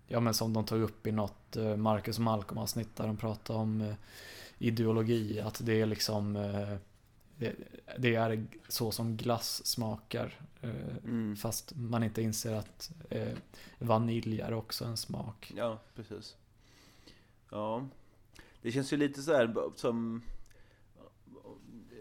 ja 0.07 0.21
men 0.21 0.35
som 0.35 0.53
de 0.53 0.65
tog 0.65 0.83
upp 0.83 1.07
i 1.07 1.13
något 1.13 1.57
eh, 1.57 1.77
Marcus 1.77 2.19
Malcolm 2.19 2.59
avsnitt 2.59 2.97
där 2.97 3.07
de 3.07 3.17
pratade 3.17 3.59
om 3.59 3.81
eh, 3.81 3.95
ideologi, 4.59 5.41
att 5.41 5.67
det 5.67 5.81
är 5.81 5.87
liksom 5.87 6.37
eh, 6.37 6.77
det, 7.37 7.55
det 7.99 8.15
är 8.15 8.47
så 8.69 8.91
som 8.91 9.17
glass 9.17 9.67
smakar. 9.67 10.41
Mm. 11.05 11.37
Fast 11.37 11.77
man 11.77 12.03
inte 12.03 12.23
inser 12.23 12.55
att 12.55 12.91
vanilj 13.79 14.41
är 14.41 14.55
också 14.55 14.85
en 14.85 14.97
smak. 14.97 15.53
Ja, 15.57 15.79
precis. 15.95 16.37
Ja. 17.51 17.87
Det 18.63 18.73
känns 18.73 18.93
ju 18.93 18.97
lite 18.97 19.23
så 19.23 19.35
här 19.35 19.55
som... 19.77 20.23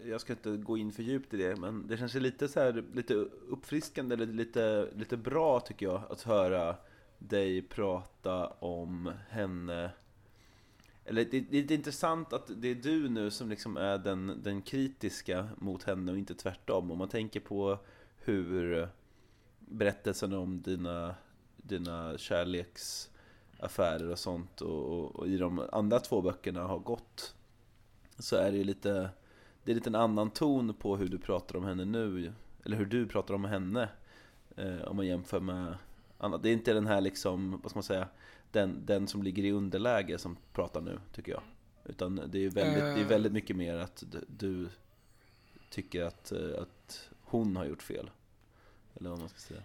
Jag 0.05 0.21
ska 0.21 0.33
inte 0.33 0.57
gå 0.57 0.77
in 0.77 0.91
för 0.91 1.03
djupt 1.03 1.33
i 1.33 1.37
det, 1.37 1.55
men 1.55 1.87
det 1.87 1.97
känns 1.97 2.15
ju 2.15 2.19
lite 2.19 2.47
så 2.47 2.59
här 2.59 2.83
lite 2.93 3.13
uppfriskande 3.49 4.15
eller 4.15 4.25
lite, 4.25 4.89
lite 4.95 5.17
bra 5.17 5.59
tycker 5.59 5.85
jag 5.85 6.01
att 6.09 6.21
höra 6.21 6.75
dig 7.19 7.61
prata 7.61 8.47
om 8.47 9.11
henne. 9.29 9.91
Eller 11.05 11.25
det, 11.25 11.39
det 11.39 11.57
är 11.57 11.71
intressant 11.71 12.33
att 12.33 12.51
det 12.55 12.67
är 12.67 12.75
du 12.75 13.09
nu 13.09 13.31
som 13.31 13.49
liksom 13.49 13.77
är 13.77 13.97
den, 13.97 14.41
den 14.43 14.61
kritiska 14.61 15.49
mot 15.57 15.83
henne 15.83 16.11
och 16.11 16.17
inte 16.17 16.35
tvärtom. 16.35 16.91
Om 16.91 16.97
man 16.97 17.09
tänker 17.09 17.39
på 17.39 17.79
hur 18.17 18.89
berättelsen 19.59 20.33
om 20.33 20.61
dina, 20.61 21.15
dina 21.57 22.17
kärleksaffärer 22.17 24.09
och 24.09 24.19
sånt 24.19 24.61
och, 24.61 24.85
och, 24.85 25.15
och 25.15 25.27
i 25.27 25.37
de 25.37 25.67
andra 25.71 25.99
två 25.99 26.21
böckerna 26.21 26.63
har 26.63 26.79
gått 26.79 27.35
så 28.19 28.35
är 28.35 28.51
det 28.51 28.57
ju 28.57 28.63
lite 28.63 29.09
det 29.63 29.71
är 29.71 29.75
lite 29.75 29.89
en 29.89 29.95
annan 29.95 30.31
ton 30.31 30.73
på 30.73 30.97
hur 30.97 31.07
du 31.07 31.17
pratar 31.17 31.55
om 31.55 31.63
henne 31.63 31.85
nu 31.85 32.33
eller 32.65 32.77
hur 32.77 32.85
du 32.85 33.07
pratar 33.07 33.33
om 33.33 33.45
henne 33.45 33.89
eh, 34.55 34.81
om 34.81 34.95
man 34.95 35.07
jämför 35.07 35.39
med 35.39 35.77
annat. 36.25 36.43
Det 36.43 36.49
är 36.49 36.53
inte 36.53 36.73
den 36.73 36.87
här 36.87 37.01
liksom, 37.01 37.51
vad 37.63 37.71
ska 37.71 37.77
man 37.77 37.83
säga 37.83 38.07
den, 38.51 38.85
den 38.85 39.07
som 39.07 39.23
ligger 39.23 39.43
i 39.43 39.51
underläge 39.51 40.17
som 40.17 40.37
pratar 40.53 40.81
nu 40.81 40.99
tycker 41.13 41.31
jag 41.31 41.41
utan 41.85 42.15
det 42.27 42.45
är 42.45 42.49
väldigt, 42.49 42.83
det 42.83 42.89
är 42.89 42.97
Eh. 42.97 43.07
väldigt 43.07 43.31
mycket 43.33 43.55
mer 43.55 43.77
att 43.77 44.03
du, 44.11 44.25
du 44.27 44.69
tycker 45.69 46.03
att, 46.03 46.31
eh, 46.31 46.61
att 46.61 47.09
hon 47.21 47.55
har 47.55 47.65
gjort 47.65 47.83
fel 47.83 48.09
eller 48.95 49.09
vad 49.09 49.19
man 49.19 49.29
ska 49.29 49.39
säga 49.39 49.61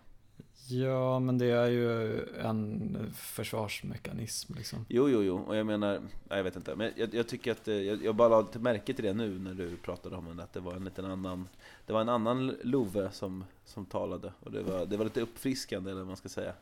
Ja, 0.70 1.18
men 1.18 1.38
det 1.38 1.46
är 1.46 1.66
ju 1.66 2.18
en 2.38 2.96
försvarsmekanism 3.14 4.54
liksom. 4.54 4.86
Jo, 4.88 5.08
jo, 5.08 5.22
jo, 5.22 5.38
och 5.38 5.56
jag 5.56 5.66
menar, 5.66 5.98
nej, 6.28 6.38
jag 6.38 6.44
vet 6.44 6.56
inte, 6.56 6.76
men 6.76 6.92
jag, 6.96 7.14
jag 7.14 7.28
tycker 7.28 7.52
att, 7.52 7.68
eh, 7.68 7.74
jag, 7.74 8.04
jag 8.04 8.14
bara 8.14 8.28
lade 8.28 8.52
till 8.52 8.60
märke 8.60 8.94
till 8.94 9.04
det 9.04 9.12
nu 9.12 9.38
när 9.38 9.54
du 9.54 9.76
pratade 9.76 10.16
om 10.16 10.26
henne, 10.26 10.42
att 10.42 10.52
det 10.52 10.60
var 10.60 10.72
en 10.74 10.84
liten 10.84 11.04
annan, 11.04 11.48
det 11.86 11.92
var 11.92 12.00
en 12.00 12.08
annan 12.08 12.54
Love 12.62 13.10
som, 13.12 13.44
som 13.64 13.86
talade, 13.86 14.32
och 14.40 14.52
det 14.52 14.62
var, 14.62 14.86
det 14.86 14.96
var 14.96 15.04
lite 15.04 15.20
uppfriskande, 15.20 15.90
eller 15.90 16.00
vad 16.00 16.06
man 16.08 16.16
ska 16.16 16.28
säga. 16.28 16.52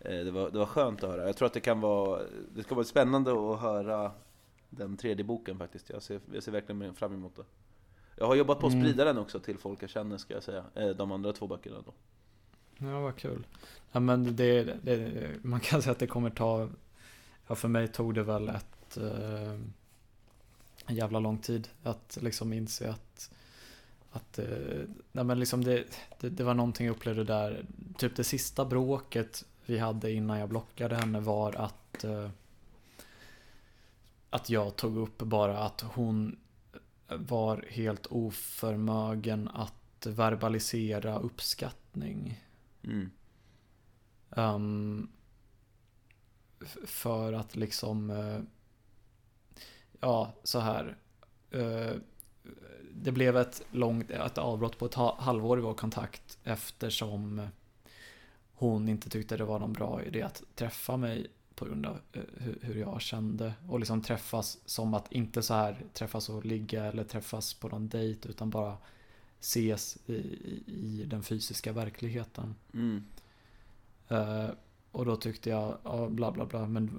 Eh, 0.00 0.10
Det 0.24 0.30
var, 0.30 0.50
det 0.50 0.58
var 0.58 0.66
skönt 0.66 1.04
att 1.04 1.10
höra. 1.10 1.26
Jag 1.26 1.36
tror 1.36 1.46
att 1.46 1.52
det 1.54 1.60
kan 1.60 1.80
vara, 1.80 2.20
det 2.54 2.62
ska 2.62 2.74
vara 2.74 2.84
spännande 2.84 3.30
att 3.32 3.60
höra 3.60 4.12
den 4.70 4.96
tredje 4.96 5.24
boken 5.24 5.58
faktiskt. 5.58 5.90
Jag 5.90 6.02
ser, 6.02 6.20
jag 6.32 6.42
ser 6.42 6.52
verkligen 6.52 6.94
fram 6.94 7.14
emot 7.14 7.36
det. 7.36 7.44
Jag 8.16 8.26
har 8.26 8.34
jobbat 8.34 8.60
på 8.60 8.66
att 8.66 8.72
Mm. 8.72 8.84
sprida 8.84 9.04
den 9.04 9.18
också 9.18 9.38
till 9.40 9.58
folk 9.58 9.82
jag 9.82 9.90
känner, 9.90 10.16
ska 10.16 10.34
jag 10.34 10.42
säga. 10.42 10.64
Eh, 10.74 10.88
De 10.88 11.12
andra 11.12 11.32
två 11.32 11.46
böckerna 11.46 11.76
då. 11.86 11.92
Ja, 12.82 13.00
vad 13.00 13.16
kul. 13.16 13.46
Ja, 13.92 14.00
men 14.00 14.36
det, 14.36 14.62
det, 14.82 15.30
man 15.42 15.60
kan 15.60 15.82
säga 15.82 15.92
att 15.92 15.98
det 15.98 16.06
kommer 16.06 16.30
ta, 16.30 16.68
ja 17.46 17.54
för 17.54 17.68
mig 17.68 17.88
tog 17.88 18.14
det 18.14 18.22
väl 18.22 18.48
ett, 18.48 18.96
eh, 18.96 19.52
en 20.86 20.96
jävla 20.96 21.18
lång 21.18 21.38
tid 21.38 21.68
att 21.82 22.18
liksom 22.20 22.52
inse 22.52 22.90
att, 22.90 23.30
att 24.12 24.38
eh, 24.38 24.46
nej 25.12 25.24
men 25.24 25.38
liksom 25.40 25.64
det, 25.64 25.84
det, 26.20 26.28
det 26.28 26.44
var 26.44 26.54
någonting 26.54 26.86
jag 26.86 26.96
upplevde 26.96 27.24
där, 27.24 27.64
typ 27.98 28.16
det 28.16 28.24
sista 28.24 28.64
bråket 28.64 29.44
vi 29.66 29.78
hade 29.78 30.12
innan 30.12 30.38
jag 30.38 30.48
blockade 30.48 30.96
henne 30.96 31.20
var 31.20 31.52
att 31.52 32.04
eh, 32.04 32.30
att 34.30 34.50
jag 34.50 34.76
tog 34.76 34.96
upp 34.96 35.18
bara 35.18 35.58
att 35.58 35.80
hon 35.80 36.36
var 37.08 37.64
helt 37.68 38.06
oförmögen 38.06 39.48
att 39.48 40.06
verbalisera 40.06 41.18
uppskattning. 41.18 42.40
Mm. 42.84 43.10
Um, 44.28 45.10
för 46.84 47.32
att 47.32 47.56
liksom, 47.56 48.10
uh, 48.10 48.40
ja 50.00 50.32
så 50.44 50.58
här. 50.58 50.96
Uh, 51.54 51.92
det 52.92 53.12
blev 53.12 53.36
ett 53.36 53.62
långt, 53.70 54.10
ett 54.10 54.38
avbrott 54.38 54.78
på 54.78 54.86
ett 54.86 54.94
halvår 54.94 55.58
i 55.58 55.62
vår 55.62 55.74
kontakt 55.74 56.38
eftersom 56.44 57.48
hon 58.60 58.88
inte 58.88 59.10
tyckte 59.10 59.36
det 59.36 59.44
var 59.44 59.58
någon 59.58 59.72
bra 59.72 60.02
idé 60.02 60.22
att 60.22 60.42
träffa 60.54 60.96
mig 60.96 61.30
på 61.54 61.64
grund 61.64 61.86
av 61.86 62.00
eh, 62.12 62.22
hur 62.60 62.74
jag 62.74 63.00
kände. 63.00 63.54
Och 63.68 63.80
liksom 63.80 64.02
träffas 64.02 64.58
som 64.66 64.94
att 64.94 65.12
inte 65.12 65.42
så 65.42 65.54
här 65.54 65.84
träffas 65.92 66.28
och 66.28 66.44
ligga 66.44 66.84
eller 66.84 67.04
träffas 67.04 67.54
på 67.54 67.68
någon 67.68 67.88
dejt 67.88 68.28
utan 68.28 68.50
bara 68.50 68.76
ses 69.40 69.98
i, 70.06 70.12
i, 70.66 71.04
den 71.06 71.22
fysiska 71.22 71.72
verkligheten. 71.72 72.54
Mm. 72.74 73.04
Eh, 74.08 74.50
och 74.92 75.04
då 75.04 75.16
tyckte 75.16 75.50
jag, 75.50 75.78
ja, 75.84 76.08
bla 76.08 76.32
bla 76.32 76.46
bla, 76.46 76.66
men 76.66 76.90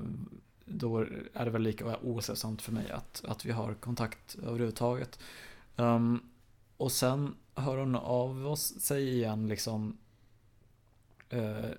då 0.65 0.99
är 1.34 1.45
det 1.45 1.51
väl 1.51 1.61
lika 1.61 1.97
osällsamt 1.97 2.61
för 2.61 2.72
mig 2.72 2.91
att, 2.91 3.23
att 3.27 3.45
vi 3.45 3.51
har 3.51 3.73
kontakt 3.73 4.35
överhuvudtaget. 4.43 5.19
Um, 5.76 6.30
och 6.77 6.91
sen 6.91 7.35
hör 7.55 7.77
hon 7.77 7.95
av 7.95 8.47
oss 8.47 8.81
sig 8.81 9.09
igen 9.09 9.47
liksom. 9.47 9.97
Eh, 11.30 11.69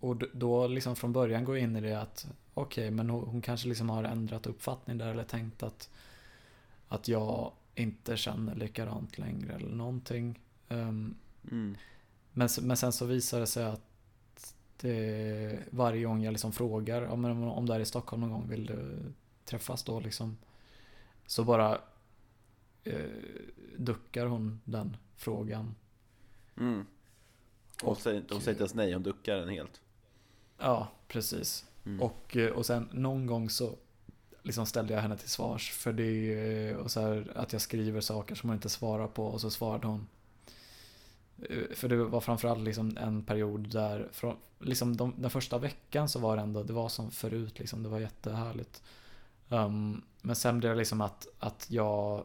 och 0.00 0.22
då 0.32 0.66
liksom 0.66 0.96
från 0.96 1.12
början 1.12 1.44
går 1.44 1.56
jag 1.56 1.64
in 1.64 1.76
i 1.76 1.80
det 1.80 2.00
att 2.00 2.26
okej, 2.54 2.90
men 2.90 3.10
hon, 3.10 3.28
hon 3.28 3.42
kanske 3.42 3.68
liksom 3.68 3.90
har 3.90 4.04
ändrat 4.04 4.46
uppfattning 4.46 4.98
där 4.98 5.08
eller 5.08 5.24
tänkt 5.24 5.62
att, 5.62 5.90
att 6.88 7.08
jag 7.08 7.52
inte 7.78 8.16
känner 8.16 8.54
likadant 8.54 9.18
längre 9.18 9.52
eller 9.54 9.68
någonting. 9.68 10.40
Um, 10.68 11.14
Mm. 11.50 11.76
men, 12.32 12.48
men 12.62 12.76
sen 12.76 12.92
så 12.92 13.06
visar 13.06 13.40
det 13.40 13.46
sig 13.46 13.64
att 13.64 14.54
det, 14.80 15.58
varje 15.70 16.04
gång 16.04 16.22
jag 16.22 16.32
liksom 16.32 16.52
frågar 16.52 17.02
om, 17.02 17.24
om 17.24 17.66
du 17.66 17.72
är 17.72 17.80
i 17.80 17.84
Stockholm 17.84 18.20
någon 18.20 18.30
gång, 18.30 18.48
vill 18.48 18.66
du 18.66 18.98
träffas 19.44 19.82
då 19.82 20.00
liksom? 20.00 20.36
Så 21.26 21.44
bara 21.44 21.80
eh, 22.84 23.00
duckar 23.76 24.26
hon 24.26 24.60
den 24.64 24.96
frågan. 25.16 25.74
Mm. 26.56 26.86
Hon 27.82 27.96
säger, 27.96 28.24
hon 28.30 28.40
säger 28.40 28.50
inte 28.54 28.62
ens 28.62 28.74
nej, 28.74 28.92
hon 28.92 29.02
duckar 29.02 29.36
den 29.36 29.48
helt. 29.48 29.80
Ja, 30.58 30.88
precis. 31.08 31.66
Mm. 31.84 32.02
Och, 32.02 32.36
eh, 32.36 32.50
och 32.52 32.66
sen 32.66 32.88
någon 32.92 33.26
gång 33.26 33.50
så 33.50 33.76
liksom 34.48 34.66
ställde 34.66 34.94
jag 34.94 35.00
henne 35.00 35.16
till 35.16 35.28
svars 35.28 35.70
för 35.70 35.92
det 35.92 36.34
eh, 36.70 36.76
och 36.76 36.90
så 36.90 37.00
här, 37.00 37.32
att 37.36 37.52
jag 37.52 37.62
skriver 37.62 38.00
saker 38.00 38.34
som 38.34 38.48
hon 38.48 38.56
inte 38.56 38.68
svarar 38.68 39.06
på 39.06 39.26
och 39.26 39.40
så 39.40 39.50
svarade 39.50 39.86
hon. 39.86 40.06
Eh, 41.50 41.74
För 41.74 41.88
det 41.88 41.96
var 41.96 42.20
framförallt 42.20 42.64
liksom 42.64 42.96
en 42.96 43.22
period 43.22 43.68
där, 43.68 44.08
från, 44.12 44.36
liksom 44.58 44.96
de, 44.96 45.14
den 45.18 45.30
första 45.30 45.58
veckan 45.58 46.08
så 46.08 46.18
var 46.18 46.36
det 46.36 46.42
ändå, 46.42 46.62
det 46.62 46.72
var 46.72 46.88
som 46.88 47.10
förut 47.10 47.58
liksom, 47.58 47.82
det 47.82 47.88
var 47.88 47.98
jättehärligt. 47.98 48.82
Um, 49.48 50.02
men 50.22 50.36
sen 50.36 50.58
blev 50.60 50.72
det 50.72 50.78
liksom 50.78 51.00
att, 51.00 51.26
att 51.38 51.66
jag, 51.70 52.24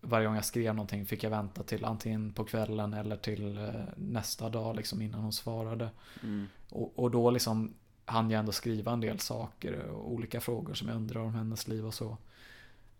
varje 0.00 0.26
gång 0.26 0.34
jag 0.34 0.44
skrev 0.44 0.74
någonting 0.74 1.06
fick 1.06 1.24
jag 1.24 1.30
vänta 1.30 1.62
till 1.62 1.84
antingen 1.84 2.32
på 2.32 2.44
kvällen 2.44 2.94
eller 2.94 3.16
till 3.16 3.58
eh, 3.58 3.84
nästa 3.96 4.48
dag 4.48 4.76
liksom 4.76 5.02
innan 5.02 5.20
hon 5.20 5.32
svarade. 5.32 5.90
Mm. 6.22 6.46
Och, 6.70 6.98
och 6.98 7.10
då 7.10 7.30
liksom 7.30 7.74
hann 8.04 8.30
jag 8.30 8.38
ändå 8.38 8.52
skriva 8.52 8.92
en 8.92 9.00
del 9.00 9.18
saker 9.18 9.78
och 9.78 10.12
olika 10.12 10.40
frågor 10.40 10.74
som 10.74 10.88
jag 10.88 10.96
undrar 10.96 11.20
om 11.20 11.34
hennes 11.34 11.68
liv 11.68 11.86
och 11.86 11.94
så. 11.94 12.16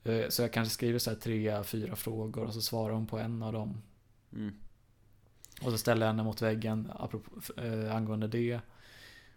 Eh, 0.05 0.29
Så 0.29 0.43
jag 0.43 0.53
kanske 0.53 0.75
skriver 0.75 0.99
så 0.99 1.11
här 1.11 1.17
tre, 1.17 1.65
fyra 1.65 1.97
frågor 1.97 2.45
och 2.45 2.55
så 2.55 2.63
svarar 2.63 2.95
hon 2.95 3.07
på 3.07 3.19
en 3.19 3.43
av 3.43 3.53
dem. 3.53 3.83
Mm. 4.33 4.55
Och 5.63 5.71
så 5.71 5.79
ställer 5.79 6.07
jag 6.07 6.13
henne 6.13 6.23
mot 6.23 6.43
väggen 6.43 6.93
apropå, 6.95 7.31
eh, 7.57 7.97
angående 7.97 8.29
det. 8.29 8.61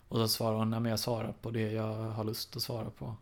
Och 0.08 0.18
så 0.18 0.28
svarar 0.28 0.58
hon, 0.58 0.70
nej 0.70 0.80
men 0.80 0.90
jag 0.90 1.00
svarar 1.00 1.32
på 1.42 1.52
det 1.52 1.72
jag 1.72 1.94
har 1.94 2.24
lust 2.24 2.56
att 2.56 2.62
svara 2.62 2.90
på. 2.90 3.16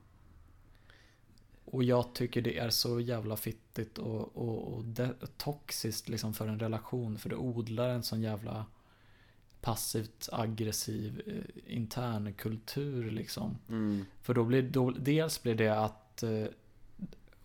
Och 1.65 1.84
jag 1.84 2.13
tycker 2.13 2.41
det 2.41 2.57
är 2.57 2.69
så 2.69 2.99
jävla 2.99 3.35
fittigt 3.35 3.97
och, 3.97 4.38
och, 4.38 4.73
och 4.73 4.85
de, 4.85 5.13
toxiskt 5.38 6.09
liksom 6.09 6.34
för 6.34 6.47
en 6.47 6.59
relation. 6.59 7.17
För 7.17 7.30
det 7.30 7.35
odlar 7.35 7.89
en 7.89 8.03
sån 8.03 8.22
jävla 8.22 8.65
passivt 9.65 10.29
aggressiv 10.31 11.21
eh, 11.27 11.75
intern 11.75 12.33
kultur 12.33 13.11
liksom. 13.11 13.57
Mm. 13.69 14.05
För 14.21 14.33
då 14.33 14.43
blir 14.43 14.61
då, 14.61 14.91
dels 14.91 15.43
blir 15.43 15.55
det 15.55 15.79
att 15.79 16.23
eh, 16.23 16.45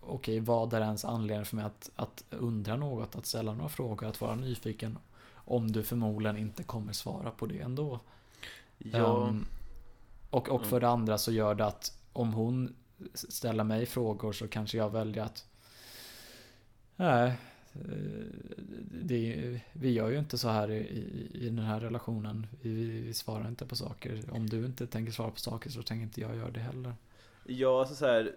Okej, 0.03 0.39
vad 0.39 0.73
är 0.73 0.81
ens 0.81 1.05
anledning 1.05 1.45
för 1.45 1.55
mig 1.55 1.65
att, 1.65 1.89
att 1.95 2.23
undra 2.29 2.75
något, 2.75 3.15
att 3.15 3.25
ställa 3.25 3.53
några 3.53 3.69
frågor, 3.69 4.07
att 4.07 4.21
vara 4.21 4.35
nyfiken 4.35 4.97
om 5.33 5.71
du 5.71 5.83
förmodligen 5.83 6.37
inte 6.37 6.63
kommer 6.63 6.93
svara 6.93 7.31
på 7.31 7.45
det 7.45 7.59
ändå. 7.59 7.99
Ja. 8.77 9.27
Ehm, 9.27 9.45
och, 10.29 10.49
och 10.49 10.65
för 10.65 10.79
det 10.79 10.89
andra 10.89 11.17
så 11.17 11.31
gör 11.31 11.55
det 11.55 11.65
att 11.65 11.97
om 12.13 12.33
hon 12.33 12.75
ställer 13.13 13.63
mig 13.63 13.85
frågor 13.85 14.31
så 14.31 14.47
kanske 14.47 14.77
jag 14.77 14.89
väljer 14.89 15.23
att 15.23 15.45
Nej, 16.95 17.37
Eh, 17.73 18.25
det, 19.01 19.59
vi 19.73 19.91
gör 19.91 20.09
ju 20.09 20.19
inte 20.19 20.37
så 20.37 20.49
här 20.49 20.71
i, 20.71 20.77
i, 20.77 21.29
i 21.33 21.45
den 21.45 21.65
här 21.65 21.79
relationen. 21.79 22.47
Vi, 22.61 23.01
vi 23.01 23.13
svarar 23.13 23.47
inte 23.47 23.65
på 23.65 23.75
saker. 23.75 24.23
Om 24.31 24.49
du 24.49 24.65
inte 24.65 24.87
tänker 24.87 25.11
svara 25.11 25.31
på 25.31 25.39
saker 25.39 25.69
så 25.69 25.83
tänker 25.83 26.03
inte 26.03 26.21
jag 26.21 26.35
göra 26.35 26.51
det 26.51 26.59
heller. 26.59 26.93
Ja, 27.45 27.79
alltså 27.79 27.95
så 27.95 28.05
här, 28.05 28.35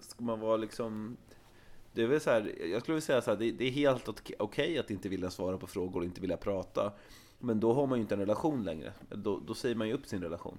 ska 0.00 0.24
man 0.24 0.40
vara 0.40 0.56
liksom... 0.56 1.16
Det 1.92 2.02
är 2.02 2.06
väl 2.06 2.20
så 2.20 2.30
här, 2.30 2.70
jag 2.70 2.82
skulle 2.82 2.94
vilja 2.94 3.06
säga 3.06 3.22
så 3.22 3.30
här, 3.30 3.38
det, 3.38 3.52
det 3.52 3.64
är 3.64 3.70
helt 3.70 4.08
okej 4.08 4.36
okej 4.38 4.78
att 4.78 4.90
inte 4.90 5.08
vilja 5.08 5.30
svara 5.30 5.58
på 5.58 5.66
frågor 5.66 6.00
och 6.00 6.06
inte 6.06 6.20
vilja 6.20 6.36
prata. 6.36 6.92
Men 7.38 7.60
då 7.60 7.72
har 7.72 7.86
man 7.86 7.98
ju 7.98 8.02
inte 8.02 8.14
en 8.14 8.20
relation 8.20 8.64
längre. 8.64 8.92
Då, 9.10 9.40
då 9.46 9.54
säger 9.54 9.74
man 9.74 9.88
ju 9.88 9.94
upp 9.94 10.06
sin 10.06 10.22
relation. 10.22 10.58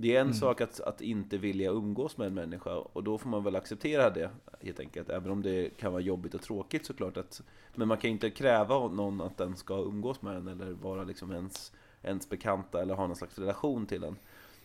Det 0.00 0.16
är 0.16 0.20
en 0.20 0.26
Mm. 0.26 0.34
sak 0.34 0.60
att, 0.60 0.80
att 0.80 1.00
inte 1.00 1.38
vilja 1.38 1.70
umgås 1.70 2.16
med 2.18 2.26
en 2.26 2.34
människa 2.34 2.74
och 2.76 3.04
då 3.04 3.18
får 3.18 3.28
man 3.30 3.44
väl 3.44 3.56
acceptera 3.56 4.10
det 4.10 4.30
helt 4.60 4.80
enkelt. 4.80 5.08
Även 5.10 5.30
om 5.30 5.42
det 5.42 5.70
kan 5.76 5.92
vara 5.92 6.02
jobbigt 6.02 6.34
och 6.34 6.42
tråkigt 6.42 6.86
såklart. 6.86 7.16
Att, 7.16 7.42
men 7.74 7.88
man 7.88 7.98
kan 7.98 8.10
inte 8.10 8.30
kräva 8.30 8.74
av 8.74 8.94
någon 8.94 9.20
att 9.20 9.36
den 9.36 9.56
ska 9.56 9.74
umgås 9.78 10.22
med 10.22 10.36
en 10.36 10.48
eller 10.48 10.70
vara 10.70 11.04
liksom 11.04 11.32
ens, 11.32 11.72
ens 12.02 12.28
bekanta 12.28 12.82
eller 12.82 12.94
ha 12.94 13.06
någon 13.06 13.16
slags 13.16 13.38
relation 13.38 13.86
till 13.86 14.04
en. 14.04 14.16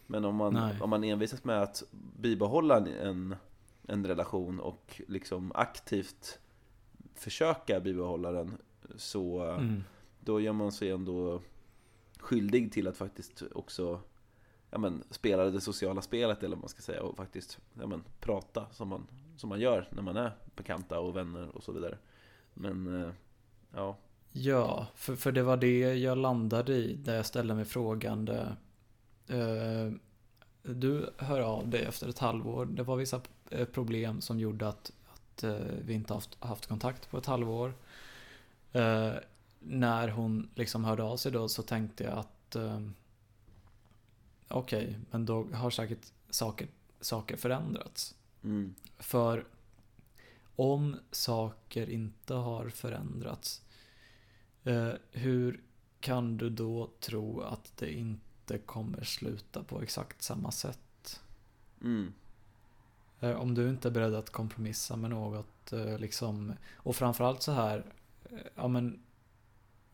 Men 0.07 0.25
om 0.25 0.35
man, 0.35 0.53
Nej. 0.53 0.75
om 0.81 0.89
man 0.89 1.03
envisas 1.03 1.43
med 1.43 1.61
att 1.61 1.83
bibehålla 2.19 2.77
en, 2.77 2.87
en, 2.87 3.35
en 3.87 4.05
relation 4.07 4.59
och 4.59 5.01
liksom 5.07 5.51
aktivt 5.55 6.39
försöka 7.15 7.79
bibehålla 7.79 8.31
den 8.31 8.57
så 8.95 9.41
Mm. 9.43 9.83
då 10.19 10.39
gör 10.41 10.53
man 10.53 10.71
sig 10.71 10.89
ändå 10.89 11.41
skyldig 12.19 12.71
till 12.71 12.87
att 12.87 12.97
faktiskt 12.97 13.43
också 13.53 13.99
ja, 14.73 14.79
men, 14.79 15.03
spela 15.09 15.45
det 15.45 15.61
sociala 15.61 16.01
spelet 16.01 16.43
eller 16.43 16.55
vad 16.55 16.63
man 16.63 16.69
ska 16.69 16.81
säga 16.81 17.03
och 17.03 17.17
faktiskt 17.17 17.59
ja, 17.73 17.87
men, 17.87 18.03
prata 18.19 18.65
som 18.71 18.87
man, 18.87 19.07
som 19.37 19.49
man 19.49 19.59
gör 19.59 19.87
när 19.91 20.01
man 20.01 20.17
är 20.17 20.31
bekanta 20.55 20.99
och 20.99 21.15
vänner 21.15 21.55
och 21.55 21.63
så 21.63 21.71
vidare. 21.71 21.97
Men 22.53 23.01
eh, 23.01 23.09
ja, 23.75 23.97
Ja, 24.31 24.87
för, 24.95 25.15
för 25.15 25.31
det 25.31 25.43
var 25.43 25.57
det 25.57 25.79
jag 25.95 26.17
landade 26.17 26.73
i 26.73 26.95
där 26.95 27.15
jag 27.15 27.25
ställde 27.25 27.55
mig 27.55 27.65
frågande. 27.65 28.55
Eh, 29.27 29.91
du 30.61 31.09
hör 31.17 31.39
av 31.39 31.67
dig 31.67 31.83
efter 31.83 32.09
ett 32.09 32.19
halvår. 32.19 32.65
Det 32.65 32.83
var 32.83 32.95
vissa 32.95 33.21
eh, 33.49 33.65
problem 33.65 34.21
som 34.21 34.39
gjorde 34.39 34.67
att, 34.67 34.91
att 35.13 35.43
eh, 35.43 35.57
vi 35.85 35.93
inte 35.93 36.13
haft, 36.13 36.43
haft 36.43 36.67
kontakt 36.67 37.11
på 37.11 37.17
ett 37.17 37.25
halvår. 37.25 37.73
Eh, 38.71 39.11
när 39.59 40.07
hon 40.07 40.49
liksom 40.55 40.83
hörde 40.83 41.03
av 41.03 41.17
sig 41.17 41.31
då 41.31 41.47
så 41.47 41.63
tänkte 41.63 42.03
jag 42.03 42.17
att 42.17 42.55
eh, 42.55 42.79
okej, 44.47 44.99
men 45.11 45.25
då 45.25 45.43
har 45.53 45.69
säkert 45.69 46.11
saker, 46.29 46.67
saker 47.01 47.37
förändrats. 47.37 48.15
mm, 48.43 48.75
För 48.97 49.45
om 50.55 50.97
saker 51.11 51.89
inte 51.89 52.33
har 52.33 52.69
förändrats, 52.69 53.61
eh, 54.63 54.91
hur 55.11 55.61
kan 55.99 56.37
du 56.37 56.49
då 56.49 56.89
tro 56.99 57.41
att 57.41 57.77
det 57.77 57.93
inte 57.93 58.57
kommer 58.57 59.03
sluta 59.03 59.63
på 59.63 59.81
exakt 59.81 60.21
samma 60.21 60.51
sätt? 60.51 61.21
mm, 61.81 62.13
Eh, 63.23 63.35
om 63.35 63.53
du 63.53 63.69
inte 63.69 63.87
är 63.87 63.91
beredd 63.91 64.15
att 64.15 64.29
kompromissa 64.29 64.95
med 64.95 65.09
något, 65.09 65.73
eh, 65.73 65.99
liksom, 65.99 66.53
och 66.73 66.95
framförallt 66.95 67.41
så 67.41 67.51
här, 67.51 67.85
eh, 68.25 68.37
ja 68.55 68.67
men 68.67 68.99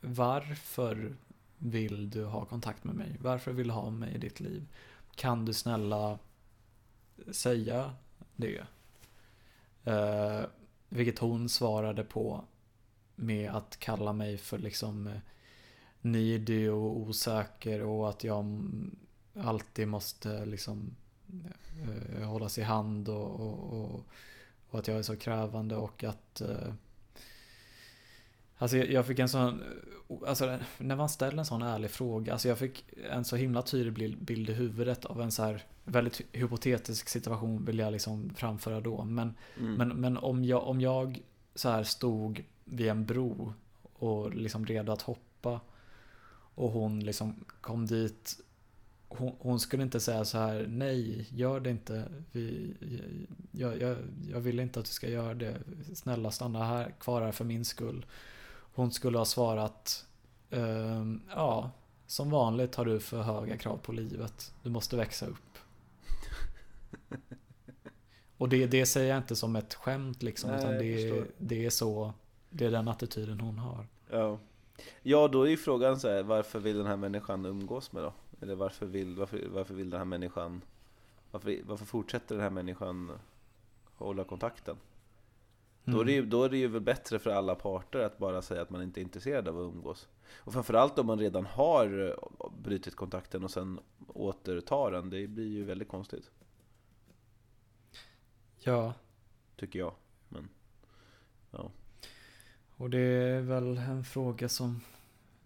varför 0.02 1.16
vill 1.60 2.10
du 2.10 2.26
ha 2.26 2.46
kontakt 2.46 2.84
med 2.84 2.96
mig? 2.96 3.18
Varför 3.20 3.52
vill 3.52 3.68
du 3.68 3.74
ha 3.74 3.90
mig 3.90 4.16
i 4.16 4.18
ditt 4.18 4.40
liv? 4.40 4.68
Kan 5.16 5.46
du 5.46 5.54
snälla 5.54 6.20
säga 7.32 7.94
det? 8.36 8.64
Eh, 9.84 10.42
vilket 10.90 11.20
hon 11.20 11.50
svarade 11.50 12.04
på 12.04 12.44
med 13.16 13.52
att 13.52 13.80
kalla 13.80 14.14
mig 14.14 14.38
för 14.38 14.58
liksom 14.58 15.04
nidig 16.02 16.40
needy 16.40 16.70
och 16.70 16.98
osäker 16.98 17.82
och 17.82 18.10
att 18.10 18.24
jag 18.24 18.70
alltid 19.36 19.88
måste 19.88 20.46
liksom 20.46 20.96
eh, 21.84 22.22
eh, 22.22 22.28
hållas 22.28 22.58
i 22.58 22.64
hand 22.64 23.10
och, 23.10 23.40
och, 23.40 23.74
och, 23.74 24.06
och 24.70 24.80
att 24.80 24.88
jag 24.88 24.98
är 24.98 25.04
så 25.04 25.16
krävande 25.16 25.76
och 25.76 26.04
att 26.04 26.42
eh, 26.42 26.74
Alltså 28.62 28.78
jag, 28.78 29.06
fick 29.06 29.20
en 29.20 29.30
sån, 29.30 29.64
alltså 30.28 30.60
när 30.78 30.96
man 30.96 31.10
ställer 31.10 31.38
en 31.38 31.46
sån 31.46 31.62
ärlig 31.62 31.92
fråga, 31.92 32.32
alltså 32.34 32.48
jag 32.48 32.58
fick 32.58 32.86
en 33.12 33.26
så 33.26 33.36
himla 33.36 33.62
tydlig 33.62 34.18
bild 34.18 34.50
i 34.50 34.54
huvudet 34.54 35.06
av 35.06 35.22
en 35.22 35.32
så 35.32 35.44
här 35.44 35.64
väldigt 35.84 36.22
hypotetisk 36.32 37.10
situation 37.10 37.66
vill 37.66 37.80
jag 37.80 37.92
liksom 37.92 38.30
framföra 38.36 38.82
då. 38.82 39.04
Men, 39.04 39.34
mm, 39.60 39.74
men, 39.74 39.90
men 39.90 40.18
om, 40.18 40.44
jag, 40.44 40.68
om 40.68 40.82
jag 40.82 41.22
så 41.56 41.70
här 41.70 41.84
stod 41.84 42.44
vid 42.66 42.88
en 42.88 43.06
bro 43.06 43.54
och 43.94 44.36
liksom 44.36 44.66
redo 44.66 44.92
att 44.92 45.02
hoppa 45.02 45.60
och 46.56 46.72
hon 46.72 47.00
liksom 47.00 47.46
kom 47.62 47.86
dit 47.86 48.40
hon, 49.10 49.36
hon 49.40 49.60
skulle 49.60 49.84
inte 49.84 50.00
säga 50.00 50.26
så 50.26 50.38
här 50.38 50.66
nej, 50.70 51.28
gör 51.30 51.60
det 51.60 51.70
inte. 51.70 52.06
Vi, 52.32 52.74
jag, 53.52 53.82
jag, 53.82 53.98
jag 54.28 54.40
vill 54.40 54.60
inte 54.60 54.80
att 54.80 54.86
du 54.86 54.92
ska 54.92 55.10
göra 55.10 55.34
det. 55.34 55.58
Snälla 55.94 56.32
stanna 56.32 56.66
här, 56.66 56.94
kvar 57.00 57.22
här 57.22 57.32
för 57.32 57.46
min 57.46 57.66
skull. 57.66 58.06
Hon 58.74 58.92
skulle 58.92 59.18
ha 59.18 59.26
svarat 59.26 60.06
ehm, 60.50 61.22
ja, 61.36 61.72
som 62.08 62.30
vanligt 62.30 62.76
har 62.76 62.86
du 62.86 63.00
för 63.00 63.22
höga 63.22 63.58
krav 63.58 63.78
på 63.78 63.92
livet. 63.92 64.54
Du 64.64 64.70
måste 64.70 64.98
växa 64.98 65.26
upp. 65.26 65.58
Och 68.38 68.50
det, 68.50 68.68
det 68.68 68.86
säger 68.86 69.10
jag 69.10 69.18
inte 69.18 69.36
som 69.36 69.56
ett 69.56 69.74
skämt 69.74 70.24
liksom, 70.24 70.50
Nej, 70.50 70.60
utan 70.60 70.72
det, 70.72 71.26
det 71.38 71.66
är 71.66 71.70
så, 71.70 72.14
det 72.50 72.66
är 72.66 72.72
den 72.72 72.88
attityden 72.88 73.40
hon 73.40 73.58
har. 73.58 73.88
ja. 74.10 74.38
Ja, 75.04 75.28
då 75.28 75.44
är 75.44 75.50
ju 75.50 75.58
frågan 75.58 76.00
så 76.00 76.10
här, 76.10 76.24
varför 76.24 76.60
vill 76.60 76.78
den 76.78 76.86
här 76.86 76.98
människan 76.98 77.46
umgås 77.46 77.92
med 77.92 78.04
då? 78.04 78.14
Eller 78.42 78.56
varför 78.56 78.86
vill, 78.86 79.16
varför, 79.16 79.48
varför 79.50 79.74
vill 79.74 79.90
den 79.90 79.98
här 79.98 80.06
människan, 80.06 80.62
varför, 81.32 81.60
varför 81.64 81.86
fortsätter 81.86 82.36
den 82.36 82.44
här 82.44 82.50
människan 82.50 83.12
hålla 83.96 84.24
kontakten? 84.24 84.76
Då, 85.84 86.02
är 86.02 86.06
det 86.06 86.12
ju, 86.12 86.26
då 86.26 86.44
är 86.44 86.50
det 86.50 86.58
ju 86.58 86.68
väl 86.68 86.82
bättre 86.82 87.20
för 87.20 87.30
alla 87.30 87.56
parter 87.56 88.00
att 88.00 88.18
bara 88.18 88.42
säga 88.42 88.62
att 88.62 88.70
man 88.70 88.82
inte 88.82 89.00
är 89.00 89.04
intresserad 89.04 89.48
av 89.48 89.58
att 89.58 89.74
umgås. 89.74 90.08
Och 90.34 90.54
framförallt 90.54 91.00
om 91.00 91.06
man 91.06 91.20
redan 91.20 91.46
har 91.46 92.08
eh, 92.08 92.50
brutit 92.64 92.96
kontakten 92.96 93.44
och 93.44 93.52
sen 93.52 93.80
återtar 94.08 94.92
den, 94.92 95.10
det 95.10 95.28
blir 95.28 95.48
ju 95.48 95.64
väldigt 95.64 95.88
konstigt. 95.88 96.32
Ja, 98.60 98.94
Tycker 99.60 99.80
jag. 99.80 99.94
Men, 100.30 100.50
ja. 101.52 101.72
och 102.76 102.90
det 102.90 103.00
är 103.00 103.42
väl 103.42 103.78
en 103.78 104.04
fråga 104.04 104.50
som 104.50 104.82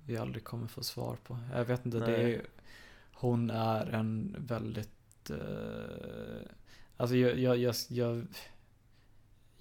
vi 0.05 0.17
aldrig 0.17 0.43
kommer 0.43 0.67
få 0.67 0.83
svar 0.83 1.17
på. 1.23 1.37
Jag 1.53 1.65
vet 1.65 1.85
inte, 1.85 1.99
det 1.99 2.15
är, 2.15 2.41
hon 3.13 3.49
är 3.49 3.85
en 3.85 4.35
väldigt... 4.39 5.29
Eh, 5.29 5.37
alltså 6.97 7.15
jag, 7.15 7.39
jag, 7.39 7.57
jag, 7.57 7.75
jag, 7.89 8.25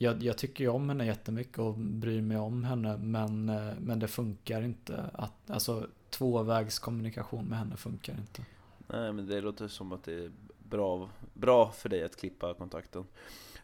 jag, 0.03 0.23
jag 0.23 0.39
tycker 0.39 0.65
ju 0.65 0.71
om 0.71 0.89
henne 0.89 1.07
jättemycket 1.07 1.59
och 1.59 1.75
bryr 1.75 2.23
mig 2.23 2.37
om 2.39 2.65
henne 2.65 2.97
men, 2.97 3.49
eh, 3.49 3.73
men 3.81 3.99
det 3.99 4.09
funkar 4.09 4.63
inte. 4.63 5.05
Att, 5.13 5.51
alltså 5.51 5.87
tvåvägskommunikation 6.11 7.45
med 7.45 7.59
henne 7.59 7.77
funkar 7.77 8.13
inte. 8.13 8.45
Nej, 8.87 9.13
men 9.13 9.27
det 9.27 9.41
låter 9.41 9.69
som 9.69 9.93
att 9.93 10.05
det 10.05 10.13
är 10.25 10.31
bra, 10.59 11.11
bra 11.35 11.71
för 11.71 11.89
dig 11.89 12.03
att 12.05 12.17
klippa 12.17 12.55
kontakten. 12.55 13.05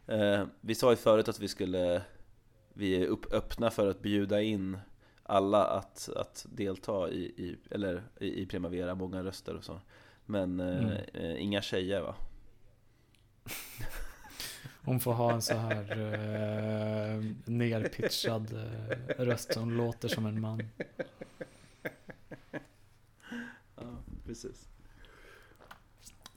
Eh, 0.06 0.44
vi 0.60 0.74
sa 0.74 0.90
ju 0.90 0.96
förut 0.96 1.28
att 1.28 1.40
vi 1.40 1.48
skulle 1.48 2.02
vi 2.72 3.02
är 3.02 3.06
upp, 3.06 3.32
öppna 3.32 3.70
för 3.70 3.90
att 3.90 4.02
bjuda 4.02 4.42
in 4.42 4.78
alla 5.22 5.64
att, 5.64 6.08
att 6.16 6.46
delta 6.52 7.10
i, 7.10 7.20
i, 7.22 7.56
eller 7.70 8.02
i, 8.20 8.42
i 8.42 8.46
Primavera, 8.46 8.94
många 8.94 9.22
röster 9.24 9.54
och 9.56 9.64
så. 9.64 9.80
Men 10.26 10.60
eh, 10.60 10.78
Mm. 10.78 10.92
eh, 11.14 11.42
inga 11.42 11.62
tjejer 11.62 12.00
va? 12.00 12.14
Hon 14.88 15.00
får 15.00 15.12
ha 15.12 15.32
en 15.32 15.42
så 15.42 15.54
här 15.54 15.90
eh, 15.90 17.24
nerpitchad 17.44 18.52
eh, 18.52 19.24
röst 19.24 19.52
som 19.54 19.72
låter 19.72 20.08
som 20.08 20.26
en 20.26 20.40
man. 20.40 20.62
Ja, 23.76 23.96
precis. 24.26 24.68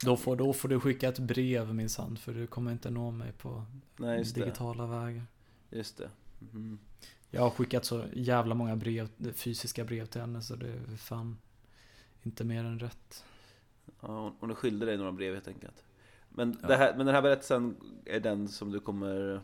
Då 0.04 0.16
får, 0.16 0.36
då 0.36 0.52
får 0.52 0.68
du 0.68 0.80
skicka 0.80 1.08
ett 1.08 1.18
brev 1.18 1.74
minsann 1.74 2.16
för 2.16 2.34
du 2.34 2.46
kommer 2.46 2.72
inte 2.72 2.90
nå 2.90 3.10
mig 3.10 3.32
på 3.32 3.64
Nej, 3.96 4.18
just 4.18 4.34
det. 4.34 4.40
digitala 4.40 4.86
vägar. 4.86 5.26
Just 5.70 5.96
det. 5.96 6.10
Mhm. 6.38 6.78
Jag 7.30 7.42
har 7.42 7.50
skickat 7.50 7.84
så 7.84 8.04
jävla 8.12 8.54
många 8.54 8.76
brev, 8.76 9.08
fysiska 9.32 9.84
brev 9.84 10.06
till 10.06 10.20
henne 10.20 10.42
så 10.42 10.56
det 10.56 10.68
är 10.68 10.96
fan 10.96 11.38
inte 12.22 12.44
mer 12.44 12.64
än 12.64 12.78
rätt. 12.78 13.24
Ja, 14.00 14.34
hon 14.40 14.50
är 14.50 14.54
skyldig 14.54 14.88
dig 14.88 14.96
några 14.96 15.12
brev 15.12 15.34
helt 15.34 15.48
enkelt. 15.48 15.84
Men, 16.34 16.56
Ja. 16.62 16.68
det 16.68 16.76
här, 16.76 16.94
men 16.96 17.06
den 17.06 17.14
här 17.14 17.22
berättelsen 17.22 17.76
är 18.04 18.20
den 18.20 18.48
som 18.48 18.70
du 18.72 18.80
kommer 18.80 19.40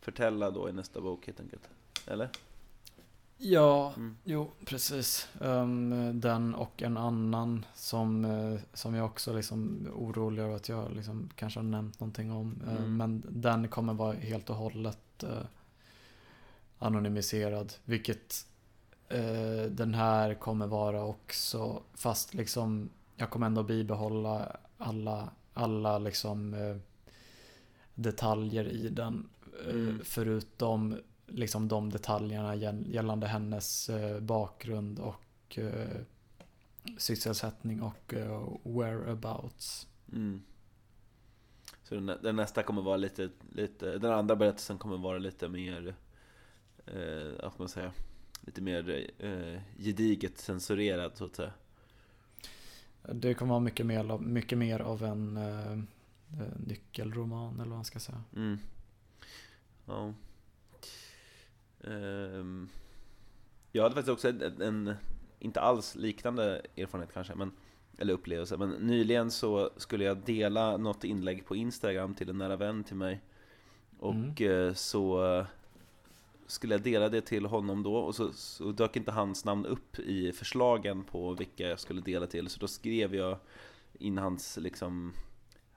förtälla 0.00 0.50
då 0.50 0.68
i 0.68 0.72
nästa 0.72 1.00
bok 1.00 1.26
helt 1.26 1.40
enkelt? 1.40 1.68
Eller? 2.06 2.28
Ja, 3.40 3.92
Mm. 3.96 4.16
jo 4.24 4.50
precis. 4.64 5.28
Ehm, 5.40 6.20
den 6.20 6.54
och 6.54 6.82
en 6.82 6.96
annan 6.96 7.64
som, 7.74 8.24
eh, 8.24 8.60
som 8.74 8.94
jag 8.94 9.06
också 9.06 9.32
liksom 9.32 9.88
orolig 9.94 10.42
över 10.42 10.56
att 10.56 10.68
jag 10.68 10.92
liksom 10.92 11.28
kanske 11.34 11.58
har 11.60 11.64
nämnt 11.64 12.00
någonting 12.00 12.32
om. 12.32 12.62
Mm. 12.68 12.96
men 12.96 13.22
den 13.28 13.68
kommer 13.68 13.94
vara 13.94 14.12
helt 14.12 14.50
och 14.50 14.56
hållet 14.56 15.22
eh, 15.22 15.42
anonymiserad. 16.78 17.72
Vilket 17.84 18.46
eh, 19.08 19.62
den 19.70 19.94
här 19.94 20.34
kommer 20.34 20.66
vara 20.66 21.04
också. 21.04 21.82
Fast 21.94 22.34
liksom 22.34 22.90
jag 23.16 23.30
kommer 23.30 23.46
ändå 23.46 23.62
bibehålla 23.62 24.56
alla, 24.78 25.30
alla 25.58 25.98
liksom 25.98 26.54
eh, 26.54 26.76
detaljer 27.94 28.64
i 28.68 28.88
den. 28.88 29.28
Eh, 29.66 29.74
Mm. 29.74 30.00
Förutom 30.04 30.96
liksom 31.26 31.68
de 31.68 31.90
detaljerna 31.90 32.54
gäll- 32.56 32.90
gällande 32.92 33.26
hennes 33.26 33.88
eh, 33.88 34.20
bakgrund 34.20 34.98
och 34.98 35.58
sysselsättning 36.98 37.82
och 37.82 38.14
whereabouts. 38.62 39.86
Mm. 40.12 40.42
Så 41.82 41.94
den, 41.94 42.06
den 42.06 42.36
nästa 42.36 42.62
kommer 42.62 42.82
vara 42.82 42.96
lite, 42.96 43.30
lite, 43.52 43.98
den 43.98 44.12
andra 44.12 44.36
berättelsen 44.36 44.78
kommer 44.78 44.96
vara 44.96 45.18
lite 45.18 45.48
mer, 45.48 45.94
eh, 46.86 47.42
vad 47.42 47.52
ska 47.52 47.62
man 47.62 47.68
säga, 47.68 47.92
lite 48.40 48.60
mer 48.60 49.10
eh, 49.18 49.60
gediget 49.78 50.38
censurerad 50.38 51.16
så 51.16 51.24
att 51.24 51.36
säga. 51.36 51.52
Det 53.02 53.34
kommer 53.34 53.50
vara 53.50 53.60
mycket 53.60 53.86
mer, 53.86 54.10
av- 54.12 54.22
mycket 54.22 54.58
mer 54.58 54.80
av 54.80 55.02
en 55.04 55.36
eh, 55.36 55.78
nyckelroman 56.66 57.54
eller 57.54 57.70
vad 57.70 57.78
man 57.78 57.84
ska 57.84 57.98
säga. 58.00 58.22
Mm. 58.36 58.58
Ja. 59.86 60.14
Ehm, 61.84 62.68
jag 63.72 63.82
hade 63.82 63.94
faktiskt 63.94 64.12
också 64.12 64.28
en, 64.28 64.62
en, 64.62 64.94
inte 65.38 65.60
alls 65.60 65.94
liknande 65.94 66.62
erfarenhet 66.76 67.14
kanske, 67.14 67.34
men, 67.34 67.52
eller 67.98 68.14
upplevelse. 68.14 68.56
Men 68.56 68.70
nyligen 68.70 69.30
så 69.30 69.70
skulle 69.76 70.04
jag 70.04 70.16
dela 70.24 70.76
något 70.76 71.04
inlägg 71.04 71.46
på 71.46 71.56
Instagram 71.56 72.14
till 72.14 72.30
en 72.30 72.38
nära 72.38 72.56
vän 72.56 72.84
till 72.84 72.96
mig. 72.96 73.20
Och 73.98 74.40
eh, 74.40 74.74
så 74.74 75.20
skulle 76.48 76.74
jag 76.74 76.82
dela 76.82 77.08
det 77.08 77.20
till 77.20 77.46
honom 77.46 77.82
då 77.82 77.96
och 77.96 78.14
så, 78.14 78.32
så 78.32 78.72
dök 78.72 78.96
inte 78.96 79.12
hans 79.12 79.44
namn 79.44 79.66
upp 79.66 79.98
i 79.98 80.32
förslagen 80.32 81.04
på 81.04 81.34
vilka 81.34 81.68
jag 81.68 81.80
skulle 81.80 82.00
dela 82.00 82.26
till. 82.26 82.48
Så 82.48 82.60
då 82.60 82.68
skrev 82.68 83.14
jag 83.14 83.38
in 83.98 84.18
hans, 84.18 84.56
liksom, 84.56 85.12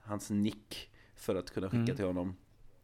hans 0.02 0.30
nick 0.30 0.90
för 1.16 1.34
att 1.34 1.50
kunna 1.50 1.66
skicka 1.66 1.82
Mm. 1.82 1.96
till 1.96 2.04
honom. 2.06 2.36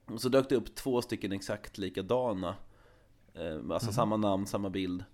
Och 0.05 0.20
så 0.20 0.28
dök 0.28 0.48
det 0.48 0.56
upp 0.56 0.74
två 0.74 1.02
stycken 1.02 1.32
exakt 1.32 1.78
likadana. 1.78 2.55
Eh, 3.35 3.55
alltså 3.70 3.86
Mhm. 3.89 3.93
samma 3.94 4.16
namn, 4.16 4.47
samma 4.47 4.70
bild. 4.70 5.05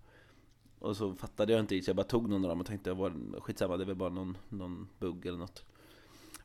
Och 0.79 0.97
så 0.97 1.15
fattade 1.15 1.53
jag 1.53 1.61
inte 1.61 1.75
riktigt, 1.75 1.87
jag 1.87 1.97
bara 1.97 2.07
tog 2.07 2.29
någon 2.29 2.45
av 2.45 2.49
dem 2.49 2.61
och 2.61 2.67
tänkte 2.67 2.91
jag 2.91 2.95
var 2.95 3.41
skitsamma, 3.41 3.77
det 3.77 3.85
väl 3.85 3.95
bara 3.97 4.09
någon, 4.11 4.37
någon 4.49 4.89
bugg 4.99 5.27
eller 5.27 5.39
något. 5.39 5.65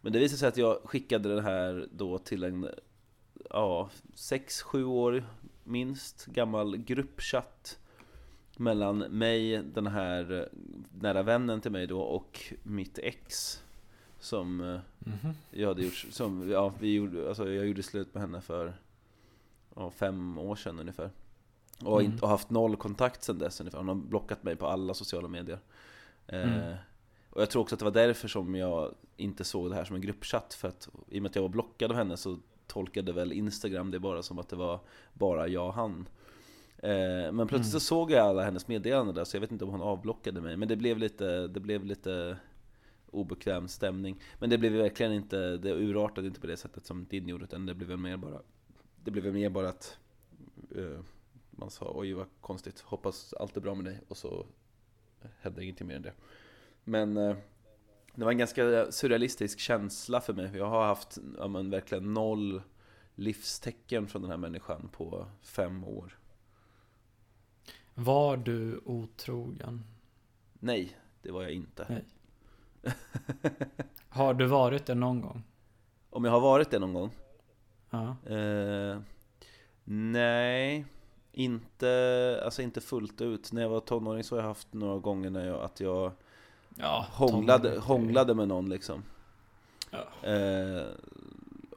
Men 0.02 0.14
det 0.14 0.20
visade 0.20 0.38
sig 0.40 0.48
att 0.48 0.58
jag 0.58 0.82
skickade 0.84 1.36
den 1.36 1.44
här 1.44 1.88
då 1.92 2.18
till 2.18 2.44
en, 2.44 2.68
ja, 3.50 3.90
6-7 4.16 4.84
år 4.84 5.24
minst 5.70 6.26
gammal 6.26 6.78
gruppchatt 6.78 7.80
mellan 8.58 8.98
mig, 8.98 9.58
den 9.64 9.88
här 9.88 10.32
eh, 10.40 10.46
nära 11.02 11.24
vännen 11.24 11.62
till 11.62 11.72
mig 11.72 11.88
då 11.88 12.02
och 12.02 12.54
mitt 12.64 12.98
ex. 13.00 13.60
Som 14.20 14.62
eh, 14.62 14.80
Mhm. 15.00 15.34
jag 15.52 15.68
hade 15.68 15.84
gjort, 15.84 16.06
som, 16.12 16.50
ja, 16.52 16.74
vi 16.80 16.94
gjorde, 16.94 17.28
alltså 17.30 17.50
jag 17.52 17.68
gjorde 17.68 17.84
slut 17.84 18.14
med 18.14 18.22
henne 18.22 18.42
för 18.42 18.74
ja, 19.76 19.90
fem 19.92 20.38
år 20.38 20.56
sedan 20.56 20.80
ungefär. 20.80 21.10
Och, 21.84 22.00
Mm. 22.02 22.12
inte, 22.12 22.26
haft 22.26 22.50
noll 22.50 22.76
kontakt 22.76 23.24
sedan 23.24 23.38
dess 23.40 23.60
ungefär. 23.60 23.78
Hon 23.78 23.88
har 23.88 23.96
blockat 23.96 24.44
mig 24.44 24.56
på 24.56 24.68
alla 24.68 24.94
sociala 24.94 25.28
medier. 25.28 25.60
Eh, 26.28 26.42
Mm. 26.64 26.76
och 27.30 27.42
jag 27.42 27.50
tror 27.50 27.62
också 27.62 27.76
att 27.76 27.80
det 27.80 27.86
var 27.86 27.92
därför 27.92 28.28
som 28.28 28.56
jag 28.56 28.94
inte 29.18 29.44
såg 29.44 29.70
det 29.70 29.76
här 29.76 29.86
som 29.86 29.96
en 29.96 30.02
gruppchatt. 30.02 30.54
För 30.54 30.68
att 30.68 30.90
i 31.10 31.18
och 31.20 31.24
med 31.24 31.30
att 31.30 31.36
jag 31.36 31.42
var 31.42 31.50
blockad 31.50 31.92
av 31.92 31.98
henne 31.98 32.18
så 32.18 32.38
tolkade 32.70 33.14
väl 33.14 33.32
Instagram 33.32 33.92
det 33.92 34.00
bara 34.00 34.24
som 34.24 34.40
att 34.40 34.50
det 34.50 34.56
var 34.56 34.80
bara 35.14 35.48
jag 35.48 35.68
och 35.68 35.74
han. 35.74 36.10
Eh, 36.78 37.32
men 37.32 37.48
plötsligt 37.48 37.54
Mm. 37.54 37.64
så 37.64 37.80
såg 37.80 38.12
jag 38.12 38.26
alla 38.26 38.44
hennes 38.44 38.68
meddelanden 38.68 39.16
där, 39.16 39.24
så 39.26 39.36
jag 39.36 39.42
vet 39.42 39.52
inte 39.52 39.66
om 39.66 39.72
hon 39.72 39.82
avblockade 39.82 40.42
mig. 40.42 40.58
Men 40.58 40.68
det 40.68 40.76
blev 40.76 40.98
lite, 40.98 41.48
det 41.48 41.60
blev 41.60 41.86
lite 41.86 42.38
obekväm 43.12 43.68
stämning. 43.68 44.22
Men 44.40 44.50
det 44.50 44.58
blev 44.58 44.72
verkligen 44.72 45.14
inte, 45.14 45.58
det 45.58 45.74
urartade 45.74 46.28
inte 46.28 46.40
på 46.40 46.48
det 46.48 46.58
sättet 46.58 46.86
som 46.86 47.06
din 47.06 47.28
gjorde, 47.28 47.44
utan 47.44 47.66
det 47.66 47.74
blev 47.74 47.90
väl 47.90 47.98
mer 47.98 48.18
bara 48.18 48.42
Det 49.04 49.12
blev 49.12 49.24
väl 49.24 49.34
mer 49.34 49.50
bara 49.50 49.70
att 49.70 49.98
eh, 50.76 51.00
man 51.52 51.70
sa 51.70 51.92
oj 51.96 52.14
vad 52.14 52.26
konstigt, 52.42 52.80
hoppas 52.80 53.34
allt 53.34 53.58
är 53.58 53.62
bra 53.62 53.76
med 53.76 53.86
dig 53.86 54.02
och 54.08 54.18
så 54.18 54.46
hände 55.40 55.64
ingenting 55.64 55.88
mer 55.88 55.96
än 55.96 56.02
det. 56.02 56.14
Men 56.84 57.18
eh, 57.18 57.36
det 58.20 58.26
var 58.26 58.32
en 58.32 58.38
ganska 58.38 58.92
surrealistisk 58.92 59.60
känsla 59.60 60.22
för 60.22 60.34
mig. 60.34 60.52
Jag 60.54 60.70
har 60.70 60.86
haft 60.86 61.18
ja, 61.38 61.48
men, 61.48 61.70
verkligen 61.70 62.14
noll 62.14 62.62
livstecken 63.16 64.08
från 64.08 64.22
den 64.22 64.32
här 64.32 64.38
människan 64.38 64.90
på 64.92 65.26
fem 65.42 65.84
år. 65.84 66.20
Var 67.94 68.38
du 68.38 68.82
otrogen? 68.86 69.84
Nej, 70.54 70.98
det 71.22 71.32
var 71.32 71.42
jag 71.42 71.52
inte. 71.52 71.86
Nej. 71.90 72.06
Har 74.10 74.34
du 74.34 74.46
varit 74.46 74.86
det 74.86 74.96
någon 74.96 75.22
gång? 75.22 75.44
Om 76.10 76.26
jag 76.26 76.32
har 76.32 76.42
varit 76.42 76.72
det 76.72 76.80
någon 76.80 76.94
gång? 76.94 77.12
Ja. 77.90 78.16
Eh, 78.36 79.00
nej, 79.84 80.86
inte, 81.32 82.42
alltså 82.46 82.62
inte 82.62 82.82
fullt 82.82 83.22
ut. 83.22 83.52
När 83.52 83.62
jag 83.62 83.70
var 83.70 83.80
tonåring 83.80 84.24
så 84.24 84.36
har 84.36 84.42
jag 84.42 84.48
haft 84.48 84.74
några 84.74 85.00
gånger 85.00 85.30
när 85.30 85.46
jag, 85.46 85.62
att 85.62 85.80
jag 85.80 86.12
Ja, 86.80 87.08
hånglade, 87.12 87.80
hånglade 87.80 88.34
med 88.36 88.48
någon 88.48 88.70
liksom. 88.70 89.04
Ja. 89.92 90.30
Eh, 90.30 90.84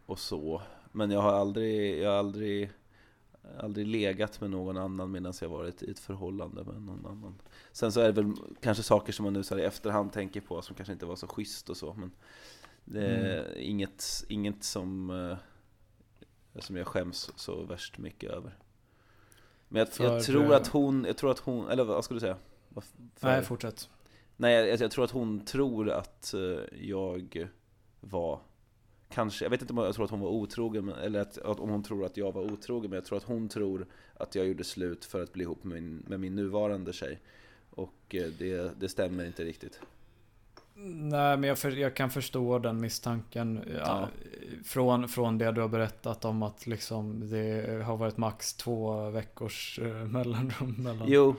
och 0.07 0.19
så. 0.19 0.63
Men 0.93 1.11
jag 1.11 1.21
har 1.23 1.33
aldrig, 1.33 2.03
jag 2.03 2.11
har 2.11 2.17
aldrig, 2.19 2.71
aldrig 3.59 3.87
legat 3.87 4.41
med 4.41 4.51
någon 4.51 4.77
annan 4.77 5.11
medan 5.11 5.33
jag 5.41 5.49
varit 5.49 5.83
i 5.83 5.91
ett 5.91 5.99
förhållande 5.99 6.65
med 6.65 6.83
någon 6.83 7.07
annan. 7.07 7.35
Sen 7.73 7.93
så 7.93 8.01
är 8.01 8.13
det 8.13 8.23
väl 8.23 8.33
kanske 8.61 8.83
saker 8.83 9.13
som 9.13 9.25
man 9.25 9.33
nu 9.33 9.43
så 9.43 9.55
här 9.55 9.63
i 9.63 9.65
efterhand 9.67 10.13
tänker 10.13 10.41
på 10.41 10.63
som 10.63 10.77
kanske 10.77 10.93
inte 10.93 11.07
var 11.07 11.17
så 11.17 11.27
schysst 11.27 11.71
och 11.71 11.77
så. 11.77 11.95
Men 11.95 12.11
det 12.85 13.07
är 13.07 13.59
inget, 13.59 14.25
inget 14.29 14.65
som, 14.65 15.11
eh, 16.55 16.61
som 16.61 16.77
jag 16.77 16.87
skäms 16.87 17.31
så 17.37 17.63
värst 17.63 17.99
mycket 17.99 18.31
över. 18.31 18.57
Men 19.69 19.79
jag, 19.99 20.13
jag 20.15 20.25
tror 20.25 20.51
eh, 20.51 20.57
att 20.57 20.67
hon, 20.69 21.05
jag 21.05 21.17
tror 21.17 21.31
att 21.31 21.39
hon, 21.39 21.69
eller 21.69 21.85
vad 21.85 22.05
skulle 22.05 22.17
du 22.17 22.21
säga? 22.21 22.37
För- 22.75 22.83
Nej, 23.21 23.43
fortsätt. 23.43 23.89
Nej, 24.37 24.55
jag, 24.55 24.81
jag 24.81 24.91
tror 24.91 25.05
att 25.05 25.11
hon 25.11 25.45
tror 25.45 25.91
att 25.91 26.35
eh, 26.35 26.81
jag 26.89 27.49
var 28.01 28.41
Kanske, 29.09 29.45
jag 29.45 29.51
vet 29.51 29.61
inte 29.61 29.73
om 29.73 29.79
jag 29.79 29.95
tror 29.95 30.05
att 30.05 30.11
hon 30.11 30.21
var 30.21 30.29
otrogen 30.29 30.89
eller 30.89 31.21
att, 31.21 31.39
att, 31.39 31.61
om 31.61 31.71
hon 31.71 31.83
tror 31.83 32.05
att 32.05 32.17
jag 32.17 32.33
var 32.33 32.43
otrogen 32.43 32.91
Men 32.91 32.97
jag 32.97 33.05
tror 33.05 33.19
att 33.19 33.25
hon 33.25 33.49
tror 33.49 33.87
att 34.15 34.35
jag 34.35 34.47
gjorde 34.47 34.65
slut 34.65 35.05
för 35.05 35.23
att 35.23 35.33
bli 35.33 35.45
ihop 35.45 35.65
med 35.65 35.83
min, 35.83 36.05
med 36.07 36.21
min 36.21 36.35
nuvarande 36.35 36.93
tjej 36.93 37.21
Och 37.71 38.15
eh, 38.15 38.31
det, 38.39 38.81
det 38.81 38.89
stämmer 38.89 39.25
inte 39.25 39.45
riktigt 39.45 39.81
Nej, 40.85 41.37
men 41.37 41.43
jag, 41.49 41.59
för, 41.59 41.71
jag 41.71 41.97
kan 41.97 42.11
förstå 42.11 42.59
den 42.59 42.81
misstanken. 42.81 43.61
Ja, 43.75 43.81
Ja. 43.87 44.09
Från, 44.65 45.09
från 45.09 45.39
det 45.39 45.53
du 45.53 45.61
har 45.61 45.69
berättat 45.69 46.25
om 46.25 46.43
att 46.43 46.67
liksom 46.67 47.31
det 47.31 47.83
har 47.85 47.97
varit 47.97 48.17
max 48.17 48.55
två 48.55 49.11
veckors 49.11 49.79
eh, 49.79 49.87
mellanrum 49.87 50.75
mellan. 50.79 51.09
Jo, 51.09 51.35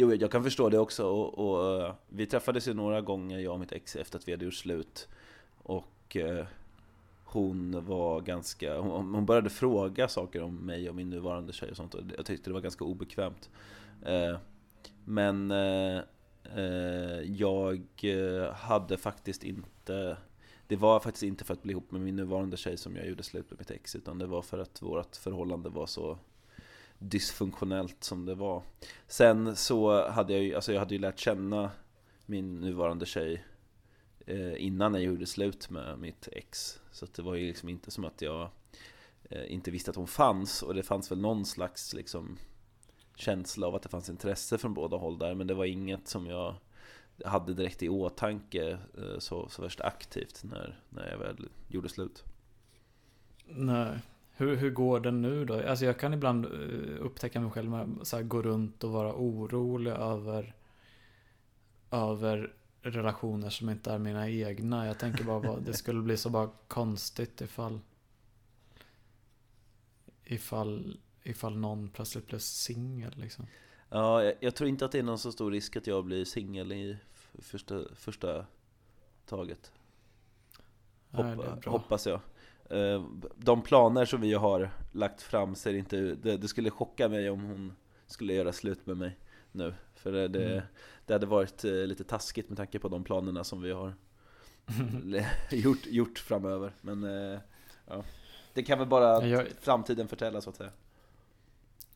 jo 0.00 0.14
jag 0.14 0.30
kan 0.30 0.44
förstå 0.44 0.68
det 0.68 0.78
också. 0.78 1.06
Och, 1.06 1.38
och 1.38 1.82
eh, 1.82 1.94
Vi 2.08 2.26
träffades 2.26 2.68
ju 2.68 2.74
några 2.74 3.00
gånger 3.00 3.38
jag 3.38 3.52
och 3.54 3.60
mitt 3.60 3.72
ex 3.72 3.96
efter 3.96 4.18
att 4.18 4.28
vi 4.28 4.32
hade 4.32 4.44
gjort 4.44 4.54
slut. 4.54 5.08
Och 5.58 6.16
eh, 6.16 6.46
hon 7.24 7.84
var 7.86 8.20
ganska, 8.20 8.78
hon, 8.78 9.14
hon 9.14 9.26
började 9.26 9.50
fråga 9.50 10.08
saker 10.08 10.42
om 10.42 10.56
mig 10.56 10.88
och 10.88 10.94
min 10.94 11.10
nuvarande 11.10 11.52
tjej 11.52 11.70
och 11.70 11.76
sånt. 11.76 11.94
Och 11.94 12.02
jag 12.16 12.26
tyckte 12.26 12.50
det 12.50 12.54
var 12.54 12.60
ganska 12.60 12.84
obekvämt. 12.84 13.50
Eh, 14.02 14.36
Men 15.04 15.50
eh, 15.50 16.00
eh, 16.56 17.20
jag 17.22 17.82
eh, 18.02 18.52
hade 18.52 18.96
faktiskt 18.96 19.44
inte 19.44 20.16
Det 20.66 20.76
var 20.76 21.00
faktiskt 21.00 21.22
inte 21.22 21.44
för 21.44 21.54
att 21.54 21.62
bli 21.62 21.72
ihop 21.72 21.90
med 21.90 22.00
min 22.00 22.16
nuvarande 22.16 22.56
tjej 22.56 22.76
som 22.76 22.96
jag 22.96 23.08
gjorde 23.08 23.22
slut 23.22 23.50
med 23.50 23.58
mitt 23.58 23.70
ex 23.70 23.96
Utan 23.96 24.18
det 24.18 24.26
var 24.26 24.42
för 24.42 24.58
att 24.58 24.82
vårt 24.82 25.16
förhållande 25.16 25.68
var 25.68 25.86
så 25.86 26.18
dysfunktionellt 26.98 28.04
som 28.04 28.26
det 28.26 28.34
var 28.34 28.62
Sen 29.06 29.56
så 29.56 30.08
hade 30.10 30.32
jag 30.32 30.42
ju, 30.42 30.54
alltså 30.54 30.72
jag 30.72 30.80
hade 30.80 30.94
ju 30.94 31.00
lärt 31.00 31.18
känna 31.18 31.70
min 32.26 32.60
nuvarande 32.60 33.06
tjej 33.06 33.44
eh, 34.26 34.64
innan 34.64 34.94
jag 34.94 35.02
gjorde 35.02 35.26
slut 35.26 35.70
med 35.70 35.98
mitt 35.98 36.28
ex. 36.32 36.80
Så 36.90 37.04
att 37.04 37.14
det 37.14 37.22
var 37.22 37.34
ju 37.34 37.46
liksom 37.46 37.68
inte 37.68 37.90
som 37.90 38.04
att 38.04 38.22
jag 38.22 38.50
eh, 39.24 39.52
inte 39.52 39.70
visste 39.70 39.90
att 39.90 39.96
hon 39.96 40.06
fanns 40.06 40.62
och 40.62 40.74
det 40.74 40.82
fanns 40.82 41.10
väl 41.10 41.20
någon 41.20 41.44
slags 41.44 41.94
liksom 41.94 42.38
känsla 43.16 43.66
av 43.66 43.74
att 43.74 43.82
det 43.82 43.88
fanns 43.88 44.08
intresse 44.08 44.58
från 44.58 44.74
båda 44.74 44.96
håll 44.96 45.18
där 45.18 45.34
men 45.34 45.46
det 45.46 45.54
var 45.54 45.64
inget 45.64 46.08
som 46.08 46.26
jag 46.26 46.54
hade 47.24 47.54
direkt 47.54 47.82
i 47.82 47.88
åtanke 47.88 48.78
eh, 48.98 49.18
så, 49.18 49.48
så 49.48 49.62
värst 49.62 49.80
aktivt 49.80 50.44
när, 50.44 50.80
när 50.88 51.10
jag 51.10 51.18
väl 51.18 51.48
gjorde 51.68 51.88
slut. 51.88 52.24
Nej. 53.46 53.98
Hur, 54.40 54.56
hur 54.56 54.70
går 54.70 55.00
det 55.00 55.10
nu 55.10 55.44
då? 55.44 55.68
Alltså 55.68 55.84
jag 55.84 55.98
kan 55.98 56.14
ibland 56.14 56.44
eh, 56.44 56.50
upptäcka 57.00 57.40
mig 57.40 57.50
själv 57.50 57.70
med 57.70 57.88
att 58.12 58.28
gå 58.28 58.42
runt 58.42 58.84
och 58.84 58.90
vara 58.90 59.14
orolig 59.14 59.90
över 59.90 60.54
över 61.90 62.52
relationer 62.82 63.50
som 63.50 63.70
inte 63.70 63.92
är 63.92 63.98
mina 63.98 64.30
egna. 64.30 64.86
Jag 64.86 64.98
tänker 64.98 65.24
bara 65.24 65.38
vad 65.38 65.62
det 65.62 65.72
skulle 65.72 66.02
bli 66.02 66.16
så 66.16 66.30
bara 66.30 66.50
konstigt 66.68 67.40
ifall 67.40 67.80
ifall 70.24 70.96
ifall 71.22 71.56
någon 71.56 71.88
plötsligt 71.88 72.26
blev 72.26 72.38
singel 72.38 73.12
liksom. 73.16 73.46
Ja, 73.88 74.24
jag, 74.24 74.34
jag 74.40 74.54
tror 74.54 74.68
inte 74.68 74.84
att 74.84 74.92
det 74.92 74.98
är 74.98 75.02
någon 75.02 75.18
så 75.18 75.32
stor 75.32 75.50
risk 75.50 75.76
att 75.76 75.86
jag 75.86 76.04
blir 76.04 76.24
singel 76.24 76.72
i 76.72 76.96
första, 77.38 77.94
första 77.94 78.46
taget. 79.26 79.72
Nej, 81.10 81.34
Hoppa, 81.34 81.56
bra. 81.56 81.72
hoppas 81.72 82.06
jag. 82.06 82.20
Eh, 82.68 83.04
De 83.36 83.62
planer 83.62 84.04
som 84.04 84.20
vi 84.20 84.34
har 84.34 84.70
lagt 84.92 85.22
fram 85.22 85.54
ser 85.54 85.74
inte 85.74 85.96
det, 86.00 86.36
det 86.36 86.48
skulle 86.48 86.70
chocka 86.70 87.08
mig 87.08 87.30
om 87.30 87.44
hon 87.44 87.72
skulle 88.06 88.32
göra 88.34 88.52
slut 88.52 88.86
med 88.86 88.96
mig 88.96 89.18
nu. 89.52 89.74
För 89.94 90.12
det, 90.12 90.44
Mm. 90.52 90.62
det 91.06 91.12
hade 91.12 91.26
varit 91.26 91.64
eh, 91.64 91.72
lite 91.72 92.04
taskigt 92.04 92.48
med 92.48 92.56
tanke 92.58 92.78
på 92.78 92.88
de 92.88 93.04
planerna 93.04 93.44
som 93.44 93.62
vi 93.62 93.72
har 93.72 93.94
gjort, 95.50 95.86
gjort 95.86 96.18
framöver. 96.18 96.72
Men 96.80 97.04
eh, 97.04 97.38
ja. 97.86 98.04
det 98.52 98.62
kan 98.62 98.78
väl 98.78 98.88
bara 98.88 99.26
Jag- 99.26 99.46
framtiden 99.60 100.08
förtälla 100.08 100.40
så 100.40 100.50
att 100.50 100.56
säga. 100.56 100.70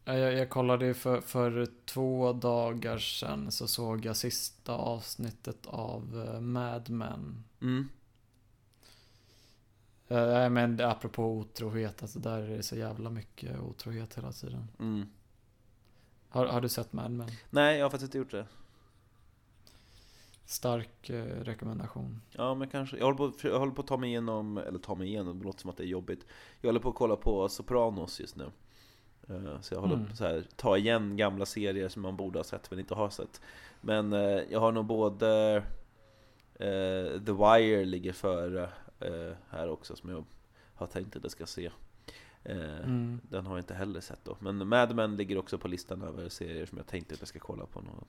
Ja, 0.04 0.14
Jag, 0.18 0.32
jag 0.34 0.50
kollade 0.50 0.86
ju 0.86 0.94
för, 0.94 1.20
för 1.20 1.66
två 1.84 2.32
dagar 2.32 2.98
sedan 2.98 3.50
så 3.50 3.68
såg 3.68 4.04
jag 4.04 4.16
sista 4.16 4.72
avsnittet 4.74 5.66
av 5.66 6.02
Mad 6.40 6.90
Men. 6.90 7.44
Mm. 7.60 7.88
Eh, 10.12 10.26
Nej 10.26 10.50
men 10.50 10.80
apropå 10.80 11.24
otrohet, 11.24 12.02
alltså 12.02 12.18
där 12.18 12.38
är 12.38 12.56
det 12.56 12.62
så 12.62 12.76
jävla 12.76 13.10
mycket 13.10 13.60
otrohet 13.60 14.18
hela 14.18 14.32
tiden. 14.32 14.68
Mm. 14.78 15.08
Har, 16.28 16.46
har 16.46 16.60
du 16.60 16.68
sett 16.68 16.92
Mad 16.92 17.10
Men? 17.10 17.28
Nej, 17.50 17.78
jag 17.78 17.84
har 17.84 17.90
faktiskt 17.90 18.08
inte 18.14 18.18
gjort 18.18 18.30
det. 18.30 18.46
Stark 20.44 21.10
eh, 21.10 21.24
rekommendation. 21.24 22.20
Ja 22.30 22.54
men 22.54 22.68
kanske, 22.68 22.96
jag 22.96 23.04
håller, 23.04 23.16
på, 23.16 23.32
jag 23.48 23.58
håller 23.58 23.72
på 23.72 23.80
att 23.80 23.86
ta 23.86 23.96
mig 23.96 24.10
igenom, 24.10 24.58
eller 24.58 24.78
ta 24.78 24.94
mig 24.94 25.08
igenom, 25.08 25.38
det 25.38 25.44
låter 25.44 25.60
som 25.60 25.70
att 25.70 25.76
det 25.76 25.82
är 25.84 25.86
jobbigt 25.86 26.26
Jag 26.60 26.68
håller 26.68 26.80
på 26.80 26.88
att 26.88 26.94
kolla 26.94 27.16
på 27.16 27.48
Sopranos 27.48 28.20
just 28.20 28.36
nu 28.36 28.44
Eh, 29.28 29.60
Så 29.60 29.74
jag 29.74 29.80
håller 29.80 29.94
Mm. 29.94 30.08
på 30.08 30.16
så 30.16 30.24
här, 30.24 30.44
ta 30.56 30.76
igen 30.76 31.16
gamla 31.16 31.46
serier 31.46 31.88
som 31.88 32.02
man 32.02 32.16
borde 32.16 32.38
ha 32.38 32.44
sett 32.44 32.70
men 32.70 32.80
inte 32.80 32.94
har 32.94 33.10
sett 33.10 33.40
Men 33.80 34.12
eh, 34.12 34.40
jag 34.50 34.60
har 34.60 34.72
nog 34.72 34.84
både 34.84 35.56
eh, 36.54 37.20
The 37.26 37.32
Wire 37.32 37.84
ligger 37.84 38.12
före 38.12 38.68
eh, 39.02 39.36
här 39.50 39.68
också 39.68 39.96
som 39.96 40.10
jag 40.10 40.24
har 40.74 40.86
tänkt 40.86 41.16
att 41.16 41.22
jag 41.22 41.32
ska 41.32 41.46
se 41.46 41.70
Eh, 42.44 42.56
Mm. 42.80 43.20
Den 43.28 43.46
har 43.46 43.52
jag 43.56 43.60
inte 43.62 43.74
heller 43.74 44.00
sett 44.00 44.24
då 44.24 44.36
Men 44.40 44.68
Mad 44.68 44.94
Men 44.96 45.16
ligger 45.16 45.38
också 45.38 45.58
på 45.58 45.68
listan 45.68 46.02
över 46.02 46.28
serier 46.28 46.66
som 46.66 46.78
jag 46.78 46.86
tänkte 46.86 47.14
att 47.14 47.20
jag 47.20 47.28
ska 47.28 47.38
kolla 47.38 47.66
på 47.66 47.80
någon. 47.80 48.04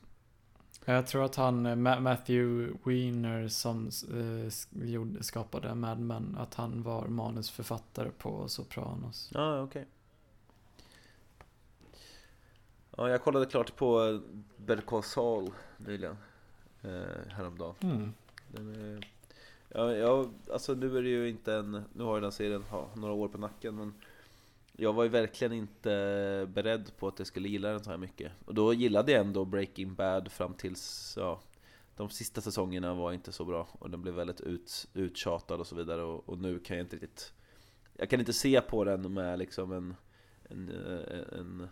Jag 0.85 1.07
tror 1.07 1.25
att 1.25 1.35
han, 1.35 1.65
eh, 1.65 1.75
Ma- 1.75 1.99
Matthew 1.99 2.77
Weiner 2.83 3.47
som 3.47 3.85
eh, 3.87 5.21
skapade 5.21 5.75
Mad 5.75 5.99
Men, 5.99 6.37
att 6.37 6.53
han 6.53 6.83
var 6.83 7.07
manusförfattare 7.07 8.09
på 8.17 8.47
Sopranos. 8.47 9.29
Ja, 9.33 9.61
okej. 9.61 9.85
Ja, 12.97 13.09
jag 13.09 13.23
kollade 13.23 13.45
klart 13.45 13.75
på 13.75 14.21
Better 14.57 14.81
Call 14.83 15.03
Saul 15.03 15.51
nyligen. 15.77 16.17
Eh, 16.81 16.91
häromdagen. 17.29 17.75
Mm. 17.81 18.13
Den 18.47 18.75
är, 18.75 19.12
ja, 19.73 19.95
ja, 19.95 20.29
alltså 20.51 20.73
nu 20.73 20.97
är 20.97 21.01
det 21.01 21.09
ju 21.09 21.29
inte 21.29 21.53
en, 21.53 21.83
nu 21.93 22.03
har 22.03 22.15
ju 22.15 22.21
den 22.21 22.31
serien 22.31 22.63
ha, 22.63 22.89
några 22.95 23.13
år 23.13 23.27
på 23.27 23.37
nacken 23.37 23.75
men 23.75 23.93
jag 24.71 24.93
var 24.93 25.03
ju 25.03 25.09
verkligen 25.09 25.53
inte 25.53 26.47
beredd 26.53 26.97
på 26.97 27.07
att 27.07 27.19
jag 27.19 27.27
skulle 27.27 27.49
gilla 27.49 27.71
den 27.71 27.83
så 27.83 27.89
här 27.89 27.97
mycket. 27.97 28.31
Och 28.45 28.53
då 28.53 28.73
gillade 28.73 29.11
jag 29.11 29.21
ändå 29.21 29.45
Breaking 29.45 29.95
Bad 29.95 30.31
fram 30.31 30.53
tills, 30.53 31.13
ja, 31.17 31.41
de 31.95 32.09
sista 32.09 32.41
säsongerna 32.41 32.93
var 32.93 33.13
inte 33.13 33.31
så 33.31 33.45
bra 33.45 33.67
och 33.79 33.89
den 33.89 34.01
blev 34.01 34.13
väldigt 34.13 34.41
ut, 34.41 34.87
uttjatad 34.93 35.59
och 35.59 35.67
så 35.67 35.75
vidare 35.75 36.03
och, 36.03 36.29
och 36.29 36.37
nu 36.37 36.59
kan 36.59 36.77
jag 36.77 36.83
inte 36.83 36.95
riktigt 36.95 37.33
Jag 37.97 38.09
kan 38.09 38.19
inte 38.19 38.33
se 38.33 38.61
på 38.61 38.83
den 38.83 39.13
med 39.13 39.39
liksom 39.39 39.71
en 39.71 39.95
en, 40.49 40.69
en, 41.31 41.67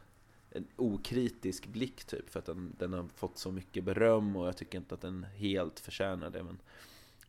en 0.50 0.68
okritisk 0.76 1.68
blick 1.68 2.04
typ 2.04 2.30
för 2.30 2.40
att 2.40 2.46
den, 2.46 2.76
den 2.80 2.94
har 2.94 3.08
fått 3.16 3.38
så 3.38 3.52
mycket 3.52 3.84
beröm 3.84 4.36
och 4.36 4.48
jag 4.48 4.58
tycker 4.58 4.78
inte 4.78 4.96
att 4.96 5.02
den 5.02 5.24
helt 5.24 5.80
förtjänar 5.80 6.30
det 6.30 6.44
men 6.44 6.58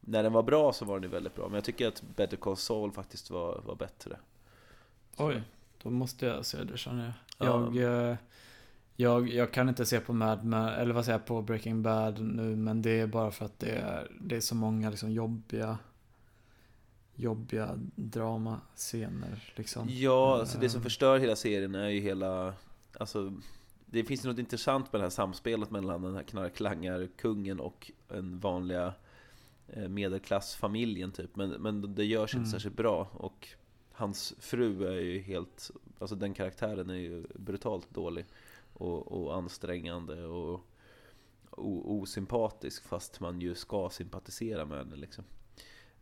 när 0.05 0.23
den 0.23 0.33
var 0.33 0.43
bra 0.43 0.73
så 0.73 0.85
var 0.85 0.95
den 0.95 1.03
ju 1.03 1.09
väldigt 1.09 1.35
bra 1.35 1.45
men 1.45 1.55
jag 1.55 1.65
tycker 1.65 1.89
att 1.89 2.03
Better 2.17 2.37
Call 2.37 2.57
Saul 2.57 2.93
faktiskt 2.93 3.31
var, 3.31 3.61
var 3.67 3.75
bättre 3.75 4.17
Oj, 5.17 5.43
då 5.83 5.91
måste 5.91 6.27
jag 6.27 6.47
se 6.47 6.65
det 6.65 6.79
känner 6.79 7.05
jag. 7.05 7.49
Ja. 7.49 7.73
Jag, 7.75 8.11
eh, 8.11 8.17
jag, 8.97 9.29
jag 9.29 9.53
kan 9.53 9.69
inte 9.69 9.87
se 9.87 10.01
på 10.01 10.13
Mad 10.13 10.45
Men, 10.45 10.69
eller 10.69 10.95
vad 10.95 11.05
säger 11.05 11.19
jag, 11.19 11.27
på 11.27 11.43
Breaking 11.43 11.83
Bad 11.83 12.21
nu, 12.21 12.57
men 12.57 12.83
det 12.83 13.01
är 13.01 13.07
bara 13.07 13.31
för 13.31 13.45
att 13.45 13.59
det 13.59 13.71
är, 13.71 14.11
det 14.21 14.37
är 14.37 14.41
så 14.41 14.55
många 14.55 14.91
liksom 14.91 15.13
jobbiga, 15.13 15.79
jobbiga 17.15 17.71
dramascener 17.95 19.53
liksom. 19.57 19.89
Ja, 19.91 20.39
alltså 20.39 20.59
det 20.59 20.69
som 20.69 20.83
förstör 20.83 21.19
hela 21.19 21.37
serien 21.37 21.75
är 21.75 21.89
ju 21.89 22.01
hela 22.01 22.55
Alltså 22.99 23.33
Det 23.87 24.05
finns 24.05 24.25
ju 24.25 24.29
något 24.29 24.39
intressant 24.39 24.93
med 24.93 25.01
det 25.01 25.05
här 25.05 25.11
samspelet 25.11 25.71
mellan 25.71 26.03
den 26.03 26.15
här 26.15 26.23
knarklangarkungen 26.23 27.61
och 27.61 27.91
den 28.09 28.39
vanliga 28.39 28.87
eh, 28.87 28.93
medelklassfamiljen 29.89 31.13
typ 31.13 31.37
Men, 31.37 31.51
men 31.51 31.95
det 31.95 32.05
görs 32.05 32.35
inte 32.35 32.39
Mm. 32.39 32.51
särskilt 32.51 32.77
bra 32.77 33.09
och 33.13 33.49
Hans 33.93 34.35
fru 34.39 34.87
är 34.87 35.01
ju 35.01 35.21
helt 35.21 35.71
Alltså 35.99 36.17
den 36.17 36.35
karaktären 36.35 36.91
är 36.91 36.95
ju 36.95 37.27
brutalt 37.35 37.91
dålig 37.91 38.25
Och, 38.75 39.13
och 39.13 39.37
ansträngande 39.37 40.25
och 40.27 40.61
o, 41.51 42.01
osympatisk 42.03 42.85
fast 42.85 43.21
man 43.21 43.41
ju 43.41 43.55
ska 43.55 43.91
sympatisera 43.91 44.65
med 44.65 44.79
henne 44.79 44.97
liksom 44.97 45.25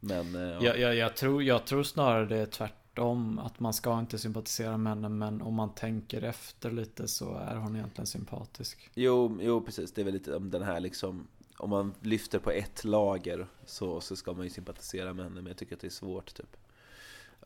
Men 0.01 0.35
eh, 0.35 0.41
ja. 0.43 0.63
Jag, 0.63 0.79
jag, 0.79 0.95
jag, 0.95 1.17
tror, 1.17 1.43
jag 1.43 1.67
tror 1.67 1.83
snarare 1.83 2.27
det 2.27 2.37
är 2.37 2.47
tvärtom. 2.47 3.39
Att 3.39 3.61
man 3.61 3.75
ska 3.75 3.99
inte 3.99 4.19
sympatisera 4.19 4.77
med 4.77 4.93
henne, 4.93 5.09
men 5.09 5.43
om 5.43 5.55
man 5.55 5.75
tänker 5.75 6.23
efter 6.23 6.71
lite 6.71 7.09
så 7.09 7.35
är 7.35 7.57
hon 7.57 7.77
egentligen 7.77 8.07
sympatisk. 8.07 8.91
Jo, 8.95 9.39
jo 9.43 9.61
precis, 9.61 9.93
det 9.93 10.01
är 10.01 10.05
väl 10.05 10.15
lite 10.15 10.37
om 10.37 10.51
den 10.51 10.63
här 10.63 10.81
liksom 10.81 11.27
Om 11.61 11.71
man 11.71 11.95
lyfter 12.01 12.39
på 12.39 12.51
ett 12.51 12.85
lager 12.85 13.47
så, 13.67 14.01
så 14.01 14.17
ska 14.17 14.33
man 14.33 14.45
ju 14.45 14.51
sympatisera 14.51 15.13
med 15.13 15.25
henne 15.25 15.35
Men 15.35 15.47
jag 15.47 15.57
tycker 15.57 15.75
att 15.75 15.81
det 15.81 15.87
är 15.87 15.91
svårt 15.91 16.35
typ 16.35 16.57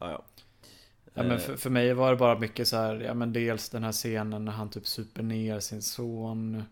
Ja, 0.00 0.10
ja. 0.10 0.24
Ja, 1.14 1.22
men 1.22 1.32
Eh, 1.32 1.38
för, 1.38 1.56
för 1.56 1.70
mig 1.70 1.94
var 1.94 2.10
det 2.10 2.16
bara 2.16 2.38
mycket 2.38 2.68
så 2.68 2.76
här, 2.76 3.00
ja 3.00 3.14
men 3.14 3.32
dels 3.32 3.70
den 3.70 3.84
här 3.84 3.92
scenen 3.92 4.44
när 4.44 4.52
han 4.52 4.70
typ 4.70 4.86
super 4.86 5.22
ner 5.22 5.60
sin 5.60 5.82
son. 5.82 6.62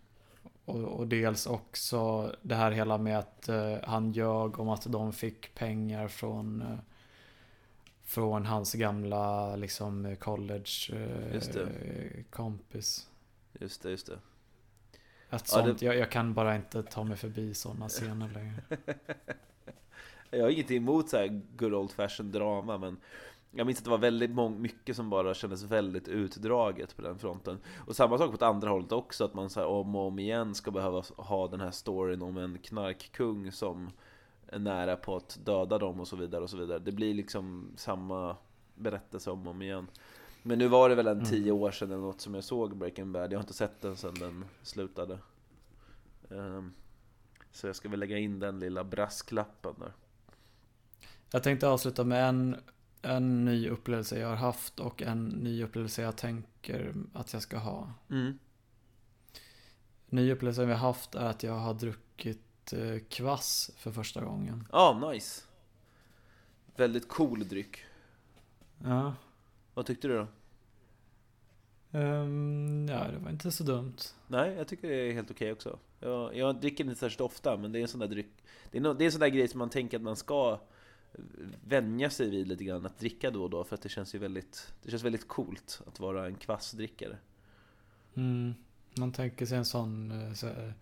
Och, 0.65 0.81
och 0.81 1.07
dels 1.07 1.47
också 1.47 2.33
det 2.43 2.55
här 2.55 2.71
hela 2.71 2.99
med 2.99 3.19
att 3.19 3.49
eh, 3.49 3.77
han 3.83 4.13
ljög 4.13 4.61
om 4.61 4.69
att 4.69 4.93
de 4.93 5.13
fick 5.13 5.55
pengar 5.55 6.09
från 6.09 6.63
eh, 6.63 6.79
Från 8.05 8.47
hans 8.47 8.73
gamla 8.73 9.57
liksom 9.57 10.17
college 10.17 10.93
eh, 10.93 11.35
Just 11.35 11.57
kompis. 12.31 13.09
Just 13.61 13.83
det, 13.83 13.91
just 13.91 14.07
det 14.07 14.19
Att 15.33 15.51
Ja, 15.53 15.59
det- 15.63 15.69
sånt, 15.69 15.83
jag, 15.83 15.97
jag 15.97 16.11
kan 16.11 16.35
bara 16.35 16.57
inte 16.57 16.83
ta 16.83 17.05
mig 17.05 17.17
förbi 17.17 17.55
sådana 17.55 17.89
scener 17.89 18.29
längre. 18.29 18.63
Jag 20.31 20.43
har 20.43 20.51
ingenting 20.51 20.77
emot 20.77 21.09
så 21.09 21.17
här 21.17 21.43
good 21.57 21.75
old 21.75 21.91
fashion 21.91 22.33
drama 22.33 22.79
men 22.79 22.97
Jag 23.51 23.67
minns 23.67 23.79
att 23.79 23.85
det 23.85 23.91
var 23.91 23.99
väldigt 23.99 24.31
mång- 24.31 24.59
mycket 24.59 24.97
som 24.97 25.11
bara 25.11 25.35
kändes 25.35 25.63
väldigt 25.63 26.09
utdraget 26.09 26.97
på 26.97 27.03
den 27.03 27.19
fronten. 27.19 27.59
Och 27.87 27.97
samma 27.97 28.19
sak 28.19 28.29
på 28.31 28.35
ett 28.35 28.43
andra 28.43 28.71
hållet 28.71 28.93
också, 28.93 29.25
att 29.25 29.35
man 29.35 29.51
så 29.51 29.67
om 29.67 29.95
och 29.97 30.07
om 30.07 30.19
igen 30.19 30.55
ska 30.55 30.71
behöva 30.71 31.03
ha 31.17 31.49
den 31.49 31.61
här 31.61 31.71
storyn 31.71 32.23
om 32.23 32.37
en 32.37 32.59
knarkkung 32.59 33.53
som 33.53 33.91
är 34.47 34.59
nära 34.59 34.97
på 34.97 35.17
att 35.17 35.39
döda 35.45 35.79
dem 35.79 36.01
och 36.01 36.09
så 36.09 36.17
vidare 36.17 36.43
och 36.43 36.51
så 36.51 36.57
vidare. 36.57 36.79
Det 36.79 36.93
blir 36.93 37.15
liksom 37.15 37.71
samma 37.77 38.37
berättelse 38.75 39.31
om 39.31 39.47
och 39.47 39.51
om 39.51 39.63
igen 39.63 39.87
Men 40.43 40.59
nu 40.59 40.69
var 40.69 40.89
det 40.89 40.95
väl 40.95 41.07
en 41.07 41.13
Mm. 41.19 41.25
tio 41.31 41.53
år 41.53 41.71
sedan 41.71 41.91
eller 41.91 42.01
något 42.03 42.21
som 42.21 42.35
jag 42.35 42.45
såg 42.45 42.77
Breaking 42.77 43.13
Bad 43.13 43.33
Jag 43.33 43.39
har 43.39 43.43
inte 43.43 43.55
sett 43.55 43.81
den 43.81 43.97
sedan 43.97 44.15
den 44.15 44.45
slutade 44.63 45.19
Ehm, 46.31 46.73
Så 47.51 47.67
jag 47.67 47.77
ska 47.77 47.89
väl 47.89 48.01
lägga 48.01 48.19
in 48.19 48.39
den 48.39 48.59
lilla 48.59 48.85
brasklappen 48.85 49.75
där 49.79 49.93
Jag 51.31 51.43
tänkte 51.43 51.69
avsluta 51.69 52.05
med 52.05 52.29
en, 52.29 52.57
en 53.03 53.45
ny 53.45 53.69
upplevelse 53.69 54.19
jag 54.19 54.29
har 54.29 54.37
haft 54.37 54.81
och 54.81 55.03
en 55.03 55.25
ny 55.29 55.65
upplevelse 55.65 56.03
jag 56.03 56.17
tänker 56.17 56.95
att 57.15 57.33
jag 57.33 57.43
ska 57.43 57.59
ha. 57.59 57.93
Mm. 58.11 58.39
Ny 60.07 60.33
upplevelse 60.33 60.65
vi 60.65 60.73
har 60.73 60.79
haft 60.79 61.15
är 61.15 61.25
att 61.25 61.43
jag 61.43 61.53
har 61.59 61.75
druckit 61.75 62.73
eh, 62.73 62.99
kvass 63.09 63.71
för 63.77 63.93
första 63.93 64.25
gången. 64.25 64.69
Ja, 64.73 65.11
nice. 65.13 65.43
Väldigt 66.77 67.09
cool 67.09 67.49
dryck. 67.49 67.85
Ja. 68.85 69.15
Vad 69.75 69.87
tyckte 69.87 70.09
du 70.09 70.15
då? 70.19 70.27
Ehm, 71.99 72.87
ja, 72.91 73.05
det 73.09 73.19
var 73.19 73.31
inte 73.31 73.51
så 73.53 73.65
dumt. 73.65 73.97
Nej, 74.27 74.53
jag 74.55 74.69
tycker 74.69 74.89
det 74.89 74.95
är 74.95 75.13
helt 75.13 75.31
okej 75.31 75.53
också. 75.53 75.79
Jag, 76.01 76.37
jag 76.37 76.61
dricker 76.61 76.85
inte 76.85 76.97
särskilt 76.97 77.21
ofta, 77.21 77.57
men 77.57 77.73
det 77.73 77.79
är 77.79 77.83
en 77.83 77.89
sån 77.89 78.01
där 78.01 78.09
dryck. 78.09 78.31
Det 78.71 78.79
är, 78.79 78.83
no, 78.83 78.95
det 78.95 79.05
är 79.05 79.07
en 79.07 79.13
sån 79.13 79.21
där 79.21 79.29
grej 79.29 79.49
som 79.49 79.59
man 79.59 79.71
tänker 79.71 79.97
att 79.97 80.03
man 80.03 80.17
ska 80.17 80.61
vänja 81.65 82.11
sig 82.11 82.31
vid 82.31 82.49
lite 82.49 82.65
grann, 82.65 82.87
att 82.87 82.99
dricka 82.99 83.31
då 83.31 83.43
och 83.43 83.51
då, 83.51 83.65
för 83.65 83.75
att 83.75 83.83
det 83.83 83.89
känns 83.89 84.15
ju 84.15 84.19
väldigt, 84.19 84.75
det 84.83 84.91
känns 84.91 85.03
väldigt 85.03 85.29
coolt 85.29 85.81
att 85.87 86.01
vara 86.01 86.27
en 86.27 86.35
kvassdrickare. 86.35 87.17
Mm. 88.15 88.55
Man 88.99 89.13
tänker 89.13 89.47
sig 89.47 89.59
en 89.59 89.65
sån... 89.65 90.11
eh, 90.11 90.33
Så, 90.35 90.47
här- 90.47 90.75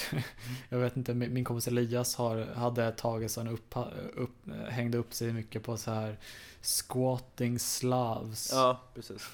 jag 0.68 0.78
vet 0.78 0.96
inte, 0.96 1.14
min 1.14 1.44
kompis 1.44 1.68
Elias 1.68 2.16
har, 2.16 2.46
hade 2.54 2.84
ett 2.84 2.96
tag 2.96 3.30
så 3.30 3.40
han 3.40 3.48
upp, 3.48 3.74
upp, 4.14 4.36
hängde 4.68 4.98
upp 4.98 5.14
sig 5.14 5.32
mycket 5.32 5.62
på 5.62 5.76
så 5.76 5.90
här 5.90 6.18
squatting 6.62 7.58
slavs. 7.58 8.50
Ja, 8.52 8.80
precis. 8.94 9.30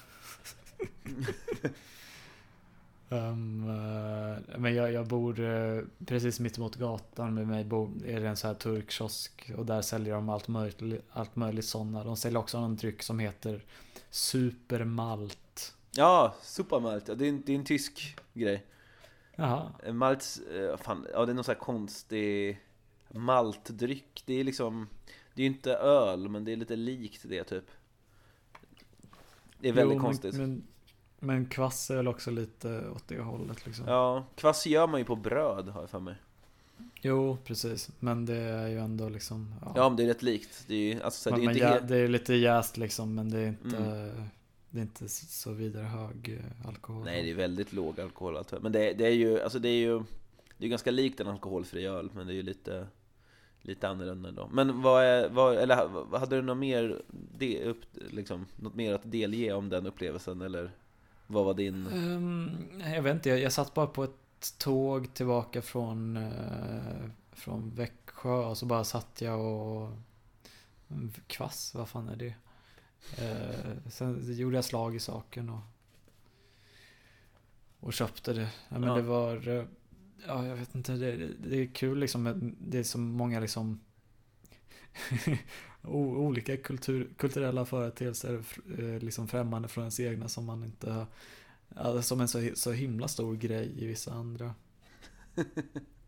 Ehm, 3.09 3.69
eh, 4.49 4.59
men 4.59 4.75
jag, 4.75 4.93
jag 4.93 5.07
bor 5.07 5.39
eh, 5.39 5.83
precis 6.05 6.39
mitt 6.39 6.57
emot 6.57 6.75
gatan 6.75 7.33
med 7.33 7.47
mig 7.47 7.63
bor, 7.63 7.91
är 8.05 8.19
det 8.19 8.27
en 8.27 8.37
så 8.37 8.47
här 8.47 8.53
turkkiosk 8.53 9.51
och 9.57 9.65
där 9.65 9.81
säljer 9.81 10.13
de 10.13 10.29
allt 10.29 10.47
möjligt, 10.47 11.05
allt 11.11 11.35
möjligt 11.35 11.65
sådana. 11.65 12.03
De 12.03 12.17
säljer 12.17 12.39
också 12.39 12.57
en 12.57 12.75
dryck 12.75 13.03
som 13.03 13.19
heter 13.19 13.65
Supermalt. 14.09 15.75
Ja, 15.91 16.35
Supermalt, 16.41 17.05
det, 17.05 17.25
är 17.25 17.29
en, 17.29 17.43
det 17.45 17.51
är 17.51 17.55
en 17.55 17.65
tysk 17.65 18.17
grej. 18.33 18.65
Jaha. 19.39 19.71
En 19.83 19.97
Malt, 19.97 20.39
eh, 20.53 20.77
fan, 20.77 21.07
ja 21.13 21.25
det 21.25 21.31
är 21.31 21.33
någon 21.33 21.43
sån 21.43 21.53
här 21.53 21.59
konstig 21.59 22.59
maltdryck. 23.13 24.23
Det 24.25 24.33
är 24.33 24.43
liksom, 24.43 24.87
det 25.33 25.41
är 25.41 25.43
ju 25.43 25.53
inte 25.53 25.73
öl, 25.73 26.29
men 26.29 26.45
det 26.45 26.51
är 26.51 26.55
lite 26.55 26.75
likt 26.75 27.21
det 27.23 27.43
typ. 27.43 27.65
Det 29.59 29.69
är 29.69 29.73
väldigt 29.73 29.97
Jo, 29.97 30.01
konstigt. 30.01 30.35
Men, 30.35 30.63
men, 31.19 31.45
kvass 31.45 31.91
är 31.91 31.95
väl 31.95 32.07
också 32.07 32.31
lite 32.31 32.89
åt 32.89 33.07
det 33.07 33.21
hållet 33.21 33.65
liksom. 33.65 33.85
Ja, 33.87 34.25
kvass 34.35 34.65
gör 34.67 34.87
man 34.87 34.99
ju 34.99 35.05
på 35.05 35.15
bröd 35.15 35.69
har 35.69 35.81
jag 35.81 35.89
för 35.89 35.99
mig. 35.99 36.15
Jo, 37.01 37.37
precis. 37.43 37.89
Men 37.99 38.25
det 38.25 38.37
är 38.37 38.67
ju 38.67 38.79
ändå 38.79 39.09
liksom... 39.09 39.55
Ja, 39.75 39.89
men 39.89 39.95
det 39.95 40.03
är 40.03 40.07
rätt 40.07 40.21
likt. 40.21 40.63
Det 40.67 40.73
är 40.73 40.93
ju 40.93 41.01
alltså, 41.01 41.29
det 41.29 41.35
är 41.35 41.45
men 41.45 41.55
inte 41.55 41.67
helt... 41.67 41.87
det 41.87 41.97
är 41.97 42.07
lite 42.07 42.33
jäst 42.33 42.77
liksom, 42.77 43.15
men 43.15 43.29
det 43.29 43.39
är 43.39 43.47
inte... 43.47 43.77
Mm. 43.77 44.23
Det 44.71 44.79
är 44.79 44.81
inte 44.81 45.09
så 45.09 45.51
vidare 45.51 45.83
hög 45.83 46.39
eh, 46.39 46.67
alkohol. 46.67 47.05
Nej, 47.05 47.23
det 47.23 47.31
är 47.31 47.35
väldigt 47.35 47.73
låg 47.73 47.99
alkohol. 47.99 48.43
Men 48.61 48.71
det, 48.71 48.93
det 48.93 49.05
är 49.05 49.13
ju, 49.13 49.41
alltså 49.41 49.59
det 49.59 49.69
är 49.69 49.79
ju 49.79 50.03
Det 50.57 50.65
är 50.65 50.69
ganska 50.69 50.91
likt 50.91 51.19
en 51.19 51.27
alkoholfri 51.27 51.85
öl, 51.85 52.09
men 52.13 52.27
det 52.27 52.33
är 52.33 52.35
ju 52.35 52.43
lite 52.43 52.87
Lite 53.61 53.87
annorlunda 53.87 54.31
då. 54.31 54.49
Men 54.51 54.81
vad 54.81 55.03
är, 55.03 55.29
vad, 55.29 55.57
eller 55.57 55.75
hade 56.17 56.35
du 56.35 56.41
något 56.41 56.57
mer, 56.57 57.01
det, 57.37 57.63
upp, 57.63 57.81
liksom, 57.93 58.45
något 58.55 58.75
mer 58.75 58.93
att 58.93 59.11
delge 59.11 59.53
om 59.53 59.69
den 59.69 59.85
upplevelsen, 59.85 60.41
eller? 60.41 60.71
Vad 61.27 61.45
var 61.45 61.53
din? 61.53 61.87
Ehm, 61.87 62.81
jag 62.95 63.01
vet 63.01 63.15
inte, 63.15 63.29
jag, 63.29 63.39
jag 63.39 63.53
satt 63.53 63.73
bara 63.73 63.87
på 63.87 64.03
ett 64.03 64.57
tåg 64.57 65.13
tillbaka 65.13 65.61
från, 65.61 66.17
eh, 66.17 67.09
från 67.31 67.69
Växjö 67.75 68.29
och 68.29 68.57
så 68.57 68.65
bara 68.65 68.83
satt 68.83 69.21
jag 69.21 69.39
och... 69.39 69.89
Kvass, 71.27 71.75
vad 71.75 71.89
fan 71.89 72.09
är 72.09 72.15
det? 72.15 72.33
Eh, 73.17 73.89
sen 73.89 74.33
gjorde 74.33 74.55
jag 74.57 74.65
slag 74.65 74.95
i 74.95 74.99
saken 74.99 75.49
och... 75.49 75.59
Och 77.79 77.93
köpte 77.93 78.33
det. 78.33 78.49
Ja, 78.69 78.79
men 78.79 78.83
Ja. 78.89 78.95
det 78.95 79.01
var... 79.01 79.47
eh, 79.47 79.65
Ja, 80.27 80.47
jag 80.47 80.55
vet 80.55 80.75
inte. 80.75 80.91
Det, 80.91 81.27
det- 81.27 81.57
är 81.61 81.65
kul 81.67 81.99
liksom. 81.99 82.55
Det 82.59 82.79
är 82.79 82.83
så 82.83 82.97
många 82.97 83.39
liksom... 83.39 83.79
olika 85.83 86.57
kultur, 86.57 87.09
kulturella 87.17 87.65
företeelser 87.65 88.43
eh, 88.79 88.99
liksom 88.99 89.27
främmande 89.27 89.67
från 89.67 89.81
ens 89.81 89.99
egna 89.99 90.27
som 90.27 90.45
man 90.45 90.63
inte 90.63 90.91
har 90.91 92.01
som 92.01 92.21
en 92.21 92.27
så, 92.27 92.49
så 92.55 92.71
himla 92.71 93.07
stor 93.07 93.35
grej 93.35 93.83
i 93.83 93.85
vissa 93.85 94.13
andra 94.13 94.55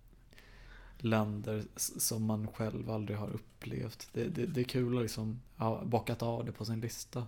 länder 1.04 1.64
som 1.76 2.26
man 2.26 2.48
själv 2.48 2.90
aldrig 2.90 3.18
har 3.18 3.30
upplevt. 3.30 4.10
Det, 4.14 4.24
det, 4.24 4.46
det 4.46 4.62
är 4.62 4.66
kul 4.66 4.98
att 4.98 5.02
liksom 5.02 5.42
ha 5.58 5.84
bockat 5.86 6.24
av 6.24 6.46
det 6.46 6.52
på 6.52 6.66
sin 6.66 6.80
lista. 6.80 7.28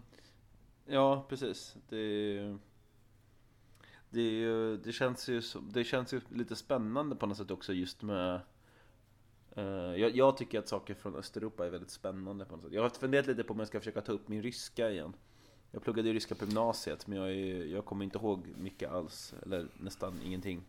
Ja, 0.85 1.25
precis. 1.29 1.75
Det, 1.89 2.57
det, 4.09 4.77
det, 4.77 4.91
känns 4.91 5.29
ju 5.29 5.41
som, 5.41 5.71
det 5.73 5.83
känns 5.83 6.13
ju 6.13 6.21
lite 6.29 6.55
spännande 6.55 7.15
på 7.15 7.25
något 7.25 7.37
sätt 7.37 7.51
också 7.51 7.73
just 7.73 8.01
med 8.01 8.39
eh, 9.51 9.63
jag, 9.73 10.15
jag 10.15 10.37
tycker 10.37 10.59
att 10.59 10.67
saker 10.67 10.93
från 10.93 11.15
Östeuropa 11.15 11.65
är 11.65 11.69
väldigt 11.69 11.91
spännande 11.91 12.45
på 12.45 12.55
något 12.55 12.63
sätt. 12.63 12.73
Jag 12.73 12.81
har 12.81 12.89
funderat 12.89 13.27
lite 13.27 13.43
på 13.43 13.53
om 13.53 13.59
jag 13.59 13.67
ska 13.67 13.79
försöka 13.79 14.01
ta 14.01 14.11
upp 14.11 14.27
min 14.27 14.43
ryska 14.43 14.91
igen. 14.91 15.13
Jag 15.71 15.83
pluggade 15.83 16.07
ju 16.07 16.13
ryska 16.13 16.35
på 16.35 16.45
gymnasiet 16.45 17.07
men 17.07 17.17
jag, 17.17 17.31
är, 17.31 17.65
jag 17.65 17.85
kommer 17.85 18.05
inte 18.05 18.17
ihåg 18.17 18.47
mycket 18.57 18.91
alls, 18.91 19.33
eller 19.43 19.67
nästan 19.77 20.21
ingenting. 20.25 20.61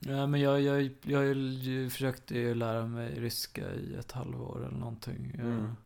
Ja, 0.00 0.26
men 0.26 0.40
jag, 0.40 0.60
jag, 0.60 0.90
jag, 1.02 1.36
jag 1.36 1.92
försökte 1.92 2.34
ju 2.38 2.54
lära 2.54 2.86
mig 2.86 3.20
ryska 3.20 3.74
i 3.74 3.94
ett 3.94 4.12
halvår 4.12 4.66
eller 4.66 4.78
någonting. 4.78 5.34
Mm. 5.38 5.76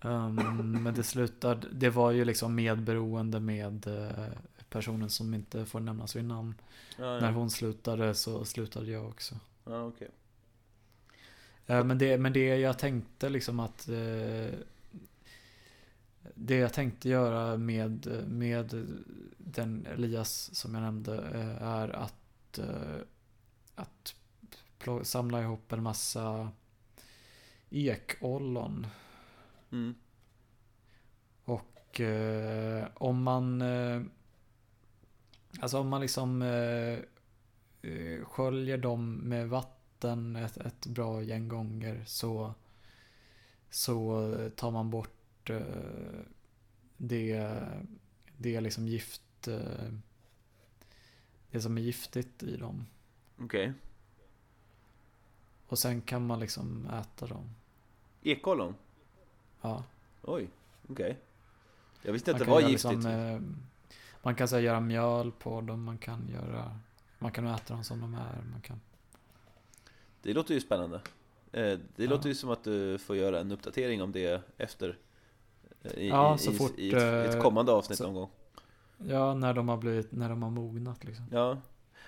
Um, 0.00 0.82
men 0.82 0.94
det 0.94 1.02
slutade, 1.02 1.66
det 1.72 1.90
var 1.90 2.10
ju 2.10 2.24
liksom 2.24 2.54
medberoende 2.54 3.40
med 3.40 3.86
eh, 3.86 4.28
personen 4.68 5.10
som 5.10 5.34
inte 5.34 5.66
får 5.66 5.80
nämnas 5.80 6.16
vid 6.16 6.24
namn. 6.24 6.54
Ja, 6.98 7.04
ja. 7.04 7.20
När 7.20 7.32
hon 7.32 7.50
slutade 7.50 8.14
så 8.14 8.44
slutade 8.44 8.90
jag 8.90 9.06
också. 9.08 9.34
Ja, 9.64 9.84
okej. 9.86 10.08
Eh, 11.66 11.84
Men 11.84 11.98
det, 11.98 12.18
men 12.18 12.32
det 12.32 12.56
jag 12.56 12.78
tänkte 12.78 13.28
liksom 13.28 13.60
att 13.60 13.88
eh, 13.88 14.54
Det 16.34 16.56
jag 16.56 16.72
tänkte 16.72 17.08
göra 17.08 17.56
med, 17.56 18.24
med 18.28 18.86
den 19.38 19.86
Elias 19.86 20.54
som 20.54 20.74
jag 20.74 20.82
nämnde 20.82 21.16
eh, 21.34 21.62
är 21.62 21.88
att, 21.88 22.14
eh, 22.58 23.00
att 23.74 24.14
plå- 24.78 25.04
samla 25.04 25.42
ihop 25.42 25.72
en 25.72 25.82
massa 25.82 26.50
ekollon. 27.70 28.86
Mm. 29.72 29.94
Och 31.44 32.00
eh, 32.00 32.88
om 32.94 33.22
man 33.22 33.62
eh, 33.62 34.02
Alltså 35.60 35.78
om 35.78 35.88
man 35.88 36.00
liksom 36.00 36.42
eh, 36.42 36.98
eh, 37.90 38.24
sköljer 38.24 38.78
dem 38.78 39.14
med 39.14 39.48
vatten 39.48 40.36
ett, 40.36 40.56
ett 40.56 40.86
bra 40.86 41.22
gäng 41.22 41.48
gånger 41.48 42.02
så 42.06 42.54
så 43.70 44.30
tar 44.56 44.70
man 44.70 44.90
bort 44.90 45.50
eh, 45.50 46.20
det, 46.96 47.52
det 48.36 48.60
liksom 48.60 48.88
gift 48.88 49.48
eh, 49.48 49.92
det 51.50 51.60
som 51.60 51.78
är 51.78 51.82
giftigt 51.82 52.42
i 52.42 52.56
dem. 52.56 52.86
Okej. 53.40 53.72
Och 55.68 55.78
sen 55.78 56.00
kan 56.00 56.26
man 56.26 56.40
liksom 56.40 56.86
äta 56.90 57.26
dem. 57.26 57.50
Ekollon? 58.22 58.74
Ja. 59.60 59.84
Oj, 60.22 60.48
okej. 60.88 61.18
Jag 62.02 62.12
visste 62.12 62.30
inte 62.30 62.42
att 62.42 62.46
det 62.48 62.52
var 62.52 62.60
giftigt. 62.60 62.92
Liksom, 62.94 63.10
eh, 63.10 63.40
man 64.22 64.34
kan 64.34 64.48
så 64.48 64.56
här, 64.56 64.62
göra 64.62 64.80
mjöl 64.80 65.32
på 65.32 65.60
dem, 65.60 65.82
man 65.84 65.98
kan 65.98 66.28
göra 66.28 66.78
Man 67.18 67.32
kan 67.32 67.46
äta 67.46 67.74
dem 67.74 67.84
som 67.84 68.00
de 68.00 68.14
är, 68.14 68.42
man 68.52 68.60
kan 68.60 68.80
Det 70.22 70.32
låter 70.32 70.54
ju 70.54 70.60
spännande. 70.60 70.96
Eh, 71.52 71.62
Det 71.96 72.04
Ja. 72.04 72.10
låter 72.10 72.28
ju 72.28 72.34
som 72.34 72.50
att 72.50 72.64
du 72.64 72.98
får 72.98 73.16
göra 73.16 73.40
en 73.40 73.52
uppdatering 73.52 74.02
om 74.02 74.12
det 74.12 74.42
efter. 74.56 74.98
eh, 75.82 75.92
I, 75.92 76.08
Ja, 76.08 76.34
i, 76.34 76.38
så 76.38 76.52
i, 76.52 76.54
fort, 76.54 76.78
i, 76.78 76.88
ett, 76.92 77.02
ett 77.28 77.34
eh, 77.34 77.42
kommande 77.42 77.72
avsnitt 77.72 77.98
så- 77.98 78.04
någon 78.04 78.14
gång. 78.14 78.30
Ja, 78.98 79.34
när 79.34 79.54
de 79.54 79.68
har 79.68 79.76
blivit, 79.76 80.12
när 80.12 80.28
de 80.28 80.42
har 80.42 80.50
mognat 80.50 81.04
liksom. 81.04 81.26
Ja. 81.32 81.58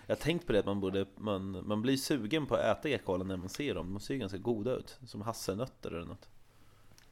Jag 0.06 0.16
har 0.16 0.20
tänkt 0.22 0.46
på 0.46 0.52
det 0.52 0.58
att 0.58 0.66
man 0.66 0.80
borde, 0.80 1.06
man, 1.16 1.66
man 1.68 1.82
blir 1.82 1.96
sugen 1.96 2.46
på 2.46 2.54
att 2.54 2.78
äta 2.78 2.88
ekollon 2.88 3.28
när 3.28 3.36
man 3.36 3.48
ser 3.48 3.74
dem. 3.74 3.92
De 3.92 4.00
ser 4.00 4.14
ju 4.14 4.20
ganska 4.20 4.38
goda 4.38 4.72
ut. 4.72 4.98
Som 5.06 5.22
hasselnötter 5.22 5.90
eller 5.90 6.06
något. 6.06 6.28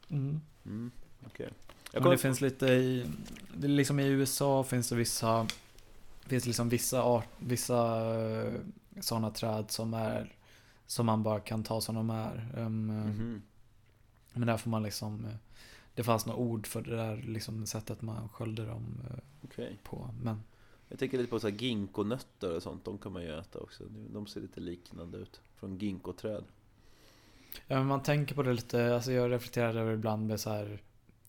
Mm. 0.09 0.41
Mm, 0.65 0.91
okej. 1.25 1.49
Jag 1.91 2.03
det 2.03 2.17
finns 2.17 2.41
lite 2.41 2.65
i, 2.65 3.05
det 3.53 3.67
liksom 3.67 3.99
i 3.99 4.07
USA 4.07 4.63
finns 4.63 4.89
det 4.89 4.95
vissa, 4.95 5.47
finns 6.25 6.45
liksom 6.45 6.69
vissa 6.69 7.03
art, 7.03 7.27
vissa 7.37 8.03
sådana 9.01 9.31
träd 9.31 9.71
som 9.71 9.93
är, 9.93 10.35
som 10.85 11.05
man 11.05 11.23
bara 11.23 11.39
kan 11.39 11.63
ta 11.63 11.81
som 11.81 11.95
de 11.95 12.09
är. 12.09 12.51
Um, 12.57 12.87
Mhm. 12.87 13.41
Men 14.33 14.47
där 14.47 14.57
får 14.57 14.69
man 14.69 14.83
liksom, 14.83 15.25
eh, 15.25 15.35
det 15.97 16.03
fanns 16.03 16.25
något 16.25 16.37
ord 16.37 16.67
för 16.67 16.81
det 16.81 16.95
där 16.95 17.15
liksom 17.17 17.65
sättet 17.65 18.01
man 18.01 18.29
sköljde 18.29 18.65
dem 18.65 19.01
eh, 19.09 19.17
Okej. 19.43 19.79
på. 19.83 20.09
Men 20.21 20.43
Jag 20.89 20.99
tänker 20.99 21.17
lite 21.17 21.29
på 21.29 21.39
så 21.39 21.49
här 21.49 21.55
ginkonötter 21.55 22.55
och 22.55 22.63
sånt. 22.63 22.85
De 22.85 22.97
kan 22.97 23.11
man 23.13 23.21
ju 23.23 23.39
äta 23.39 23.59
också. 23.59 23.83
De 23.89 24.27
ser 24.27 24.41
lite 24.41 24.59
liknande 24.59 25.17
ut. 25.17 25.41
Från 25.55 25.77
ginkoträd. 25.77 26.43
Ja, 27.67 27.77
men 27.77 27.87
man 27.87 28.03
tänker 28.03 28.35
på 28.35 28.43
det 28.43 28.53
lite, 28.53 28.95
alltså 28.95 29.11
jag 29.11 29.31
reflekterade 29.31 29.79
över 29.79 29.93
ibland 29.93 30.27
med 30.27 30.39
så 30.39 30.49
här 30.49 30.81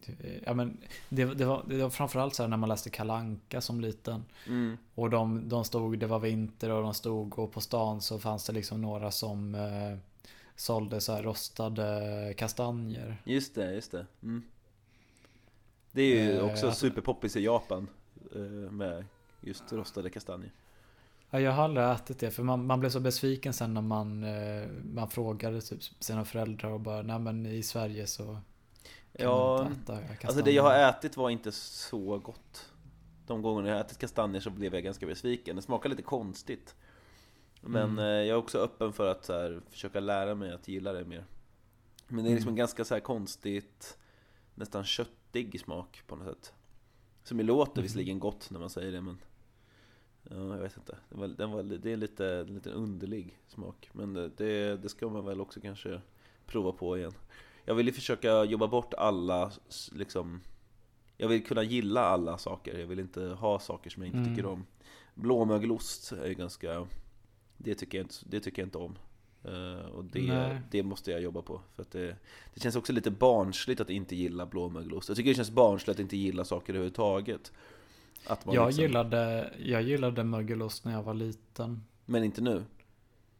eh, 0.06 0.42
Ja 0.44 0.54
men 0.54 0.78
det, 1.08 1.24
det, 1.24 1.44
var, 1.44 1.64
det 1.68 1.82
var 1.82 1.90
framförallt 1.90 2.34
så 2.34 2.42
här 2.42 2.50
när 2.50 2.56
man 2.56 2.68
läste 2.68 2.90
Kalanka 2.90 3.60
som 3.60 3.80
liten 3.80 4.24
Mm. 4.46 4.76
Och 4.94 5.10
de, 5.10 5.48
de 5.48 5.64
stod, 5.64 5.98
det 5.98 6.06
var 6.06 6.18
vinter 6.18 6.70
och 6.70 6.82
de 6.82 6.94
stod 6.94 7.38
och 7.38 7.52
på 7.52 7.60
stan 7.60 8.00
så 8.00 8.18
fanns 8.18 8.46
det 8.46 8.52
liksom 8.52 8.82
några 8.82 9.10
som 9.10 9.54
eh, 9.54 9.98
sålde 10.56 11.00
så 11.00 11.22
rostade 11.22 12.34
kastanjer 12.36 13.22
Just 13.24 13.54
det, 13.54 13.74
just 13.74 13.92
det. 13.92 14.06
Mm. 14.22 14.42
Det 15.92 16.02
är 16.02 16.24
ju 16.24 16.36
Eh, 16.38 16.44
också 16.44 16.66
alltså- 16.66 16.80
superpoppis 16.80 17.36
i 17.36 17.44
Japan. 17.44 17.88
eh, 18.34 18.40
Med 18.70 19.04
just 19.40 19.72
rostade 19.72 20.10
kastanjer. 20.10 20.52
Ja, 21.30 21.40
jag 21.40 21.52
har 21.52 21.64
aldrig 21.64 21.86
ätit 21.86 22.18
det 22.18 22.30
för 22.30 22.42
man, 22.42 22.66
man 22.66 22.80
blev 22.80 22.90
så 22.90 23.00
besviken 23.00 23.52
sen 23.52 23.74
när 23.74 23.80
man, 23.82 24.24
eh, 24.24 24.68
man 24.94 25.10
frågade 25.10 25.60
typ 25.60 25.82
sina 26.00 26.24
föräldrar 26.24 26.70
och 26.70 26.80
bara 26.80 27.02
nej 27.02 27.18
men 27.18 27.46
i 27.46 27.62
Sverige 27.62 28.06
så 28.06 28.24
kan 28.24 28.40
Ja, 29.12 29.62
man 29.62 29.72
inte 29.72 29.92
äta 29.92 30.00
kastanjer. 30.02 30.26
alltså 30.26 30.42
det 30.44 30.50
jag 30.52 30.62
har 30.62 30.74
ätit 30.90 31.16
var 31.16 31.30
inte 31.30 31.52
så 31.52 32.18
gott. 32.18 32.70
De 33.26 33.42
gångerna 33.42 33.68
jag 33.68 33.74
har 33.76 33.80
ätit 33.84 33.98
kastanjer 33.98 34.40
så 34.40 34.50
blev 34.50 34.74
jag 34.74 34.84
ganska 34.84 35.06
besviken. 35.06 35.56
Det 35.56 35.62
smakar 35.62 35.88
lite 35.88 36.02
konstigt. 36.02 36.74
Men 37.60 37.82
Mm. 37.90 37.98
eh, 37.98 38.04
jag 38.04 38.28
är 38.28 38.34
också 38.34 38.58
öppen 38.58 38.92
för 38.92 39.06
att 39.10 39.24
så 39.24 39.32
här, 39.32 39.60
försöka 39.70 40.00
lära 40.00 40.34
mig 40.34 40.52
att 40.52 40.68
gilla 40.68 40.92
det 40.92 41.04
mer. 41.04 41.24
Men 42.08 42.24
det 42.24 42.30
är 42.30 42.34
liksom 42.34 42.48
Mm. 42.48 42.56
ganska 42.56 42.84
så 42.84 42.94
här 42.94 43.00
konstigt, 43.00 43.98
nästan 44.54 44.84
köttig 45.32 45.60
smak 45.60 46.02
på 46.06 46.16
något 46.16 46.26
sätt. 46.26 46.52
Som 47.22 47.38
ju 47.38 47.44
låter 47.44 47.82
visserligen 47.82 48.18
gott 48.18 48.50
när 48.50 48.60
man 48.60 48.70
säger 48.70 48.92
det 48.92 49.00
men 49.00 49.18
Ja, 50.30 50.36
jag 50.36 50.62
vet 50.62 50.76
inte. 50.76 50.98
Den 51.08 51.20
var, 51.20 51.28
den 51.28 51.50
var, 51.50 51.62
det 51.62 51.92
är 51.92 51.96
lite, 51.96 52.44
lite 52.44 52.70
underlig 52.70 53.38
smak. 53.46 53.90
Men 53.92 54.14
det, 54.14 54.76
det, 54.76 54.88
ska 54.88 55.08
man 55.08 55.24
väl 55.24 55.40
också 55.40 55.60
kanske 55.60 56.00
prova 56.46 56.72
på 56.72 56.98
igen. 56.98 57.12
Jag 57.64 57.74
vill 57.74 57.86
ju 57.86 57.92
försöka 57.92 58.44
jobba 58.44 58.66
bort 58.66 58.94
alla, 58.94 59.52
liksom 59.92 60.40
Jag 61.16 61.28
vill 61.28 61.44
kunna 61.44 61.62
gilla 61.62 62.00
alla 62.00 62.38
saker. 62.38 62.78
Jag 62.78 62.86
vill 62.86 63.00
inte 63.00 63.22
ha 63.22 63.58
saker 63.58 63.90
som 63.90 64.02
jag 64.02 64.08
inte 64.08 64.18
Mm. 64.18 64.36
tycker 64.36 64.48
om. 64.48 64.66
Blåmögelost 65.14 66.12
är 66.12 66.26
ju 66.28 66.34
ganska 66.34 66.86
Det 67.56 67.74
tycker 67.74 67.98
jag 67.98 68.04
inte, 68.04 68.16
det 68.26 68.40
tycker 68.40 68.62
jag 68.62 68.66
inte 68.66 68.78
om. 68.78 68.98
Eh, 69.44 69.86
och 69.86 70.04
det, 70.04 70.60
det 70.70 70.82
måste 70.82 71.10
jag 71.10 71.20
jobba 71.20 71.42
på. 71.42 71.60
För 71.74 71.82
att 71.82 71.90
det, 71.90 72.16
det 72.54 72.60
känns 72.60 72.76
också 72.76 72.92
lite 72.92 73.10
barnsligt 73.10 73.80
att 73.80 73.90
inte 73.90 74.16
gilla 74.16 74.46
blåmögelost. 74.46 75.08
Jag 75.08 75.16
tycker 75.16 75.30
det 75.30 75.34
känns 75.34 75.50
barnsligt 75.50 75.96
att 75.96 76.00
inte 76.02 76.16
gilla 76.16 76.44
saker 76.44 76.72
överhuvudtaget. 76.72 77.52
Att 78.26 78.46
Jag, 78.46 78.66
liksom- 78.66 78.82
gillade, 78.82 79.50
jag 79.58 79.82
gillade 79.82 80.24
mögelost 80.24 80.84
när 80.84 80.92
jag 80.92 81.02
var 81.02 81.14
liten. 81.14 81.84
Men 82.04 82.24
inte 82.24 82.40
nu? 82.40 82.64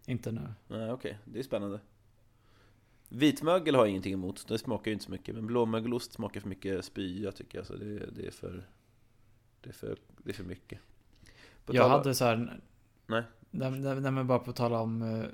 Inte 0.07 0.33
nu. 0.33 0.55
Nej 0.69 0.93
okej, 0.93 1.19
det 1.25 1.39
är 1.39 1.43
spännande 1.43 1.81
Vitmögel 3.09 3.75
har 3.75 3.83
jag 3.83 3.91
ingenting 3.91 4.13
emot, 4.13 4.49
det 4.49 4.59
smakar 4.59 4.91
ju 4.91 4.93
inte 4.93 5.05
så 5.05 5.11
mycket 5.11 5.35
Men 5.35 5.47
blåmögelost 5.47 6.13
smakar 6.13 6.41
för 6.41 6.49
mycket 6.49 6.85
spya 6.85 7.33
tycker 7.33 7.59
jag 7.59 7.67
så 7.67 7.77
det, 7.77 8.07
det, 8.07 8.27
är, 8.27 8.31
för, 8.31 8.67
det, 9.61 9.69
är, 9.69 9.73
för, 9.73 9.97
det 10.17 10.31
är 10.31 10.35
för 10.35 10.45
mycket 10.45 10.79
På 11.67 11.75
jag 11.75 11.83
tal- 11.83 11.91
hade 11.91 12.15
så 12.15 12.25
här. 12.25 12.61
Nej. 13.07 13.23
Nej, 13.51 13.71
nej, 13.71 14.01
nej 14.01 14.13
men 14.13 14.27
bara 14.27 14.39
på 14.39 14.53
tala 14.53 14.81
om. 14.81 15.25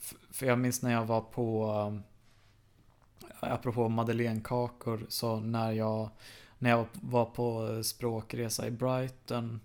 Eh, 0.00 0.16
För 0.32 0.46
jag 0.46 0.58
minns 0.58 0.82
när 0.82 0.92
jag 0.92 1.04
var 1.06 1.20
på. 1.20 1.72
um, 1.72 2.02
Apropå 3.40 3.88
madeleinekakor. 3.88 5.06
Så 5.08 5.40
när 5.40 5.72
jag. 5.72 6.08
När 6.58 6.70
jag 6.70 6.86
var 6.92 7.24
på 7.24 7.82
språkresa 7.84 8.66
i 8.66 8.70
Brighton. 8.70 9.60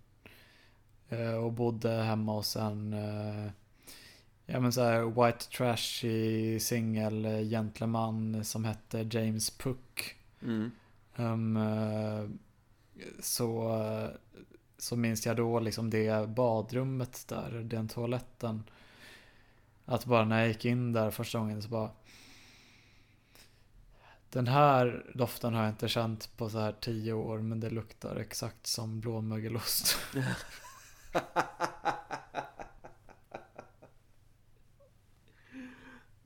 eh, 1.10 1.34
Och 1.34 1.52
bodde 1.54 1.90
hemma 1.92 2.34
hos 2.34 2.56
en. 2.56 2.94
eh, 2.94 3.52
Ja 4.48 4.60
men 4.60 4.74
så 4.74 4.82
här 4.82 5.04
white 5.26 5.46
trashy 5.46 6.60
singel 6.60 7.26
eh, 7.26 7.40
gentleman 7.42 8.44
som 8.46 8.66
hette 8.66 9.08
James 9.12 9.50
Puck. 9.58 10.16
mm. 10.42 10.72
Eh, 11.58 12.30
så, 13.20 13.80
eh, 13.84 14.10
så 14.78 14.96
minns 14.96 15.26
jag 15.26 15.38
då 15.38 15.60
liksom 15.60 15.90
det 15.90 16.30
badrummet 16.30 17.26
där, 17.28 17.52
den 17.64 17.88
toaletten. 17.88 18.64
Att 19.86 20.06
bara 20.06 20.26
när 20.26 20.40
jag 20.40 20.48
gick 20.48 20.66
in 20.66 20.94
där 20.94 21.12
första 21.12 21.40
gången 21.40 21.62
så 21.62 21.70
bara 21.70 21.92
Den 24.30 24.48
här 24.48 25.12
doften 25.16 25.54
har 25.54 25.64
jag 25.64 25.72
inte 25.72 25.88
känt 25.88 26.38
på 26.38 26.50
så 26.50 26.60
här 26.60 26.76
tio 26.82 27.14
år 27.14 27.38
men 27.38 27.60
det 27.60 27.70
luktar 27.70 28.16
exakt 28.16 28.68
som 28.68 29.00
blåmögelost. 29.00 29.98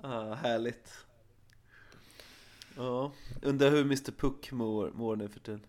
ah, 0.02 0.34
Härligt 0.34 1.06
Ja, 2.76 3.12
undrar 3.42 3.72
hur 3.72 3.82
Mr 3.82 4.12
Puck 4.12 4.52
mår, 4.52 4.92
mår 4.92 5.16
nu 5.16 5.30
för 5.30 5.40
tiden 5.40 5.66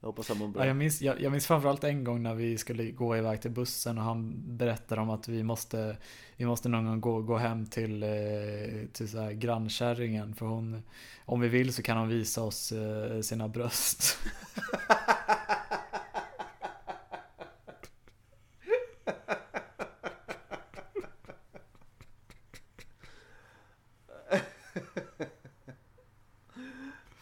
jag 0.00 0.06
hoppas 0.08 0.28
han 0.28 0.38
mår 0.38 0.48
bra 0.48 0.62
Ja, 0.62 0.66
jag, 0.66 0.76
minns, 0.76 1.02
jag, 1.02 1.20
jag 1.20 1.32
minns 1.32 1.46
framförallt 1.46 1.84
en 1.84 2.04
gång 2.04 2.22
när 2.22 2.34
vi 2.34 2.58
skulle 2.58 2.90
gå 2.90 3.16
iväg 3.16 3.40
till 3.42 3.50
bussen 3.50 3.98
och 3.98 4.04
han 4.04 4.34
berättade 4.56 5.00
om 5.00 5.10
att 5.10 5.28
vi 5.28 5.42
måste, 5.42 5.96
vi 6.36 6.46
måste 6.46 6.68
någon 6.68 6.84
gång 6.86 7.00
gå, 7.00 7.22
gå 7.22 7.36
hem 7.36 7.66
till, 7.66 8.02
eh, 8.02 8.08
till 8.92 9.08
så 9.08 9.18
här 9.20 9.32
grannkärringen 9.32 10.34
för 10.34 10.46
hon, 10.46 10.82
om 11.24 11.40
vi 11.40 11.48
vill 11.48 11.74
så 11.74 11.82
kan 11.82 11.96
hon 11.98 12.08
visa 12.08 12.42
oss 12.42 12.72
eh, 12.72 13.20
sina 13.20 13.48
bröst. 13.48 14.18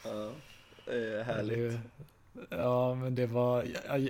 Ja, 0.05 0.31
det 0.87 1.19
är 1.19 1.23
härligt 1.25 1.73
Det- 2.33 2.47
Ja, 2.51 2.95
men 2.95 3.13
det 3.27 3.33
var, 3.33 3.65
jag, 3.87 4.01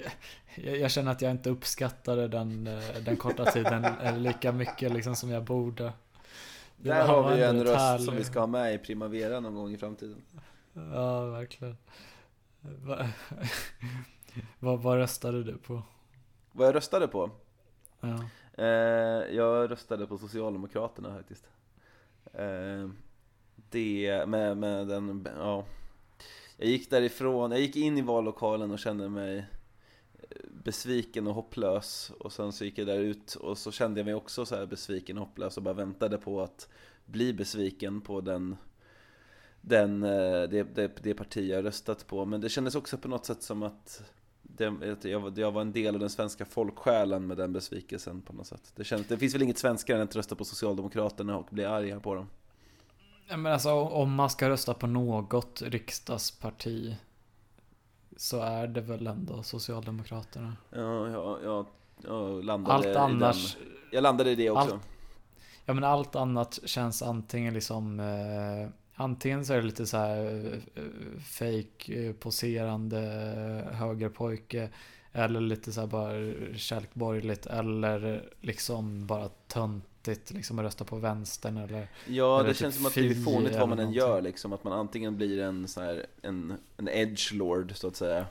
jag, 0.56 0.76
jag 0.78 0.90
känner 0.90 1.12
att 1.12 1.22
jag 1.22 1.30
inte 1.30 1.50
uppskattade 1.50 2.28
den, 2.28 2.66
eh, 2.66 2.82
den 3.04 3.16
korta 3.16 3.44
tiden 3.44 3.86
lika 4.22 4.52
mycket 4.52 4.92
liksom 4.92 5.16
som 5.16 5.30
jag 5.30 5.44
borde. 5.44 5.92
Det 6.76 6.88
Där 6.90 7.06
har 7.06 7.30
vi 7.30 7.36
ju 7.36 7.42
en 7.42 7.60
röst 7.64 7.70
som 7.74 7.78
härligt- 7.78 8.20
vi 8.20 8.24
ska 8.24 8.40
ha 8.40 8.46
med 8.46 8.74
i 8.74 8.78
Primavera 8.78 9.40
någon 9.40 9.54
gång 9.54 9.72
i 9.72 9.78
framtiden 9.78 10.22
Ja, 10.72 11.24
verkligen. 11.24 11.76
Va, 12.60 13.08
vad, 14.58 14.82
vad 14.82 14.96
röstade 14.96 15.44
du 15.44 15.58
på? 15.58 15.82
Vad 16.52 16.68
jag 16.68 16.74
röstade 16.74 17.08
på? 17.08 17.30
Ja. 18.00 18.24
Eh, 18.64 18.66
jag 19.36 19.70
röstade 19.70 20.06
på 20.06 20.18
Socialdemokraterna 20.18 21.14
faktiskt. 21.16 21.48
Eh, 22.32 22.88
det 23.70 24.24
med, 24.26 24.56
med 24.56 24.86
den, 24.88 25.28
ja. 25.38 25.64
Jag 26.56 26.68
gick 26.68 26.90
därifrån, 26.90 27.50
jag 27.50 27.60
gick 27.60 27.76
in 27.76 27.98
i 27.98 28.02
vallokalen 28.02 28.70
och 28.70 28.78
kände 28.78 29.08
mig 29.08 29.38
eh, 29.38 29.44
besviken 30.64 31.26
och 31.26 31.34
hopplös 31.34 32.12
och 32.20 32.32
sen 32.32 32.52
så 32.52 32.64
gick 32.64 32.78
jag 32.78 32.86
där 32.86 32.98
ut 32.98 33.34
och 33.34 33.58
så 33.58 33.72
kände 33.72 34.00
jag 34.00 34.04
mig 34.04 34.14
också 34.14 34.46
så 34.46 34.56
här 34.56 34.66
besviken 34.66 35.18
och 35.18 35.26
hopplös 35.26 35.56
och 35.56 35.62
bara 35.62 35.74
väntade 35.74 36.18
på 36.18 36.40
att 36.42 36.68
bli 37.06 37.32
besviken 37.32 38.00
på 38.00 38.20
den 38.20 38.56
den, 39.60 40.02
eh, 40.02 40.42
det, 40.42 40.62
det, 40.74 40.90
det 41.02 41.14
parti 41.14 41.50
jag 41.50 41.64
röstat 41.64 42.06
på 42.06 42.24
men 42.24 42.40
det 42.40 42.48
kändes 42.48 42.74
också 42.74 42.98
på 42.98 43.08
något 43.08 43.26
sätt 43.26 43.42
som 43.42 43.62
att 43.62 44.02
det, 44.42 44.64
jag, 45.02 45.20
var- 45.20 45.32
jag 45.40 45.52
var 45.52 45.60
en 45.60 45.72
del 45.72 45.94
av 45.94 46.00
den 46.00 46.10
svenska 46.10 46.44
folksjälen 46.44 47.26
med 47.26 47.36
den 47.36 47.52
besvikelsen 47.52 48.22
på 48.22 48.32
något 48.32 48.46
sätt. 48.46 48.72
Det, 48.76 48.84
känns, 48.84 49.06
det 49.08 49.18
finns 49.18 49.34
väl 49.34 49.42
inget 49.42 49.58
svenskare 49.58 49.96
än 49.96 50.02
att 50.04 50.16
rösta 50.16 50.34
på 50.34 50.44
Socialdemokraterna 50.44 51.36
och 51.38 51.48
bli 51.50 51.64
arga 51.64 52.00
på 52.00 52.14
dem. 52.14 52.26
Ja, 53.28 53.36
men 53.36 53.52
alltså 53.52 53.72
om 53.72 54.14
man 54.14 54.30
ska 54.30 54.48
rösta 54.48 54.74
på 54.74 54.86
något 54.86 55.62
riksdagsparti 55.62 56.96
så 58.16 58.40
är 58.40 58.66
det 58.66 58.80
väl 58.80 59.06
ändå 59.06 59.42
Socialdemokraterna. 59.42 60.56
Ja, 60.70 61.08
jag, 61.10 61.44
jag, 61.44 61.66
jag 62.02 62.44
landade 62.44 62.74
Allt 62.74 62.86
i 62.86 62.94
annars, 62.94 63.54
den. 63.54 63.66
Jag 63.92 64.02
landade 64.02 64.30
i 64.30 64.34
det 64.34 64.50
också. 64.50 64.74
Allt- 64.74 64.82
ja 65.64 65.74
men 65.74 65.84
allt 65.84 66.16
annat 66.16 66.58
känns 66.64 67.02
antingen 67.02 67.54
liksom 67.54 68.00
eh, 68.00 68.68
Antingen 68.96 69.44
så 69.44 69.52
är 69.52 69.56
det 69.56 69.62
lite 69.62 69.86
så 69.86 69.96
här 69.96 70.44
eh, 70.74 70.82
fake 71.24 71.94
eh, 71.94 72.12
poserande 72.12 73.00
eh, 73.66 73.74
högerpojke 73.76 74.68
Eller 75.12 75.40
lite 75.40 75.72
så 75.72 75.80
här 75.80 75.86
bara 75.88 76.12
kärleksborgerligt 76.56 77.46
eller 77.46 78.28
liksom 78.40 79.06
bara 79.06 79.28
töntigt 80.04 80.30
liksom 80.30 80.58
att 80.58 80.64
rösta 80.64 80.84
på 80.84 80.96
vänstern 80.96 81.56
eller 81.56 81.88
Ja, 82.06 82.34
eller 82.40 82.48
det 82.48 82.54
typ 82.54 82.60
känns 82.60 82.76
som 82.76 82.86
att 82.86 82.94
det 82.94 83.06
är 83.06 83.14
fånigt 83.14 83.56
vad 83.58 83.68
man 83.68 83.78
än 83.78 83.92
gör 83.92 84.22
liksom. 84.22 84.52
Att 84.52 84.64
man 84.64 84.72
antingen 84.72 85.16
blir 85.16 85.38
en 85.42 85.68
så 85.68 85.80
här, 85.80 86.06
en, 86.22 86.54
en 86.76 86.88
edgelord 86.88 87.76
så 87.76 87.88
att 87.88 87.96
säga. 87.96 88.26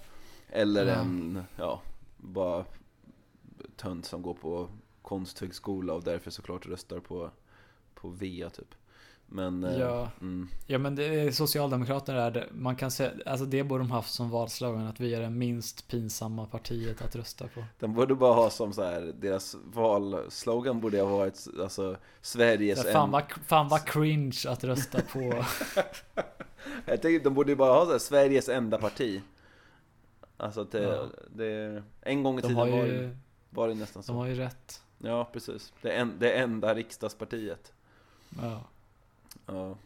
Eller 0.50 0.86
Ja. 0.86 0.94
en, 0.94 1.44
ja, 1.56 1.82
bara 2.18 2.66
tönt 3.76 4.06
som 4.06 4.22
går 4.22 4.34
på 4.34 4.70
konsthögskola 5.02 5.94
och 5.94 6.04
därför 6.04 6.32
såklart 6.32 6.66
röstar 6.66 7.00
på, 7.00 7.32
på 7.96 8.10
V 8.10 8.50
typ. 8.54 8.76
Men, 9.28 9.64
eh, 9.64 9.80
Ja. 9.80 10.10
mm, 10.22 10.50
Ja 10.68 10.78
men 10.78 10.96
det 10.96 11.04
är 11.06 11.32
Socialdemokraterna 11.32 12.22
är 12.22 12.32
det, 12.32 12.48
man 12.52 12.76
kan 12.76 12.92
säga, 12.92 13.12
alltså 13.26 13.46
det 13.46 13.64
borde 13.64 13.84
de 13.84 13.92
haft 13.92 14.14
som 14.14 14.30
valslogan 14.30 14.88
att 14.88 15.00
vi 15.00 15.14
är 15.14 15.22
det 15.22 15.30
minst 15.30 15.88
pinsamma 15.88 16.46
partiet 16.46 17.02
att 17.02 17.16
rösta 17.16 17.48
på. 17.48 17.64
de 17.80 17.94
borde 17.94 18.16
bara 18.16 18.34
ha 18.34 18.50
som 18.50 18.74
så 18.74 18.84
här, 18.84 19.14
deras 19.20 19.56
valslogan 19.64 20.82
borde 20.82 21.02
ha 21.02 21.18
varit 21.18 21.48
alltså 21.62 21.96
Sveriges 22.22 22.82
Så 22.82 22.88
fan, 22.92 23.06
en- 23.06 23.12
vad, 23.12 23.24
fan 23.46 23.68
vad 23.68 23.86
cringe 23.86 24.38
att 24.48 24.64
rösta 24.64 25.02
på. 25.02 25.20
Jag 26.86 27.02
tänker, 27.02 27.24
de 27.24 27.34
borde 27.34 27.52
ju 27.52 27.56
bara 27.56 27.74
ha 27.74 27.86
så 27.86 27.92
här, 27.92 28.00
Sveriges 28.00 28.50
enda 28.50 28.78
parti 28.78 29.22
Alltså 30.38 30.62
att 30.62 30.72
det, 30.72 30.84
Ja. 30.84 31.06
det 31.36 31.84
En 32.02 32.24
gång 32.24 32.38
i 32.38 32.42
De 32.42 32.48
tiden 32.48 32.58
har 32.58 32.68
var, 32.78 32.86
ju, 32.86 32.98
det, 33.08 33.18
var 33.50 33.68
det 33.68 33.74
nästan 33.76 34.04
så 34.04 34.12
de 34.12 34.18
har 34.18 34.28
ju 34.28 34.36
rätt. 34.36 34.82
Ja, 34.98 35.30
precis. 35.34 35.74
Det, 35.82 35.92
en, 35.92 36.14
det 36.20 36.32
enda 36.34 36.74
riksdagspartiet. 36.76 37.74
Ja. 38.42 38.64
Ja. 39.46 39.78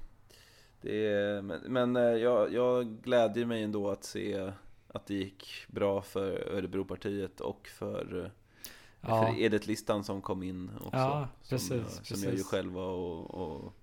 Det 0.81 1.05
är, 1.07 1.41
men 1.41 1.61
men 1.61 1.95
eh, 1.95 2.01
jag, 2.03 2.53
jag 2.53 2.87
glädjer 2.87 3.45
mig 3.45 3.63
ändå 3.63 3.89
att 3.89 4.03
se 4.03 4.51
att 4.87 5.05
det 5.05 5.13
gick 5.13 5.65
bra 5.67 6.01
för 6.01 6.31
Örebropartiet 6.55 7.41
och 7.41 7.67
för, 7.67 8.23
eh, 8.25 8.31
Ja. 9.01 9.07
för 9.25 9.39
Edith-listan 9.41 10.03
som 10.03 10.21
kom 10.21 10.43
in 10.43 10.71
också. 10.79 10.89
Ja, 10.97 11.27
som, 11.41 11.49
precis, 11.57 11.71
jag- 11.97 12.05
som 12.07 12.23
jag 12.23 12.33
ju 12.33 12.43
själv 12.43 12.73
var 12.73 12.91
och, 12.91 13.33
och 13.33 13.73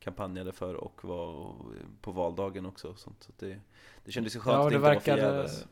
kampanjade 0.00 0.52
för 0.52 0.74
och 0.74 1.04
var 1.04 1.54
på 2.00 2.12
valdagen 2.12 2.66
också. 2.66 2.88
och 2.88 2.98
Sånt. 2.98 3.22
Så 3.22 3.32
det, 3.38 3.60
det 4.04 4.12
kändes 4.12 4.36
ju 4.36 4.40
skönt 4.40 4.54
Ja, 4.54 4.60
att 4.64 4.70
det 4.70 4.74
inte 4.76 4.82
var 4.88 4.94
verkade, 4.94 5.22
förgäves. 5.22 5.66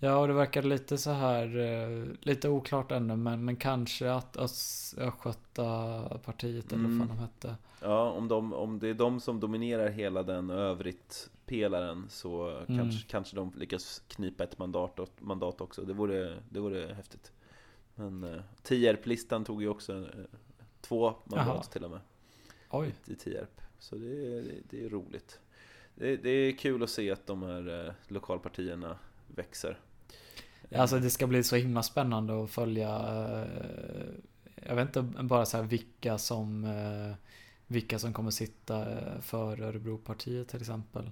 Ja, 0.00 0.16
och 0.18 0.28
det 0.28 0.34
verkar 0.34 0.62
lite 0.62 0.98
så 0.98 1.10
här, 1.10 1.56
eh, 1.58 2.06
lite 2.20 2.48
oklart 2.48 2.92
ännu, 2.92 3.16
men, 3.16 3.44
men 3.44 3.56
kanske 3.56 4.12
att 4.12 4.36
Ös- 4.36 4.94
Östgötapartiet, 4.98 6.72
eller 6.72 6.82
vad 6.82 6.92
Mm. 6.92 7.08
de 7.08 7.18
hette. 7.18 7.56
Ja, 7.82 8.10
om, 8.10 8.28
de, 8.28 8.52
om 8.52 8.78
det 8.78 8.88
är 8.88 8.94
de 8.94 9.20
som 9.20 9.40
dominerar 9.40 9.88
hela 9.88 10.22
den 10.22 10.50
övrigt 10.50 11.30
pelaren 11.46 12.06
så 12.08 12.48
Mm. 12.50 12.78
kanske, 12.78 13.08
kanske 13.08 13.36
de 13.36 13.52
lyckas 13.56 14.02
knipa 14.08 14.44
ett 14.44 14.58
mandat, 14.58 15.10
mandat 15.18 15.60
också. 15.60 15.82
Det 15.82 15.92
vore, 15.92 16.36
det 16.50 16.60
vore 16.60 16.94
häftigt. 16.94 17.32
Men 17.94 18.24
uh, 18.24 18.40
Tierp-listan 18.62 19.44
tog 19.44 19.62
ju 19.62 19.68
också 19.68 19.92
eh, 19.98 20.04
två 20.80 21.14
mandat 21.24 21.46
Jaha. 21.48 21.62
till 21.62 21.84
och 21.84 21.90
med 21.90 22.00
Oj, 22.70 22.94
i 23.06 23.14
Tierp. 23.14 23.60
Så 23.78 23.96
det, 23.96 24.06
är- 24.06 24.42
det, 24.42 24.54
det 24.70 24.84
är 24.84 24.88
roligt. 24.88 25.40
Det, 25.94 26.16
det 26.16 26.30
är 26.30 26.52
kul 26.56 26.82
att 26.82 26.90
se 26.90 27.10
att 27.10 27.26
de 27.26 27.42
här 27.42 27.86
eh, 27.86 27.92
lokalpartierna 28.08 28.98
växer. 29.34 29.78
Alltså 30.74 30.98
det 30.98 31.10
ska 31.10 31.26
bli 31.26 31.42
så 31.42 31.56
himla 31.56 31.82
spännande 31.82 32.44
att 32.44 32.50
följa, 32.50 32.88
eh, 32.88 33.46
jag 34.68 34.76
vet 34.76 34.96
inte 34.96 35.22
bara 35.22 35.46
så 35.46 35.56
här 35.56 35.64
vilka 35.64 36.18
som, 36.18 36.64
eh, 36.64 37.14
vilka 37.66 37.98
som 37.98 38.12
kommer 38.12 38.30
sitta 38.30 38.90
eh, 38.90 39.20
för 39.20 39.60
Örebropartiet 39.60 40.48
till 40.48 40.60
exempel. 40.60 41.10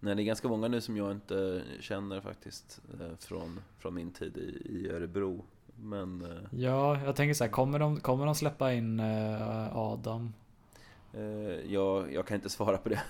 Nej, 0.00 0.14
det 0.14 0.22
är 0.22 0.24
ganska 0.24 0.48
många 0.48 0.68
nu 0.68 0.80
som 0.80 0.96
jag 0.96 1.12
inte 1.12 1.62
känner 1.80 2.20
faktiskt 2.20 2.80
från, 3.18 3.60
från 3.78 3.94
min 3.94 4.10
tid 4.10 4.36
i, 4.36 4.78
i 4.78 4.90
Örebro. 4.90 5.44
Men 5.76 6.26
Ja, 6.50 7.02
jag 7.04 7.16
tänker 7.16 7.34
så 7.34 7.44
här, 7.44 7.50
kommer 7.50 7.78
de, 7.78 8.00
kommer 8.00 8.26
de 8.26 8.34
släppa 8.34 8.72
in 8.72 9.00
Adam? 9.72 10.32
jag, 11.66 12.12
jag 12.12 12.26
kan 12.26 12.34
inte 12.34 12.50
svara 12.50 12.78
på 12.78 12.88
det. 12.88 13.02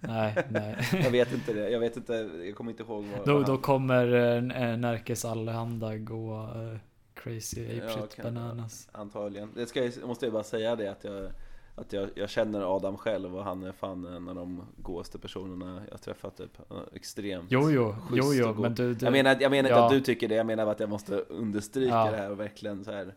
Nej, 0.00 0.36
nej. 0.50 0.76
Jag 1.04 1.10
vet 1.10 1.32
inte 1.32 1.52
det. 1.52 1.70
Jag 1.70 1.80
vet 1.80 1.96
inte, 1.96 2.14
jag 2.44 2.54
kommer 2.56 2.70
inte 2.70 2.82
ihåg 2.82 3.04
vad, 3.04 3.26
Då, 3.26 3.42
då 3.42 3.58
kommer 3.58 4.14
eh, 4.36 4.76
Närkes 4.76 5.24
Allehanda 5.24 5.96
gå 5.96 6.34
eh, 6.54 6.78
crazy 7.14 7.64
ape 7.78 8.06
Ja, 8.16 8.22
bananas. 8.22 8.88
Antagligen. 8.92 9.50
Det 9.54 9.66
ska, 9.66 9.84
jag- 9.84 10.06
måste 10.08 10.26
jag 10.26 10.32
bara 10.32 10.42
säga 10.44 10.76
det 10.76 10.88
att 10.90 11.04
jag 11.04 11.30
att 11.78 11.92
jag, 11.92 12.08
jag 12.14 12.30
känner 12.30 12.76
Adam 12.76 12.96
själv 12.96 13.36
och 13.36 13.44
han 13.44 13.62
är 13.64 13.72
fan 13.72 14.04
en 14.04 14.28
av 14.28 14.34
de 14.34 14.62
godaste 14.76 15.18
personerna 15.18 15.82
jag 15.90 16.00
träffat 16.00 16.36
typ. 16.36 16.58
Extremt 16.92 17.46
Jo, 17.48 17.70
jo, 17.70 17.94
jo, 18.12 18.24
jo, 18.34 18.54
men 18.54 18.74
du, 18.74 18.94
du 18.94 19.06
Jag 19.06 19.12
menar, 19.12 19.36
jag 19.40 19.50
menar 19.50 19.70
ja. 19.70 19.84
att 19.84 19.90
du 19.92 20.00
tycker 20.00 20.28
det, 20.28 20.34
jag 20.34 20.46
menar 20.46 20.66
att 20.66 20.80
jag 20.80 20.88
måste 20.88 21.14
understryka 21.16 21.94
Ja. 21.94 22.10
det 22.10 22.16
här 22.16 22.30
och 22.30 22.40
verkligen 22.40 22.84
så 22.84 22.92
här 22.92 23.14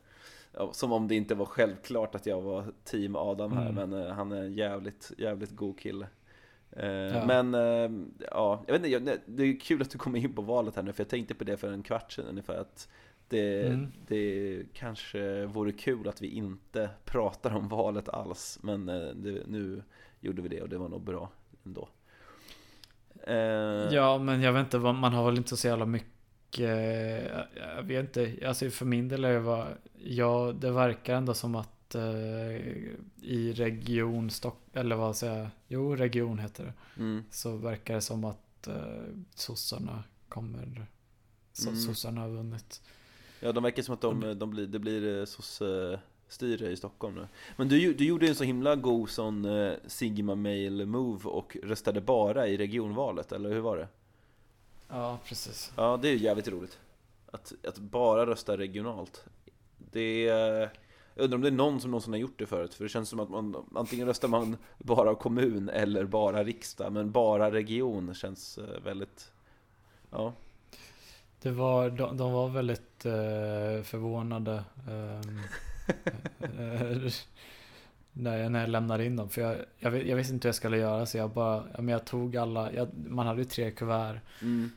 Som 0.72 0.92
om 0.92 1.08
det 1.08 1.16
inte 1.16 1.36
var 1.36 1.46
självklart 1.46 2.16
att 2.16 2.26
jag 2.26 2.42
var 2.42 2.64
team 2.84 3.16
Adam 3.16 3.52
här, 3.52 3.70
Mm. 3.70 3.90
men 3.90 4.06
eh, 4.06 4.14
han 4.14 4.32
är 4.32 4.42
en 4.44 4.54
jävligt, 4.54 5.12
jävligt 5.18 5.56
god 5.56 5.80
kille 5.80 6.06
Eh, 6.06 6.10
Ja. 6.76 7.26
Men, 7.26 7.54
eh, 7.54 7.92
ja, 8.32 8.64
jag 8.68 8.80
vet 8.80 8.86
inte, 9.02 9.20
det- 9.26 9.44
är 9.44 9.60
kul 9.60 9.82
att 9.82 9.90
du 9.92 9.98
kommer 9.98 10.20
in 10.20 10.34
på 10.36 10.42
valet 10.42 10.76
här 10.76 10.84
nu, 10.84 10.94
för 10.94 11.04
jag 11.04 11.10
tänkte 11.10 11.36
på 11.36 11.44
det 11.44 11.58
för 11.58 11.72
en 11.72 11.84
kvart 11.84 12.12
sedan 12.12 12.26
ungefär 12.26 12.58
att 12.62 12.88
det, 13.28 13.68
Mm. 13.68 13.92
det 14.08 14.64
kanske 14.74 15.46
vore 15.46 15.72
kul 15.72 16.08
att 16.08 16.22
vi 16.22 16.28
inte 16.28 16.90
pratar 17.06 17.56
om 17.56 17.68
valet 17.68 18.10
alls, 18.10 18.60
men 18.64 18.90
eh, 18.90 19.08
det, 19.16 19.44
nu 19.48 19.84
gjorde 20.20 20.42
vi 20.42 20.50
det 20.50 20.62
och 20.62 20.70
det 20.70 20.78
var 20.78 20.90
nog 20.90 21.02
bra 21.02 21.30
ändå. 21.66 21.90
Eh, 23.28 23.94
Ja, 23.96 24.18
men 24.18 24.42
jag 24.42 24.54
vet 24.54 24.60
inte, 24.66 24.78
vad- 24.78 24.96
man 24.96 25.14
har 25.14 25.26
väl 25.26 25.38
inte 25.38 25.58
så 25.58 25.68
jävla 25.68 25.86
mycket, 25.86 26.60
eh, 26.60 27.40
jag 27.78 27.84
vet 27.84 28.18
inte, 28.18 28.48
alltså 28.48 28.70
för 28.70 28.86
min 28.86 29.08
del 29.08 29.26
är 29.26 29.34
det 29.34 29.42
bara, 29.42 29.68
ja, 29.98 30.54
det 30.60 30.72
verkar 30.72 31.16
ändå 31.16 31.34
som 31.34 31.56
att 31.56 31.70
eh, 31.96 32.56
i 33.22 33.54
region 33.56 34.30
Stock, 34.30 34.58
eller 34.74 34.96
vad 34.96 35.16
säger 35.16 35.38
jag, 35.40 35.50
jo, 35.68 35.96
region 35.96 36.40
heter 36.40 36.64
det, 36.64 36.74
mm. 37.02 37.24
så 37.32 37.56
verkar 37.56 37.94
det 37.96 38.02
som 38.02 38.24
att 38.24 38.68
eh, 38.68 39.04
sossarna 39.36 40.04
kommer, 40.30 40.86
så, 41.54 41.70
Mm. 41.70 41.82
sossarna 41.82 42.22
har 42.22 42.30
vunnit. 42.30 42.82
Ja, 43.40 43.52
de 43.52 43.64
verkar 43.64 43.84
som 43.84 43.94
att 43.94 44.02
de, 44.02 44.40
de 44.40 44.50
blir, 44.50 44.68
det 44.68 44.80
blir 44.80 45.26
sosse-styre 45.26 46.70
i 46.72 46.76
Stockholm 46.78 47.16
nu. 47.16 47.28
Men 47.58 47.68
du, 47.70 47.78
ju- 47.80 47.94
du 47.94 48.06
gjorde 48.06 48.28
en 48.28 48.36
så 48.36 48.44
himla 48.44 48.76
god 48.76 49.10
sån 49.10 49.46
eh, 49.46 49.74
Sigma 49.88 50.36
Mail 50.36 50.86
Move 50.86 51.30
och 51.30 51.58
röstade 51.64 52.02
bara 52.02 52.48
i 52.48 52.58
regionvalet, 52.58 53.32
eller 53.32 53.50
hur 53.50 53.60
var 53.60 53.78
det? 53.78 53.88
Ja, 54.90 55.20
precis. 55.26 55.72
Ja, 55.78 56.00
det 56.02 56.08
är 56.10 56.12
ju 56.12 56.18
jävligt 56.24 56.48
roligt. 56.48 56.80
Att, 57.32 57.54
att 57.68 57.78
bara 57.78 58.26
rösta 58.26 58.58
regionalt. 58.58 59.26
Det 59.92 60.28
är, 60.28 60.72
jag 61.20 61.24
undrar 61.24 61.38
om 61.38 61.42
det 61.42 61.48
är 61.50 61.52
någon 61.52 61.82
som 61.82 61.92
någonsin 61.92 62.14
har 62.14 62.20
gjort 62.20 62.40
det 62.40 62.46
förut, 62.46 62.74
för 62.74 62.84
det 62.84 62.90
känns 62.90 63.10
som 63.10 63.20
att 63.20 63.30
man 63.30 63.56
antingen 63.76 64.08
röstar 64.08 64.28
man 64.28 64.58
bara 64.78 65.16
kommun 65.16 65.70
eller 65.70 66.06
bara 66.06 66.44
riksdag, 66.44 66.92
men 66.94 67.12
bara 67.12 67.52
region 67.52 68.14
känns 68.16 68.58
eh, 68.58 68.84
väldigt... 68.84 69.32
Ja, 70.12 70.34
Det 71.42 71.52
var, 71.52 71.90
de, 71.90 72.18
de 72.18 72.34
var 72.34 72.50
väldigt 72.50 73.06
eh, 73.06 73.84
förvånade 73.84 74.64
ehm, 74.90 75.40
eh, 76.60 77.12
när, 78.14 78.38
jag, 78.38 78.52
när 78.52 78.60
jag 78.60 78.70
lämnade 78.70 79.06
in 79.06 79.16
dem. 79.16 79.30
För 79.30 79.42
jag, 79.42 79.56
jag, 79.78 80.08
jag 80.08 80.16
visste 80.16 80.34
inte 80.34 80.48
hur 80.48 80.50
jag 80.50 80.56
skulle 80.56 80.78
göra 80.78 81.06
så 81.06 81.18
jag 81.18 81.30
bara, 81.30 81.64
men 81.78 81.88
jag 81.88 82.06
tog 82.06 82.38
alla, 82.38 82.74
jag, 82.74 82.88
man 83.08 83.28
hade 83.28 83.40
ju 83.42 83.46
tre 83.46 83.72
kuvert. 83.72 84.20
mm. 84.42 84.70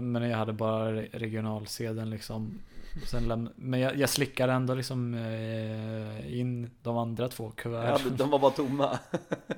Men 0.00 0.22
jag 0.22 0.38
hade 0.38 0.52
bara 0.52 0.92
re- 0.92 1.08
regionalsedeln 1.12 2.10
liksom. 2.10 2.58
Sen 3.06 3.28
läm, 3.28 3.48
men 3.56 3.80
jag, 3.80 3.96
jag 3.96 4.08
slickade 4.08 4.52
ändå 4.52 4.74
liksom 4.74 5.14
eh, 5.14 6.38
in 6.40 6.70
de 6.82 6.96
andra 6.96 7.28
två 7.28 7.44
ja 7.44 7.50
kuverten. 7.62 8.16
de 8.16 8.30
var 8.30 8.38
bara 8.38 8.50
tomma. 8.50 8.98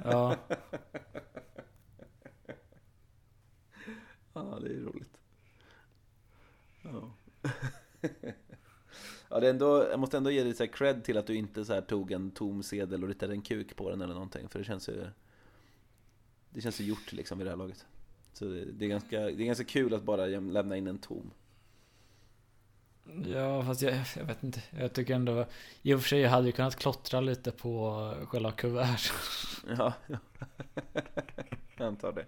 Ja, 0.05 0.37
Ja, 4.35 4.59
det 4.63 4.69
är 4.69 4.81
roligt. 4.81 5.19
Ja. 6.83 7.15
ja, 9.29 9.41
det 9.41 9.47
är 9.47 9.51
ändå, 9.51 9.87
jag 9.91 10.01
måste 10.01 10.17
ändå 10.17 10.31
ge 10.31 10.45
dig 10.45 10.55
så 10.55 10.67
cred 10.67 11.05
till 11.05 11.19
att 11.19 11.27
du 11.27 11.35
inte 11.35 11.65
så 11.65 11.81
tog 11.81 12.13
en 12.13 12.31
tom 12.31 12.63
sedel 12.63 13.03
och 13.03 13.09
ritade 13.09 13.33
en 13.33 13.43
kuk 13.43 13.77
på 13.77 13.91
den 13.91 14.01
eller 14.01 14.15
någonting, 14.15 14.49
för 14.49 14.59
det 14.59 14.65
känns 14.65 14.89
ju 14.89 15.07
Det 16.51 16.61
känns 16.61 16.81
ju 16.81 16.85
gjort 16.85 17.13
liksom 17.13 17.39
vid 17.39 17.47
det 17.47 17.51
här 17.51 17.57
laget. 17.57 17.87
Så 18.33 18.45
det, 18.45 18.65
det, 18.65 18.85
är 18.85 18.89
ganska, 18.89 19.21
det 19.21 19.43
är 19.43 19.47
ganska 19.47 19.65
kul 19.65 19.95
att 19.95 20.03
bara 20.03 20.27
lämna 20.27 20.77
in 20.77 20.87
en 20.87 20.99
tom. 20.99 21.31
Ja 23.27 23.65
fast 23.65 23.83
jag, 23.83 23.95
jag 24.17 24.25
vet 24.25 24.43
inte. 24.43 24.63
Jag 24.79 24.93
tycker 24.93 25.15
ändå, 25.15 25.47
i 25.83 25.95
och 25.95 26.01
för 26.03 26.09
sig 26.09 26.21
jag 26.21 26.31
hade 26.31 26.47
ju 26.47 26.53
kunnat 26.53 26.77
klottra 26.77 27.21
lite 27.21 27.51
på 27.51 28.15
själva 28.29 28.53
kuvert. 28.53 29.13
Ja, 29.79 29.93
ja. 30.07 30.19
jag 31.77 31.87
antar 31.87 32.13
det. 32.13 32.27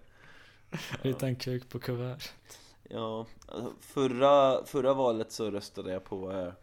Rita 1.01 1.27
en 1.27 1.35
kuk 1.35 1.69
på 1.69 1.79
kuvert. 1.79 2.29
Ja, 2.89 3.25
alltså, 3.47 3.73
förra, 3.81 4.65
förra 4.65 4.93
valet 4.93 5.31
så 5.31 5.51
röstade 5.51 5.91
jag 5.93 6.03
på 6.03 6.31
eh, 6.31 6.53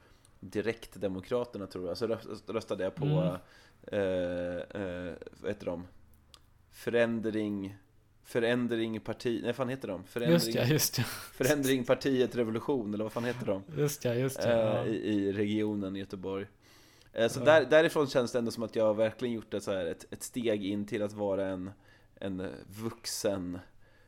Direktdemokraterna 0.40 1.66
tror 1.66 1.88
jag. 1.88 1.96
Så 1.98 2.06
röst- 2.06 2.50
röstade 2.52 2.84
jag 2.84 2.94
på, 2.94 3.04
Mm. 3.04 3.34
eh, 3.86 4.82
eh, 4.82 5.12
vad 5.40 5.50
heter 5.50 5.66
de? 5.66 5.86
Förändring, 6.70 7.76
Förändring 8.24 9.00
parti, 9.00 9.32
nej 9.40 9.42
vad 9.42 9.56
fan 9.56 9.68
heter 9.68 9.88
de? 9.88 10.04
Förändring, 10.04 10.34
Just 10.34 10.54
ja, 10.54 10.64
just 10.64 10.98
ja. 10.98 11.04
Förändring 11.32 11.84
partiet 11.84 12.36
revolution, 12.36 12.94
eller 12.94 13.04
vad 13.04 13.12
fan 13.12 13.24
heter 13.24 13.46
de? 13.46 13.62
Just 13.76 14.04
ja, 14.04 14.14
just 14.14 14.38
ja. 14.44 14.50
Eh, 14.50 14.58
ja. 14.58 14.86
i, 14.86 14.96
I 14.96 15.32
regionen 15.32 15.96
Göteborg. 15.96 16.46
Eh, 17.12 17.28
så 17.28 17.40
Ja. 17.40 17.44
där, 17.44 17.64
därifrån 17.64 18.06
känns 18.06 18.32
det 18.32 18.38
ändå 18.38 18.50
som 18.50 18.62
att 18.62 18.76
jag 18.76 18.94
verkligen 18.96 19.34
gjort 19.34 19.54
ett, 19.54 19.62
så 19.62 19.72
här, 19.72 19.86
ett, 19.86 20.12
ett 20.12 20.22
steg 20.22 20.64
in 20.66 20.86
till 20.86 21.02
att 21.02 21.12
vara 21.12 21.46
en, 21.46 21.70
en 22.14 22.48
vuxen, 22.82 23.58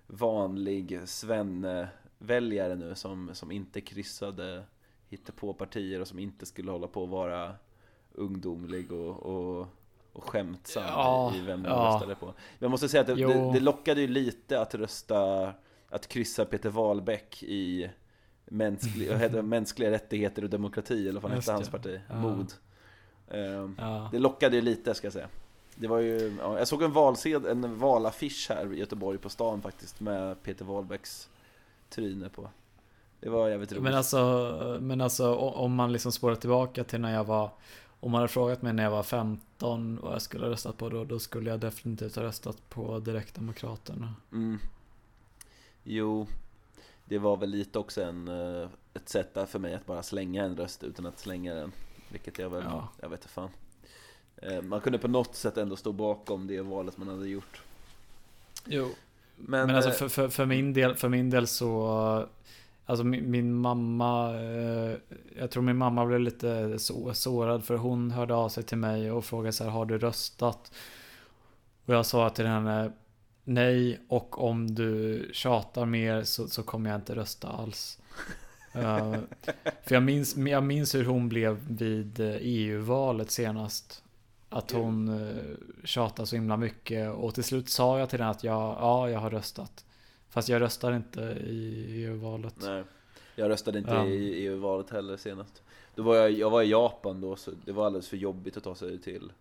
vanlig 0.06 1.00
svenne-väljare 1.04 2.74
nu 2.74 2.94
som, 2.94 3.30
som 3.34 3.50
inte 3.52 3.80
kryssade 3.80 4.62
på 5.36 5.54
partier 5.54 6.00
och 6.00 6.08
som 6.08 6.18
inte 6.18 6.46
skulle 6.46 6.70
hålla 6.70 6.86
på 6.86 7.04
att 7.04 7.10
vara 7.10 7.54
ungdomlig 8.12 8.92
och, 8.92 9.22
och, 9.22 9.66
och 10.16 10.24
skämtsam 10.24 10.84
Ja, 10.86 11.32
i 11.36 11.40
vem 11.40 11.64
jag 11.64 11.72
ja. 11.72 11.94
röstade 11.94 12.14
på. 12.14 12.34
Jag 12.58 12.70
måste 12.70 12.88
säga 12.88 13.00
att 13.00 13.06
det, 13.06 13.14
det, 13.14 13.52
det 13.52 13.60
lockade 13.60 14.00
ju 14.00 14.06
lite 14.06 14.60
att 14.60 14.74
rösta, 14.74 15.52
att 15.88 16.08
kryssa 16.08 16.44
Peter 16.44 16.70
Wahlbeck 16.70 17.42
i 17.42 17.90
mänsklig, 18.44 19.44
mänskliga 19.44 19.90
rättigheter 19.90 20.44
och 20.44 20.50
demokrati, 20.50 21.08
eller 21.08 21.20
vad 21.20 21.32
hette 21.32 21.52
hans 21.52 21.68
parti? 21.68 22.00
Ja. 22.08 22.14
Mod. 22.14 22.52
Ehm, 23.30 23.76
ja. 23.78 24.08
det 24.12 24.18
lockade 24.18 24.56
ju 24.56 24.62
lite 24.62 24.94
ska 24.94 25.06
jag 25.06 25.12
säga. 25.12 25.28
Det 25.74 25.86
var 25.86 25.98
ju, 25.98 26.36
ja, 26.40 26.58
jag 26.58 26.68
såg 26.68 26.82
en, 26.82 26.92
valsed, 26.92 27.46
en 27.46 27.78
valaffisch 27.78 28.46
här 28.48 28.72
i 28.72 28.78
Göteborg 28.78 29.18
på 29.18 29.28
stan 29.28 29.62
faktiskt 29.62 30.00
med 30.00 30.42
Peter 30.42 30.64
Wahlbecks 30.64 31.28
tryne 31.90 32.28
på. 32.28 32.48
Det 33.20 33.28
var 33.28 33.48
jävligt 33.48 33.72
roligt. 33.72 33.82
Men 33.82 33.94
alltså, 33.94 34.78
men 34.80 35.00
alltså 35.00 35.34
om 35.34 35.74
man 35.74 35.92
liksom 35.92 36.12
spårar 36.12 36.34
tillbaka 36.34 36.84
till 36.84 37.00
när 37.00 37.14
jag 37.14 37.24
var 37.24 37.50
Om 38.00 38.12
man 38.12 38.18
hade 38.18 38.28
frågat 38.32 38.62
mig 38.62 38.72
när 38.72 38.82
jag 38.82 38.90
var 38.90 39.02
15 39.02 39.98
vad 40.02 40.14
jag 40.14 40.22
skulle 40.22 40.44
ha 40.44 40.50
röstat 40.50 40.76
på 40.78 40.88
då 40.88 41.04
Då 41.04 41.18
skulle 41.18 41.50
jag 41.50 41.60
definitivt 41.60 42.16
ha 42.16 42.22
röstat 42.22 42.68
på 42.68 42.98
Direktdemokraterna 42.98 44.14
Mm. 44.32 44.58
Jo, 45.84 46.26
det 47.04 47.18
var 47.18 47.36
väl 47.36 47.50
lite 47.50 47.78
också 47.78 48.02
en, 48.02 48.28
eh, 48.28 48.68
ett 48.94 49.08
sätt 49.08 49.36
för 49.48 49.58
mig 49.58 49.74
att 49.74 49.86
bara 49.86 50.02
slänga 50.02 50.44
en 50.44 50.56
röst 50.56 50.84
utan 50.84 51.06
att 51.06 51.18
slänga 51.18 51.54
den. 51.54 51.72
Vilket 52.08 52.38
jag 52.38 52.50
väl, 52.50 52.64
Ja. 52.66 52.88
jag 53.00 53.08
vet 53.08 53.20
inte 53.20 53.28
fan. 53.28 53.50
Eh, 54.36 54.62
Man 54.62 54.80
kunde 54.80 54.98
på 54.98 55.08
något 55.08 55.34
sätt 55.34 55.56
ändå 55.56 55.76
stå 55.76 55.92
bakom 55.92 56.46
det 56.46 56.60
valet 56.60 56.96
man 56.98 57.08
hade 57.08 57.28
gjort. 57.28 57.62
Jo 58.64 58.90
Men, 59.36 59.66
Men, 59.66 59.76
alltså 59.76 59.90
eh, 59.90 59.96
för, 59.96 60.08
för, 60.08 60.28
för, 60.28 60.46
min 60.46 60.72
del, 60.72 60.94
för 60.94 61.08
min 61.08 61.30
del 61.30 61.46
så 61.46 62.28
Alltså 62.86 63.04
min, 63.04 63.30
min 63.30 63.54
mamma, 63.54 64.34
eh, 64.34 64.96
jag 65.38 65.50
tror 65.50 65.62
min 65.62 65.76
mamma 65.76 66.06
blev 66.06 66.20
lite 66.20 66.78
så, 66.78 67.14
sårad 67.14 67.64
för 67.64 67.76
hon 67.76 68.10
hörde 68.10 68.34
av 68.34 68.48
sig 68.48 68.62
till 68.62 68.78
mig 68.78 69.10
och 69.10 69.24
frågade 69.24 69.52
så 69.52 69.64
här, 69.64 69.70
har 69.70 69.84
du 69.84 69.98
röstat? 69.98 70.72
Och 71.86 71.94
jag 71.94 72.06
sa 72.06 72.30
till 72.30 72.46
henne, 72.46 72.92
nej 73.44 74.00
och 74.08 74.44
om 74.44 74.74
du 74.74 75.28
tjatar 75.32 75.86
mer 75.86 76.22
så, 76.22 76.48
så 76.48 76.62
kommer 76.62 76.90
jag 76.90 76.98
inte 76.98 77.14
rösta 77.14 77.48
alls. 77.48 77.98
Eh, 78.72 79.14
för 79.82 79.94
jag 79.94 80.02
minns, 80.02 80.36
jag 80.36 80.62
minns 80.62 80.94
hur 80.94 81.04
hon 81.04 81.28
blev 81.28 81.58
vid 81.68 82.20
eh, 82.20 82.36
EU-valet 82.40 83.30
senast. 83.30 84.02
Att 84.48 84.70
hon 84.70 85.08
uh, 85.08 85.56
tjatade 85.84 86.26
så 86.26 86.36
himla 86.36 86.56
mycket 86.56 87.10
och 87.10 87.34
till 87.34 87.44
slut 87.44 87.68
sa 87.68 87.98
jag 87.98 88.10
till 88.10 88.18
henne 88.18 88.30
att 88.30 88.44
jag, 88.44 88.76
ja, 88.80 89.10
jag 89.10 89.20
har 89.20 89.30
röstat. 89.30 89.85
Fast 90.36 90.48
jag 90.48 90.62
röstar 90.62 90.92
inte 90.92 91.20
i 91.46 91.84
EU-valet. 92.04 92.54
Nej, 92.60 92.84
jag 93.34 93.50
röstade 93.50 93.78
inte 93.78 93.90
Ja. 93.90 94.06
i 94.06 94.44
EU-valet 94.46 94.90
heller 94.90 95.16
senast. 95.16 95.62
Då 95.94 96.02
var 96.02 96.16
jag, 96.16 96.30
jag 96.30 96.50
var 96.50 96.62
i 96.62 96.70
Japan 96.70 97.20
då, 97.20 97.36
så 97.36 97.50
det 97.64 97.72
var 97.72 97.86
alldeles 97.86 98.08
för 98.08 98.16
jobbigt 98.16 98.56
att 98.56 98.64
ta 98.64 98.74
sig 98.74 98.98
till 98.98 99.32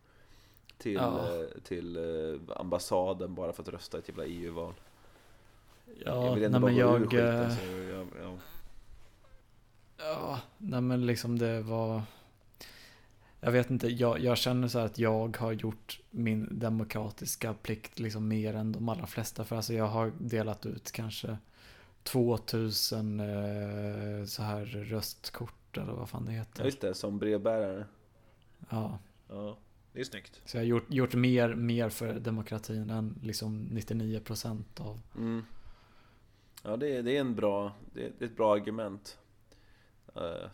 till, 0.77 0.93
Ja. 0.93 1.19
eh, 1.19 1.61
till 1.63 1.97
eh, 1.97 2.57
ambassaden 2.57 3.35
bara 3.35 3.53
för 3.53 3.63
att 3.63 3.69
rösta 3.69 3.97
i 3.97 3.99
ett 3.99 4.07
jävla 4.09 4.26
EU-val. 4.26 4.73
Ja, 6.05 6.34
vill 6.34 6.43
ändå 6.43 6.59
nej 6.59 6.69
men 6.69 6.76
jag... 6.80 7.01
skiten, 7.01 7.41
eh, 7.43 7.49
så 7.49 7.65
jag, 7.65 8.07
ja. 8.23 8.38
Ja, 9.97 10.39
nej 10.57 10.81
men 10.81 11.05
liksom 11.05 11.39
det 11.39 11.61
var... 11.61 12.01
Jag 13.45 13.51
vet 13.51 13.69
inte, 13.69 13.88
jag, 13.88 14.19
jag 14.19 14.38
känner 14.38 14.67
så 14.67 14.80
här 14.80 14.85
att 14.85 14.99
jag 14.99 15.38
har 15.38 15.51
gjort 15.51 15.99
min 16.11 16.59
demokratiska 16.59 17.53
plikt 17.53 17.99
liksom 17.99 18.27
mer 18.27 18.53
än 18.55 18.72
de 18.72 18.89
allra 18.89 19.05
flesta. 19.07 19.43
För 19.43 19.55
alltså 19.55 19.73
jag 19.73 19.88
har 19.88 20.11
delat 20.19 20.65
ut 20.65 20.91
kanske 20.91 21.38
2000 22.03 23.19
eh, 23.19 24.26
så 24.26 24.43
här 24.43 24.65
röstkort 24.65 25.77
eller 25.77 25.93
vad 25.93 26.09
fan 26.09 26.26
det 26.26 26.31
ja, 26.34 26.38
heter. 26.39 26.65
just 26.65 26.81
det, 26.81 26.93
som 26.93 27.19
brevbärare. 27.19 27.85
Ja, 28.69 28.99
Ja, 29.30 29.57
det 29.93 29.99
är 29.99 30.03
snyggt. 30.03 30.41
så 30.45 30.57
jag 30.57 30.61
har 30.61 30.67
gjort, 30.67 30.85
gjort 30.91 31.15
mer, 31.15 31.55
mer 31.55 31.89
för 31.89 32.13
demokratin 32.13 32.89
än 32.89 33.19
liksom 33.23 33.69
99% 33.72 34.63
av... 34.77 35.01
Mm. 35.15 35.45
Ja, 36.63 36.77
det 36.77 36.95
är, 36.95 37.03
det 37.03 37.17
är 37.17 37.22
en 37.22 37.35
bra, 37.35 37.76
det 37.93 38.05
är 38.05 38.26
ett 38.26 38.35
bra 38.38 38.53
argument. 38.53 39.17
eh, 40.15 40.49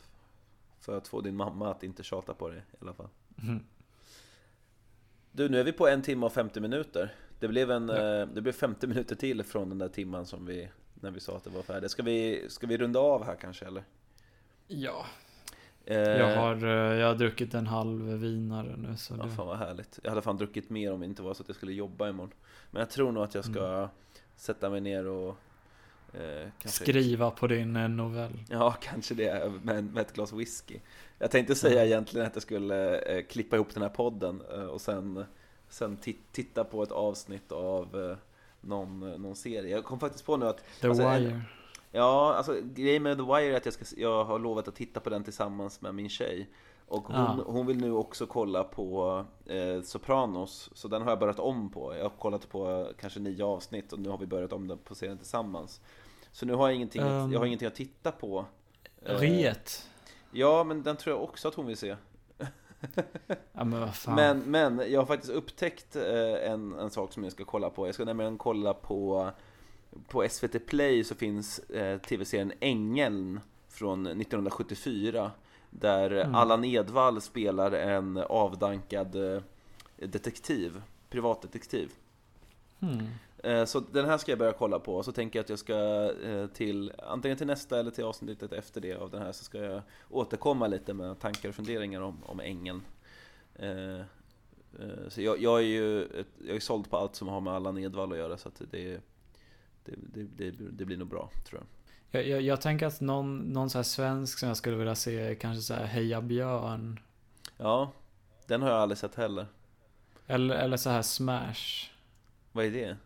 för 0.82 0.98
att 0.98 1.08
få 1.08 1.22
din 1.22 1.36
mamma 1.36 1.72
att 1.72 1.84
inte 1.84 2.04
tjata 2.04 2.34
på 2.34 2.50
dig 2.50 2.58
i 2.72 2.76
alla 2.82 2.94
fall. 2.94 3.08
Mhm. 3.36 3.64
Du, 5.32 5.50
nu 5.50 5.60
är 5.60 5.64
vi 5.64 5.72
på 5.72 5.88
en 5.88 6.02
timme 6.02 6.26
och 6.26 6.34
50 6.34 6.60
minuter. 6.60 7.16
Det 7.40 7.48
blev, 7.48 7.72
en, 7.72 7.90
Ja. 7.90 7.96
eh, 8.22 8.28
det 8.28 8.42
blev 8.42 8.52
50 8.54 8.88
minuter 8.88 9.16
till 9.16 9.44
från 9.44 9.70
den 9.70 9.78
där 9.78 9.88
timman 9.90 10.26
som 10.26 10.46
vi, 10.46 10.70
när 10.94 11.12
vi 11.12 11.20
sa 11.20 11.38
att 11.38 11.44
det 11.44 11.50
var 11.50 11.62
färdigt. 11.62 11.92
Ska 11.92 12.04
vi, 12.04 12.46
ska 12.50 12.68
vi 12.68 12.78
runda 12.78 13.00
av 13.00 13.24
här 13.26 13.36
kanske 13.36 13.66
eller? 13.66 13.84
Ja, 14.68 15.06
Eh, 15.86 15.98
jag 16.00 16.38
har, 16.38 16.56
eh, 16.66 16.70
jag 17.00 17.08
har 17.08 17.16
druckit 17.16 17.54
en 17.54 17.68
halv 17.68 18.02
vinare 18.06 18.76
nu 18.78 18.98
så 18.98 19.14
Ja, 19.18 19.24
det... 19.24 19.30
fan 19.30 19.48
vad 19.48 19.58
härligt. 19.58 20.00
Jag 20.04 20.10
hade 20.12 20.22
fan 20.22 20.38
druckit 20.38 20.70
mer 20.70 20.94
om 20.94 21.00
det 21.00 21.06
inte 21.06 21.22
var 21.22 21.34
så 21.34 21.42
att 21.44 21.50
jag 21.50 21.56
skulle 21.56 21.74
jobba 21.74 22.10
imorgon. 22.10 22.34
Men 22.72 22.80
jag 22.80 22.90
tror 22.90 23.12
nog 23.12 23.24
att 23.24 23.36
jag 23.36 23.46
ska 23.46 23.66
Mm. 23.68 23.90
sätta 24.36 24.70
mig 24.70 24.82
ner 24.82 25.08
och 25.08 25.38
eh. 26.14 26.50
Skriva 26.66 27.32
på 27.32 27.48
din 27.48 27.76
eh, 27.76 27.90
novell. 27.90 28.44
Ja, 28.50 28.76
kanske 28.82 29.14
det, 29.14 29.52
med, 29.64 29.84
med 29.94 30.02
ett 30.02 30.14
glas 30.14 30.34
whisky. 30.34 30.80
Jag 31.20 31.32
tänkte 31.32 31.56
säga 31.56 31.86
egentligen 31.86 32.28
att 32.28 32.36
jag 32.36 32.42
skulle 32.44 33.00
eh, 33.00 33.26
klippa 33.26 33.56
ihop 33.56 33.74
den 33.74 33.84
här 33.84 33.90
podden 33.90 34.42
eh, 34.54 34.64
och 34.64 34.82
sen, 34.82 35.26
sen 35.70 35.98
ti- 35.98 36.18
titta 36.32 36.64
på 36.64 36.84
ett 36.84 36.92
avsnitt 36.92 37.52
av 37.52 38.10
eh, 38.10 38.18
någon, 38.62 39.00
någon 39.00 39.36
serie. 39.36 39.72
Jag 39.76 39.84
kom 39.84 40.00
faktiskt 40.00 40.26
på 40.26 40.38
nu 40.38 40.48
att 40.48 40.62
The 40.82 40.88
Alltså, 40.88 41.10
Wire. 41.10 41.42
Ja, 41.92 42.34
alltså 42.34 42.56
grejen 42.64 43.04
med 43.04 43.18
The 43.18 43.24
Wire 43.24 43.54
är 43.54 43.58
att 43.58 43.66
jag, 43.66 43.74
ska, 43.74 43.86
jag 43.98 44.24
har 44.24 44.40
lovat 44.40 44.68
att 44.68 44.76
titta 44.76 45.00
på 45.00 45.10
den 45.10 45.24
tillsammans 45.24 45.82
med 45.82 45.96
min 45.96 46.10
tjej. 46.10 46.50
Och 46.88 47.04
hon, 47.08 47.16
Ja. 47.16 47.44
hon 47.46 47.66
vill 47.68 47.78
nu 47.78 47.92
också 47.92 48.26
kolla 48.26 48.64
på 48.64 49.26
eh, 49.46 49.82
Sopranos, 49.84 50.70
så 50.74 50.88
den 50.88 51.02
har 51.02 51.10
jag 51.10 51.20
börjat 51.20 51.40
om 51.40 51.70
på. 51.70 51.96
Jag 51.96 52.04
har 52.04 52.10
kollat 52.10 52.50
på 52.50 52.72
eh, 52.72 52.88
kanske 53.00 53.20
nio 53.20 53.44
avsnitt 53.46 53.94
och 53.94 54.00
nu 54.00 54.10
har 54.10 54.18
vi 54.18 54.26
börjat 54.26 54.54
om 54.54 54.68
den 54.68 54.78
på 54.78 54.96
serien 54.96 55.18
tillsammans. 55.18 55.82
Så 56.32 56.46
nu 56.46 56.54
har 56.54 56.68
jag 56.68 56.76
ingenting, 56.76 57.02
Um, 57.02 57.32
jag 57.32 57.40
har 57.40 57.46
ingenting 57.46 57.68
att 57.68 57.76
titta 57.76 58.12
på. 58.12 58.46
Eh, 59.02 59.16
Ret. 59.16 59.90
Ja, 60.32 60.64
men 60.64 60.84
den 60.84 60.98
tror 60.98 61.16
jag 61.16 61.24
också 61.24 61.48
att 61.48 61.56
hon 61.56 61.66
vill 61.66 61.78
se. 61.78 61.96
Ja 63.54 63.64
men 63.64 63.80
vad 63.80 63.96
fan. 63.96 64.16
Men, 64.16 64.40
men 64.40 64.92
jag 64.92 65.00
har 65.00 65.06
faktiskt 65.06 65.34
upptäckt 65.34 65.96
eh, 65.96 66.52
en, 66.52 66.74
en 66.74 66.90
sak 66.90 67.14
som 67.14 67.24
jag 67.24 67.32
ska 67.32 67.46
kolla 67.46 67.70
på. 67.70 67.88
Jag 67.88 67.96
ska 67.96 68.06
nämligen 68.06 68.38
kolla 68.38 68.74
på 68.74 69.32
På 70.08 70.28
SVT 70.30 70.66
Play 70.68 71.04
så 71.04 71.16
finns 71.16 71.60
eh, 71.60 71.98
tv-serien 71.98 72.54
Ängeln 72.60 73.40
från 73.70 74.08
1974 74.08 75.32
Där 75.70 76.12
Mm. 76.12 76.36
Allan 76.36 76.64
Edwall 76.64 77.22
spelar 77.22 77.72
en 77.72 78.18
avdankad 78.18 79.36
eh, 79.36 79.42
detektiv 79.98 80.82
Privatdetektiv 81.10 81.92
Hmm. 82.80 83.08
Eh, 83.44 83.66
Så 83.66 83.80
den 83.80 84.06
här 84.06 84.18
ska 84.18 84.32
jag 84.32 84.40
börja 84.40 84.54
kolla 84.54 84.80
på 84.80 84.96
och 84.96 85.06
så 85.06 85.12
tänker 85.12 85.40
jag 85.40 85.44
att 85.44 85.50
jag 85.50 85.60
ska 85.60 86.12
eh, 86.24 86.48
till 86.48 86.92
Antingen 86.98 87.38
till 87.38 87.48
nästa 87.48 87.80
eller 87.80 87.92
till 87.92 88.04
avsnittet 88.04 88.54
efter 88.54 88.82
det 88.82 88.96
av 88.96 89.12
den 89.12 89.22
här 89.22 89.32
så 89.32 89.44
ska 89.44 89.58
jag 89.58 89.82
återkomma 90.10 90.68
lite 90.68 90.94
med 90.94 91.20
tankar 91.20 91.50
och 91.50 91.56
funderingar 91.56 92.02
om, 92.02 92.24
om 92.24 92.40
ängeln 92.40 92.82
Eh, 94.80 95.10
Så 95.10 95.22
jag, 95.22 95.42
jag 95.42 95.60
är 95.60 95.66
ju 95.66 96.08
jag 96.48 96.56
är 96.56 96.60
såld 96.60 96.90
på 96.90 96.98
allt 96.98 97.16
som 97.16 97.28
har 97.28 97.42
med 97.42 97.54
Allan 97.54 97.78
Edwall 97.78 98.12
att 98.12 98.18
göra 98.18 98.38
så 98.38 98.48
att 98.48 98.62
det, 98.72 99.00
det, 99.84 100.24
det, 100.38 100.52
det, 100.52 100.86
blir 100.86 100.98
nog 100.98 101.08
bra 101.08 101.30
tror 101.50 101.62
jag 101.62 102.22
Jag, 102.22 102.30
jag, 102.30 102.42
jag 102.42 102.62
tänker 102.62 102.86
att 102.88 103.02
någon, 103.02 103.38
någon 103.38 103.70
så 103.70 103.78
här 103.78 103.84
svensk 103.84 104.40
som 104.40 104.48
jag 104.48 104.58
skulle 104.58 104.78
vilja 104.78 104.96
se 104.96 105.36
kanske 105.36 105.62
så 105.62 105.74
här 105.74 105.86
Heja 105.86 106.22
Björn. 106.22 107.00
Ja, 107.58 107.92
den 108.48 108.62
har 108.62 108.70
jag 108.70 108.78
aldrig 108.80 108.98
sett 108.98 109.16
heller 109.16 109.46
Eller, 110.28 110.56
eller 110.56 110.78
så 110.78 110.90
här 110.90 111.02
Smash. 111.02 111.90
Vad 112.52 112.66
är 112.66 112.72
det? 112.72 112.98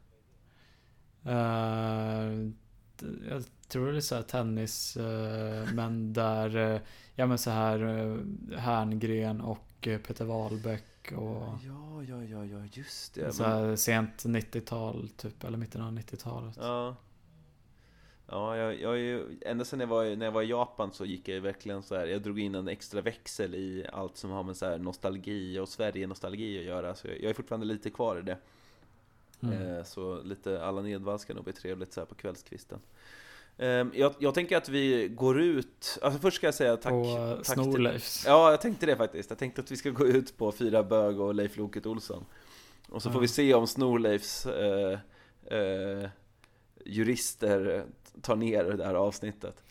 Eh, 1.25 2.49
jag 3.29 3.43
tror 3.67 3.91
det 3.91 3.97
är 3.97 4.01
så 4.01 4.15
här 4.15 4.21
tennis, 4.21 4.97
eh, 4.97 5.73
men 5.73 6.13
där, 6.13 6.57
eh, 6.57 6.81
ja 7.15 7.25
men 7.25 7.37
så 7.37 7.49
här 7.49 7.79
Herngren 8.57 9.41
och 9.41 9.67
Peter 9.81 10.25
Wahlbeck 10.25 11.11
och 11.11 11.47
Ja, 11.65 12.03
ja, 12.07 12.23
ja, 12.23 12.45
ja 12.45 12.65
just 12.71 13.13
det 13.13 13.33
så 13.33 13.43
här 13.43 13.75
sent 13.75 14.25
90-tal 14.25 15.09
typ, 15.09 15.43
eller 15.43 15.57
mitten 15.57 15.81
av 15.81 15.91
90-talet. 15.91 16.57
Ja 16.59 16.95
Ja, 18.27 18.57
jag, 18.57 18.99
jag 18.99 19.25
ända 19.41 19.65
sedan 19.65 19.79
jag 19.79 19.87
var, 19.87 20.15
när 20.15 20.25
jag 20.25 20.31
var 20.31 20.41
i 20.41 20.49
Japan 20.49 20.91
så 20.93 21.05
gick 21.05 21.27
jag 21.27 21.35
ju 21.35 21.39
verkligen 21.39 21.83
så 21.83 21.95
här. 21.95 22.07
Jag 22.07 22.21
drog 22.21 22.39
in 22.39 22.55
en 22.55 22.67
extra 22.67 23.01
växel 23.01 23.55
i 23.55 23.85
allt 23.93 24.17
som 24.17 24.31
har 24.31 24.43
med 24.43 24.57
så 24.57 24.65
här 24.65 24.77
nostalgi 24.77 25.59
och 25.59 25.69
Sverige-nostalgi 25.69 26.59
att 26.59 26.65
göra 26.65 26.95
Så 26.95 27.07
jag, 27.07 27.21
jag 27.21 27.29
är 27.29 27.33
fortfarande 27.33 27.65
lite 27.65 27.89
kvar 27.89 28.19
i 28.19 28.21
det 28.21 28.37
Mm. 29.53 29.77
eh, 29.77 29.83
Så 29.83 30.21
lite 30.23 30.63
Allan 30.65 30.87
Edwall 30.87 31.19
ska 31.19 31.33
nog 31.33 31.43
bli 31.43 31.53
trevligt 31.53 31.93
så 31.93 32.01
här 32.01 32.05
på 32.05 32.15
kvällskvisten 32.15 32.79
eh, 33.57 33.67
jag, 33.93 34.13
jag 34.19 34.33
tänker 34.33 34.57
att 34.57 34.69
vi 34.69 35.07
går 35.07 35.41
ut, 35.41 35.99
alltså 36.01 36.19
först 36.19 36.37
ska 36.37 36.47
jag 36.47 36.53
säga 36.53 36.77
tack, 36.77 36.91
På 36.91 37.03
eh, 37.05 37.41
tack 37.55 37.55
till-. 37.75 37.99
Ja, 38.25 38.51
jag 38.51 38.61
tänkte 38.61 38.85
det 38.85 38.95
faktiskt. 38.95 39.29
Jag 39.29 39.39
tänkte 39.39 39.61
att 39.61 39.71
vi 39.71 39.77
ska 39.77 39.89
gå 39.89 40.05
ut 40.07 40.37
på 40.37 40.51
Fyra 40.51 40.83
Bög 40.83 41.19
och 41.19 41.35
Leif 41.35 41.57
Loket 41.57 41.85
Olsson. 41.85 42.25
Och 42.89 43.01
så 43.01 43.09
får 43.09 43.19
Ja. 43.19 43.21
vi 43.21 43.27
se 43.27 43.53
om 43.53 43.67
Snorleifs 43.67 44.45
eh, 44.45 44.99
eh, 45.45 46.09
jurister 46.85 47.85
tar 48.21 48.35
ner 48.35 48.63
det 48.63 48.85
här 48.85 48.95
avsnittet. 48.95 49.63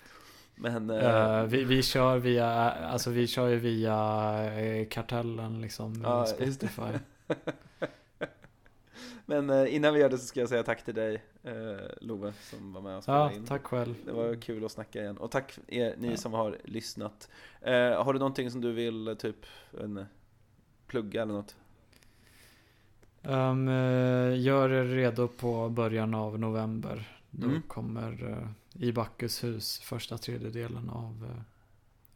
Men... 0.55 0.91
Eh, 0.91 1.05
Eh, 1.39 1.45
vi, 1.45 1.65
vi 1.65 1.83
kör 1.83 2.19
via, 2.19 2.47
alltså 2.71 3.11
vi 3.11 3.27
kör 3.27 3.49
ju 3.49 3.57
via 3.57 4.87
kartellen 4.91 5.61
liksom, 5.61 6.01
Ja. 6.05 6.27
Spotify. 6.27 6.93
men 9.27 9.51
eh, 9.51 9.75
innan 9.75 9.95
vi 9.95 10.01
gör 10.01 10.09
det 10.11 10.19
så 10.19 10.27
ska 10.27 10.41
jag 10.41 10.49
säga 10.49 10.63
tack 10.63 10.85
till 10.85 10.95
dig, 10.95 11.23
eh, 11.43 11.53
Love, 12.01 12.33
som 12.51 12.73
var 12.73 12.81
med 12.81 12.97
och 12.97 13.03
spelade 13.03 13.33
Ja, 13.33 13.37
in. 13.37 13.45
tack 13.47 13.63
själv. 13.65 13.95
Det 14.07 14.13
var 14.13 14.35
kul 14.41 14.65
att 14.65 14.73
snacka 14.73 15.01
igen. 15.01 15.17
Och 15.19 15.31
tack 15.31 15.59
er, 15.67 15.95
ni 15.99 16.11
Ja. 16.11 16.17
som 16.17 16.33
har 16.33 16.59
lyssnat. 16.65 17.29
Eh, 17.61 17.73
har 18.05 18.13
du 18.13 18.19
någonting 18.19 18.51
som 18.51 18.61
du 18.61 18.73
vill 18.73 19.17
typ 19.19 19.37
en, 19.81 20.07
plugga 20.87 21.23
eller 21.23 21.35
något? 21.35 21.57
Um, 23.23 23.69
gör 24.37 24.71
er 24.71 24.85
redo 24.85 25.29
på 25.29 25.69
början 25.69 26.15
av 26.15 26.39
november. 26.39 27.19
Då 27.31 27.47
Mm. 27.47 27.63
kommer 27.63 28.25
uh, 28.25 28.49
I 28.85 28.93
Bacchus 28.93 29.45
hus, 29.45 29.79
första 29.81 30.19
tredjedelen 30.19 30.91
av 30.91 31.25
eh, 31.31 31.43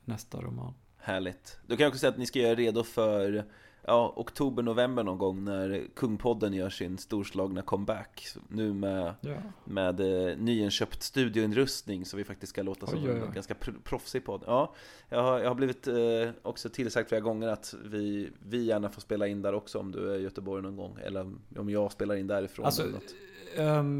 nästa 0.04 0.40
roman. 0.40 0.74
Härligt. 0.96 1.58
Då 1.66 1.76
kan 1.76 1.84
jag 1.84 1.88
också 1.90 1.98
säga 1.98 2.10
att 2.10 2.18
ni 2.18 2.26
ska 2.26 2.38
göra 2.38 2.54
redo 2.54 2.84
för 2.84 3.44
ja, 3.88 4.12
oktober, 4.16 4.62
november 4.62 5.02
någon 5.02 5.18
gång 5.18 5.44
när 5.44 5.86
Kungpodden 5.96 6.52
gör 6.52 6.70
sin 6.70 6.98
storslagna 6.98 7.62
comeback. 7.62 8.26
Nu 8.48 8.72
med, 8.74 9.14
Ja. 9.20 9.34
med 9.64 10.00
eh, 10.00 10.36
nyinköpt 10.38 11.02
studioinrustning 11.02 12.04
så 12.06 12.16
vi 12.16 12.24
faktiskt 12.24 12.50
ska 12.50 12.62
låta 12.62 12.86
som 12.86 12.98
en 13.08 13.32
ganska 13.34 13.54
pr- 13.54 13.82
proffsig 13.84 14.24
podd. 14.24 14.42
Ja, 14.46 14.74
jag 15.08 15.22
har, 15.22 15.38
jag 15.40 15.48
har 15.48 15.54
blivit 15.54 15.86
eh, 15.86 15.94
också 16.42 16.68
tillsagt 16.68 17.08
flera 17.08 17.20
gånger 17.20 17.48
att 17.48 17.74
vi, 17.84 18.30
vi 18.48 18.64
gärna 18.64 18.88
får 18.88 19.00
spela 19.00 19.26
in 19.26 19.42
där 19.42 19.54
också 19.54 19.78
om 19.78 19.92
du 19.92 20.14
är 20.14 20.18
i 20.18 20.22
Göteborg 20.22 20.62
någon 20.62 20.76
gång. 20.76 20.98
Eller 21.04 21.32
om 21.56 21.70
jag 21.70 21.92
spelar 21.92 22.14
in 22.16 22.26
därifrån 22.26 22.66
Alltså, 22.66 22.82
eller 22.82 22.92
något. 22.92 23.14
Um, 23.58 23.98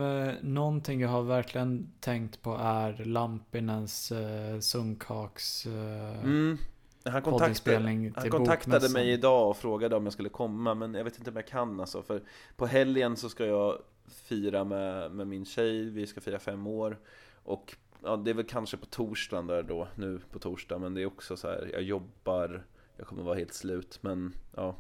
någonting 0.53 1.01
jag 1.01 1.09
har 1.09 1.23
verkligen 1.23 1.93
tänkt 2.01 2.43
på 2.43 2.57
är 2.61 3.05
Lampinens 3.05 4.13
uh, 4.13 4.61
Sunkaks... 4.61 5.67
Uh, 5.67 6.25
Mm. 6.25 6.59
Han 7.05 7.23
kontaktade, 7.23 8.13
han 8.17 8.31
kontaktade 8.31 8.89
mig 8.89 9.11
idag 9.11 9.51
och 9.51 9.57
frågade 9.57 9.97
om 9.97 10.05
jag 10.05 10.13
skulle 10.13 10.29
komma 10.29 10.75
men 10.75 10.95
jag 10.95 11.05
vet 11.05 11.19
inte 11.19 11.31
om 11.31 11.37
jag 11.37 11.47
kan 11.47 11.81
alltså 11.81 12.03
för 12.03 12.23
På 12.57 12.67
helgen 12.67 13.17
så 13.17 13.29
ska 13.29 13.47
jag 13.47 13.79
fira 14.09 14.65
med, 14.65 15.11
med 15.11 15.27
min 15.27 15.45
tjej, 15.45 15.91
vi 15.91 16.07
ska 16.07 16.21
fira 16.21 16.39
fem 16.39 16.67
år. 16.67 16.99
Och 17.45 17.77
ja, 18.03 18.17
det 18.17 18.31
är 18.31 18.35
väl 18.35 18.45
kanske 18.45 18.77
på 18.77 18.87
torsdagen 18.87 19.47
där 19.47 19.63
då, 19.63 19.89
nu 19.95 20.21
på 20.31 20.39
torsdag 20.39 20.79
men 20.79 20.95
det 20.95 21.03
är 21.03 21.07
också 21.07 21.37
så 21.37 21.49
här, 21.49 21.71
jag 21.73 21.83
jobbar 21.83 22.65
Jag 22.97 23.07
kommer 23.07 23.23
vara 23.23 23.39
helt 23.39 23.55
slut 23.55 23.99
men 24.01 24.35
ja. 24.57 24.77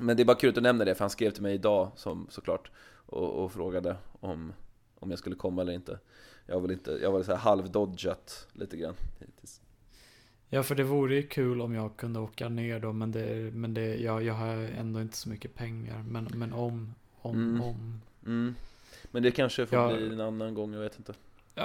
Men 0.00 0.16
det 0.16 0.22
är 0.22 0.24
bara 0.24 0.36
kul 0.36 0.48
att 0.48 0.54
du 0.54 0.60
nämner 0.60 0.84
det 0.84 0.94
för 0.94 1.04
han 1.04 1.10
skrev 1.10 1.30
till 1.30 1.42
mig 1.42 1.54
idag 1.54 1.90
som, 1.96 2.26
såklart 2.30 2.70
och, 3.06 3.44
och 3.44 3.52
frågade 3.52 3.96
om, 4.20 4.52
om 4.98 5.10
jag 5.10 5.18
skulle 5.18 5.36
komma 5.36 5.62
eller 5.62 5.72
inte. 5.72 5.98
Jag 6.46 6.54
har 6.54 6.60
väl 6.60 6.70
inte, 6.70 6.90
jag 7.02 7.12
var 7.12 7.22
så 7.22 7.32
här 7.32 7.38
halvdodgat 7.38 8.48
lite 8.52 8.76
grann 8.76 8.94
hittills 9.18 9.60
Ja, 10.50 10.62
för 10.62 10.74
det 10.74 10.82
vore 10.84 11.14
ju 11.14 11.22
kul 11.22 11.60
om 11.60 11.74
jag 11.74 11.96
kunde 11.96 12.20
åka 12.20 12.48
ner 12.48 12.80
då, 12.80 12.92
men, 12.92 13.12
det, 13.12 13.54
men 13.54 13.74
det, 13.74 13.96
jag, 13.96 14.22
jag 14.22 14.34
har 14.34 14.46
ändå 14.78 15.00
inte 15.00 15.16
så 15.16 15.28
mycket 15.28 15.54
pengar. 15.54 16.04
Men, 16.08 16.28
men 16.34 16.52
om, 16.52 16.94
om, 17.20 17.34
Mm. 17.34 17.60
om. 17.62 18.00
Mm. 18.26 18.54
Men 19.10 19.22
det 19.22 19.30
kanske 19.30 19.66
får 19.66 19.78
Ja. 19.78 19.96
bli 19.96 20.06
en 20.06 20.20
annan 20.20 20.54
gång, 20.54 20.72
jag 20.72 20.80
vet 20.80 20.98
inte. 20.98 21.12
Ja. 21.54 21.62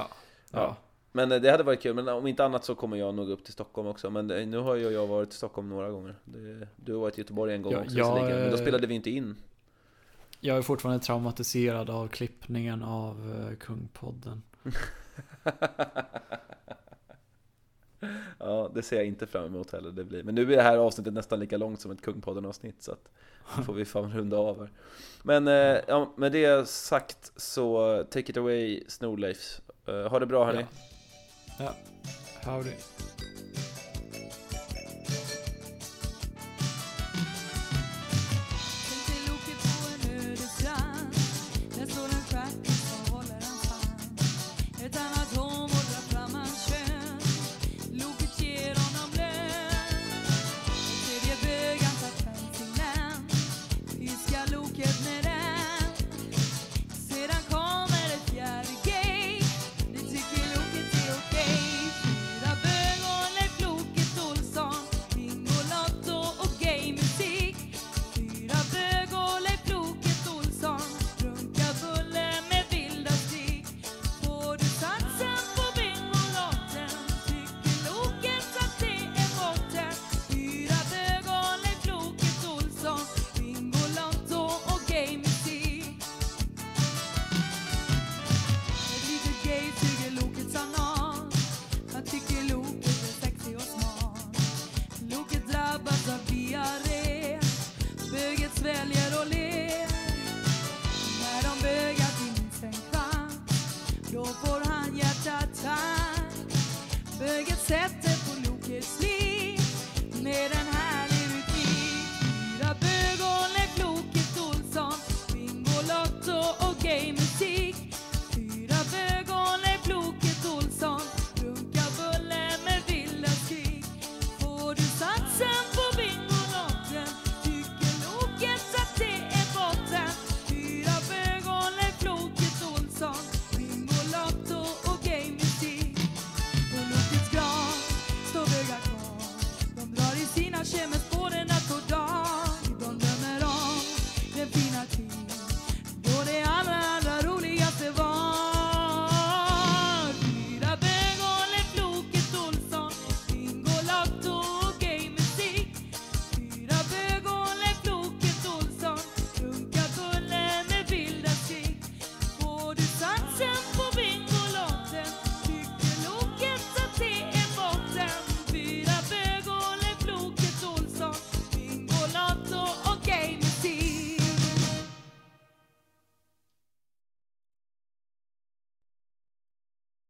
Ja. 0.52 0.60
ja. 0.60 0.78
Men 1.12 1.32
eh, 1.32 1.42
det 1.42 1.52
hade 1.52 1.64
varit 1.64 1.82
kul, 1.82 1.96
men 1.96 2.08
om 2.10 2.28
inte 2.28 2.46
annat 2.46 2.66
så 2.66 2.76
kommer 2.76 2.98
jag 2.98 3.16
nog 3.16 3.30
upp 3.30 3.44
till 3.44 3.54
Stockholm 3.54 3.88
också. 3.88 4.10
Men 4.10 4.28
det, 4.28 4.46
nu 4.46 4.58
har 4.58 4.76
ju 4.76 4.90
jag 4.90 5.08
varit 5.08 5.30
i 5.30 5.36
Stockholm 5.36 5.70
några 5.70 5.90
gånger. 5.90 6.16
Du 6.76 6.94
har 6.94 7.00
varit 7.00 7.18
i 7.18 7.22
Göteborg 7.22 7.54
en 7.54 7.62
gång 7.62 7.74
Ja, 7.74 7.80
också 7.82 7.98
jag, 7.98 8.22
men 8.30 8.50
då 8.50 8.56
eh, 8.56 8.62
spelade 8.62 8.88
vi 8.88 8.94
inte 8.94 9.10
in. 9.10 9.36
Jag 10.40 10.58
är 10.58 10.62
fortfarande 10.62 11.04
traumatiserad 11.04 11.90
av 11.90 12.08
klippningen 12.08 12.84
av 12.84 13.56
Kungpodden. 13.60 14.44
ja, 18.46 18.72
det 18.74 18.82
ser 18.82 18.96
jag 18.96 19.06
inte 19.06 19.28
fram 19.28 19.46
emot 19.46 19.72
heller. 19.72 19.92
Det 19.92 20.04
blir. 20.04 20.24
Men 20.24 20.36
nu 20.36 20.54
är 20.54 20.58
det 20.58 20.64
här 20.64 20.78
avsnittet 20.78 21.14
nästan 21.14 21.40
lika 21.40 21.58
långt 21.58 21.82
som 21.82 21.92
ett 21.92 22.02
Kungpodden-avsnitt, 22.02 22.84
så 22.84 22.92
att 22.92 23.10
nu 23.58 23.64
får 23.64 23.74
vi 23.74 23.86
fan 23.86 24.14
runda 24.14 24.38
av 24.38 24.60
här. 24.60 24.70
Men 25.24 25.48
eh, 25.48 25.82
ja, 25.88 26.14
med 26.18 26.32
det 26.32 26.68
sagt 26.68 27.32
så 27.36 27.98
take 28.10 28.32
it 28.32 28.38
away 28.38 28.84
Snorleif. 28.88 29.62
Uh, 29.90 30.08
ha 30.08 30.20
det 30.20 30.26
bra 30.26 30.46
hörni. 30.46 30.66
Ja. 31.60 31.76
Howdy. 32.46 32.72